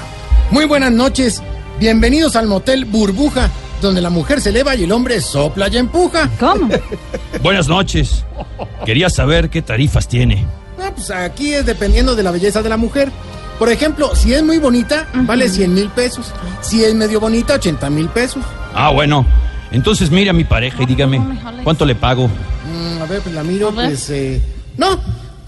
Muy 0.51 0.67
buenas 0.67 0.93
noches. 0.93 1.43
Bienvenidos 1.83 2.37
al 2.37 2.47
motel 2.47 2.85
Burbuja, 2.85 3.51
donde 3.81 4.01
la 4.01 4.09
mujer 4.09 4.41
se 4.41 4.51
eleva 4.51 4.77
y 4.77 4.85
el 4.85 4.93
hombre 4.93 5.21
sopla 5.21 5.67
y 5.67 5.79
empuja. 5.79 6.31
¿Cómo? 6.39 6.69
Buenas 7.43 7.67
noches. 7.67 8.25
Quería 8.87 9.11
saber 9.11 9.51
qué 9.51 9.63
tarifas 9.63 10.07
tiene. 10.07 10.47
Ah, 10.81 10.93
pues 10.95 11.11
aquí 11.11 11.53
es 11.53 11.67
dependiendo 11.67 12.15
de 12.15 12.23
la 12.23 12.31
belleza 12.31 12.63
de 12.63 12.69
la 12.69 12.77
mujer. 12.77 13.11
Por 13.59 13.69
ejemplo, 13.69 14.15
si 14.15 14.33
es 14.33 14.45
muy 14.45 14.59
bonita, 14.59 15.09
vale 15.27 15.49
100 15.49 15.75
mil 15.75 15.89
pesos. 15.89 16.33
Si 16.61 16.85
es 16.85 16.95
medio 16.95 17.19
bonita, 17.19 17.55
80 17.55 17.91
mil 17.91 18.07
pesos. 18.11 18.45
Ah, 18.73 18.91
bueno. 18.91 19.27
Entonces 19.73 20.09
mire 20.13 20.31
a 20.31 20.35
mi 20.35 20.45
pareja 20.45 20.85
y 20.85 20.87
dígame, 20.87 21.21
¿cuánto 21.65 21.85
le 21.85 21.97
pago? 21.97 22.29
Mm, 22.29 23.03
a 23.03 23.07
ver, 23.07 23.23
pues 23.23 23.35
la 23.35 23.43
miro, 23.43 23.73
pues... 23.75 24.09
eh, 24.11 24.41
No, 24.79 25.01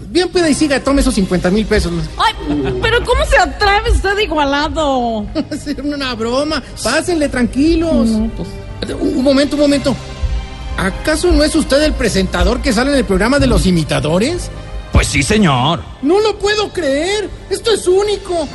bien 0.09 0.29
puede 0.29 0.51
y 0.51 0.53
siga, 0.53 0.79
tome 0.79 1.01
esos 1.01 1.13
50 1.15 1.49
mil 1.51 1.65
pesos. 1.65 1.91
Ay, 2.17 2.33
pero 2.81 3.03
¿cómo 3.03 3.25
se 3.25 3.37
atreve 3.37 3.91
usted 3.91 4.17
igualado? 4.19 5.25
Es 5.51 5.67
una 5.83 6.13
broma. 6.15 6.61
Pásenle 6.83 7.29
tranquilos. 7.29 8.09
Un, 8.09 8.31
un 8.99 9.23
momento, 9.23 9.55
un 9.55 9.61
momento. 9.61 9.95
¿Acaso 10.77 11.31
no 11.31 11.43
es 11.43 11.55
usted 11.55 11.81
el 11.83 11.93
presentador 11.93 12.61
que 12.61 12.73
sale 12.73 12.91
en 12.91 12.97
el 12.97 13.05
programa 13.05 13.39
de 13.39 13.47
los 13.47 13.65
imitadores? 13.65 14.49
Pues 14.91 15.07
sí, 15.07 15.23
señor. 15.23 15.81
No 16.01 16.19
lo 16.21 16.37
puedo 16.39 16.71
creer. 16.71 17.29
Esto 17.49 17.73
es 17.73 17.85
único. 17.87 18.47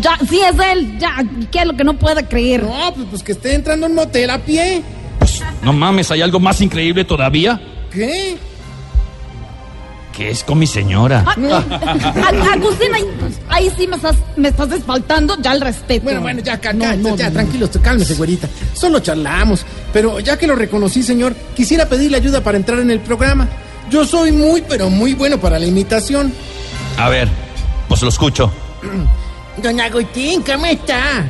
Ya, 0.00 0.18
sí 0.28 0.40
es 0.40 0.56
él. 0.72 0.98
Ya, 0.98 1.24
¿qué 1.50 1.60
es 1.60 1.66
lo 1.66 1.76
que 1.76 1.84
no 1.84 1.96
puede 1.96 2.24
creer? 2.26 2.64
No, 2.64 2.92
pues, 2.94 3.06
pues 3.08 3.22
que 3.22 3.32
esté 3.32 3.54
entrando 3.54 3.86
en 3.86 3.94
motel 3.94 4.30
a 4.30 4.38
pie. 4.38 4.82
No 5.62 5.72
mames, 5.72 6.10
¿hay 6.10 6.22
algo 6.22 6.40
más 6.40 6.60
increíble 6.60 7.04
todavía? 7.04 7.60
¿Qué? 7.92 8.36
Que 10.16 10.30
es 10.30 10.42
con 10.44 10.58
mi 10.58 10.66
señora. 10.66 11.24
Ah, 11.26 11.34
A- 11.36 12.52
Agustín, 12.52 12.92
ahí, 12.94 13.04
ahí 13.48 13.72
sí 13.76 13.86
me 13.86 13.96
estás, 13.96 14.16
me 14.36 14.48
estás 14.48 14.68
desfaltando 14.70 15.36
ya 15.40 15.52
el 15.52 15.60
respeto. 15.60 16.04
Bueno, 16.04 16.20
bueno, 16.20 16.42
ya, 16.42 16.54
acá, 16.54 16.72
No, 16.72 16.84
acá, 16.84 16.96
no, 16.96 17.16
ya, 17.16 17.28
no. 17.28 17.32
tranquilo, 17.34 17.68
cálmese, 17.82 18.14
güerita. 18.14 18.48
Solo 18.74 18.98
charlamos. 19.00 19.64
Pero 19.92 20.18
ya 20.20 20.36
que 20.36 20.46
lo 20.46 20.56
reconocí, 20.56 21.02
señor, 21.02 21.34
quisiera 21.54 21.88
pedirle 21.88 22.16
ayuda 22.16 22.42
para 22.42 22.58
entrar 22.58 22.80
en 22.80 22.90
el 22.90 23.00
programa. 23.00 23.48
Yo 23.90 24.04
soy 24.04 24.32
muy, 24.32 24.62
pero 24.62 24.90
muy 24.90 25.14
bueno 25.14 25.38
para 25.40 25.58
la 25.58 25.66
imitación. 25.66 26.32
A 26.98 27.08
ver, 27.08 27.28
pues 27.88 28.02
lo 28.02 28.08
escucho. 28.08 28.52
Don 29.62 29.80
Agustín, 29.80 30.42
¿cómo 30.42 30.66
está? 30.66 31.24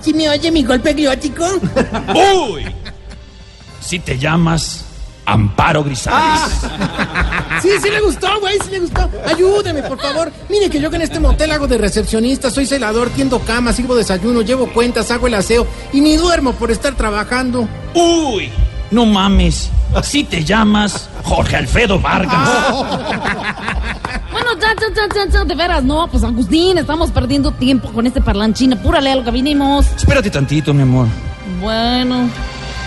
¿Sí 0.00 0.12
me 0.14 0.28
oye 0.28 0.50
mi 0.50 0.62
golpe 0.62 0.92
gliótico? 0.94 1.44
¡Uy! 2.52 2.64
Si 3.80 3.98
te 3.98 4.18
llamas 4.18 4.84
Amparo 5.26 5.84
Grisales. 5.84 6.40
Sí, 7.60 7.70
sí 7.82 7.90
le 7.90 8.00
gustó, 8.00 8.28
güey, 8.40 8.58
sí 8.64 8.70
le 8.70 8.80
gustó. 8.80 9.10
Ayúdeme, 9.26 9.82
por 9.82 10.00
favor. 10.00 10.32
Mire 10.48 10.70
que 10.70 10.80
yo 10.80 10.88
que 10.88 10.96
en 10.96 11.02
este 11.02 11.20
motel 11.20 11.50
hago 11.52 11.66
de 11.66 11.78
recepcionista, 11.78 12.50
soy 12.50 12.66
celador, 12.66 13.10
tiendo 13.10 13.40
camas, 13.40 13.76
sirvo 13.76 13.96
desayuno, 13.96 14.42
llevo 14.42 14.72
cuentas, 14.72 15.10
hago 15.10 15.26
el 15.26 15.34
aseo 15.34 15.66
y 15.92 16.00
ni 16.00 16.16
duermo 16.16 16.52
por 16.52 16.70
estar 16.70 16.94
trabajando. 16.94 17.68
¡Uy! 17.94 18.50
No 18.90 19.04
mames. 19.04 19.70
Si 20.02 20.24
te 20.24 20.44
llamas 20.44 21.08
Jorge 21.24 21.56
Alfredo 21.56 21.98
Vargas. 21.98 22.48
Bueno, 24.30 24.50
ya, 24.60 24.74
ya, 24.74 24.94
ya, 24.94 25.14
ya, 25.14 25.30
ya, 25.32 25.44
de 25.44 25.54
veras, 25.54 25.82
no, 25.82 26.06
pues 26.08 26.22
Agustín, 26.22 26.78
estamos 26.78 27.10
perdiendo 27.10 27.52
tiempo 27.52 27.90
con 27.90 28.06
este 28.06 28.20
parlanchín. 28.20 28.74
Apúrale 28.74 29.10
a 29.10 29.16
lo 29.16 29.24
que 29.24 29.30
vinimos. 29.30 29.86
Espérate 29.96 30.30
tantito, 30.30 30.74
mi 30.74 30.82
amor. 30.82 31.06
Bueno, 31.60 32.28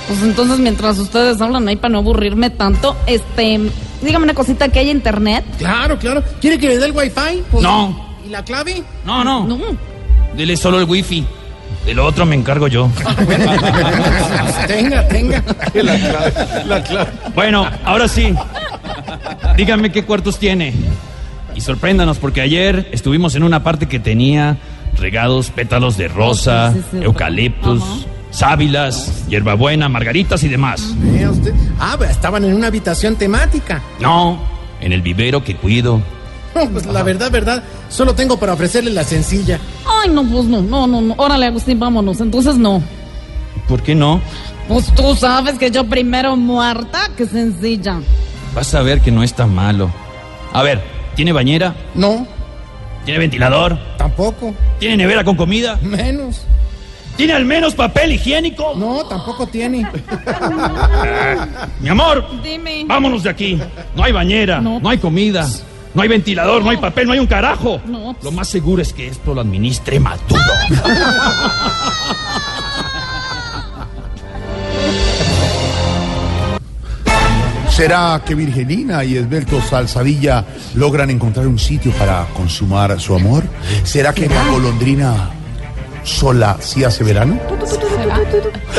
pues 0.10 0.22
entonces 0.23 0.60
mientras 0.60 0.98
ustedes 0.99 1.40
hablan 1.40 1.68
ahí 1.69 1.76
para 1.77 1.94
no 1.94 1.99
aburrirme 1.99 2.49
tanto, 2.49 2.98
este, 3.06 3.61
dígame 4.02 4.23
una 4.26 4.34
cosita 4.34 4.68
que 4.69 4.80
hay 4.80 4.90
internet. 4.90 5.45
Claro, 5.57 5.98
claro. 5.98 6.22
¿Quiere 6.41 6.57
que 6.60 6.68
le 6.68 6.77
dé 6.80 6.86
el 6.88 6.91
wifi? 6.91 7.44
Pues, 7.52 7.64
No. 7.64 8.10
¿Y 8.26 8.30
la 8.30 8.44
clave? 8.44 8.84
No, 9.06 9.23
no. 9.23 9.45
No. 9.48 9.57
Dile 10.36 10.57
solo 10.57 10.80
el 10.80 10.86
wifi. 10.86 11.26
De 11.86 11.94
lo 11.94 12.06
otro 12.06 12.26
me 12.26 12.36
encargo 12.36 12.68
yo. 12.68 12.90
tenga, 14.68 15.07
tenga. 15.07 15.44
Bueno, 17.36 17.65
ahora 17.86 18.07
sí. 18.07 18.34
Díganme 19.56 19.91
qué 19.91 20.03
cuartos 20.03 20.38
tiene. 20.40 20.73
Y 21.56 21.61
sorpréndanos, 21.61 22.18
porque 22.18 22.41
ayer 22.41 22.90
estuvimos 22.91 23.36
en 23.36 23.44
una 23.44 23.64
parte 23.64 23.88
que 23.88 23.99
tenía 23.99 24.57
regados 24.98 25.49
pétalos 25.52 25.98
de 25.98 26.07
rosa, 26.07 26.73
Sí, 26.73 26.80
sí, 26.80 26.98
sí. 26.99 27.03
eucaliptus, 27.03 27.84
sábilas, 28.31 29.27
hierbabuena, 29.27 29.89
margaritas 29.89 30.43
y 30.43 30.47
demás. 30.47 30.93
Vea 30.97 31.30
usted. 31.31 31.53
Ah, 31.80 31.97
estaban 32.10 32.43
en 32.45 32.53
una 32.53 32.68
habitación 32.68 33.15
temática. 33.15 33.81
No, 33.99 34.39
en 34.81 34.93
el 34.93 35.01
vivero 35.01 35.43
que 35.43 35.56
cuido. 35.56 36.01
No, 36.56 36.68
pues 36.68 36.88
la 36.88 37.03
verdad, 37.03 37.30
verdad, 37.30 37.64
solo 37.89 38.15
tengo 38.15 38.38
para 38.39 38.53
ofrecerle 38.53 38.89
la 38.89 39.03
sencilla. 39.03 39.60
Ay, 39.85 40.10
no, 40.10 40.23
pues 40.23 40.45
no, 40.45 40.64
no, 40.64 40.88
no, 40.88 40.99
no. 40.99 41.14
Órale, 41.18 41.45
Agustín, 41.45 41.80
vámonos. 41.80 42.19
Entonces 42.22 42.57
no. 42.57 42.81
¿Por 43.68 43.84
qué 43.84 43.93
no? 43.93 44.19
Pues 44.68 44.88
tú 44.95 45.15
sabes 45.15 45.60
que 45.60 45.69
yo 45.69 45.84
primero 45.88 46.35
muerta 46.35 47.11
que 47.15 47.27
sencilla. 47.27 47.99
Vas 48.56 48.73
a 48.73 48.81
ver 48.81 48.99
que 48.99 49.11
no 49.11 49.22
está 49.22 49.45
malo. 49.45 49.91
A 50.51 50.64
ver, 50.64 50.84
¿tiene 51.15 51.31
bañera? 51.34 51.76
No, 51.93 52.26
¿Tiene 53.06 53.19
ventilador? 53.19 53.77
tampoco. 53.97 54.53
¿Tiene 54.80 54.97
nevera 54.97 55.23
con 55.23 55.35
comida? 55.35 55.77
Menos. 55.84 56.41
¿Tiene 57.20 57.34
al 57.34 57.44
menos 57.44 57.76
papel 57.76 58.14
higiénico? 58.14 58.76
No, 58.78 59.04
tampoco 59.04 59.46
tiene. 59.46 59.80
Mi 61.82 61.90
amor, 61.90 62.26
Dime. 62.41 62.86
vámonos 62.88 63.24
de 63.24 63.30
aquí. 63.30 63.60
No 63.94 64.06
hay 64.06 64.14
bañera, 64.14 64.62
no, 64.62 64.80
hay 64.90 65.00
comida, 65.00 65.46
no 65.94 66.02
hay 66.02 66.08
ventilador, 66.08 66.64
no 66.64 66.70
hay 66.70 66.78
papel, 66.78 67.08
no 67.08 67.12
hay 67.12 67.20
un 67.20 67.28
carajo. 67.28 67.82
No. 67.86 68.16
Lo 68.24 68.32
más 68.32 68.48
seguro 68.48 68.82
es 68.82 68.94
que 68.94 69.08
esto 69.08 69.34
lo 69.34 69.41
administre 69.41 70.00
Maduro. 70.00 70.40
¿Será 77.70 78.22
que 78.26 78.34
Virgelina 78.34 79.04
y 79.04 79.18
Esbelto 79.18 79.62
Salsadilla 79.62 80.46
logran 80.76 81.10
encontrar 81.10 81.48
un 81.48 81.60
sitio 81.60 81.91
para 82.00 82.28
consumar 82.34 82.98
su 82.98 83.14
amor? 83.14 83.44
¿Será 83.84 84.14
que 84.14 84.30
la 84.30 84.46
golondrina 84.46 85.32
sola 86.03 86.57
sí 86.59 86.84
hace 86.84 87.03
verano? 87.03 87.39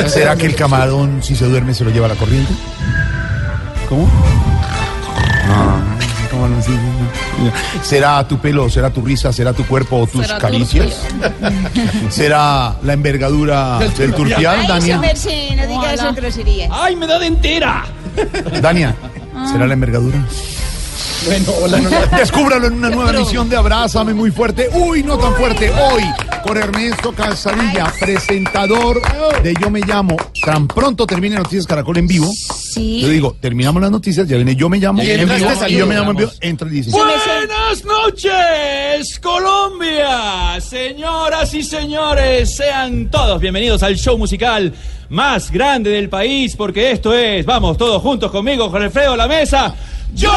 ¿Será 0.07 0.35
que 0.35 0.45
el 0.45 0.55
camarón 0.55 1.21
si 1.21 1.35
se 1.35 1.45
duerme 1.45 1.73
se 1.73 1.83
lo 1.83 1.91
lleva 1.91 2.07
la 2.07 2.15
corriente? 2.15 2.53
¿Cómo? 3.87 4.09
Ah. 5.49 5.79
¿Será 7.81 8.27
tu 8.27 8.39
pelo, 8.39 8.69
será 8.69 8.89
tu 8.89 9.01
risa, 9.01 9.33
será 9.33 9.53
tu 9.53 9.65
cuerpo 9.65 9.97
o 9.97 10.07
tus 10.07 10.25
Será 10.25 10.39
caricias? 10.39 11.05
¿Será 12.09 12.75
la 12.83 12.93
envergadura 12.93 13.79
del 13.79 14.13
turpial, 14.13 14.67
Dania? 14.67 15.01
¡Ay, 16.71 16.95
me 16.95 17.07
da 17.07 17.19
de 17.19 17.27
entera! 17.27 17.85
Dania, 18.61 18.95
¿será 19.51 19.67
la 19.67 19.73
envergadura? 19.73 20.17
Bueno, 21.25 21.51
hola. 21.61 22.07
Descúbralo 22.17 22.67
en 22.67 22.73
una 22.73 22.89
nueva 22.89 23.11
emisión 23.11 23.49
de 23.49 23.55
Abrázame 23.55 24.13
muy 24.13 24.31
fuerte. 24.31 24.69
Uy, 24.73 25.03
no 25.03 25.17
tan 25.17 25.35
fuerte. 25.35 25.71
Hoy 25.71 26.03
con 26.43 26.57
Ernesto 26.57 27.11
Calzadilla, 27.13 27.93
presentador 27.99 29.01
de 29.43 29.53
Yo 29.61 29.69
Me 29.69 29.81
Llamo. 29.81 30.17
Tan 30.43 30.67
pronto 30.67 31.05
termine 31.05 31.35
Noticias 31.35 31.67
Caracol 31.67 31.97
en 31.97 32.07
vivo. 32.07 32.31
Sí. 32.33 33.01
Yo 33.01 33.09
digo, 33.09 33.35
terminamos 33.39 33.81
las 33.81 33.91
noticias, 33.91 34.27
ya 34.27 34.35
viene 34.35 34.55
Yo 34.55 34.69
Me 34.69 34.79
Llamo 34.79 35.03
Y 35.03 35.11
en 35.11 35.29
vivo. 35.29 35.47
Y 35.67 35.75
Yo 35.75 35.85
Me 35.85 35.95
Llamo 35.95 36.11
en 36.11 36.17
vivo. 36.17 36.31
Entra 36.41 36.67
y 36.67 36.71
dice. 36.71 36.91
Buenas 36.91 37.83
noches, 37.85 39.19
Colombia. 39.19 40.59
Señoras 40.59 41.53
y 41.53 41.63
señores, 41.63 42.55
sean 42.55 43.09
todos 43.09 43.39
bienvenidos 43.39 43.83
al 43.83 43.95
show 43.95 44.17
musical 44.17 44.73
más 45.09 45.51
grande 45.51 45.89
del 45.91 46.09
país, 46.09 46.55
porque 46.55 46.91
esto 46.91 47.13
es, 47.13 47.45
vamos 47.45 47.77
todos 47.77 48.01
juntos 48.01 48.31
conmigo, 48.31 48.71
con 48.71 48.81
Alfredo 48.81 49.15
La 49.15 49.27
Mesa. 49.27 49.75
¡Yo 50.13 50.31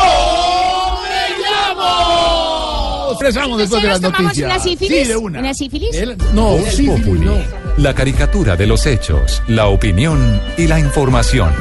me 1.02 1.42
llamo! 1.42 3.10
Expresamos 3.12 3.58
después 3.58 3.82
de 3.82 3.88
las 3.88 4.00
¿Nos 4.00 4.12
tomamos 4.12 4.24
noticias. 4.36 4.50
una 4.50 4.62
sífilis? 4.62 5.02
Sí, 5.02 5.08
de 5.08 5.16
una. 5.16 5.38
¿Una 5.40 5.54
sífilis? 5.54 5.96
No, 6.32 6.42
Voz 6.56 6.68
sí, 6.74 6.86
Populi, 6.86 7.20
no. 7.20 7.34
La 7.76 7.94
caricatura 7.94 8.56
de 8.56 8.66
los 8.66 8.86
hechos, 8.86 9.42
la 9.48 9.66
opinión 9.66 10.40
y 10.56 10.66
la 10.66 10.78
información. 10.78 11.52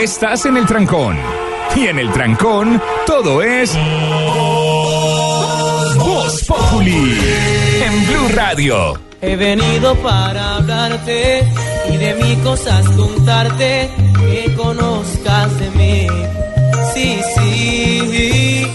Estás 0.00 0.46
en 0.46 0.56
el 0.56 0.66
trancón. 0.66 1.16
Y 1.74 1.86
en 1.88 1.98
el 1.98 2.12
trancón, 2.12 2.80
todo 3.06 3.42
es. 3.42 3.74
Voz 5.98 6.44
Populi. 6.44 7.18
En 7.82 8.06
Blue 8.06 8.28
Radio. 8.34 8.98
He 9.20 9.34
venido 9.36 9.94
para 9.96 10.56
hablarte 10.56 11.42
y 11.92 11.96
de 11.96 12.14
mis 12.14 12.38
cosas 12.38 12.88
contarte, 12.90 13.90
que 14.18 14.54
conozcas 14.54 15.58
de 15.58 15.70
mí. 15.70 16.06
Sí, 16.94 17.20
sí, 17.34 18.66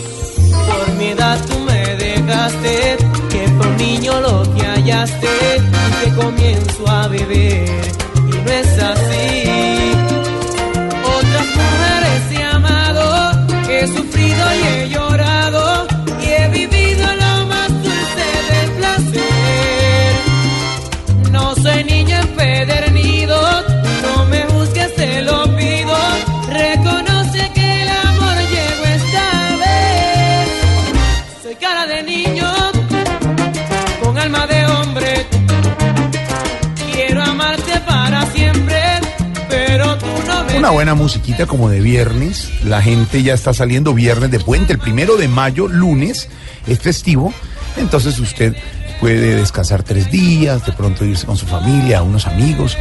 por 0.67 0.95
mi 0.95 1.05
edad 1.07 1.39
tú 1.47 1.59
me 1.59 1.95
dejaste, 1.95 2.97
que 3.29 3.49
por 3.57 3.69
niño 3.77 4.19
lo 4.21 4.43
que 4.55 4.65
hallaste, 4.65 5.27
y 5.57 6.05
que 6.05 6.15
comienzo 6.15 6.87
a 6.87 7.07
beber, 7.07 7.81
y 8.15 8.37
no 8.45 8.51
es. 8.51 8.71
Una 40.61 40.69
buena 40.69 40.93
musiquita 40.93 41.47
como 41.47 41.69
de 41.69 41.81
viernes. 41.81 42.51
La 42.63 42.83
gente 42.83 43.23
ya 43.23 43.33
está 43.33 43.51
saliendo 43.51 43.95
viernes 43.95 44.29
de 44.29 44.39
puente. 44.39 44.73
El 44.73 44.77
primero 44.77 45.17
de 45.17 45.27
mayo, 45.27 45.67
lunes, 45.67 46.29
es 46.67 46.77
festivo. 46.77 47.33
Entonces 47.77 48.19
usted 48.19 48.55
puede 48.99 49.37
descansar 49.37 49.81
tres 49.81 50.11
días, 50.11 50.63
de 50.63 50.71
pronto 50.71 51.03
irse 51.03 51.25
con 51.25 51.35
su 51.35 51.47
familia, 51.47 52.03
unos 52.03 52.27
amigos, 52.27 52.77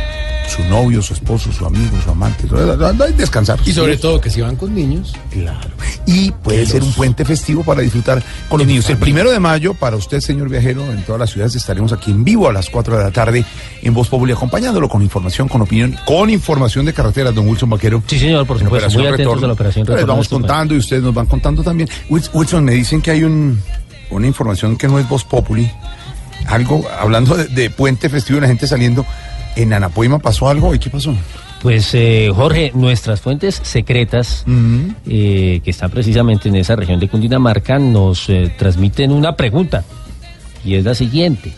su 0.50 0.62
novio, 0.64 1.00
su 1.02 1.14
esposo, 1.14 1.52
su 1.52 1.64
amigo, 1.64 1.96
su 2.04 2.10
amante. 2.10 2.46
Descansar. 3.16 3.58
Y 3.64 3.72
sobre 3.72 3.96
todo 3.96 4.20
que 4.20 4.30
si 4.30 4.40
van 4.40 4.56
con 4.56 4.74
niños. 4.74 5.14
Claro. 5.30 5.68
Y 6.06 6.30
puede 6.32 6.66
ser 6.66 6.82
un 6.82 6.92
puente 6.92 7.24
festivo 7.24 7.62
para 7.64 7.80
disfrutar 7.82 8.22
con 8.48 8.58
los 8.58 8.66
niños. 8.66 8.88
El 8.90 8.96
primero 8.98 9.30
de 9.30 9.38
mayo, 9.40 9.74
para 9.74 9.96
usted, 9.96 10.20
señor 10.20 10.48
viajero, 10.48 10.90
en 10.92 11.02
todas 11.04 11.20
las 11.20 11.30
ciudades 11.30 11.54
estaremos 11.54 11.92
aquí 11.92 12.10
en 12.10 12.24
vivo 12.24 12.48
a 12.48 12.52
las 12.52 12.68
4 12.68 12.96
de 12.98 13.04
la 13.04 13.10
tarde 13.10 13.44
en 13.82 13.94
Voz 13.94 14.08
Populi, 14.08 14.32
acompañándolo 14.32 14.88
con 14.88 15.02
información, 15.02 15.48
con 15.48 15.62
opinión, 15.62 15.96
con 16.04 16.30
información 16.30 16.84
de 16.84 16.92
carreteras, 16.92 17.34
don 17.34 17.46
Wilson 17.48 17.70
Vaquero. 17.70 18.02
Sí, 18.06 18.18
señor, 18.18 18.46
por 18.46 18.58
supuesto, 18.58 18.90
muy 18.90 19.06
atentos 19.06 19.18
Retorno. 19.18 19.44
a 19.44 19.46
la 19.48 19.52
operación 19.54 19.86
Les 19.88 20.06
vamos 20.06 20.26
este 20.26 20.34
contando 20.34 20.74
y 20.74 20.78
ustedes 20.78 21.02
nos 21.02 21.14
van 21.14 21.26
contando 21.26 21.62
también. 21.62 21.88
Wils- 22.08 22.30
Wilson, 22.32 22.64
me 22.64 22.72
dicen 22.72 23.00
que 23.00 23.10
hay 23.12 23.22
un, 23.24 23.60
una 24.10 24.26
información 24.26 24.76
que 24.76 24.88
no 24.88 24.98
es 24.98 25.08
Voz 25.08 25.24
Populi. 25.24 25.70
Algo, 26.46 26.84
hablando 26.98 27.36
de, 27.36 27.44
de 27.46 27.70
puente 27.70 28.08
festivo 28.08 28.38
y 28.38 28.42
la 28.42 28.48
gente 28.48 28.66
saliendo. 28.66 29.04
En 29.56 29.72
Anapoima 29.72 30.18
pasó 30.18 30.48
algo. 30.48 30.74
¿Y 30.74 30.78
qué 30.78 30.90
pasó? 30.90 31.14
Pues 31.62 31.94
eh, 31.94 32.30
Jorge, 32.34 32.72
nuestras 32.74 33.20
fuentes 33.20 33.60
secretas, 33.62 34.44
eh, 35.06 35.60
que 35.62 35.70
están 35.70 35.90
precisamente 35.90 36.48
en 36.48 36.56
esa 36.56 36.74
región 36.74 36.98
de 36.98 37.08
Cundinamarca, 37.08 37.78
nos 37.78 38.30
eh, 38.30 38.50
transmiten 38.56 39.12
una 39.12 39.36
pregunta, 39.36 39.84
y 40.64 40.76
es 40.76 40.84
la 40.84 40.94
siguiente. 40.94 41.52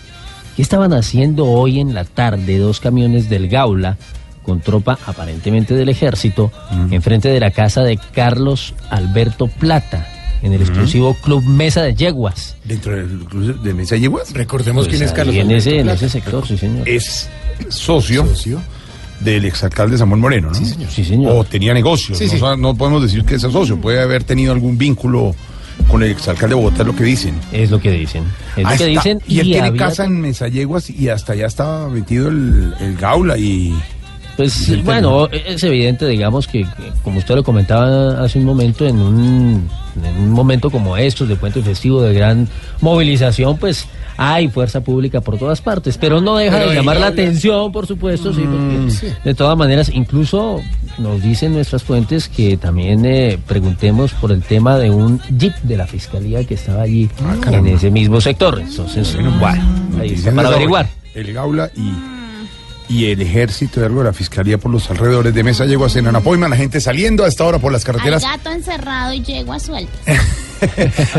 ¿Qué 0.56 0.62
estaban 0.62 0.92
haciendo 0.92 1.46
hoy 1.46 1.78
en 1.78 1.94
la 1.94 2.04
tarde 2.04 2.58
dos 2.58 2.80
camiones 2.80 3.30
del 3.30 3.48
Gaula 3.48 3.96
con 4.42 4.60
tropa 4.60 4.98
aparentemente 5.06 5.74
del 5.74 5.88
ejército 5.88 6.50
enfrente 6.90 7.28
de 7.28 7.38
la 7.38 7.52
casa 7.52 7.84
de 7.84 7.96
Carlos 8.12 8.74
Alberto 8.90 9.46
Plata, 9.46 10.08
en 10.42 10.52
el 10.52 10.62
exclusivo 10.62 11.14
Club 11.22 11.44
Mesa 11.44 11.82
de 11.82 11.94
Yeguas? 11.94 12.56
¿Dentro 12.64 12.96
del 12.96 13.20
club 13.20 13.62
de 13.62 13.72
Mesa 13.72 13.94
de 13.94 14.00
Yeguas? 14.00 14.32
Recordemos 14.34 14.86
Pues 14.86 14.96
quién 14.96 15.08
es 15.08 15.14
Carlos 15.14 15.36
en 15.36 15.52
ese, 15.52 15.78
en 15.78 15.88
ese 15.88 16.08
sector, 16.08 16.44
sí 16.44 16.58
señor. 16.58 16.88
Es 16.88 17.30
socio, 17.68 18.26
del 19.20 19.44
exalcalde 19.44 19.96
Samuel 19.96 20.20
Moreno, 20.20 20.48
¿no? 20.48 20.54
Sí, 20.54 20.64
señor. 20.66 20.90
Sí, 20.90 21.04
señor. 21.04 21.32
O 21.36 21.44
tenía 21.44 21.72
negocios. 21.72 22.18
Sí, 22.18 22.28
no, 22.58 22.74
podemos 22.76 23.02
decir 23.02 23.24
que 23.24 23.36
es 23.36 23.42
socio. 23.42 23.80
Puede 23.80 24.00
haber 24.00 24.24
tenido 24.24 24.52
algún 24.52 24.76
vínculo 24.76 25.34
con 25.88 26.02
el 26.02 26.10
exalcalde 26.10 26.54
de 26.54 26.60
Bogotá, 26.60 26.82
es 26.82 26.86
lo 26.86 26.96
que 26.96 27.04
dicen. 27.04 27.34
Es 27.52 27.70
lo 27.70 27.80
que 27.80 27.90
dicen. 27.90 28.24
Es 28.56 28.66
Ah, 28.66 28.72
lo 28.72 28.78
que 28.78 28.86
dicen. 28.86 29.20
Y 29.26 29.40
él 29.40 29.46
tiene 29.46 29.74
casa 29.76 30.04
en 30.04 30.20
Mesayeguas 30.20 30.90
y 30.90 31.08
hasta 31.08 31.32
allá 31.34 31.46
estaba 31.46 31.88
metido 31.88 32.28
el, 32.28 32.74
el 32.80 32.96
Gaula 32.96 33.38
y... 33.38 33.74
Pues 34.36 34.82
bueno, 34.84 35.28
es 35.30 35.62
evidente, 35.62 36.06
digamos, 36.06 36.46
que, 36.46 36.62
que, 36.62 36.92
como 37.02 37.18
usted 37.18 37.34
lo 37.34 37.44
comentaba 37.44 38.22
hace 38.22 38.38
un 38.38 38.44
momento, 38.44 38.86
en 38.86 38.98
un, 38.98 39.68
en 40.02 40.16
un 40.16 40.30
momento 40.30 40.70
como 40.70 40.96
estos 40.96 41.28
de 41.28 41.36
puente 41.36 41.62
festivo 41.62 42.00
de 42.02 42.14
gran 42.14 42.48
movilización, 42.80 43.58
pues 43.58 43.86
hay 44.16 44.48
fuerza 44.48 44.82
pública 44.82 45.20
por 45.20 45.38
todas 45.38 45.60
partes, 45.60 45.98
pero 45.98 46.20
no 46.20 46.36
deja 46.36 46.58
Pero 46.58 46.70
de 46.70 46.76
llamar 46.76 46.98
la 46.98 47.08
atención, 47.08 47.72
por 47.72 47.86
supuesto, 47.86 48.32
sí, 48.32 48.42
porque 48.42 48.90
sí. 48.90 49.06
de 49.24 49.34
todas 49.34 49.56
maneras, 49.56 49.90
incluso 49.92 50.60
nos 50.98 51.22
dicen 51.22 51.52
nuestras 51.52 51.82
fuentes 51.82 52.28
que 52.28 52.56
también 52.56 53.04
eh, 53.04 53.38
preguntemos 53.46 54.12
por 54.14 54.32
el 54.32 54.42
tema 54.42 54.78
de 54.78 54.90
un 54.90 55.20
jeep 55.38 55.54
de 55.62 55.76
la 55.76 55.86
fiscalía 55.86 56.44
que 56.44 56.54
estaba 56.54 56.82
allí 56.82 57.08
en 57.50 57.66
ese 57.66 57.90
mismo 57.90 58.20
sector. 58.20 58.60
Entonces, 58.60 59.16
bueno, 59.38 59.62
ahí 60.00 60.12
está 60.12 60.32
para 60.32 60.48
averiguar. 60.48 60.88
El 61.14 61.32
Gaula 61.32 61.70
y, 61.76 61.92
y 62.92 63.06
el 63.06 63.22
ejército 63.22 63.80
de 63.80 63.86
algo 63.86 64.00
de 64.00 64.04
la 64.04 64.12
fiscalía 64.12 64.58
por 64.58 64.70
los 64.70 64.90
alrededores 64.90 65.32
de 65.32 65.42
Mesayeguas 65.42 65.96
en 65.96 66.08
Anapoima. 66.08 66.46
La 66.46 66.56
gente 66.56 66.78
saliendo 66.78 67.24
a 67.24 67.28
esta 67.28 67.44
hora 67.44 67.58
por 67.58 67.72
las 67.72 67.80
Al 67.82 67.86
carreteras. 67.86 68.22
gato 68.22 68.50
encerrado 68.50 69.14
y 69.14 69.22
yegua 69.22 69.58
suelta. 69.58 69.92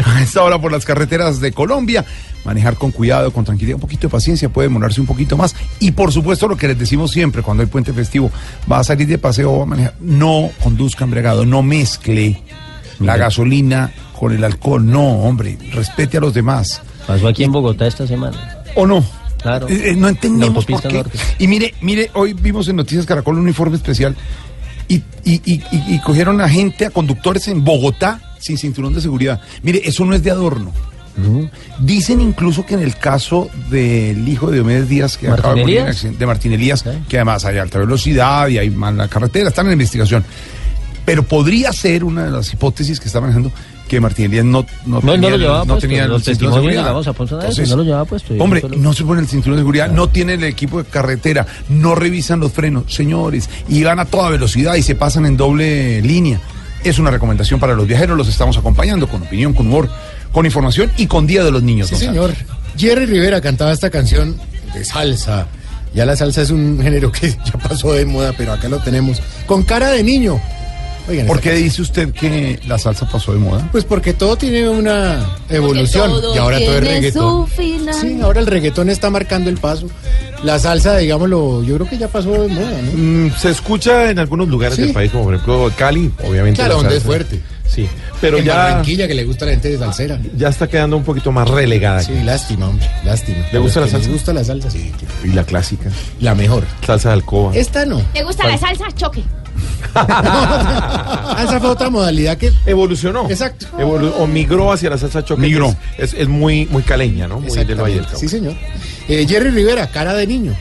a 0.05 0.21
esta 0.21 0.43
hora 0.43 0.61
por 0.61 0.71
las 0.71 0.85
carreteras 0.85 1.39
de 1.39 1.51
Colombia. 1.51 2.05
Manejar 2.45 2.75
con 2.75 2.91
cuidado, 2.91 3.31
con 3.31 3.43
tranquilidad, 3.43 3.75
un 3.75 3.81
poquito 3.81 4.07
de 4.07 4.11
paciencia, 4.11 4.49
puede 4.49 4.67
demorarse 4.67 5.01
un 5.01 5.07
poquito 5.07 5.35
más. 5.35 5.55
Y 5.79 5.93
por 5.93 6.11
supuesto, 6.11 6.47
lo 6.47 6.57
que 6.57 6.67
les 6.67 6.77
decimos 6.77 7.09
siempre 7.09 7.41
cuando 7.41 7.63
hay 7.63 7.67
puente 7.69 7.91
festivo, 7.91 8.29
va 8.71 8.77
a 8.77 8.83
salir 8.83 9.07
de 9.07 9.17
paseo, 9.17 9.57
va 9.57 9.63
a 9.63 9.65
manejar. 9.65 9.95
No 9.99 10.51
conduzca 10.61 11.05
embriagado, 11.05 11.43
no 11.43 11.63
mezcle 11.63 12.39
la 12.99 13.17
gasolina 13.17 13.91
con 14.19 14.31
el 14.31 14.43
alcohol. 14.43 14.85
No, 14.85 15.21
hombre, 15.21 15.57
respete 15.71 16.17
a 16.17 16.21
los 16.21 16.35
demás. 16.35 16.83
Pasó 17.07 17.27
aquí 17.27 17.43
en 17.43 17.51
Bogotá 17.51 17.87
esta 17.87 18.05
semana. 18.05 18.63
¿O 18.75 18.85
no? 18.85 19.03
Claro. 19.43 19.67
Eh, 19.69 19.91
eh, 19.91 19.95
no 19.95 20.07
En 20.07 20.15
entendemos 20.15 20.65
por 20.65 20.81
qué. 20.81 20.93
norte. 20.93 21.19
Y 21.37 21.47
mire, 21.47 21.75
mire, 21.81 22.09
hoy 22.13 22.33
vimos 22.33 22.67
en 22.69 22.77
Noticias 22.77 23.05
Caracol 23.05 23.37
un 23.37 23.47
informe 23.47 23.75
especial 23.77 24.15
y, 24.87 24.95
y, 24.95 25.41
y- 25.45 25.61
y- 25.71 25.95
y 25.95 25.99
cogieron 25.99 26.41
a 26.41 26.49
gente, 26.49 26.85
a 26.85 26.89
conductores 26.89 27.47
en 27.49 27.63
Bogotá 27.63 28.19
sin 28.39 28.57
cinturón 28.57 28.93
de 28.93 29.01
seguridad. 29.01 29.39
Mire, 29.61 29.81
eso 29.85 30.03
no 30.05 30.15
es 30.15 30.23
de 30.23 30.31
adorno. 30.31 30.71
No. 31.15 31.47
Dicen 31.79 32.21
incluso 32.21 32.65
que 32.65 32.73
en 32.73 32.79
el 32.79 32.95
caso 32.97 33.47
del 33.69 34.27
hijo 34.27 34.47
de 34.47 34.55
Diomedes 34.55 34.89
Díaz, 34.89 35.15
que 35.17 35.27
¿Martín 35.27 35.39
acaba 35.45 35.53
de 35.55 35.61
morir 35.61 36.17
de 36.17 36.25
Martín 36.25 36.53
Elías, 36.53 36.83
que 37.07 37.17
además 37.17 37.45
hay 37.45 37.59
alta 37.59 37.77
velocidad 37.77 38.47
y 38.47 38.57
hay 38.57 38.71
mala 38.71 39.07
carretera, 39.07 39.49
están 39.49 39.67
en 39.67 39.73
investigación. 39.73 40.23
Pero 41.05 41.21
podría 41.23 41.71
ser 41.71 42.03
una 42.03 42.23
de 42.25 42.31
las 42.31 42.51
hipótesis 42.51 42.99
que 42.99 43.07
está 43.07 43.21
manejando 43.21 43.51
que 43.93 44.01
Martín 44.01 44.25
Elías 44.25 44.45
no, 44.45 44.65
no, 44.85 44.99
No, 44.99 45.01
no 45.01 45.11
tenía, 45.13 45.29
lo 45.29 45.37
llevaba 45.37 45.59
no 45.59 45.65
puesto, 45.65 45.81
tenía 45.81 46.03
el 46.03 46.09
los 46.09 46.23
cinturón 46.23 46.53
de 46.53 46.57
seguridad. 46.57 46.81
llegamos 46.81 47.07
a 47.07 47.13
Ponce 47.13 47.35
de 47.35 47.39
eso, 47.39 47.49
Entonces, 47.49 47.69
no 47.69 47.77
lo 47.77 47.83
llevaba 47.83 48.05
puesto, 48.05 48.35
y 48.35 48.39
Hombre, 48.39 48.63
no 48.77 48.93
se 48.93 49.03
pone 49.03 49.21
el 49.21 49.27
cinturón 49.27 49.57
de 49.57 49.61
seguridad, 49.61 49.91
no 49.91 50.09
tiene 50.09 50.33
el 50.33 50.43
equipo 50.43 50.83
de 50.83 50.89
carretera, 50.89 51.45
no 51.69 51.95
revisan 51.95 52.39
los 52.39 52.51
frenos, 52.51 52.93
señores, 52.93 53.49
y 53.67 53.83
van 53.83 53.99
a 53.99 54.05
toda 54.05 54.29
velocidad 54.29 54.75
y 54.75 54.83
se 54.83 54.95
pasan 54.95 55.25
en 55.25 55.37
doble 55.37 56.01
línea. 56.01 56.39
Es 56.83 56.99
una 56.99 57.11
recomendación 57.11 57.59
para 57.59 57.75
los 57.75 57.87
viajeros, 57.87 58.17
los 58.17 58.27
estamos 58.27 58.57
acompañando 58.57 59.07
con 59.07 59.21
opinión, 59.21 59.53
con 59.53 59.67
humor, 59.67 59.89
con 60.31 60.45
información 60.45 60.91
y 60.97 61.07
con 61.07 61.25
Día 61.25 61.43
de 61.43 61.51
los 61.51 61.63
Niños. 61.63 61.87
Sí, 61.89 61.95
señor. 61.95 62.33
Jerry 62.77 63.05
Rivera 63.05 63.39
cantaba 63.39 63.71
esta 63.71 63.89
canción 63.89 64.35
de 64.73 64.83
salsa. 64.83 65.47
Ya 65.93 66.05
la 66.05 66.15
salsa 66.15 66.41
es 66.41 66.49
un 66.49 66.79
género 66.81 67.11
que 67.11 67.29
ya 67.45 67.53
pasó 67.53 67.93
de 67.93 68.05
moda, 68.05 68.33
pero 68.35 68.51
acá 68.53 68.67
lo 68.67 68.79
tenemos. 68.79 69.21
Con 69.45 69.63
cara 69.63 69.91
de 69.91 70.03
niño. 70.03 70.41
Oigan, 71.07 71.27
¿Por 71.27 71.41
qué 71.41 71.51
dice 71.53 71.81
usted 71.81 72.13
que 72.13 72.59
la 72.65 72.77
salsa 72.79 73.07
pasó 73.09 73.33
de 73.33 73.39
moda? 73.39 73.67
Pues 73.71 73.83
porque 73.83 74.13
todo 74.13 74.37
tiene 74.37 74.69
una 74.69 75.19
evolución 75.49 76.11
y 76.33 76.37
ahora 76.37 76.59
todo 76.59 76.77
es 76.77 76.79
reggaetón. 76.83 77.47
su 77.47 77.53
final. 77.55 77.93
Sí, 77.95 78.19
ahora 78.21 78.39
el 78.39 78.47
reggaetón 78.47 78.89
está 78.89 79.09
marcando 79.09 79.49
el 79.49 79.57
paso. 79.57 79.87
La 80.43 80.59
salsa, 80.59 80.97
digámoslo, 80.97 81.61
yo 81.63 81.75
creo 81.75 81.89
que 81.89 81.97
ya 81.97 82.07
pasó 82.07 82.31
de 82.31 82.47
moda, 82.47 82.81
¿no? 82.81 82.91
Mm, 83.27 83.31
se 83.37 83.49
escucha 83.49 84.09
en 84.11 84.19
algunos 84.19 84.47
lugares 84.47 84.75
Sí. 84.77 84.83
del 84.83 84.93
país, 84.93 85.11
como 85.11 85.25
por 85.25 85.33
ejemplo 85.35 85.71
Cali, 85.77 86.11
obviamente. 86.25 86.57
Claro, 86.57 86.75
la 86.75 86.81
donde 86.83 86.97
es 86.97 87.03
fuerte. 87.03 87.41
Sí, 87.67 87.87
pero 88.21 88.37
en 88.37 88.45
ya, 88.45 88.55
Barranquilla 88.55 89.07
que 89.07 89.13
le 89.15 89.23
gusta 89.25 89.45
a 89.45 89.47
la 89.47 89.53
gente 89.53 89.69
de 89.71 89.77
salsera. 89.79 90.19
ya 90.37 90.49
está 90.49 90.67
quedando 90.67 90.95
un 90.95 91.03
poquito 91.03 91.31
más 91.31 91.49
relegada. 91.49 92.01
Sí, 92.03 92.13
lástima, 92.23 92.67
hombre, 92.69 92.87
lástima. 93.03 93.37
¿Le 93.51 93.59
gusta 93.59 93.81
la 93.81 93.87
salsa? 93.87 94.09
gusta 94.09 94.31
la 94.33 94.43
salsa, 94.43 94.69
sí. 94.69 94.91
Y 95.23 95.29
la 95.29 95.43
clásica. 95.43 95.89
La 96.19 96.35
mejor. 96.35 96.63
Salsa 96.85 97.09
de 97.09 97.13
alcoba. 97.15 97.55
Esta 97.55 97.85
no. 97.85 97.99
¿Te 98.13 98.23
gusta 98.23 98.47
la 98.47 98.57
salsa? 98.57 98.85
Choque. 98.95 99.23
Esa 99.93 101.59
fue 101.59 101.69
otra 101.69 101.89
modalidad 101.89 102.37
que 102.37 102.51
Evolucionó. 102.65 103.29
Exacto. 103.29 103.67
Evolu- 103.77 104.13
o 104.17 104.27
migró 104.27 104.71
hacia 104.71 104.89
la 104.89 104.97
salsa 104.97 105.23
choque. 105.23 105.41
Migró. 105.41 105.75
Es, 105.97 106.27
muy, 106.27 106.65
muy 106.67 106.83
caleña, 106.83 107.27
¿no? 107.27 107.39
Muy 107.39 107.49
del. 107.55 107.75
Valle 107.75 107.95
del 107.95 108.05
Cauca. 108.05 108.17
Sí, 108.19 108.27
señor. 108.29 108.55
Eh, 109.07 109.25
Jerry 109.27 109.49
Rivera, 109.51 109.87
cara 109.87 110.13
de 110.13 110.25
niño. 110.27 110.55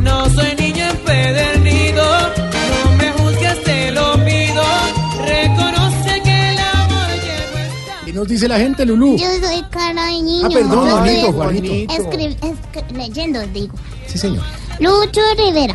No 0.00 0.28
soy 0.30 0.54
niño 0.58 0.84
empedernido, 0.90 2.04
no 2.84 2.90
me 2.98 3.10
juzgues, 3.12 3.64
te 3.64 3.90
lo 3.90 4.12
pido. 4.24 4.62
Reconoce 5.26 6.20
que 6.22 6.50
el 6.52 6.58
amor 6.58 7.08
llevo 7.22 8.04
¿Qué 8.04 8.12
nos 8.12 8.28
dice 8.28 8.48
la 8.48 8.58
gente, 8.58 8.84
Lulú? 8.84 9.16
Yo 9.16 9.26
soy 9.46 9.62
cara 9.70 10.06
de 10.06 10.22
niño. 10.22 10.46
Ah, 10.46 10.48
perdón, 10.52 10.90
Juanito, 10.90 11.32
Juanito. 11.32 11.72
escri- 11.92 12.36
escri- 12.38 12.92
leyendo, 12.96 13.40
digo. 13.48 13.74
Sí, 14.14 14.18
señor. 14.20 14.44
Lucho 14.78 15.20
Rivera. 15.36 15.74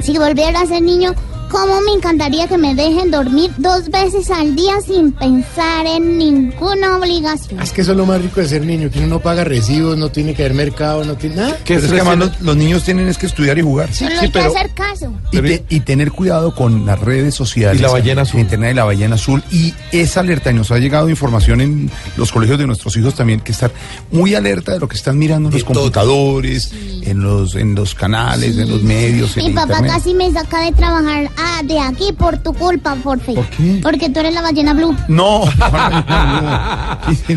Si 0.00 0.16
volviera 0.16 0.62
a 0.62 0.66
ser 0.66 0.80
niño, 0.80 1.14
¿cómo 1.52 1.80
me 1.82 1.92
encantaría 1.92 2.48
que 2.48 2.56
me 2.58 2.74
dejen 2.74 3.10
dormir 3.10 3.50
dos 3.58 3.88
veces 3.90 4.30
al 4.30 4.56
día 4.56 4.74
sin 4.84 5.12
pensar 5.12 5.86
en 5.86 6.16
ninguna 6.18 6.96
obligación? 6.96 7.60
Es 7.60 7.70
que 7.72 7.82
eso 7.82 7.92
es 7.92 7.96
lo 7.98 8.06
más 8.06 8.20
rico 8.22 8.40
de 8.40 8.48
ser 8.48 8.64
niño, 8.64 8.90
que 8.90 8.98
uno 8.98 9.08
no 9.08 9.20
paga 9.20 9.44
recibos, 9.44 9.96
no 9.98 10.10
tiene 10.10 10.34
que 10.34 10.42
haber 10.44 10.54
mercado, 10.56 11.04
no 11.04 11.14
tiene 11.16 11.36
nada. 11.36 11.58
Pero 11.66 11.80
es 11.80 11.86
que 11.92 12.00
además 12.00 12.18
los, 12.18 12.40
los 12.40 12.56
niños 12.56 12.82
tienen 12.82 13.06
es 13.06 13.18
que 13.18 13.26
estudiar 13.26 13.58
y 13.58 13.62
jugar. 13.62 13.92
Solo 13.94 14.18
hay 14.18 14.30
que 14.30 14.40
hacer 14.40 14.70
caso. 14.74 15.12
Y, 15.30 15.40
te- 15.40 15.64
y 15.68 15.80
tener 15.80 16.10
cuidado 16.10 16.54
con 16.54 16.86
las 16.86 16.98
redes 16.98 17.34
sociales. 17.34 17.78
Y 17.78 17.82
la 17.82 17.90
ballena 17.90 18.22
azul. 18.22 18.40
Internet 18.40 18.72
y 18.72 18.74
la 18.74 18.84
ballena 18.84 19.14
azul. 19.16 19.42
Y 19.50 19.74
esa 19.92 20.20
alerta, 20.20 20.50
y 20.50 20.54
nos 20.54 20.70
ha 20.70 20.78
llegado 20.78 21.10
información 21.10 21.60
en 21.60 21.90
los 22.16 22.32
colegios 22.32 22.58
de 22.58 22.66
nuestros 22.66 22.96
hijos 22.96 23.14
también, 23.14 23.40
que 23.40 23.52
estar 23.52 23.70
muy 24.10 24.34
alerta 24.34 24.72
de 24.72 24.80
lo 24.80 24.88
que 24.88 24.96
están 24.96 25.18
mirando 25.18 25.48
en 25.50 25.54
los 25.54 25.64
computadores, 25.64 26.72
en 27.02 27.22
los, 27.22 27.54
en 27.56 27.74
los 27.74 27.94
canales, 27.94 28.56
en 28.56 28.70
los 28.70 28.82
medios, 28.82 29.36
en 29.36 29.46
Mi 29.46 29.50
papá 29.52 29.74
internet. 29.78 29.92
casi 29.92 30.14
me 30.14 30.30
saca 30.32 30.60
de 30.64 30.72
trabajar 30.72 31.30
ah, 31.42 31.62
de 31.64 31.78
aquí 31.80 32.12
por 32.12 32.38
tu 32.38 32.52
culpa, 32.54 32.94
por 32.96 33.18
fin. 33.20 33.34
¿Por 33.34 33.46
qué? 33.48 33.80
Porque 33.82 34.10
tú 34.10 34.20
eres 34.20 34.34
la 34.34 34.42
ballena 34.42 34.74
blue. 34.74 34.96
No, 35.08 35.42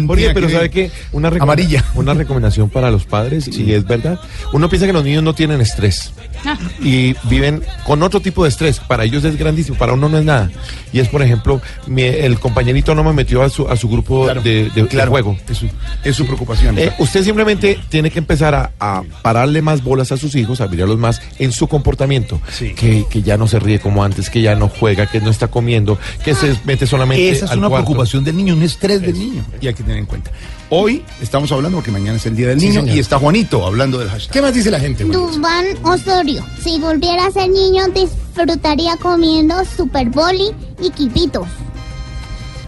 Oye, 0.08 0.32
pero 0.34 0.50
¿sabe 0.50 0.70
qué? 0.70 0.92
Una 1.12 1.30
Amarilla. 1.30 1.84
Una 1.96 2.14
recomendación 2.14 2.70
para 2.70 2.92
los 2.92 3.06
padres, 3.06 3.48
y 3.48 3.74
es 3.74 3.86
verdad. 3.86 4.20
Uno 4.54 4.70
piensa 4.70 4.86
que 4.88 4.94
los 4.94 5.04
niños 5.04 5.24
no 5.24 5.34
tienen 5.34 5.62
estrés. 5.62 6.12
Ah. 6.46 6.58
Y 6.82 7.16
viven 7.24 7.64
con 7.86 8.04
otro 8.04 8.20
tipo 8.20 8.44
de 8.44 8.50
estrés. 8.50 8.80
Para 8.80 9.04
ellos 9.04 9.24
es 9.24 9.38
grandísimo, 9.38 9.78
para 9.78 9.94
uno 9.94 10.10
no 10.10 10.18
es 10.18 10.26
nada. 10.26 10.50
Y 10.94 11.00
es, 11.00 11.08
por 11.08 11.22
ejemplo, 11.22 11.62
mi- 11.88 12.04
el 12.04 12.40
compañerito 12.40 12.94
no 12.96 13.04
me 13.04 13.14
metió 13.14 13.42
a 13.42 13.50
su, 13.50 13.68
a 13.68 13.76
su 13.76 13.90
grupo 13.90 14.26
Claro, 14.26 14.42
de, 14.42 14.70
de- 14.70 14.84
de 14.84 14.88
claro. 14.88 15.12
juego. 15.12 15.38
Es 15.50 15.58
su, 15.58 15.68
es 16.04 16.16
su 16.16 16.26
preocupación. 16.26 16.78
Eh, 16.78 16.94
usted 17.00 17.24
simplemente 17.24 17.80
tiene 17.90 18.12
que 18.12 18.20
empezar 18.20 18.54
a, 18.56 18.72
a 18.80 19.04
pararle 19.22 19.62
más 19.62 19.84
bolas 19.84 20.12
a 20.12 20.18
sus 20.18 20.36
hijos, 20.36 20.62
a 20.62 20.68
mirarlos 20.68 20.98
más 21.00 21.22
en 21.40 21.52
su 21.52 21.68
comportamiento. 21.68 22.40
Que, 22.60 23.06
que 23.10 23.22
ya 23.22 23.38
no 23.38 23.48
se 23.48 23.60
ríe 23.60 23.80
como 23.80 23.95
antes, 24.04 24.30
que 24.30 24.42
ya 24.42 24.56
no 24.56 24.68
juega, 24.70 25.06
que 25.08 25.22
no 25.22 25.30
está 25.30 25.48
comiendo, 25.48 25.98
que 26.24 26.36
se 26.36 26.56
mete 26.66 26.86
solamente 26.88 27.30
Esa 27.30 27.46
es 27.46 27.52
al 27.52 27.60
una 27.60 27.70
cuarto. 27.70 27.86
preocupación 27.86 28.24
del 28.24 28.36
niño, 28.38 28.54
un 28.56 28.64
estrés 28.64 29.02
del 29.02 29.18
niño. 29.18 29.44
Y 29.62 29.68
hay 29.68 29.74
que 29.74 29.84
tener 29.84 29.98
en 30.00 30.06
cuenta. 30.06 30.32
Hoy 30.70 31.04
estamos 31.22 31.52
hablando 31.52 31.78
porque 31.78 31.92
mañana 31.92 32.18
es 32.18 32.26
el 32.26 32.36
Día 32.36 32.48
del 32.48 32.60
Sí, 32.60 32.70
Niño 32.70 32.82
señor. 32.82 32.96
y 32.98 33.00
está 33.00 33.20
Juanito 33.20 33.66
hablando 33.66 34.00
del 34.00 34.10
hashtag. 34.10 34.34
¿Qué 34.34 34.42
más 34.42 34.54
dice 34.54 34.72
la 34.72 34.80
gente? 34.80 35.04
Juanito? 35.04 35.28
Dubán 35.32 35.66
Osorio. 35.84 36.44
Si 36.64 36.80
volviera 36.80 37.28
a 37.28 37.32
ser 37.32 37.50
niño, 37.50 37.84
disfrutaría 37.94 38.98
comiendo 38.98 39.56
Super 39.78 40.10
Boli 40.10 40.52
y 40.82 40.90
quipitos. 40.90 41.48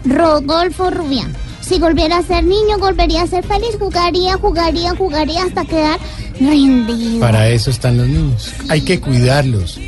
Rodolfo 0.04 0.90
Rubián. 0.90 1.34
Si 1.60 1.78
volviera 1.78 2.18
a 2.18 2.22
ser 2.22 2.44
niño, 2.44 2.78
volvería 2.78 3.22
a 3.22 3.26
ser 3.26 3.44
feliz. 3.44 3.76
Jugaría, 3.78 4.36
jugaría, 4.38 4.94
jugaría 4.94 5.42
hasta 5.42 5.64
quedar 5.64 5.98
rendido. 6.40 7.20
Para 7.20 7.48
eso 7.50 7.70
están 7.70 7.98
los 7.98 8.06
niños. 8.08 8.52
Hay 8.68 8.80
que 8.82 9.00
cuidarlos. 9.00 9.78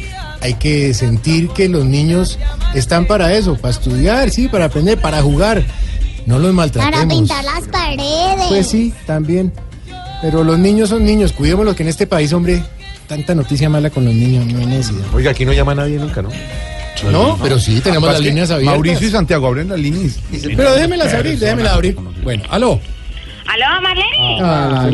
Hay 0.43 0.55
que 0.55 0.95
sentir 0.95 1.49
que 1.51 1.69
los 1.69 1.85
niños 1.85 2.39
están 2.75 3.07
para 3.07 3.35
eso, 3.35 3.57
para 3.57 3.73
estudiar, 3.73 4.31
sí, 4.31 4.49
para 4.49 4.67
aprender, 4.67 4.99
para 4.99 5.21
jugar. 5.23 5.65
No 6.27 6.39
los 6.39 6.47
Para 6.49 6.53
maltratemos. 6.55 7.19
pintar 7.19 7.45
las 7.45 7.69
paredes. 7.69 8.47
Pues 8.49 8.67
sí, 8.67 8.93
también. 9.07 9.53
Pero 10.23 10.45
los 10.45 10.59
niños 10.59 10.89
son 10.91 11.05
niños. 11.05 11.33
Cuidémoslos 11.33 11.75
que 11.77 11.83
en 11.83 11.89
este 11.89 12.07
país, 12.07 12.33
hombre, 12.33 12.63
tanta 13.07 13.35
noticia 13.35 13.69
mala 13.69 13.91
con 13.91 14.05
los 14.05 14.15
niños, 14.15 14.47
no 14.47 14.61
hay 14.61 14.67
necesidad. 14.67 15.05
Oiga, 15.15 15.31
aquí 15.33 15.45
no 15.45 15.53
llama 15.53 15.73
a 15.73 15.77
nadie 15.77 15.97
nunca, 15.99 16.23
¿no? 16.23 16.29
No, 17.11 17.39
pero 17.43 17.59
sí, 17.59 17.81
tenemos 17.81 18.05
Capaz 18.09 18.19
las 18.19 18.23
líneas 18.23 18.51
abiertas. 18.51 18.75
Mauricio 18.77 19.09
y 19.09 19.11
Santiago 19.11 19.47
abren 19.47 19.69
las 19.71 19.79
líneas. 19.81 20.19
Pero 20.31 20.75
déjemelas 20.75 21.15
abrir, 21.15 21.39
déjemelas 21.39 21.73
abrir. 21.73 21.97
Bueno, 22.23 22.45
aló. 22.51 22.79
¿Aló, 23.53 23.81
Marlene? 23.83 24.39
Ah, 24.43 24.89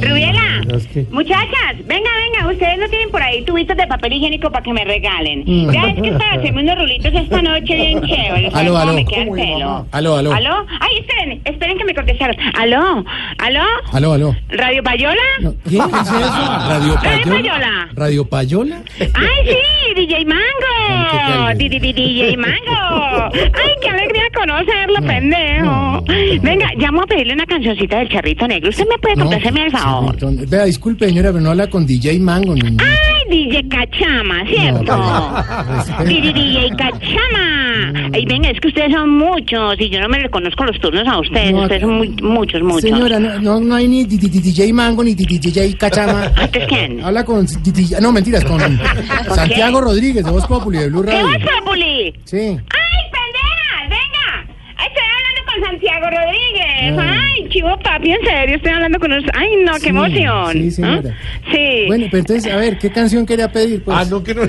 Rubiela, 0.00 0.76
Es 0.76 0.86
que- 0.86 1.06
muchachas, 1.10 1.74
venga, 1.86 2.08
venga, 2.32 2.48
ustedes 2.52 2.78
no 2.78 2.88
tienen 2.88 3.10
por 3.10 3.20
ahí 3.22 3.42
tubitos 3.44 3.76
de 3.76 3.86
papel 3.86 4.12
higiénico 4.12 4.50
para 4.50 4.62
que 4.62 4.72
me 4.72 4.84
regalen. 4.84 5.42
Mm. 5.46 5.70
Ya 5.72 5.88
es 5.88 6.00
que 6.02 6.12
para 6.12 6.32
hacerme 6.34 6.62
unos 6.62 6.78
rulitos 6.78 7.12
esta 7.12 7.42
noche 7.42 7.74
bien 7.74 8.00
chévere. 8.02 8.50
¿saben 8.50 8.56
Aló, 8.56 8.70
cómo 8.70 8.78
aló. 8.82 8.92
me 8.94 9.04
queda 9.04 9.22
el 9.22 9.30
pelo? 9.30 9.86
Aló, 9.90 10.16
aló. 10.16 10.32
¿Aló? 10.32 10.66
Ay, 10.80 10.98
esperen, 11.00 11.40
esperen 11.44 11.78
que 11.78 11.84
me 11.84 11.94
contestaron. 11.94 12.36
¿Aló? 12.58 13.04
¿Aló? 13.38 13.62
Aló, 13.92 14.12
aló. 14.12 14.36
¿Radio 14.50 14.82
Payola? 14.84 15.22
¿Qué? 15.40 15.70
¿Qué 15.70 15.76
es 15.76 15.84
eso? 15.84 16.20
¿Radio 16.68 16.94
¿Radio 16.94 17.22
Payola? 17.22 17.34
Payola? 17.34 17.88
¿Radio 17.94 18.28
Payola? 18.28 18.82
¡Ay, 19.00 19.46
sí! 19.46 19.94
¡DJ 19.96 20.24
Mango! 20.26 21.48
¿Qué 21.48 21.54
Di- 21.56 21.68
di- 21.68 21.78
di- 21.80 21.92
DJ 21.92 22.36
Mango! 22.36 23.30
¡Ay, 23.34 23.70
qué 23.82 23.88
alegría 23.88 24.24
conocerlo, 24.34 25.00
pendejo! 25.06 26.04
Venga, 26.42 26.68
llamo 26.76 27.02
a 27.02 27.06
pedirle 27.06 27.32
una 27.34 27.46
cancioncita 27.46 27.95
del 27.98 28.08
Charrito 28.08 28.46
Negro. 28.48 28.70
¿Usted 28.70 28.86
me 28.88 28.98
puede 28.98 29.14
complacerme 29.16 29.62
al 29.62 29.70
favor? 29.70 30.16
Vea, 30.48 30.64
disculpe, 30.64 31.06
señora, 31.08 31.30
pero 31.30 31.40
no 31.42 31.50
habla 31.50 31.68
con 31.68 31.86
DJ 31.86 32.18
Mango. 32.18 32.54
Ni, 32.54 32.60
¡Ay, 32.78 33.24
DJ 33.28 33.68
Cachama, 33.68 34.44
¿cierto? 34.46 36.04
Di- 36.06 36.20
DJ 36.32 36.70
Cachama. 36.76 38.08
Ay, 38.12 38.24
venga, 38.26 38.50
es 38.50 38.60
que 38.60 38.68
ustedes 38.68 38.92
son 38.92 39.10
muchos 39.10 39.76
y 39.80 39.90
yo 39.90 40.00
no 40.00 40.08
me 40.08 40.18
reconozco 40.18 40.64
los 40.64 40.78
turnos 40.80 41.06
a 41.06 41.18
ustedes. 41.20 41.52
No, 41.52 41.62
ustedes 41.62 41.82
son 41.82 41.94
muy, 41.98 42.08
muchos, 42.22 42.62
muchos. 42.62 42.82
Señora, 42.82 43.18
no, 43.18 43.38
no, 43.40 43.60
no 43.60 43.74
hay 43.74 43.88
ni 43.88 44.04
DJ 44.04 44.72
Mango 44.72 45.02
ni 45.04 45.14
DJ 45.14 45.76
Cachama. 45.76 46.32
¿Antes 46.36 46.66
quién? 46.68 47.02
Habla 47.04 47.24
con. 47.24 47.46
No, 48.00 48.12
mentiras, 48.12 48.44
con 48.44 48.60
Santiago 49.34 49.80
Rodríguez, 49.80 50.24
de 50.24 50.30
Voz 50.30 50.46
Populi, 50.46 50.78
de 50.78 50.88
Blue 50.88 51.02
¿Qué 51.04 51.10
Radio. 51.12 51.26
vas, 51.26 51.38
Populi? 51.58 52.14
Sí. 52.24 52.36
¡Ay, 52.38 53.02
pendejas! 53.12 53.82
¡Venga! 53.88 54.54
Ay, 54.76 54.86
Estoy 54.88 55.04
hablando 55.04 55.40
con 55.45 55.45
Santiago 55.64 56.06
Rodríguez. 56.06 56.98
Ah. 56.98 57.20
Ay, 57.34 57.48
chivo 57.48 57.78
papi, 57.80 58.10
en 58.12 58.24
serio, 58.24 58.56
estoy 58.56 58.72
hablando 58.72 58.98
con 58.98 59.12
usted. 59.12 59.30
Ay, 59.34 59.48
no, 59.64 59.72
qué 59.74 59.80
Sí, 59.80 59.88
emoción. 59.88 60.52
sí, 60.52 60.70
señora. 60.70 61.10
¿Ah? 61.14 61.40
Sí. 61.52 61.84
Bueno, 61.86 62.06
pero 62.10 62.18
entonces, 62.20 62.52
a 62.52 62.56
ver, 62.56 62.78
¿qué 62.78 62.90
canción 62.90 63.24
quería 63.26 63.50
pedir? 63.50 63.82
Pues? 63.82 63.96
Ah, 63.96 64.04
no, 64.08 64.22
que 64.22 64.34
no. 64.34 64.42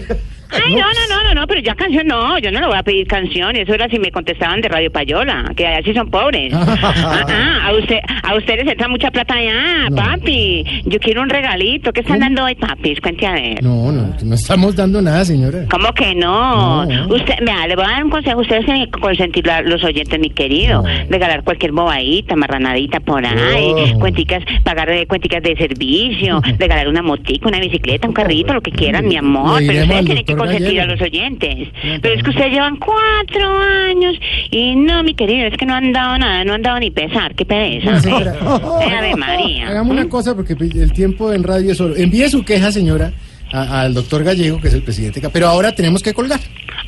Ay, 0.51 0.75
no, 0.75 0.81
no, 0.81 1.07
no, 1.09 1.23
no, 1.23 1.41
no, 1.41 1.47
pero 1.47 1.61
ya 1.61 1.75
canción 1.75 2.07
no, 2.07 2.37
yo 2.39 2.51
no 2.51 2.59
le 2.61 2.67
voy 2.67 2.77
a 2.77 2.83
pedir 2.83 3.07
canción, 3.07 3.55
eso 3.55 3.73
era 3.73 3.87
si 3.89 3.99
me 3.99 4.11
contestaban 4.11 4.61
de 4.61 4.69
Radio 4.69 4.91
Payola, 4.91 5.51
que 5.55 5.65
allá 5.67 5.81
sí 5.83 5.93
son 5.93 6.09
pobres. 6.09 6.53
Ah, 6.89 7.25
ah, 7.27 7.67
a, 7.67 7.73
usted, 7.73 7.97
a 8.23 8.35
ustedes 8.35 8.67
entra 8.67 8.87
mucha 8.87 9.11
plata 9.11 9.33
allá, 9.35 9.87
papi. 9.95 10.63
Yo 10.85 10.99
quiero 10.99 11.21
un 11.21 11.29
regalito, 11.29 11.91
¿qué 11.91 12.01
están 12.01 12.19
dando 12.19 12.43
hoy, 12.45 12.55
papis? 12.55 12.99
Cuente 13.01 13.25
a 13.25 13.33
ver. 13.33 13.63
No, 13.63 13.91
no, 13.91 14.13
no 14.23 14.35
estamos 14.35 14.75
dando 14.75 15.01
nada, 15.01 15.25
señora. 15.25 15.65
¿Cómo 15.69 15.91
que 15.93 16.15
no? 16.15 16.85
No. 16.85 17.07
Usted, 17.07 17.35
mira, 17.41 17.67
le 17.67 17.75
voy 17.75 17.85
a 17.85 17.89
dar 17.89 18.03
un 18.03 18.09
consejo. 18.09 18.41
Ustedes 18.41 18.65
tienen 18.65 18.89
que 18.89 18.99
consentir 18.99 19.49
a 19.49 19.61
los 19.61 19.83
oyentes, 19.83 20.19
mi 20.19 20.29
querido. 20.29 20.83
Regalar 21.09 21.43
cualquier 21.43 21.71
bobadita, 21.71 22.35
marranadita 22.35 22.99
por 22.99 23.25
ahí. 23.25 23.93
Cuenticas, 23.99 24.43
pagar 24.63 24.89
eh, 24.91 25.05
cuenticas 25.07 25.43
de 25.43 25.55
servicio. 25.55 26.41
regalar 26.59 26.87
una 26.87 27.01
motica, 27.01 27.47
una 27.47 27.59
bicicleta, 27.59 28.07
un 28.07 28.13
carrito, 28.13 28.53
lo 28.53 28.61
que 28.61 28.71
quieran, 28.71 29.07
mi 29.07 29.17
amor. 29.17 29.61
Pero 29.65 29.81
ustedes 29.81 30.05
tienen 30.05 30.25
que 30.25 30.35
consentir 30.37 30.81
a 30.81 30.85
los 30.85 31.01
oyentes. 31.01 31.69
Pero 32.01 32.15
es 32.15 32.23
que 32.23 32.29
ustedes 32.29 32.51
llevan 32.51 32.77
cuatro 32.77 33.59
años. 33.89 34.15
Y 34.51 34.75
no, 34.75 35.03
mi 35.03 35.13
querido, 35.13 35.47
es 35.47 35.57
que 35.57 35.65
no 35.65 35.75
han 35.75 35.91
dado 35.91 36.17
nada, 36.17 36.43
no 36.43 36.53
han 36.53 36.61
dado 36.61 36.79
ni 36.79 36.91
pesar. 36.91 37.35
Qué 37.35 37.45
pereza. 37.45 37.97
Ave 37.97 39.15
María. 39.15 39.69
Hagamos 39.69 39.91
una 39.91 40.07
cosa 40.09 40.35
porque 40.35 40.53
el 40.53 40.93
tiempo 40.93 41.33
en 41.33 41.43
radio 41.43 41.71
es 41.71 41.81
oro. 41.81 41.95
Envíe 41.95 42.29
su 42.29 42.43
queja, 42.43 42.71
señora, 42.71 43.11
al 43.51 43.93
doctor 43.93 44.23
Gallego, 44.23 44.59
que 44.59 44.67
es 44.67 44.73
el 44.73 44.83
presidente. 44.83 45.21
Pero 45.31 45.47
ahora 45.47 45.73
tenemos 45.73 46.01
que 46.03 46.13
colgar. 46.13 46.39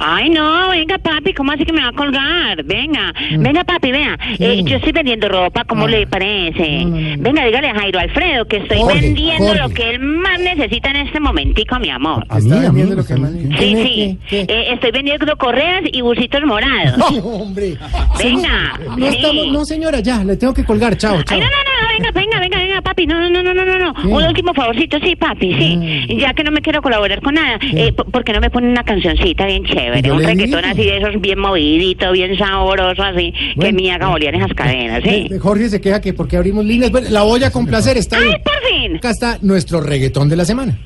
Ay, 0.01 0.29
no, 0.29 0.69
venga, 0.69 0.97
papi, 0.97 1.33
¿cómo 1.33 1.51
así 1.51 1.65
que 1.65 1.73
me 1.73 1.81
va 1.81 1.89
a 1.89 1.91
colgar? 1.91 2.63
Venga, 2.63 3.13
venga, 3.37 3.65
papi, 3.65 3.91
vea. 3.91 4.17
Eh, 4.39 4.61
yo 4.63 4.77
estoy 4.77 4.93
vendiendo 4.93 5.27
ropa, 5.27 5.65
¿cómo 5.65 5.87
le 5.89 6.07
parece? 6.07 6.85
Venga, 7.17 7.43
dígale 7.45 7.67
a 7.67 7.75
Jairo 7.75 7.99
Alfredo 7.99 8.45
que 8.45 8.57
estoy 8.57 8.77
Jorge, 8.77 9.01
vendiendo 9.01 9.47
Jorge. 9.47 9.61
lo 9.61 9.69
que 9.71 9.89
él 9.89 9.99
más 9.99 10.39
necesita 10.39 10.91
en 10.91 10.95
este 10.97 11.19
momentico, 11.19 11.77
mi 11.79 11.89
amor. 11.89 12.23
Está 12.33 12.59
vendiendo 12.59 12.95
lo 12.95 13.05
que 13.05 13.15
más- 13.17 13.31
Sí, 13.31 13.49
¿Qué, 13.49 13.83
sí. 13.83 14.17
qué, 14.29 14.47
qué? 14.47 14.53
Eh, 14.53 14.73
estoy 14.73 14.91
vendiendo 14.91 15.35
correas 15.37 15.81
y 15.91 15.99
busitos 16.01 16.41
morados. 16.45 16.93
Ay, 17.09 17.19
hombre. 17.21 17.75
Venga, 18.17 18.79
No, 18.97 19.09
sí. 19.11 19.17
estamos, 19.17 19.47
no, 19.51 19.65
señora, 19.65 19.99
ya, 19.99 20.23
le 20.23 20.37
tengo 20.37 20.53
que 20.53 20.63
colgar. 20.63 20.95
Chao, 20.97 21.21
chao. 21.23 21.37
Ay, 21.37 21.39
no, 21.41 21.45
no, 21.45 21.51
no, 21.51 21.81
no, 21.81 21.87
venga, 21.89 22.11
venga, 22.11 22.39
venga, 22.39 22.57
venga, 22.57 22.81
papi, 22.81 23.05
no, 23.05 23.19
no, 23.19 23.29
no, 23.29 23.43
no, 23.43 23.53
no, 23.53 23.65
no, 23.65 23.79
no. 23.79 23.93
¿Qué? 23.93 24.07
Un 24.07 24.23
último 24.23 24.53
favorcito, 24.53 24.97
sí, 25.03 25.15
papi, 25.17 25.53
sí. 25.55 26.15
Ya 26.19 26.33
que 26.33 26.43
no 26.43 26.48
me 26.51 26.61
quiero 26.61 26.81
colaborar 26.81 27.21
con 27.21 27.35
nada, 27.35 27.59
eh, 27.61 27.91
p- 27.93 28.03
¿por 28.05 28.23
qué 28.23 28.33
no 28.33 28.39
me 28.41 28.49
ponen 28.49 28.71
una 28.71 28.83
cancioncita 28.83 29.45
bien 29.45 29.63
chévere? 29.65 30.11
Un 30.11 30.19
reggaetón 30.23 30.61
digo. 30.61 30.71
así 30.71 30.83
de 30.83 30.97
esos 30.97 31.21
bien 31.21 31.39
movidito, 31.39 32.11
bien 32.11 32.37
sabroso, 32.37 33.03
así, 33.03 33.33
que 33.59 33.71
me 33.73 33.91
haga 33.91 34.07
bolear 34.09 34.35
esas 34.35 34.53
cadenas, 34.53 35.01
¿sí? 35.03 35.27
Eh, 35.31 35.39
Jorge 35.39 35.69
se 35.69 35.81
queja 35.81 36.01
que 36.01 36.13
porque 36.13 36.37
abrimos 36.37 36.65
líneas. 36.65 36.91
Bueno, 36.91 37.07
la 37.09 37.21
voy 37.23 37.43
a 37.43 37.51
complacer, 37.51 37.97
está 37.97 38.19
bien. 38.19 38.41
por 38.43 38.53
fin! 38.69 38.97
Acá 38.97 39.09
está 39.11 39.37
nuestro 39.41 39.81
reggaetón 39.81 40.29
de 40.29 40.35
la 40.35 40.45
semana. 40.45 40.77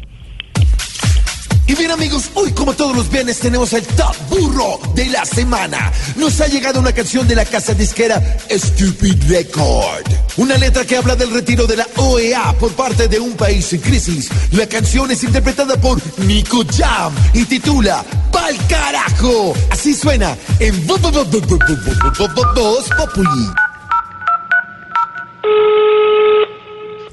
Y 1.66 1.76
bien 1.76 1.92
amigos, 1.92 2.30
hoy 2.34 2.52
como 2.52 2.74
todos 2.74 2.96
los 2.96 3.10
viernes 3.10 3.40
tenemos 3.40 3.72
el 3.74 3.86
Top 3.86 4.16
Burro 4.30 4.80
de 4.96 5.06
la 5.06 5.26
semana. 5.26 5.92
Nos 6.18 6.42
ha 6.42 6.48
llegado 6.48 6.80
una 6.80 6.92
canción 6.92 7.28
de 7.28 7.36
la 7.36 7.46
casa 7.46 7.74
disquera 7.74 8.22
Stupid 8.50 9.16
Record. 9.30 10.04
Una 10.38 10.58
letra 10.58 10.86
que 10.86 10.98
habla 10.98 11.16
del 11.16 11.32
retiro 11.32 11.66
de 11.66 11.78
la 11.78 11.88
OEA 11.96 12.54
por 12.60 12.74
parte 12.74 13.08
de 13.08 13.20
un 13.20 13.34
país 13.34 13.72
en 13.72 13.80
crisis. 13.80 14.30
La 14.52 14.68
canción 14.68 15.10
es 15.12 15.24
interpretada 15.24 15.80
por 15.80 16.02
Nico 16.20 16.64
Jam 16.76 17.14
y 17.34 17.46
titula 17.46 18.04
Pal 18.32 18.58
carajo. 18.68 19.54
Así 19.70 19.94
suena 19.94 20.36
en 20.60 20.86
Voz 20.86 21.00
Populi. 21.00 23.73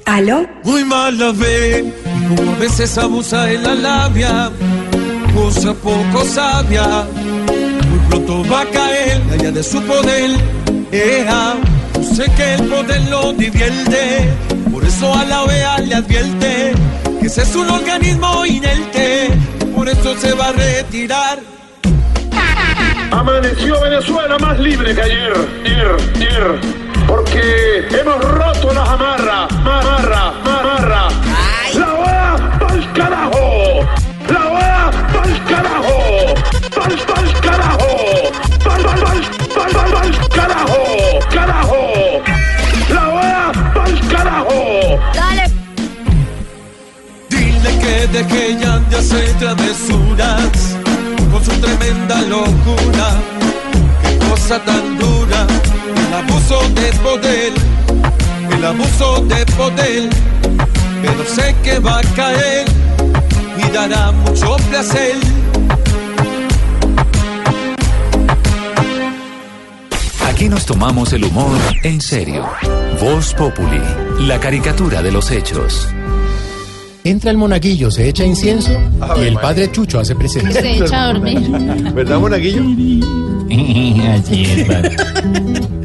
¿Aló? 0.05 0.47
Muy 0.63 0.83
mala 0.83 1.31
ve, 1.31 1.93
como 2.35 2.51
a 2.51 2.55
veces 2.55 2.97
abusa 2.97 3.45
de 3.45 3.57
la 3.59 3.75
labia, 3.75 4.51
cosa 5.33 5.73
poco 5.73 6.25
sabia. 6.25 7.05
Muy 7.89 7.99
pronto 8.09 8.43
va 8.51 8.61
a 8.61 8.65
caer 8.65 9.21
allá 9.31 9.51
de 9.51 9.63
su 9.63 9.81
poder. 9.83 10.31
Ea, 10.91 11.55
yo 11.95 12.03
sé 12.03 12.25
que 12.35 12.55
el 12.55 12.63
poder 12.67 13.01
lo 13.09 13.33
divierte, 13.33 14.29
por 14.71 14.83
eso 14.83 15.13
a 15.13 15.23
la 15.25 15.43
OEA 15.43 15.77
le 15.79 15.95
advierte 15.95 16.73
que 17.19 17.27
ese 17.27 17.43
es 17.43 17.55
un 17.55 17.69
organismo 17.69 18.45
inerte, 18.45 19.29
por 19.75 19.87
eso 19.87 20.17
se 20.17 20.33
va 20.33 20.47
a 20.47 20.51
retirar. 20.51 21.39
Amaneció 23.11 23.79
Venezuela 23.81 24.37
más 24.39 24.59
libre 24.59 24.95
que 24.95 25.01
ayer, 25.01 25.33
ayer, 25.65 25.95
ayer. 26.15 26.90
Porque 27.11 27.87
hemos 27.91 28.23
roto 28.23 28.73
las 28.73 28.87
amarras, 28.87 29.51
amarra, 29.51 30.33
amarra. 30.45 31.07
La 31.75 31.93
OEA 31.93 32.57
pa'l 32.57 32.93
carajo. 32.93 33.81
La 34.29 34.41
OEA 34.53 34.91
pa'l 35.11 35.33
carajo. 35.49 35.97
Pa'l, 36.73 36.95
pa'l 37.09 37.27
carajo. 37.41 37.91
Pa'l, 38.63 38.81
pa'l, 38.85 38.99
pa'l, 39.03 39.21
pa'l, 39.55 39.71
pa'l, 39.75 39.91
pa'l 39.91 40.29
carajo. 40.37 40.81
Carajo. 41.35 41.83
La 42.95 43.03
OEA 43.09 43.51
pa'l 43.75 43.93
carajo. 44.07 44.61
Dale. 45.13 45.45
Dile 47.29 47.71
que 47.81 48.07
deje 48.07 48.57
ya 48.57 48.79
de 48.89 48.95
hacer 48.95 49.29
travesuras 49.37 50.77
con 51.29 51.43
su 51.43 51.51
tremenda 51.59 52.21
locura. 52.21 53.07
Qué 54.01 54.17
cosa 54.29 54.59
tan 54.59 54.97
dura, 54.97 55.45
el 56.11 56.17
abuso 56.17 56.59
de 56.75 56.91
poder, 57.01 57.53
el 58.53 58.65
abuso 58.65 59.21
de 59.27 59.45
poder. 59.45 60.09
Pero 61.01 61.25
sé 61.25 61.55
que 61.63 61.79
va 61.79 61.99
a 61.99 62.01
caer 62.15 62.65
y 63.57 63.71
dará 63.71 64.11
mucho 64.11 64.57
placer. 64.69 65.15
Aquí 70.27 70.49
nos 70.49 70.65
tomamos 70.65 71.13
el 71.13 71.23
humor 71.23 71.57
en 71.83 72.01
serio. 72.01 72.45
Voz 72.99 73.33
Populi, 73.33 73.81
la 74.19 74.37
caricatura 74.39 75.01
de 75.01 75.13
los 75.13 75.31
hechos. 75.31 75.87
Entra 77.05 77.31
el 77.31 77.37
monaguillo, 77.37 77.89
se 77.89 78.09
echa 78.09 78.25
incienso 78.25 78.71
y 79.17 79.21
el 79.21 79.35
padre 79.35 79.71
Chucho 79.71 79.99
hace 79.99 80.13
presencia. 80.15 80.61
Se 80.61 80.77
echa 80.77 81.03
a 81.03 81.13
dormir. 81.13 81.39
¿Verdad, 81.93 82.19
monaguillo? 82.19 82.61
Así 84.13 84.43
es, 84.43 84.67
padre. 84.67 84.97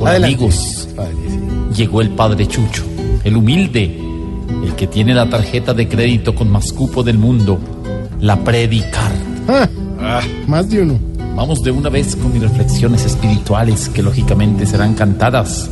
Hola, 0.00 0.16
amigos. 0.16 0.88
Llegó 1.76 2.00
el 2.00 2.08
padre 2.10 2.48
Chucho, 2.48 2.84
el 3.22 3.36
humilde, 3.36 4.00
el 4.64 4.74
que 4.74 4.86
tiene 4.86 5.12
la 5.12 5.28
tarjeta 5.28 5.74
de 5.74 5.88
crédito 5.88 6.34
con 6.34 6.50
más 6.50 6.72
cupo 6.72 7.02
del 7.02 7.18
mundo, 7.18 7.58
la 8.18 8.42
Predicar. 8.42 9.12
Ah, 10.00 10.22
más 10.46 10.70
de 10.70 10.82
uno. 10.82 10.98
Vamos 11.36 11.62
de 11.62 11.70
una 11.70 11.90
vez 11.90 12.16
con 12.16 12.32
mis 12.32 12.40
reflexiones 12.40 13.04
espirituales 13.04 13.90
que 13.90 14.02
lógicamente 14.02 14.64
serán 14.64 14.94
cantadas, 14.94 15.68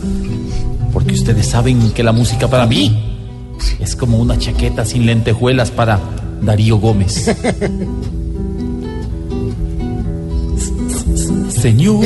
porque 0.93 1.15
ustedes 1.15 1.47
saben 1.47 1.91
que 1.93 2.03
la 2.03 2.13
música 2.13 2.49
para 2.49 2.67
mí 2.67 3.57
es 3.81 3.97
como 3.97 4.19
una 4.19 4.37
chaqueta 4.37 4.85
sin 4.85 5.07
lentejuelas 5.07 5.71
para 5.71 5.99
Darío 6.43 6.77
Gómez. 6.77 7.35
Señor. 11.61 12.05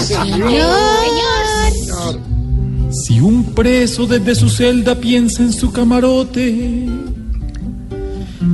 Señor. 0.00 0.60
Si 2.90 3.20
un 3.20 3.44
preso 3.54 4.06
desde 4.06 4.34
su 4.34 4.48
celda 4.48 4.94
piensa 4.96 5.42
en 5.42 5.52
su 5.52 5.72
camarote, 5.72 6.86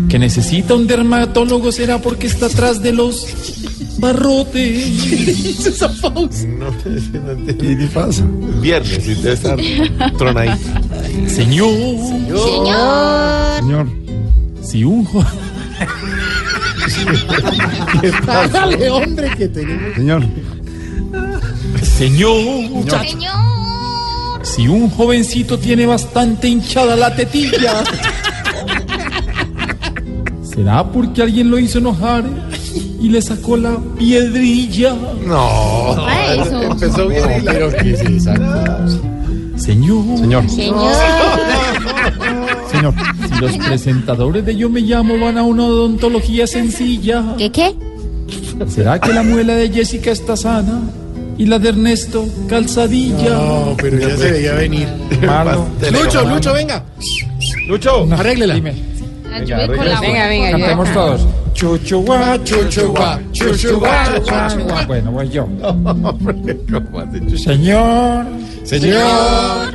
que 0.09 0.19
necesita 0.19 0.75
un 0.75 0.87
dermatólogo 0.87 1.73
será 1.73 1.99
porque 2.01 2.27
está 2.27 2.47
atrás 2.47 2.83
de 2.83 2.93
los 2.93 3.27
barrotes. 3.99 4.87
¿Qué 7.59 7.89
pasa? 7.93 8.25
Viernes, 8.61 9.07
y 9.07 9.15
debe 9.15 9.33
estar 9.35 9.59
tronadito. 10.17 10.57
Señor. 11.29 11.71
Señor. 12.27 13.57
Señor. 13.61 13.87
Si 14.62 14.85
un 14.85 15.05
jo- 15.05 15.25
Hágale, 18.29 18.91
hombre, 18.91 19.31
que 19.37 19.49
tenemos. 19.49 19.95
Señor. 19.97 20.23
Señor. 21.83 23.11
Si 24.43 24.67
un 24.69 24.89
jovencito 24.91 25.59
tiene 25.59 25.87
bastante 25.87 26.49
hinchada 26.49 26.97
la 26.97 27.15
tetilla, 27.15 27.85
será 30.43 30.85
porque 30.91 31.23
alguien 31.23 31.51
lo 31.51 31.59
hizo 31.59 31.79
enojar 31.79 32.25
y 33.01 33.09
le 33.09 33.21
sacó 33.23 33.57
la 33.57 33.77
piedrilla. 33.99 34.95
No. 35.27 35.97
Eso. 36.33 36.62
Empezó 36.62 37.09
bien 37.09 37.25
y 37.39 37.43
la- 37.45 37.53
Pero 37.53 37.71
que 37.71 37.97
sí. 37.97 38.21
Señor. 38.21 40.19
Señor. 40.19 40.49
Señor. 40.49 40.49
Señor. 42.71 42.95
Los 43.41 43.57
presentadores 43.57 44.45
de 44.45 44.55
Yo 44.57 44.69
Me 44.69 44.81
Llamo 44.81 45.19
van 45.19 45.39
a 45.39 45.43
una 45.43 45.65
odontología 45.65 46.47
sencilla. 46.47 47.25
¿Qué 47.39 47.51
qué? 47.51 47.75
¿Será 48.69 49.01
que 49.01 49.12
la 49.12 49.23
muela 49.23 49.55
de 49.55 49.71
Jessica 49.71 50.11
está 50.11 50.37
sana? 50.37 50.83
Y 51.39 51.47
la 51.47 51.59
de 51.59 51.71
Ernesto 51.71 52.27
calzadilla. 52.49 53.31
No, 53.31 53.77
pero 53.81 53.99
ya 53.99 54.17
se 54.17 54.31
veía 54.31 54.53
venir. 54.55 54.87
Malo. 55.27 55.67
Lucho, 55.91 56.23
Lucho, 56.29 56.53
venga. 56.53 56.85
Lucho, 57.67 58.07
Arréglela. 58.12 58.55
Dime. 58.55 58.75
La 59.31 59.67
Venga, 59.67 60.29
venga, 60.29 60.51
Cantemos 60.51 60.93
todos. 60.93 61.27
Chuchuá, 61.55 62.39
chuchuá, 62.45 63.21
chuchuá, 63.33 64.21
chuchuá. 64.25 64.85
Bueno, 64.87 65.12
voy 65.12 65.29
yo. 65.29 65.47
Señor, 67.37 68.27
señor, 68.65 69.75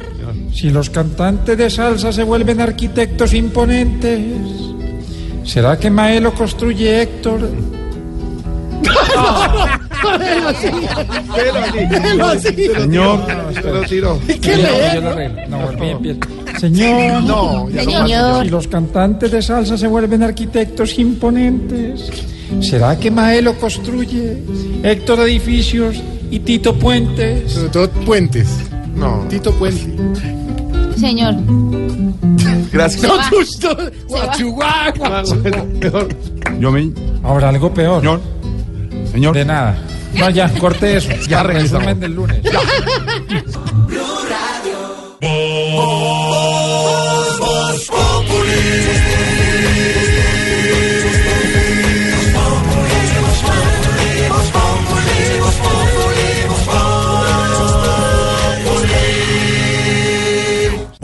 si 0.55 0.69
los 0.69 0.89
cantantes 0.89 1.57
de 1.57 1.69
salsa 1.69 2.13
se 2.13 2.23
vuelven 2.23 2.61
arquitectos 2.61 3.33
imponentes, 3.33 4.23
¿será 5.43 5.77
que 5.77 5.89
Maelo 5.89 6.33
construye 6.33 7.01
Héctor? 7.01 7.41
Señor. 12.77 13.19
¿Qué 14.41 14.53
arreglo. 14.53 15.41
No, 15.49 15.67
Señor. 16.57 18.45
si 18.45 18.49
los 18.49 18.67
cantantes 18.69 19.31
de 19.31 19.41
salsa 19.41 19.77
se 19.77 19.87
vuelven 19.87 20.23
arquitectos 20.23 20.97
imponentes, 20.97 22.09
¿será 22.61 22.97
que 22.97 23.11
Maelo 23.11 23.55
construye 23.59 24.41
Héctor 24.83 25.19
edificios 25.27 26.01
y 26.31 26.39
Tito 26.39 26.79
puentes? 26.79 27.51
Sobre 27.51 27.69
todo 27.69 27.89
puentes. 28.05 28.47
No. 28.95 29.25
Tito 29.29 29.51
Puente. 29.51 30.44
Señor. 30.99 31.35
Gracias. 32.71 33.03
Va. 33.03 33.29
Guachuá, 34.07 34.93
Yo 36.59 36.71
me. 36.71 36.91
Ahora 37.23 37.49
algo 37.49 37.73
peor. 37.73 38.01
Señor. 38.01 38.21
Señor. 39.11 39.35
De 39.35 39.45
nada. 39.45 39.77
No, 40.13 40.29
ya, 40.29 40.49
corte 40.59 40.97
eso. 40.97 41.09
Ya 41.27 41.43
regresamos. 41.43 41.85
Resumen 41.85 41.99
del 41.99 42.15
lunes. 42.15 42.41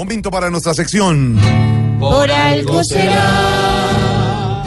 Momento 0.02 0.32
para 0.32 0.50
nuestra 0.50 0.74
sección. 0.74 1.38
Por 2.00 2.32
algo 2.32 2.84
será. 2.84 4.64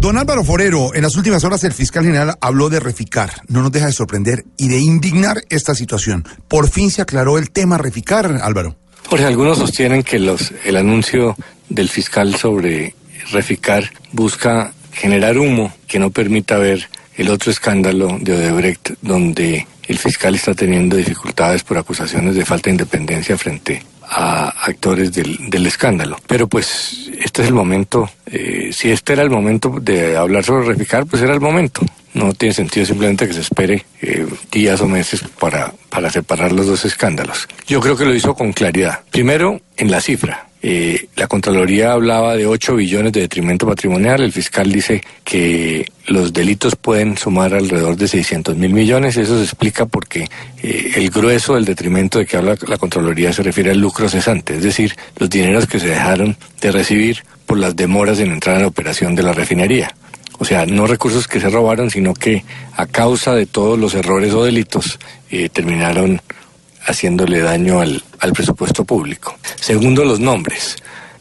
Don 0.00 0.16
Álvaro 0.16 0.44
Forero, 0.44 0.94
en 0.94 1.02
las 1.02 1.14
últimas 1.16 1.44
horas 1.44 1.62
el 1.64 1.74
fiscal 1.74 2.04
general 2.04 2.38
habló 2.40 2.70
de 2.70 2.80
reficar. 2.80 3.42
No 3.48 3.60
nos 3.60 3.70
deja 3.70 3.84
de 3.84 3.92
sorprender 3.92 4.46
y 4.56 4.68
de 4.68 4.78
indignar 4.78 5.42
esta 5.50 5.74
situación. 5.74 6.24
Por 6.48 6.70
fin 6.70 6.90
se 6.90 7.02
aclaró 7.02 7.36
el 7.36 7.50
tema 7.50 7.76
reficar, 7.76 8.40
Álvaro. 8.42 8.76
Jorge, 9.10 9.26
algunos 9.26 9.58
sostienen 9.58 10.02
que 10.02 10.18
los, 10.18 10.54
el 10.64 10.78
anuncio 10.78 11.36
del 11.68 11.90
fiscal 11.90 12.34
sobre 12.34 12.94
Reficar 13.32 13.92
busca 14.12 14.72
generar 14.90 15.36
humo 15.36 15.70
que 15.86 15.98
no 15.98 16.10
permita 16.10 16.56
ver 16.56 16.88
el 17.16 17.28
otro 17.28 17.50
escándalo 17.50 18.16
de 18.22 18.32
Odebrecht, 18.32 18.92
donde 19.02 19.66
el 19.86 19.98
fiscal 19.98 20.34
está 20.34 20.54
teniendo 20.54 20.96
dificultades 20.96 21.62
por 21.62 21.76
acusaciones 21.76 22.34
de 22.34 22.46
falta 22.46 22.70
de 22.70 22.76
independencia 22.76 23.36
frente 23.36 23.82
a 24.08 24.48
actores 24.66 25.12
del, 25.12 25.50
del 25.50 25.66
escándalo. 25.66 26.18
Pero 26.26 26.46
pues 26.48 27.10
este 27.18 27.42
es 27.42 27.48
el 27.48 27.54
momento, 27.54 28.10
eh, 28.26 28.70
si 28.72 28.90
este 28.90 29.14
era 29.14 29.22
el 29.22 29.30
momento 29.30 29.78
de 29.80 30.16
hablar 30.16 30.44
sobre 30.44 30.66
Reficar, 30.66 31.06
pues 31.06 31.22
era 31.22 31.34
el 31.34 31.40
momento. 31.40 31.82
No 32.14 32.32
tiene 32.32 32.54
sentido 32.54 32.86
simplemente 32.86 33.26
que 33.26 33.34
se 33.34 33.40
espere 33.40 33.84
eh, 34.00 34.26
días 34.50 34.80
o 34.80 34.88
meses 34.88 35.22
para, 35.38 35.72
para 35.90 36.10
separar 36.10 36.52
los 36.52 36.66
dos 36.66 36.84
escándalos. 36.84 37.46
Yo 37.66 37.80
creo 37.80 37.96
que 37.96 38.06
lo 38.06 38.14
hizo 38.14 38.34
con 38.34 38.52
claridad. 38.52 39.00
Primero, 39.10 39.60
en 39.76 39.90
la 39.90 40.00
cifra. 40.00 40.45
Eh, 40.68 41.10
la 41.14 41.28
Contraloría 41.28 41.92
hablaba 41.92 42.34
de 42.34 42.44
8 42.44 42.74
billones 42.74 43.12
de 43.12 43.20
detrimento 43.20 43.68
patrimonial. 43.68 44.20
El 44.20 44.32
fiscal 44.32 44.72
dice 44.72 45.00
que 45.22 45.88
los 46.08 46.32
delitos 46.32 46.74
pueden 46.74 47.16
sumar 47.16 47.54
alrededor 47.54 47.96
de 47.96 48.08
600 48.08 48.56
mil 48.56 48.72
millones. 48.72 49.16
Eso 49.16 49.38
se 49.38 49.44
explica 49.44 49.86
porque 49.86 50.28
eh, 50.64 50.94
el 50.96 51.08
grueso 51.10 51.54
del 51.54 51.66
detrimento 51.66 52.18
de 52.18 52.26
que 52.26 52.36
habla 52.36 52.56
la 52.66 52.78
Contraloría 52.78 53.32
se 53.32 53.44
refiere 53.44 53.70
al 53.70 53.78
lucro 53.78 54.08
cesante, 54.08 54.56
es 54.56 54.64
decir, 54.64 54.96
los 55.18 55.30
dineros 55.30 55.68
que 55.68 55.78
se 55.78 55.86
dejaron 55.86 56.36
de 56.60 56.72
recibir 56.72 57.22
por 57.46 57.58
las 57.58 57.76
demoras 57.76 58.18
en 58.18 58.32
entrar 58.32 58.56
en 58.56 58.62
la 58.62 58.68
operación 58.68 59.14
de 59.14 59.22
la 59.22 59.34
refinería. 59.34 59.94
O 60.40 60.44
sea, 60.44 60.66
no 60.66 60.88
recursos 60.88 61.28
que 61.28 61.38
se 61.38 61.48
robaron, 61.48 61.92
sino 61.92 62.12
que 62.12 62.44
a 62.74 62.86
causa 62.86 63.36
de 63.36 63.46
todos 63.46 63.78
los 63.78 63.94
errores 63.94 64.34
o 64.34 64.42
delitos 64.42 64.98
eh, 65.30 65.48
terminaron 65.48 66.20
haciéndole 66.86 67.40
daño 67.40 67.80
al, 67.80 68.02
al 68.20 68.32
presupuesto 68.32 68.84
público. 68.84 69.36
Segundo, 69.60 70.04
los 70.04 70.20
nombres. 70.20 70.76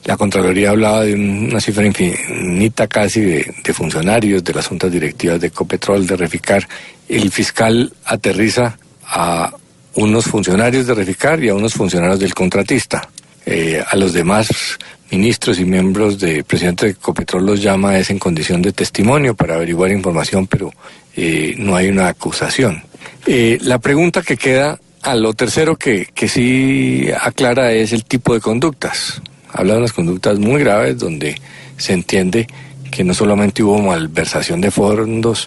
La 0.05 0.17
Contraloría 0.17 0.69
hablaba 0.69 1.03
de 1.03 1.15
una 1.15 1.59
cifra 1.59 1.83
infinita 1.83 2.85
casi 2.87 3.21
de, 3.21 3.73
funcionarios 3.73 4.43
de 4.43 4.53
las 4.53 4.67
juntas 4.67 4.91
directivas 4.91 5.41
de 5.41 5.47
Ecopetrol, 5.47 6.05
de 6.05 6.15
Reficar. 6.15 6.67
El 7.09 7.31
fiscal 7.31 7.91
aterriza 8.05 8.77
a 9.03 9.51
unos 9.95 10.25
funcionarios 10.25 10.85
de 10.85 10.93
Reficar 10.93 11.43
y 11.43 11.49
a 11.49 11.55
unos 11.55 11.73
funcionarios 11.73 12.19
del 12.19 12.35
contratista. 12.35 13.09
Eh, 13.47 13.83
a 13.85 13.95
los 13.95 14.13
demás 14.13 14.77
ministros 15.09 15.59
y 15.59 15.65
miembros 15.65 16.19
de 16.19 16.43
presidente 16.43 16.85
de 16.85 16.91
Ecopetrol 16.91 17.43
los 17.43 17.61
llama 17.63 17.97
es 17.97 18.11
en 18.11 18.19
condición 18.19 18.61
de 18.61 18.73
testimonio 18.73 19.33
para 19.33 19.55
averiguar 19.55 19.91
información, 19.91 20.45
pero 20.45 20.71
eh, 21.15 21.55
no 21.57 21.75
hay 21.75 21.87
una 21.87 22.09
acusación. 22.09 22.83
Eh, 23.25 23.57
la 23.61 23.79
pregunta 23.79 24.21
que 24.21 24.37
queda 24.37 24.79
a 25.05 25.13
lo 25.13 25.33
tercero 25.33 25.75
que, 25.75 26.07
que 26.13 26.27
sí 26.27 27.07
aclara 27.21 27.71
es 27.71 27.93
el 27.93 28.05
tipo 28.05 28.33
de 28.33 28.41
conductas. 28.41 29.21
Habla 29.51 29.73
de 29.73 29.79
unas 29.79 29.93
conductas 29.93 30.39
muy 30.39 30.61
graves 30.61 30.97
donde 30.97 31.39
se 31.77 31.93
entiende 31.93 32.47
que 32.89 33.03
no 33.03 33.13
solamente 33.13 33.61
hubo 33.61 33.79
malversación 33.79 34.61
de 34.61 34.71
fondos, 34.71 35.45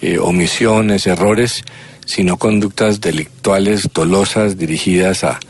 eh, 0.00 0.18
omisiones, 0.18 1.08
errores, 1.08 1.64
sino 2.06 2.36
conductas 2.36 3.00
delictuales 3.00 3.88
dolosas 3.92 4.56
dirigidas 4.56 5.24
a, 5.24 5.40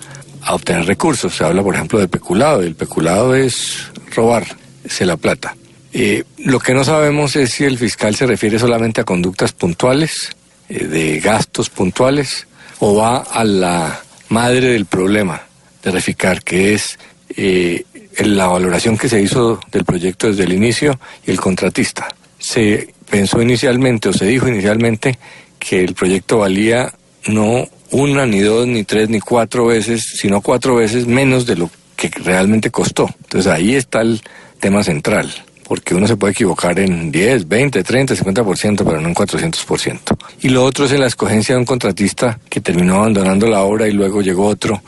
a 0.43 0.55
obtener 0.55 0.87
recursos. 0.87 1.37
Se 1.37 1.45
habla, 1.45 1.63
por 1.63 1.75
ejemplo, 1.75 1.99
de 1.99 2.09
peculado, 2.09 2.63
y 2.63 2.67
el 2.67 2.75
peculado 2.75 3.35
es 3.35 3.89
robarse 4.15 5.05
la 5.05 5.19
plata. 5.19 5.55
Eh, 5.93 6.25
lo 6.39 6.61
que 6.61 6.73
no 6.73 6.83
sabemos 6.83 7.37
es 7.37 7.51
si 7.51 7.65
el 7.65 7.77
fiscal 7.77 8.15
se 8.15 8.27
refiere 8.27 8.59
solamente 8.59 9.03
a 9.03 9.05
conductas 9.05 9.53
puntuales, 9.53 10.31
eh, 10.71 10.87
de 10.87 11.21
gastos 11.21 11.69
puntuales, 11.69 12.47
o 12.81 12.95
va 12.95 13.19
a 13.19 13.45
la 13.45 14.01
madre 14.29 14.73
del 14.73 14.87
problema 14.87 15.43
de 15.83 15.91
Reficar, 15.91 16.43
que 16.43 16.75
es 16.75 16.99
eh, 17.37 17.85
la 18.19 18.47
valoración 18.47 18.99
que 18.99 19.09
se 19.09 19.21
hizo 19.21 19.61
del 19.71 19.85
proyecto 19.85 20.27
desde 20.27 20.45
el 20.45 20.53
inicio 20.53 20.99
y 21.27 21.31
el 21.31 21.41
contratista. 21.41 22.09
Se 22.39 22.93
pensó 23.09 23.41
inicialmente 23.41 24.09
o 24.09 24.13
se 24.13 24.27
dijo 24.27 24.49
inicialmente 24.49 25.19
que 25.59 25.85
el 25.85 25.95
proyecto 25.95 26.39
valía 26.39 26.93
no 27.27 27.69
una, 27.91 28.25
ni 28.25 28.41
dos, 28.41 28.67
ni 28.67 28.85
tres, 28.85 29.09
ni 29.09 29.21
cuatro 29.21 29.67
veces, 29.67 30.05
sino 30.17 30.41
cuatro 30.41 30.77
veces 30.77 31.07
menos 31.07 31.45
de 31.47 31.57
lo 31.57 31.71
que 31.97 32.09
realmente 32.09 32.71
costó. 32.71 33.09
Entonces 33.25 33.53
ahí 33.53 33.75
está 33.75 34.01
el 34.01 34.23
tema 34.59 34.83
central 34.83 35.31
porque 35.71 35.95
uno 35.95 36.09
se 36.09 36.17
puede 36.17 36.33
equivocar 36.33 36.81
en 36.81 37.13
10, 37.13 37.47
20, 37.47 37.85
30, 37.85 38.17
50%, 38.17 38.83
pero 38.85 39.01
no 39.01 39.07
en 39.07 39.15
400%. 39.15 40.01
Y 40.41 40.49
lo 40.49 40.65
otro 40.65 40.85
es 40.85 40.91
en 40.91 40.99
la 40.99 41.07
escogencia 41.07 41.55
de 41.55 41.61
un 41.61 41.65
contratista 41.65 42.41
que 42.49 42.61
terminó 42.61 42.97
abandonando 42.97 43.47
la 43.47 43.63
obra 43.63 43.87
y 43.87 43.93
luego 43.93 44.21
llegó 44.21 44.47
otro, 44.47 44.83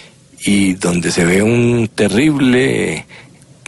y 0.45 0.75
donde 0.75 1.13
se 1.13 1.25
ve 1.25 1.41
un 1.41 1.89
terrible, 1.95 3.07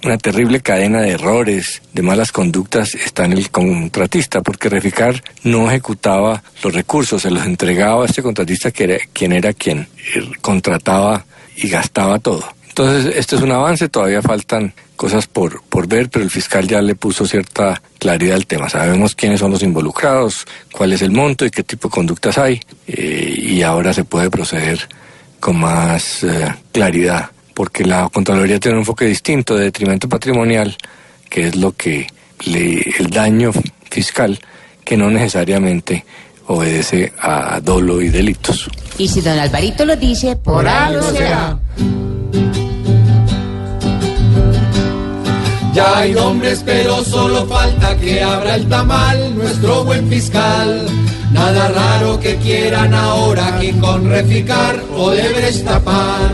una 0.02 0.18
terrible 0.18 0.58
cadena 0.58 1.02
de 1.02 1.10
errores, 1.10 1.82
de 1.92 2.02
malas 2.02 2.32
conductas, 2.32 2.96
está 2.96 3.26
en 3.26 3.34
el 3.34 3.48
contratista, 3.48 4.42
porque 4.42 4.68
Reficar 4.68 5.22
no 5.44 5.70
ejecutaba 5.70 6.42
los 6.64 6.74
recursos, 6.74 7.22
se 7.22 7.30
los 7.30 7.46
entregaba 7.46 8.02
a 8.02 8.06
este 8.06 8.24
contratista 8.24 8.72
que 8.72 8.84
era 8.84 8.96
quien 9.12 9.30
era 9.30 9.52
quien 9.52 9.86
eh, 10.16 10.32
contrataba 10.40 11.24
y 11.54 11.68
gastaba 11.68 12.18
todo. 12.18 12.53
Entonces, 12.76 13.14
este 13.14 13.36
es 13.36 13.42
un 13.42 13.52
avance, 13.52 13.88
todavía 13.88 14.20
faltan 14.20 14.74
cosas 14.96 15.28
por, 15.28 15.62
por 15.68 15.86
ver, 15.86 16.10
pero 16.10 16.24
el 16.24 16.30
fiscal 16.30 16.66
ya 16.66 16.82
le 16.82 16.96
puso 16.96 17.24
cierta 17.24 17.80
claridad 18.00 18.34
al 18.34 18.48
tema. 18.48 18.68
Sabemos 18.68 19.14
quiénes 19.14 19.38
son 19.38 19.52
los 19.52 19.62
involucrados, 19.62 20.44
cuál 20.72 20.92
es 20.92 21.00
el 21.00 21.12
monto 21.12 21.46
y 21.46 21.52
qué 21.52 21.62
tipo 21.62 21.86
de 21.86 21.92
conductas 21.92 22.36
hay, 22.36 22.60
eh, 22.88 23.32
y 23.38 23.62
ahora 23.62 23.94
se 23.94 24.02
puede 24.02 24.28
proceder 24.28 24.88
con 25.38 25.60
más 25.60 26.24
eh, 26.24 26.52
claridad, 26.72 27.30
porque 27.54 27.84
la 27.84 28.08
Contraloría 28.08 28.58
tiene 28.58 28.78
un 28.78 28.80
enfoque 28.80 29.04
distinto 29.04 29.54
de 29.54 29.66
detrimento 29.66 30.08
patrimonial, 30.08 30.76
que 31.30 31.46
es 31.46 31.54
lo 31.54 31.76
que 31.76 32.08
le, 32.44 32.80
el 32.98 33.08
daño 33.08 33.52
fiscal, 33.88 34.36
que 34.84 34.96
no 34.96 35.10
necesariamente 35.10 36.04
obedece 36.48 37.12
a 37.20 37.60
dolo 37.60 38.02
y 38.02 38.08
delitos. 38.08 38.68
Y 38.98 39.06
si 39.06 39.20
don 39.20 39.38
Alvarito 39.38 39.84
lo 39.84 39.94
dice, 39.94 40.34
por 40.34 40.66
algo 40.66 41.08
será. 41.12 41.56
Ya 45.74 45.98
hay 45.98 46.12
nombres, 46.12 46.62
pero 46.64 47.04
solo 47.04 47.46
falta 47.46 47.96
que 47.96 48.22
abra 48.22 48.54
el 48.54 48.68
tamal 48.68 49.36
nuestro 49.36 49.84
buen 49.84 50.08
fiscal. 50.08 50.86
Nada 51.32 51.68
raro 51.68 52.20
que 52.20 52.36
quieran 52.36 52.94
ahora 52.94 53.58
que 53.60 53.72
con 53.80 54.08
reficar 54.08 54.80
o 54.96 55.10
debes 55.10 55.64
tapar. 55.64 56.32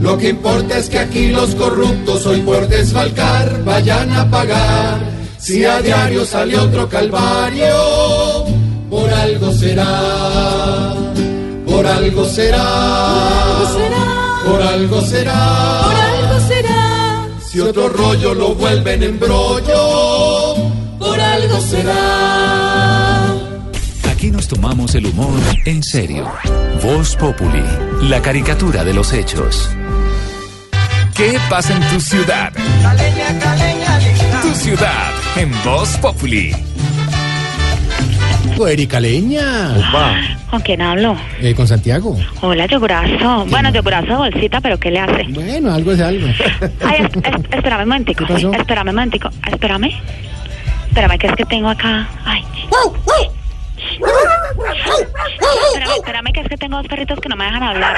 Lo 0.00 0.16
que 0.16 0.30
importa 0.30 0.78
es 0.78 0.88
que 0.88 1.00
aquí 1.00 1.28
los 1.28 1.54
corruptos 1.54 2.24
hoy 2.24 2.40
por 2.40 2.66
desfalcar 2.66 3.62
vayan 3.62 4.10
a 4.12 4.30
pagar. 4.30 4.98
Si 5.38 5.66
a 5.66 5.82
diario 5.82 6.24
sale 6.24 6.56
otro 6.56 6.88
calvario, 6.88 8.46
por 8.88 9.12
algo 9.12 9.52
será, 9.52 10.94
por 11.66 11.86
algo 11.86 12.24
será, 12.24 12.64
por 13.28 13.86
algo 13.86 13.94
será, 13.94 14.24
Por 14.46 14.62
algo 14.62 15.00
será, 15.02 16.07
Si 17.50 17.60
otro 17.60 17.88
rollo 17.88 18.34
lo 18.34 18.54
vuelven 18.54 19.02
embrollo, 19.02 20.54
por 20.98 21.18
algo 21.18 21.60
será. 21.62 23.32
Aquí 24.10 24.30
nos 24.30 24.48
tomamos 24.48 24.94
el 24.94 25.06
humor 25.06 25.40
en 25.64 25.82
serio. 25.82 26.30
Voz 26.82 27.16
Populi, 27.16 27.64
la 28.02 28.20
caricatura 28.20 28.84
de 28.84 28.92
los 28.92 29.14
hechos. 29.14 29.70
¿Qué 31.16 31.38
pasa 31.48 31.74
en 31.74 31.88
tu 31.88 32.00
ciudad? 32.00 32.52
Tu 34.42 34.54
ciudad 34.54 35.10
en 35.36 35.50
Voz 35.64 35.96
Populi. 36.02 36.67
Erika 38.66 38.98
Leña. 38.98 39.74
¿Con 40.50 40.60
quién 40.62 40.80
hablo? 40.82 41.16
Eh, 41.40 41.54
con 41.54 41.68
Santiago. 41.68 42.16
Hola, 42.40 42.66
yogurazo. 42.66 43.44
Bueno, 43.46 43.70
yogurazo 43.70 44.06
de 44.06 44.14
bolsita, 44.16 44.60
pero 44.60 44.78
¿qué 44.78 44.90
le 44.90 45.00
hace? 45.00 45.24
Bueno, 45.28 45.72
algo 45.72 45.92
es 45.92 46.00
algo. 46.00 46.26
Ay, 46.84 47.04
es- 47.06 47.16
es- 47.24 47.44
espérame 47.52 47.82
un 47.82 47.88
momentico. 47.88 48.24
¿Qué 48.26 48.32
pasó? 48.34 48.52
Espérame 48.52 48.88
un 48.88 48.94
momentico. 48.94 49.28
Espérame. 49.50 49.90
Espérame, 50.88 51.18
que 51.18 51.26
es 51.26 51.32
que 51.34 51.44
tengo 51.44 51.68
acá. 51.68 52.08
Ay. 52.24 52.42
Espérame, 55.70 55.96
espérame, 55.96 56.32
que 56.32 56.40
es 56.40 56.48
que 56.48 56.56
tengo 56.56 56.76
dos 56.78 56.86
perritos 56.88 57.20
que 57.20 57.28
no 57.28 57.36
me 57.36 57.44
dejan 57.44 57.62
hablar. 57.62 57.96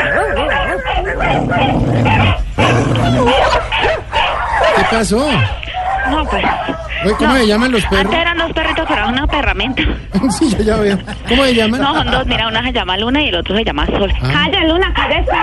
¿Qué 4.76 4.84
pasó? 4.90 5.28
No, 6.10 6.24
pues. 6.24 6.44
¿Cómo 7.18 7.32
no. 7.32 7.36
se 7.38 7.46
llaman 7.46 7.72
los 7.72 7.82
perros? 7.86 8.04
Antes 8.04 8.18
eran 8.20 8.38
dos 8.38 8.52
perritos, 8.52 8.84
pero 8.88 9.00
ahora 9.02 9.12
una 9.12 9.26
perramenta. 9.26 9.82
sí, 10.38 10.50
yo 10.50 10.62
ya 10.62 10.76
veo. 10.76 10.98
¿Cómo 11.28 11.44
se 11.44 11.54
llaman? 11.54 11.80
No, 11.80 11.94
son 11.94 12.10
dos. 12.10 12.26
Mira, 12.26 12.48
una 12.48 12.62
se 12.62 12.72
llama 12.72 12.96
Luna 12.98 13.22
y 13.22 13.28
el 13.28 13.34
otro 13.36 13.56
se 13.56 13.64
llama 13.64 13.86
Sol. 13.86 14.12
Ah. 14.22 14.30
¡Calla, 14.32 14.64
Luna! 14.66 14.92
¡Calla, 14.94 15.24
Sol! 15.24 15.34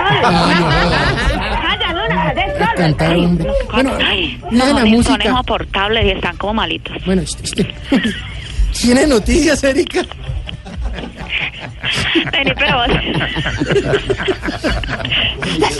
¡Calla, 1.62 1.92
Luna! 1.92 2.32
¡Calla, 2.32 2.88
Sol! 2.88 2.96
Ay, 3.00 3.22
no, 3.26 3.72
Bueno, 3.72 3.92
ay, 4.06 4.40
no, 4.50 4.64
la 4.66 4.80
son 4.80 4.90
música. 4.90 5.28
insoportables 5.28 6.04
y 6.06 6.10
están 6.10 6.36
como 6.36 6.54
malitos. 6.54 6.96
Bueno, 7.04 7.22
¿tiene 8.80 9.06
noticias, 9.06 9.62
Erika? 9.64 10.02
Vení, 12.32 12.52
pero 12.54 12.76
vos. 12.78 12.88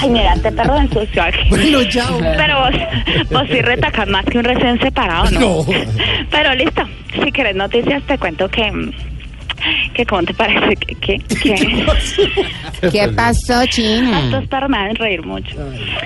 Ay, 0.00 0.10
mira, 0.10 0.34
este 0.34 0.52
perro 0.52 0.76
ensució 0.76 1.22
aquí. 1.22 1.48
Bueno, 1.48 1.82
ya. 1.82 2.06
Pero 2.36 2.60
vos, 2.60 2.74
vos 3.30 3.48
sí 3.50 3.60
retacas 3.60 4.08
más 4.08 4.24
que 4.26 4.38
un 4.38 4.44
recién 4.44 4.78
separado, 4.80 5.30
¿no? 5.30 5.40
No. 5.40 5.66
Pero 6.30 6.54
listo, 6.54 6.82
si 7.22 7.32
querés 7.32 7.56
noticias 7.56 8.02
te 8.04 8.18
cuento 8.18 8.48
que... 8.48 8.72
que 9.94 10.06
¿Cómo 10.06 10.22
te 10.22 10.34
parece? 10.34 10.76
que 10.76 10.94
que 10.94 11.18
que 11.18 12.90
¿Qué 12.92 13.08
pasó, 13.14 13.64
China? 13.66 14.20
Estos 14.24 14.46
perros 14.46 14.70
me 14.70 14.78
hacen 14.78 14.96
reír 14.96 15.24
mucho. 15.24 15.56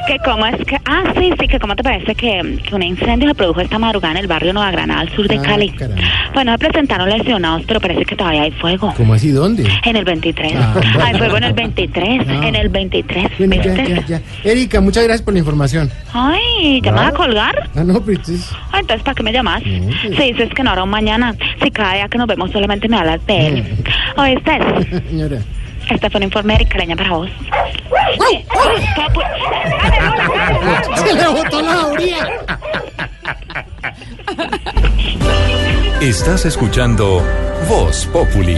Que 0.06 0.18
cómo 0.24 0.46
es 0.46 0.56
que... 0.66 0.76
Ah, 0.86 1.02
sí, 1.18 1.30
sí, 1.38 1.46
que 1.48 1.58
cómo 1.58 1.76
te 1.76 1.82
parece 1.82 2.14
que, 2.14 2.58
que 2.66 2.74
un 2.74 2.82
incendio 2.82 3.28
se 3.28 3.34
produjo 3.34 3.60
esta 3.60 3.78
madrugada 3.78 4.12
en 4.12 4.18
el 4.20 4.26
barrio 4.26 4.52
Nueva 4.52 4.70
Granada, 4.70 5.00
al 5.00 5.10
sur 5.14 5.28
de 5.28 5.36
Ah, 5.38 5.42
Cali. 5.42 5.68
caramba. 5.70 6.02
Bueno, 6.34 6.52
se 6.52 6.58
presentaron 6.58 7.08
lesionados, 7.10 7.62
pero 7.66 7.80
parece 7.80 8.04
que 8.04 8.16
todavía 8.16 8.42
hay 8.42 8.50
fuego. 8.52 8.92
¿Cómo 8.96 9.14
así? 9.14 9.30
¿Dónde? 9.30 9.66
En 9.84 9.96
el 9.96 10.04
23. 10.04 10.52
Ah. 10.56 10.74
Hay 11.04 11.14
fuego 11.18 11.36
en 11.36 11.44
el 11.44 11.52
23. 11.52 12.22
Ah. 12.28 12.46
En 12.48 12.54
el 12.56 12.68
23. 12.68 13.26
Bueno, 13.38 13.54
ya, 13.56 13.72
¿viste? 13.74 13.88
ya, 13.88 14.06
ya. 14.06 14.50
Erika, 14.50 14.80
muchas 14.80 15.04
gracias 15.04 15.22
por 15.22 15.34
la 15.34 15.40
información. 15.40 15.90
Ay, 16.12 16.80
¿llamas 16.82 17.08
a 17.08 17.10
Claro. 17.10 17.16
colgar? 17.24 17.70
Ah, 17.76 17.84
no, 17.84 18.00
pero 18.00 18.18
entonces... 18.18 18.50
Ah, 18.72 18.78
entonces, 18.80 19.02
¿para 19.04 19.14
qué 19.14 19.22
me 19.22 19.32
llamas? 19.32 19.62
pues. 19.62 20.16
Si 20.16 20.32
dices 20.32 20.48
que 20.54 20.62
no 20.62 20.70
hará 20.70 20.82
un 20.84 20.90
mañana. 20.90 21.34
Si 21.62 21.70
cada 21.70 21.94
día 21.94 22.08
que 22.08 22.18
nos 22.18 22.26
vemos 22.26 22.50
solamente 22.50 22.88
me 22.88 22.96
hablas 22.96 23.24
de 23.26 23.41
él. 23.46 23.84
¿Oíste? 24.16 24.58
Señora. 25.08 25.38
Este 25.90 26.10
fue 26.10 26.18
un 26.18 26.24
informe 26.24 26.56
de 26.58 26.66
Caleña 26.66 26.96
para 26.96 27.10
vos. 27.10 27.30
Se 30.96 31.14
le 31.14 31.28
botó 31.28 31.60
la 31.60 31.72
jauría. 31.72 32.28
Estás 36.00 36.46
escuchando 36.46 37.22
Voz 37.68 38.06
Populi. 38.06 38.56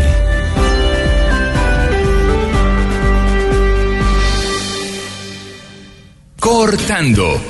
Cortando 6.39 7.41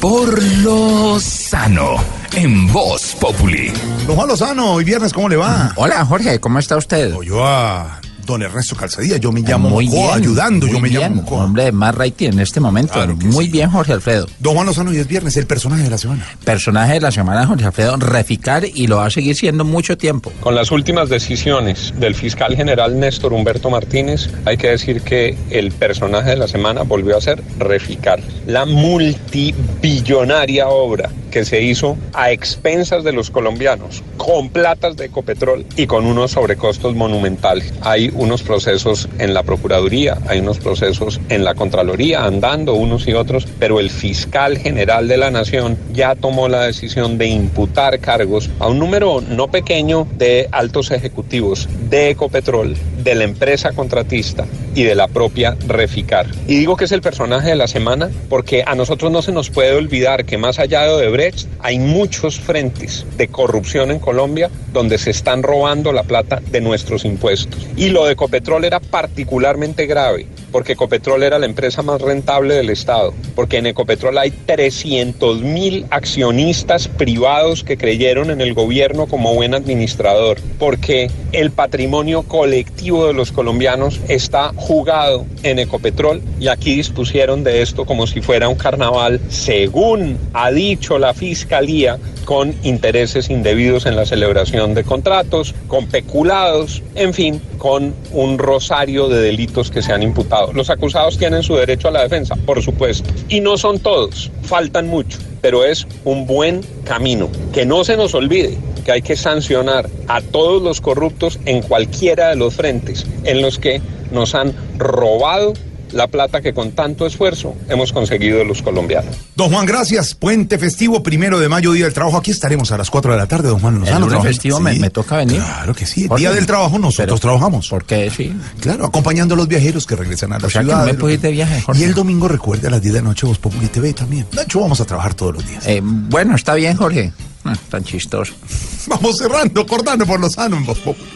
por 0.00 0.42
lo 0.62 1.20
sano 1.20 1.96
en 2.34 2.66
Voz 2.72 3.14
Populi. 3.20 3.70
Don 4.06 4.16
Juan 4.16 4.28
Lozano, 4.28 4.72
hoy 4.72 4.84
viernes, 4.84 5.12
¿cómo 5.12 5.28
le 5.28 5.36
va? 5.36 5.72
Hola, 5.76 6.04
Jorge, 6.06 6.40
¿cómo 6.40 6.58
está 6.58 6.78
usted? 6.78 7.14
Yo 7.22 7.44
a 7.46 8.00
don 8.30 8.42
Ernesto 8.42 8.76
Calzadilla, 8.76 9.16
yo 9.16 9.32
me 9.32 9.40
llamo 9.40 9.70
Muy 9.70 9.86
Mocoa, 9.86 10.16
bien, 10.16 10.24
ayudando, 10.24 10.66
yo 10.66 10.80
me 10.80 10.88
bien. 10.88 11.02
llamo 11.02 11.22
Mocoa. 11.22 11.44
Hombre, 11.44 11.72
más 11.72 11.94
rating 11.94 12.28
en 12.28 12.40
este 12.40 12.60
momento. 12.60 12.94
Claro 12.94 13.16
muy 13.16 13.48
bien, 13.48 13.70
Jorge 13.70 13.92
Alfredo. 13.92 14.26
Don 14.38 14.54
Juan 14.54 14.66
Lozano, 14.66 14.90
hoy 14.90 14.98
es 14.98 15.06
viernes, 15.06 15.36
el 15.36 15.46
personaje 15.46 15.82
de 15.82 15.90
la 15.90 15.98
semana. 15.98 16.24
Personaje 16.44 16.94
de 16.94 17.00
la 17.00 17.10
semana, 17.10 17.46
Jorge 17.46 17.66
Alfredo, 17.66 17.96
reficar 17.96 18.64
y 18.64 18.86
lo 18.86 18.96
va 18.96 19.06
a 19.06 19.10
seguir 19.10 19.36
siendo 19.36 19.64
mucho 19.64 19.98
tiempo. 19.98 20.32
Con 20.40 20.54
las 20.54 20.70
últimas 20.70 21.08
decisiones 21.08 21.92
del 21.98 22.14
fiscal 22.14 22.56
general 22.56 22.98
Néstor 22.98 23.32
Humberto 23.32 23.70
Martínez, 23.70 24.30
hay 24.44 24.56
que 24.56 24.70
decir 24.70 25.02
que 25.02 25.36
el 25.50 25.72
personaje 25.72 26.30
de 26.30 26.36
la 26.36 26.48
semana 26.48 26.82
volvió 26.82 27.16
a 27.16 27.20
ser 27.20 27.42
Reficar, 27.58 28.20
la 28.46 28.64
multibillonaria 28.64 30.68
obra 30.68 31.10
que 31.30 31.44
se 31.44 31.62
hizo 31.62 31.96
a 32.12 32.32
expensas 32.32 33.04
de 33.04 33.12
los 33.12 33.30
colombianos, 33.30 34.02
con 34.16 34.50
platas 34.50 34.96
de 34.96 35.06
Ecopetrol 35.06 35.64
y 35.76 35.86
con 35.86 36.04
unos 36.04 36.32
sobrecostos 36.32 36.96
monumentales. 36.96 37.72
Hay 37.82 38.12
unos 38.20 38.42
procesos 38.42 39.08
en 39.18 39.32
la 39.32 39.42
Procuraduría, 39.42 40.18
hay 40.28 40.40
unos 40.40 40.58
procesos 40.58 41.20
en 41.30 41.42
la 41.42 41.54
Contraloría, 41.54 42.24
andando 42.24 42.74
unos 42.74 43.08
y 43.08 43.14
otros, 43.14 43.48
pero 43.58 43.80
el 43.80 43.88
fiscal 43.88 44.58
general 44.58 45.08
de 45.08 45.16
la 45.16 45.30
Nación 45.30 45.78
ya 45.94 46.14
tomó 46.14 46.46
la 46.46 46.66
decisión 46.66 47.16
de 47.16 47.28
imputar 47.28 47.98
cargos 47.98 48.50
a 48.58 48.68
un 48.68 48.78
número 48.78 49.22
no 49.22 49.48
pequeño 49.48 50.06
de 50.18 50.48
altos 50.52 50.90
ejecutivos 50.90 51.66
de 51.88 52.10
Ecopetrol, 52.10 52.76
de 53.02 53.14
la 53.14 53.24
empresa 53.24 53.72
contratista 53.72 54.44
y 54.74 54.82
de 54.82 54.94
la 54.94 55.08
propia 55.08 55.56
Reficar. 55.66 56.26
Y 56.46 56.56
digo 56.58 56.76
que 56.76 56.84
es 56.84 56.92
el 56.92 57.00
personaje 57.00 57.48
de 57.48 57.56
la 57.56 57.66
semana 57.66 58.10
porque 58.28 58.62
a 58.66 58.74
nosotros 58.74 59.10
no 59.10 59.22
se 59.22 59.32
nos 59.32 59.48
puede 59.48 59.74
olvidar 59.74 60.26
que 60.26 60.36
más 60.36 60.58
allá 60.58 60.82
de 60.82 60.90
Odebrecht 60.90 61.48
hay 61.60 61.78
muchos 61.78 62.38
frentes 62.38 63.06
de 63.16 63.28
corrupción 63.28 63.90
en 63.90 63.98
Colombia 63.98 64.50
donde 64.72 64.98
se 64.98 65.10
están 65.10 65.42
robando 65.42 65.92
la 65.92 66.02
plata 66.02 66.40
de 66.50 66.60
nuestros 66.60 67.04
impuestos. 67.04 67.66
Y 67.76 67.88
lo 67.88 68.09
de 68.10 68.14
Ecopetrol 68.14 68.64
era 68.64 68.80
particularmente 68.80 69.86
grave 69.86 70.26
porque 70.50 70.72
Ecopetrol 70.72 71.22
era 71.22 71.38
la 71.38 71.46
empresa 71.46 71.82
más 71.82 72.00
rentable 72.00 72.54
del 72.54 72.70
Estado, 72.70 73.14
porque 73.34 73.58
en 73.58 73.66
Ecopetrol 73.66 74.18
hay 74.18 74.30
300 74.30 75.40
mil 75.40 75.86
accionistas 75.90 76.88
privados 76.88 77.64
que 77.64 77.76
creyeron 77.76 78.30
en 78.30 78.40
el 78.40 78.54
gobierno 78.54 79.06
como 79.06 79.34
buen 79.34 79.54
administrador, 79.54 80.38
porque 80.58 81.10
el 81.32 81.50
patrimonio 81.50 82.22
colectivo 82.22 83.06
de 83.06 83.14
los 83.14 83.32
colombianos 83.32 84.00
está 84.08 84.52
jugado 84.56 85.24
en 85.42 85.58
Ecopetrol 85.58 86.22
y 86.38 86.48
aquí 86.48 86.76
dispusieron 86.76 87.44
de 87.44 87.62
esto 87.62 87.84
como 87.84 88.06
si 88.06 88.20
fuera 88.20 88.48
un 88.48 88.56
carnaval, 88.56 89.20
según 89.28 90.18
ha 90.32 90.50
dicho 90.50 90.98
la 90.98 91.14
Fiscalía, 91.14 91.98
con 92.24 92.54
intereses 92.62 93.30
indebidos 93.30 93.86
en 93.86 93.96
la 93.96 94.06
celebración 94.06 94.74
de 94.74 94.84
contratos, 94.84 95.54
con 95.68 95.86
peculados, 95.86 96.82
en 96.94 97.14
fin, 97.14 97.40
con 97.58 97.94
un 98.12 98.38
rosario 98.38 99.08
de 99.08 99.20
delitos 99.20 99.70
que 99.70 99.82
se 99.82 99.92
han 99.92 100.02
imputado. 100.02 100.52
Los 100.52 100.70
acusados 100.70 101.18
tienen 101.18 101.42
su 101.42 101.56
derecho 101.56 101.88
a 101.88 101.90
la 101.92 102.02
defensa, 102.02 102.36
por 102.36 102.62
supuesto, 102.62 103.10
y 103.28 103.40
no 103.40 103.58
son 103.58 103.78
todos, 103.78 104.30
faltan 104.42 104.88
mucho, 104.88 105.18
pero 105.40 105.64
es 105.64 105.86
un 106.04 106.26
buen 106.26 106.62
camino. 106.84 107.28
Que 107.52 107.66
no 107.66 107.84
se 107.84 107.96
nos 107.96 108.14
olvide 108.14 108.56
que 108.84 108.92
hay 108.92 109.02
que 109.02 109.16
sancionar 109.16 109.88
a 110.08 110.20
todos 110.20 110.62
los 110.62 110.80
corruptos 110.80 111.38
en 111.44 111.62
cualquiera 111.62 112.30
de 112.30 112.36
los 112.36 112.54
frentes 112.54 113.06
en 113.24 113.42
los 113.42 113.58
que 113.58 113.80
nos 114.10 114.34
han 114.34 114.54
robado 114.78 115.52
la 115.92 116.06
plata 116.06 116.40
que 116.40 116.52
con 116.54 116.72
tanto 116.72 117.06
esfuerzo 117.06 117.54
hemos 117.68 117.92
conseguido 117.92 118.44
los 118.44 118.62
colombianos. 118.62 119.16
Don 119.36 119.50
Juan, 119.50 119.66
gracias. 119.66 120.14
Puente 120.14 120.58
festivo, 120.58 121.02
primero 121.02 121.38
de 121.40 121.48
mayo, 121.48 121.72
Día 121.72 121.84
del 121.84 121.94
Trabajo. 121.94 122.16
Aquí 122.18 122.30
estaremos 122.30 122.70
a 122.72 122.78
las 122.78 122.90
4 122.90 123.12
de 123.12 123.18
la 123.18 123.26
tarde, 123.26 123.48
don 123.48 123.60
Juan 123.60 123.74
El 123.74 123.80
Lozano. 123.80 123.98
lunes 124.00 124.10
trabajando. 124.12 124.28
festivo 124.34 124.60
me, 124.60 124.74
Sí. 124.74 124.80
me 124.80 124.90
toca 124.90 125.16
venir. 125.16 125.36
Claro 125.36 125.74
que 125.74 125.86
sí. 125.86 126.08
El 126.10 126.16
Día 126.16 126.32
del 126.32 126.46
Trabajo 126.46 126.78
nosotros 126.78 127.06
pero- 127.06 127.18
trabajamos. 127.18 127.68
Porque 127.68 128.10
sí. 128.10 128.32
Claro, 128.60 128.84
acompañando 128.86 129.34
a 129.34 129.36
los 129.36 129.48
viajeros 129.48 129.86
que 129.86 129.96
regresan 129.96 130.32
a 130.32 130.38
la 130.38 130.46
O 130.46 130.50
sea 130.50 130.60
que 130.62 130.66
ciudad. 130.66 130.80
no 130.80 130.86
me 130.86 130.94
puedo 130.94 131.14
ir 131.14 131.20
de 131.20 131.30
viaje, 131.32 131.60
Jorge. 131.60 131.80
Y 131.80 131.84
el 131.84 131.94
domingo 131.94 132.28
recuerde 132.28 132.68
a 132.68 132.70
las 132.70 132.82
10 132.82 132.94
de 132.94 133.00
la 133.02 133.08
noche 133.08 133.26
Voz 133.26 133.38
Populi 133.38 133.66
TV 133.68 133.92
también. 133.92 134.26
De 134.32 134.42
hecho, 134.42 134.60
vamos 134.60 134.80
a 134.80 134.84
trabajar 134.84 135.14
todos 135.14 135.34
los 135.34 135.46
días. 135.48 135.66
Eh, 135.66 135.80
bueno, 135.82 136.34
está 136.36 136.54
bien, 136.54 136.76
Jorge. 136.76 137.12
Ah, 137.44 137.54
tan 137.70 137.82
chistoso. 137.84 138.34
Vamos 138.88 139.16
cerrando, 139.18 139.64
cortando 139.66 140.04
por 140.06 140.20
Lozano 140.20 140.56
en 140.58 140.66
Voz 140.66 140.78
Populi. 140.80 141.08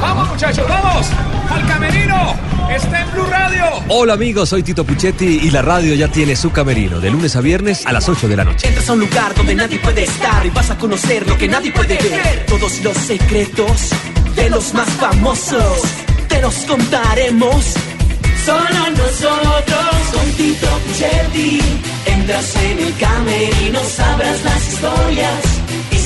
¡Vamos, 0.00 0.28
muchachos, 0.30 0.66
vamos! 0.68 1.06
¡Al 1.50 1.66
camerino! 1.68 2.49
¡Está 2.70 3.02
en 3.02 3.10
Blue 3.12 3.24
Radio! 3.24 3.64
Hola 3.88 4.12
amigos, 4.14 4.48
soy 4.48 4.62
Tito 4.62 4.84
Puchetti 4.84 5.40
y 5.42 5.50
la 5.50 5.60
radio 5.60 5.92
ya 5.94 6.06
tiene 6.06 6.36
su 6.36 6.52
camerino 6.52 7.00
de 7.00 7.10
lunes 7.10 7.34
a 7.34 7.40
viernes 7.40 7.84
a 7.84 7.92
las 7.92 8.08
8 8.08 8.28
de 8.28 8.36
la 8.36 8.44
noche. 8.44 8.68
Entras 8.68 8.88
a 8.88 8.92
un 8.92 9.00
lugar 9.00 9.34
donde 9.34 9.56
nadie 9.56 9.80
puede 9.80 10.04
estar 10.04 10.46
y 10.46 10.50
vas 10.50 10.70
a 10.70 10.78
conocer 10.78 11.26
lo 11.26 11.36
que 11.36 11.48
nadie 11.48 11.72
puede 11.72 11.96
ver. 11.96 12.46
Todos 12.46 12.80
los 12.84 12.96
secretos 12.96 13.90
de 14.36 14.50
los 14.50 14.72
más 14.72 14.88
famosos 14.90 15.82
te 16.28 16.40
los 16.40 16.54
contaremos. 16.66 17.74
Solo 18.44 18.90
nosotros 18.96 19.94
con 20.12 20.32
Tito 20.36 20.68
Puchetti. 20.86 21.60
Entras 22.06 22.56
en 22.56 22.78
el 22.78 22.96
camerino, 22.98 23.80
sabrás 23.84 24.44
las 24.44 24.68
historias 24.68 25.60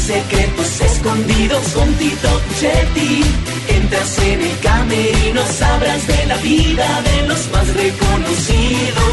secretos 0.04 0.80
escondidos 0.82 1.68
con 1.68 1.92
Tito 1.94 2.28
Puchetti. 2.46 3.22
Entras 3.68 4.18
en 4.18 4.40
el 4.42 4.58
camerino, 4.60 5.40
sabrás 5.46 6.06
de 6.06 6.26
la 6.26 6.36
vida 6.38 7.02
de 7.02 7.28
los 7.28 7.50
más 7.52 7.74
reconocidos. 7.74 9.04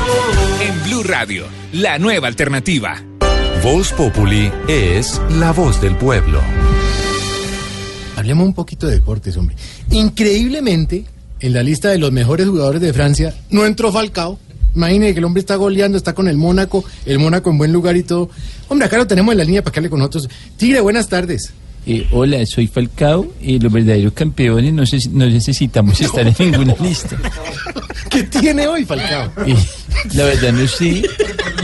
En 0.62 0.84
Blue 0.84 1.04
Radio, 1.04 1.46
la 1.72 1.98
nueva 1.98 2.28
alternativa. 2.28 3.02
Voz 3.64 3.94
Populi 3.94 4.52
es 4.68 5.22
la 5.40 5.54
voz 5.54 5.80
del 5.80 5.96
pueblo. 5.96 6.42
Hablemos 8.18 8.46
un 8.46 8.54
poquito 8.54 8.88
de 8.88 8.96
deportes, 8.96 9.38
hombre. 9.38 9.56
Increíblemente, 9.92 11.06
en 11.40 11.54
la 11.54 11.64
lista 11.64 11.90
de 11.90 12.00
los 12.00 12.12
mejores 12.12 12.48
jugadores 12.48 12.82
de 12.82 12.92
Francia, 12.94 13.34
no 13.50 13.66
entró 13.66 13.92
Falcao. 13.92 14.40
Imagínese 14.76 15.14
que 15.14 15.20
el 15.20 15.26
hombre 15.26 15.40
está 15.42 15.56
goleando, 15.56 15.98
está 15.98 16.14
con 16.14 16.28
el 16.28 16.38
Mónaco, 16.38 16.84
el 17.06 17.20
Mónaco 17.20 17.50
en 17.50 17.58
buen 17.58 17.74
lugar 17.74 17.98
y 17.98 18.04
todo. 18.04 18.30
Hombre, 18.70 18.86
acá 18.88 18.98
lo 18.98 19.08
tenemos 19.08 19.32
en 19.34 19.38
la 19.40 19.44
línea 19.44 19.62
para 19.64 19.74
que 19.74 19.80
hable 19.80 19.90
con 19.90 20.00
nosotros. 20.00 20.30
Tigre, 20.58 20.80
buenas 20.80 21.08
tardes. 21.10 21.52
Eh, 21.86 22.08
hola, 22.12 22.46
soy 22.46 22.68
Falcao 22.68 23.34
y 23.42 23.58
los 23.60 23.72
verdaderos 23.72 24.14
campeones 24.14 24.72
no, 24.72 24.86
se- 24.86 25.10
no 25.10 25.26
necesitamos 25.26 26.00
estar 26.00 26.28
en 26.28 26.36
ninguna 26.38 26.76
lista. 26.80 27.18
¿Qué 28.10 28.24
tiene 28.24 28.68
hoy 28.68 28.86
Falcao? 28.86 29.32
Eh, 29.48 29.56
la 30.14 30.26
verdad 30.26 30.52
no 30.54 30.68
sé. 30.68 31.02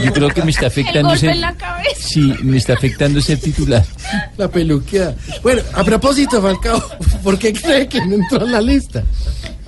Yo 0.04 0.12
creo 0.12 0.28
que 0.30 0.42
me 0.42 0.50
está 0.50 0.66
afectando 0.66 1.10
golpe 1.10 1.20
ser. 1.20 1.30
en 1.30 1.40
la 1.40 1.54
cabeza. 1.56 1.94
Sí, 2.00 2.34
me 2.42 2.56
está 2.56 2.72
afectando 2.74 3.20
ser 3.20 3.38
titular. 3.38 3.84
La 4.36 4.48
peluqueada. 4.50 5.14
Bueno, 5.42 5.62
a 5.72 5.84
propósito, 5.84 6.42
Falcao, 6.42 6.82
¿por 7.22 7.38
qué 7.38 7.52
cree 7.52 7.86
que 7.88 8.04
no 8.04 8.16
entró 8.16 8.44
en 8.44 8.52
la 8.52 8.60
lista? 8.60 9.04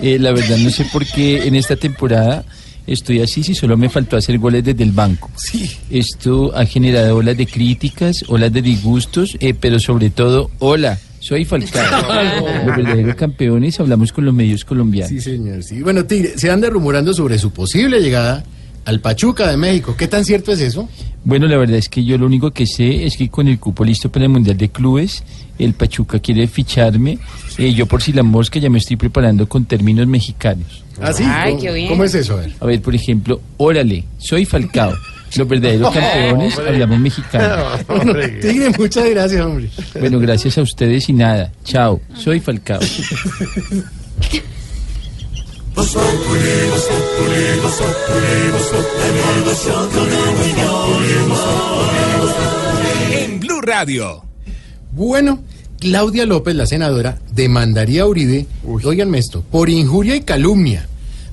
Eh, 0.01 0.19
la 0.19 0.33
verdad 0.33 0.57
no 0.57 0.71
sé 0.71 0.85
por 0.93 1.07
qué 1.07 1.47
en 1.47 1.55
esta 1.55 1.77
temporada 1.77 2.45
estoy 2.93 3.21
así 3.21 3.43
si 3.43 3.55
solo 3.55 3.77
me 3.77 3.89
faltó 3.89 4.17
hacer 4.17 4.39
goles 4.39 4.65
desde 4.65 4.83
el 4.83 4.93
banco. 4.93 5.31
Sí. 5.37 5.71
Esto 5.91 6.53
ha 6.57 6.67
generado 6.67 7.17
olas 7.17 7.37
de 7.37 7.47
críticas, 7.47 8.25
olas 8.29 8.53
de 8.53 8.63
disgustos, 8.63 9.37
eh, 9.41 9.55
pero 9.55 9.79
sobre 9.79 10.11
todo, 10.11 10.51
hola, 10.59 10.99
soy 11.21 11.45
Falcao. 11.45 11.85
los 12.67 12.77
verdaderos 12.77 13.15
campeones 13.15 13.79
hablamos 13.79 14.13
con 14.13 14.25
los 14.25 14.35
medios 14.35 14.65
colombianos. 14.65 15.11
Sí, 15.11 15.21
señor, 15.21 15.63
sí. 15.63 15.81
Bueno, 15.83 16.05
Tigre, 16.05 16.37
se 16.37 16.51
anda 16.51 16.69
rumorando 16.69 17.15
sobre 17.15 17.39
su 17.39 17.53
posible 17.53 18.01
llegada 18.01 18.45
al 18.85 19.01
Pachuca 19.01 19.49
de 19.51 19.57
México. 19.57 19.95
¿Qué 19.97 20.09
tan 20.09 20.25
cierto 20.25 20.53
es 20.53 20.61
eso? 20.61 20.89
Bueno, 21.23 21.47
la 21.47 21.57
verdad 21.59 21.77
es 21.77 21.89
que 21.89 22.03
yo 22.05 22.17
lo 22.17 22.27
único 22.27 22.51
que 22.51 22.67
sé 22.67 23.05
es 23.05 23.17
que 23.17 23.29
con 23.29 23.47
el 23.49 23.59
cupo 23.59 23.85
listo 23.85 24.11
para 24.11 24.25
el 24.25 24.31
Mundial 24.31 24.57
de 24.57 24.71
Clubes, 24.71 25.23
el 25.59 25.75
Pachuca 25.75 26.19
quiere 26.19 26.47
ficharme. 26.49 27.19
Eh, 27.59 27.75
yo 27.75 27.85
por 27.87 28.01
si 28.03 28.13
la 28.13 28.23
mosca 28.23 28.59
ya 28.59 28.71
me 28.71 28.79
estoy 28.79 28.97
preparando 28.97 29.47
con 29.49 29.67
términos 29.67 30.07
mexicanos. 30.07 30.83
¿Ah, 31.01 31.13
sí? 31.13 31.25
Ay, 31.27 31.53
¿Cómo- 31.53 31.63
qué 31.63 31.73
bien. 31.73 31.89
¿Cómo 31.89 32.05
es 32.05 32.15
eso? 32.15 32.35
A 32.35 32.37
ver. 32.37 32.53
A 32.61 32.67
ver, 32.67 32.81
por 32.83 32.95
ejemplo, 32.95 33.41
órale, 33.59 34.05
soy 34.19 34.45
Falcao. 34.47 34.95
Los 35.37 35.47
verdaderos 35.47 35.93
campeones 35.95 36.59
hablamos 36.59 36.99
mexicano. 36.99 37.65
Tigre, 38.41 38.71
muchas 38.79 39.09
gracias, 39.11 39.45
hombre. 39.45 39.69
Bueno, 40.01 40.19
gracias 40.19 40.57
a 40.59 40.63
ustedes 40.63 41.09
y 41.09 41.13
nada. 41.13 41.53
Chao, 41.65 42.01
soy 42.15 42.41
Falcao. 42.41 42.81
En 53.13 53.41
Blue 53.41 53.61
Radio. 53.61 54.25
Bueno, 54.93 55.43
Claudia 55.79 56.27
López, 56.27 56.55
la 56.55 56.67
senadora, 56.67 57.19
demandaría 57.33 58.03
a 58.03 58.07
Uribe, 58.07 58.47
oiganme 58.85 59.19
esto, 59.19 59.43
por 59.43 59.71
injuria 59.71 60.17
y 60.17 60.21
calumnia, 60.23 60.87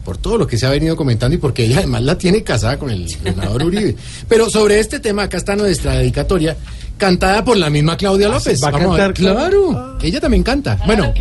por 0.06 0.18
todo 0.18 0.38
lo 0.38 0.48
que 0.48 0.58
se 0.58 0.66
ha 0.66 0.70
venido 0.70 0.96
comentando 0.96 1.36
y 1.36 1.40
porque 1.40 1.66
ella 1.66 1.80
además 1.80 2.04
la 2.04 2.18
tiene 2.18 2.44
casada 2.44 2.78
con 2.78 2.90
el 2.90 3.10
senador 3.10 3.64
Uribe. 3.64 3.96
Pero 4.30 4.50
sobre 4.50 4.80
este 4.80 5.00
tema, 5.00 5.24
acá 5.24 5.38
está 5.38 5.56
nuestra 5.56 5.96
dedicatoria, 5.96 6.56
cantada 6.98 7.44
por 7.44 7.58
la 7.58 7.70
misma 7.70 7.98
Claudia 7.98 8.30
López. 8.30 8.64
¿Va 8.64 8.70
a 8.70 8.72
Vamos 8.72 8.90
cantar, 8.90 9.14
Claudia? 9.14 9.50
Claro, 9.50 9.98
ella 10.02 10.22
también 10.22 10.44
canta. 10.44 10.80
Bueno, 10.86 11.14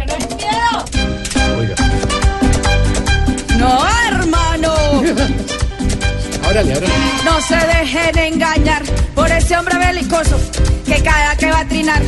órale, 5.12 6.76
órale. 6.76 6.94
No 7.24 7.40
se 7.40 7.56
dejen 7.56 8.18
engañar 8.18 8.82
por 9.14 9.30
ese 9.30 9.56
hombre 9.56 9.78
belicoso 9.78 10.38
que 10.84 11.02
cada 11.02 11.36
que 11.36 11.50
va 11.50 11.60
a 11.60 11.64
trinar 11.68 12.02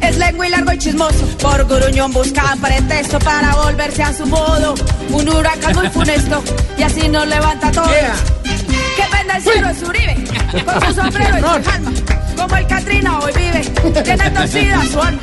es 0.00 0.16
lengua 0.18 0.46
y 0.46 0.50
largo 0.50 0.72
y 0.72 0.78
chismoso. 0.78 1.26
Por 1.38 1.66
gruñón 1.66 2.12
buscan 2.12 2.58
pretexto 2.60 3.18
para 3.20 3.54
volverse 3.54 4.02
a 4.02 4.12
su 4.12 4.26
modo. 4.26 4.74
Un 5.10 5.28
huracán 5.28 5.74
muy 5.74 5.88
funesto 5.88 6.42
y 6.76 6.82
así 6.82 7.08
nos 7.08 7.26
levanta 7.26 7.70
todo. 7.70 7.84
Que 7.84 9.02
penda 9.10 9.36
el 9.36 9.42
cielo 9.42 9.68
es 9.70 9.82
Uribe 9.82 10.24
con 10.64 10.86
su 10.86 10.94
sombrero 10.94 11.38
y 11.38 11.40
su 11.40 11.46
alma. 11.46 11.92
Como 12.36 12.56
el 12.56 12.66
Catrina 12.66 13.18
hoy 13.20 13.32
vive, 13.34 13.60
tiene 14.02 14.30
torcida 14.30 14.82
su 14.90 15.00
alma. 15.00 15.20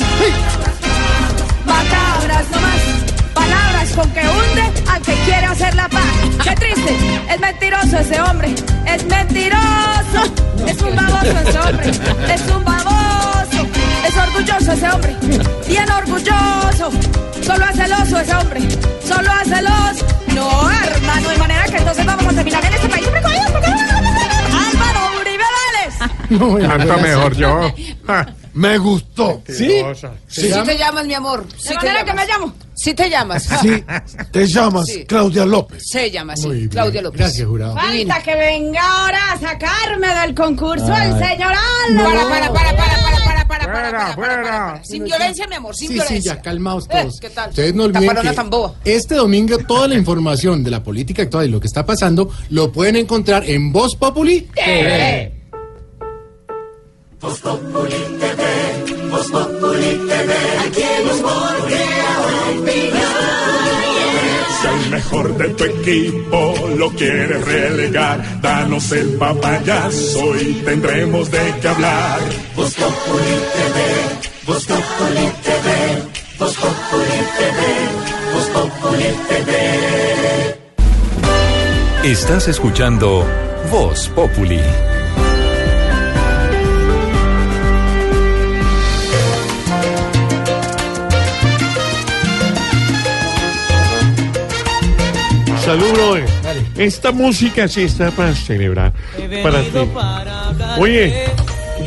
Macabras 1.65 2.49
nomás, 2.49 2.81
palabras 3.49 3.89
con 3.95 4.09
que 4.11 4.19
hunde 4.21 4.63
al 4.89 5.01
que 5.01 5.13
quiere 5.25 5.45
hacer 5.45 5.75
la 5.75 5.87
paz. 5.89 6.03
Qué 6.43 6.55
triste, 6.55 7.21
es 7.29 7.39
mentiroso 7.39 7.97
ese 7.97 8.21
hombre, 8.21 8.53
es 8.85 9.05
mentiroso, 9.05 10.21
es 10.67 10.81
un 10.81 10.95
baboso 10.95 11.39
ese 11.47 11.59
hombre, 11.59 11.89
es 12.33 12.41
un 12.55 12.63
baboso, 12.63 13.67
es 14.07 14.17
orgulloso 14.17 14.71
ese 14.73 14.89
hombre, 14.89 15.15
bien 15.67 15.91
orgulloso, 15.91 16.91
solo 17.45 17.65
hace 17.65 17.83
el 17.85 17.93
oso 17.93 18.19
ese 18.19 18.35
hombre, 18.35 18.61
solo 19.07 19.31
hace 19.31 19.59
el 19.59 19.67
oso. 19.67 20.05
No, 20.35 20.71
hermano, 20.71 21.29
de 21.29 21.37
manera 21.37 21.63
que 21.65 21.77
entonces 21.77 22.05
vamos 22.05 22.25
a 22.25 22.29
terminar 22.35 22.63
en 22.65 22.73
este 22.73 22.89
país. 22.89 23.07
ellos, 23.07 23.51
porque- 23.51 23.67
Álvaro 23.67 25.19
Uribe 25.19 25.43
Vélez. 26.29 26.67
Tanto 26.69 26.97
mejor 26.99 27.35
yo. 27.35 27.73
Me 28.53 28.77
gustó. 28.77 29.41
¿Sí? 29.47 29.81
Sí 30.27 30.51
te 30.65 30.77
llamas, 30.77 31.05
mi 31.05 31.13
amor. 31.13 31.45
Sí 31.57 31.73
te 31.79 31.85
llamas. 31.87 32.03
que 32.03 32.13
me 32.13 32.25
llamo? 32.25 32.53
Sí 32.83 32.93
te 32.93 33.09
llamas. 33.09 33.43
Sí, 33.61 33.83
te 34.31 34.47
llamas. 34.47 34.87
Claudia 35.05 35.45
López. 35.45 35.83
Se 35.85 36.09
llama 36.09 36.33
así, 36.33 36.69
Claudia. 36.69 37.01
López. 37.01 37.19
Gracias, 37.19 37.45
jurado. 37.45 37.75
Falta 37.75 38.23
que 38.23 38.35
venga 38.35 38.79
ahora 38.81 39.33
a 39.33 39.39
sacarme 39.39 40.07
del 40.21 40.33
concurso 40.33 40.87
Ay. 40.89 41.11
el 41.11 41.19
señor 41.19 41.51
Alba. 41.51 41.89
No. 41.89 42.03
Para, 42.03 42.29
para, 42.29 42.53
para, 42.53 42.77
para, 42.77 42.97
para, 42.97 43.47
para, 43.47 43.47
para, 43.47 43.67
para, 43.67 44.15
para, 44.15 44.43
para, 44.43 44.83
Sin 44.85 45.03
violencia, 45.03 45.45
mi 45.47 45.55
amor, 45.55 45.75
sin 45.75 45.89
sí, 45.89 45.93
violencia. 45.95 46.31
Sí, 46.31 46.37
ya, 46.37 46.41
calmaos 46.41 46.85
eh, 46.85 47.01
todos. 47.01 47.19
¿Qué 47.19 47.29
tal? 47.29 47.49
Ustedes 47.49 47.75
no 47.75 47.83
olviden 47.83 48.07
Taparona 48.07 48.29
que 48.29 48.35
tan 48.35 48.49
este 48.85 49.15
domingo 49.15 49.57
toda 49.57 49.89
la 49.89 49.95
información 49.95 50.63
de 50.63 50.71
la 50.71 50.81
política 50.81 51.23
actual 51.23 51.47
y 51.47 51.49
lo 51.49 51.59
que 51.59 51.67
está 51.67 51.85
pasando 51.85 52.31
lo 52.49 52.71
pueden 52.71 52.95
encontrar 52.95 53.43
en 53.49 53.73
Voz 53.73 53.97
Populi 53.97 54.47
TV. 54.55 55.33
Voz 57.19 57.39
Populi 57.41 58.17
TV, 58.19 59.09
Voz 59.09 59.27
Populi 59.29 59.99
TV. 60.07 60.33
Aquí 60.65 60.88
mejor 64.89 65.37
de 65.37 65.49
tu 65.49 65.63
equipo 65.63 66.53
lo 66.77 66.89
quieres 66.91 67.43
relegar, 67.45 68.41
danos 68.41 68.91
el 68.91 69.09
papayazo 69.17 70.35
y 70.37 70.53
tendremos 70.65 71.29
de 71.31 71.53
qué 71.61 71.67
hablar. 71.67 72.19
Voz 72.55 72.73
Populi 72.73 73.35
TV, 73.55 73.77
Voz 74.45 74.65
Populi 74.65 75.31
TV, 75.43 75.67
Voz 76.39 76.55
Populi 76.55 77.19
TV, 77.37 77.59
Voz 78.33 78.47
Populi 78.47 79.09
TV. 79.29 79.49
Estás 82.03 82.47
escuchando 82.47 83.25
Voz 83.71 84.09
Populi. 84.09 84.61
Salud, 95.69 95.93
brother. 95.93 96.25
Esta 96.77 97.11
música 97.11 97.67
sí 97.67 97.81
está 97.83 98.09
para 98.09 98.33
celebrar. 98.33 98.91
Para 99.43 99.61
ti. 99.61 99.77
Oye, 100.79 101.25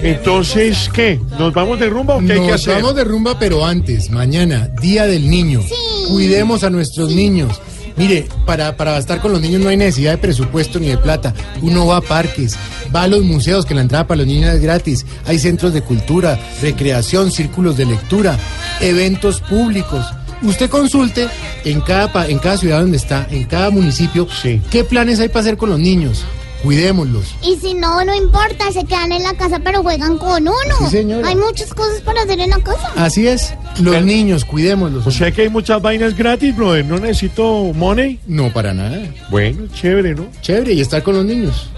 entonces, 0.05 0.89
¿qué? 0.95 1.19
¿Nos 1.37 1.53
vamos 1.53 1.81
de 1.81 1.91
rumba 1.91 2.15
o 2.15 2.21
qué 2.21 2.35
hay 2.35 2.41
que 2.43 2.47
Nos 2.47 2.61
hacer? 2.61 2.75
vamos 2.77 2.95
de 2.95 3.03
rumba, 3.03 3.37
pero 3.41 3.67
antes, 3.67 4.09
mañana, 4.11 4.69
Día 4.81 5.07
del 5.07 5.29
Niño. 5.29 5.63
Cuidemos 6.09 6.63
a 6.63 6.71
nuestros 6.71 7.11
niños. 7.11 7.61
Mire, 7.97 8.29
para, 8.47 8.77
para 8.77 8.97
estar 8.99 9.21
con 9.21 9.33
los 9.33 9.41
niños 9.41 9.61
no 9.61 9.69
hay 9.69 9.77
necesidad 9.77 10.13
de 10.13 10.19
presupuesto 10.19 10.79
ni 10.79 10.87
de 10.87 10.99
plata. 10.99 11.35
Uno 11.61 11.85
va 11.85 11.97
a 11.97 12.01
parques, 12.03 12.57
va 12.95 13.03
a 13.03 13.09
los 13.09 13.25
museos, 13.25 13.67
que 13.67 13.75
la 13.75 13.81
entrada 13.81 14.07
para 14.07 14.19
los 14.19 14.29
niños 14.29 14.55
es 14.55 14.63
gratis. 14.63 15.05
Hay 15.27 15.41
centros 15.41 15.75
de 15.75 15.83
cultura, 15.83 16.39
recreación, 16.63 17.33
círculos 17.33 17.77
de 17.77 17.87
lectura, 17.87 18.39
eventos 18.81 19.41
públicos. 19.41 20.07
Usted 20.43 20.69
consulte 20.71 21.29
en 21.65 21.81
cada, 21.81 22.13
pa- 22.13 22.27
en 22.29 22.39
cada 22.39 22.57
ciudad 22.57 22.81
donde 22.81 22.97
está, 22.97 23.27
en 23.31 23.45
cada 23.45 23.71
municipio, 23.71 24.27
qué 24.71 24.85
planes 24.85 25.21
hay 25.21 25.29
para 25.29 25.41
hacer 25.41 25.57
con 25.57 25.71
los 25.71 25.79
niños. 25.79 26.25
Cuidémoslos. 26.63 27.35
Y 27.43 27.57
si 27.57 27.75
no, 27.75 28.05
no 28.05 28.15
importa, 28.15 28.71
se 28.73 28.85
quedan 28.85 29.11
en 29.11 29.25
la 29.25 29.35
casa 29.35 29.59
pero 29.65 29.83
juegan 29.83 30.17
con 30.17 30.43
uno. 30.47 30.55
Sí, 30.85 30.91
señora. 30.99 31.27
Hay 31.27 31.35
muchas 31.35 31.75
cosas 31.75 32.01
para 32.03 32.23
hacer 32.23 32.39
en 32.39 32.51
la 32.51 32.59
casa. 32.61 32.89
Así 32.95 33.27
es. 33.27 33.53
Los 33.81 34.01
niños, 34.05 34.45
cuidémoslos. 34.45 35.05
O 35.05 35.11
sea 35.11 35.33
que 35.33 35.43
hay 35.43 35.49
muchas 35.49 35.83
vainas 35.83 36.17
gratis, 36.17 36.55
brother. 36.55 36.85
No 36.85 36.99
necesito 37.01 37.73
money. 37.75 38.21
No, 38.29 38.53
para 38.53 38.73
nada. 38.75 39.03
Bueno, 39.29 39.63
chévere, 39.75 40.15
¿no? 40.15 40.29
Chévere, 40.41 40.73
y 40.75 40.81
estar 40.81 41.03
con 41.03 41.17
los 41.17 41.25
niños. 41.25 41.69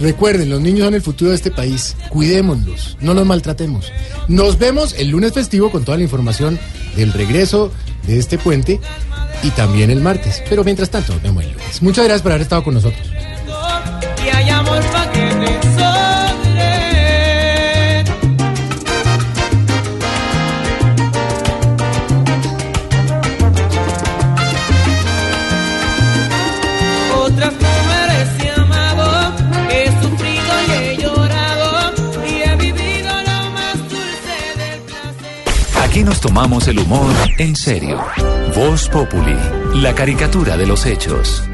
Recuerden, 0.00 0.50
los 0.50 0.60
niños 0.60 0.84
son 0.84 0.94
el 0.94 1.02
futuro 1.02 1.30
de 1.30 1.36
este 1.36 1.50
país. 1.50 1.96
Cuidémoslos, 2.08 2.96
no 3.00 3.14
los 3.14 3.26
maltratemos. 3.26 3.92
Nos 4.28 4.58
vemos 4.58 4.94
el 4.94 5.08
lunes 5.08 5.32
festivo 5.32 5.70
con 5.70 5.84
toda 5.84 5.98
la 5.98 6.04
información 6.04 6.58
del 6.96 7.12
regreso 7.12 7.72
de 8.06 8.18
este 8.18 8.38
puente 8.38 8.80
y 9.42 9.50
también 9.50 9.90
el 9.90 10.00
martes. 10.00 10.42
Pero 10.48 10.64
mientras 10.64 10.90
tanto, 10.90 11.12
nos 11.12 11.22
vemos 11.22 11.44
el 11.44 11.52
lunes. 11.52 11.82
Muchas 11.82 12.04
gracias 12.04 12.22
por 12.22 12.32
haber 12.32 12.42
estado 12.42 12.64
con 12.64 12.74
nosotros. 12.74 13.06
Tomamos 36.24 36.68
el 36.68 36.78
humor 36.78 37.12
en 37.36 37.54
serio. 37.54 38.02
Voz 38.56 38.88
Populi, 38.88 39.36
la 39.74 39.94
caricatura 39.94 40.56
de 40.56 40.66
los 40.66 40.86
hechos. 40.86 41.46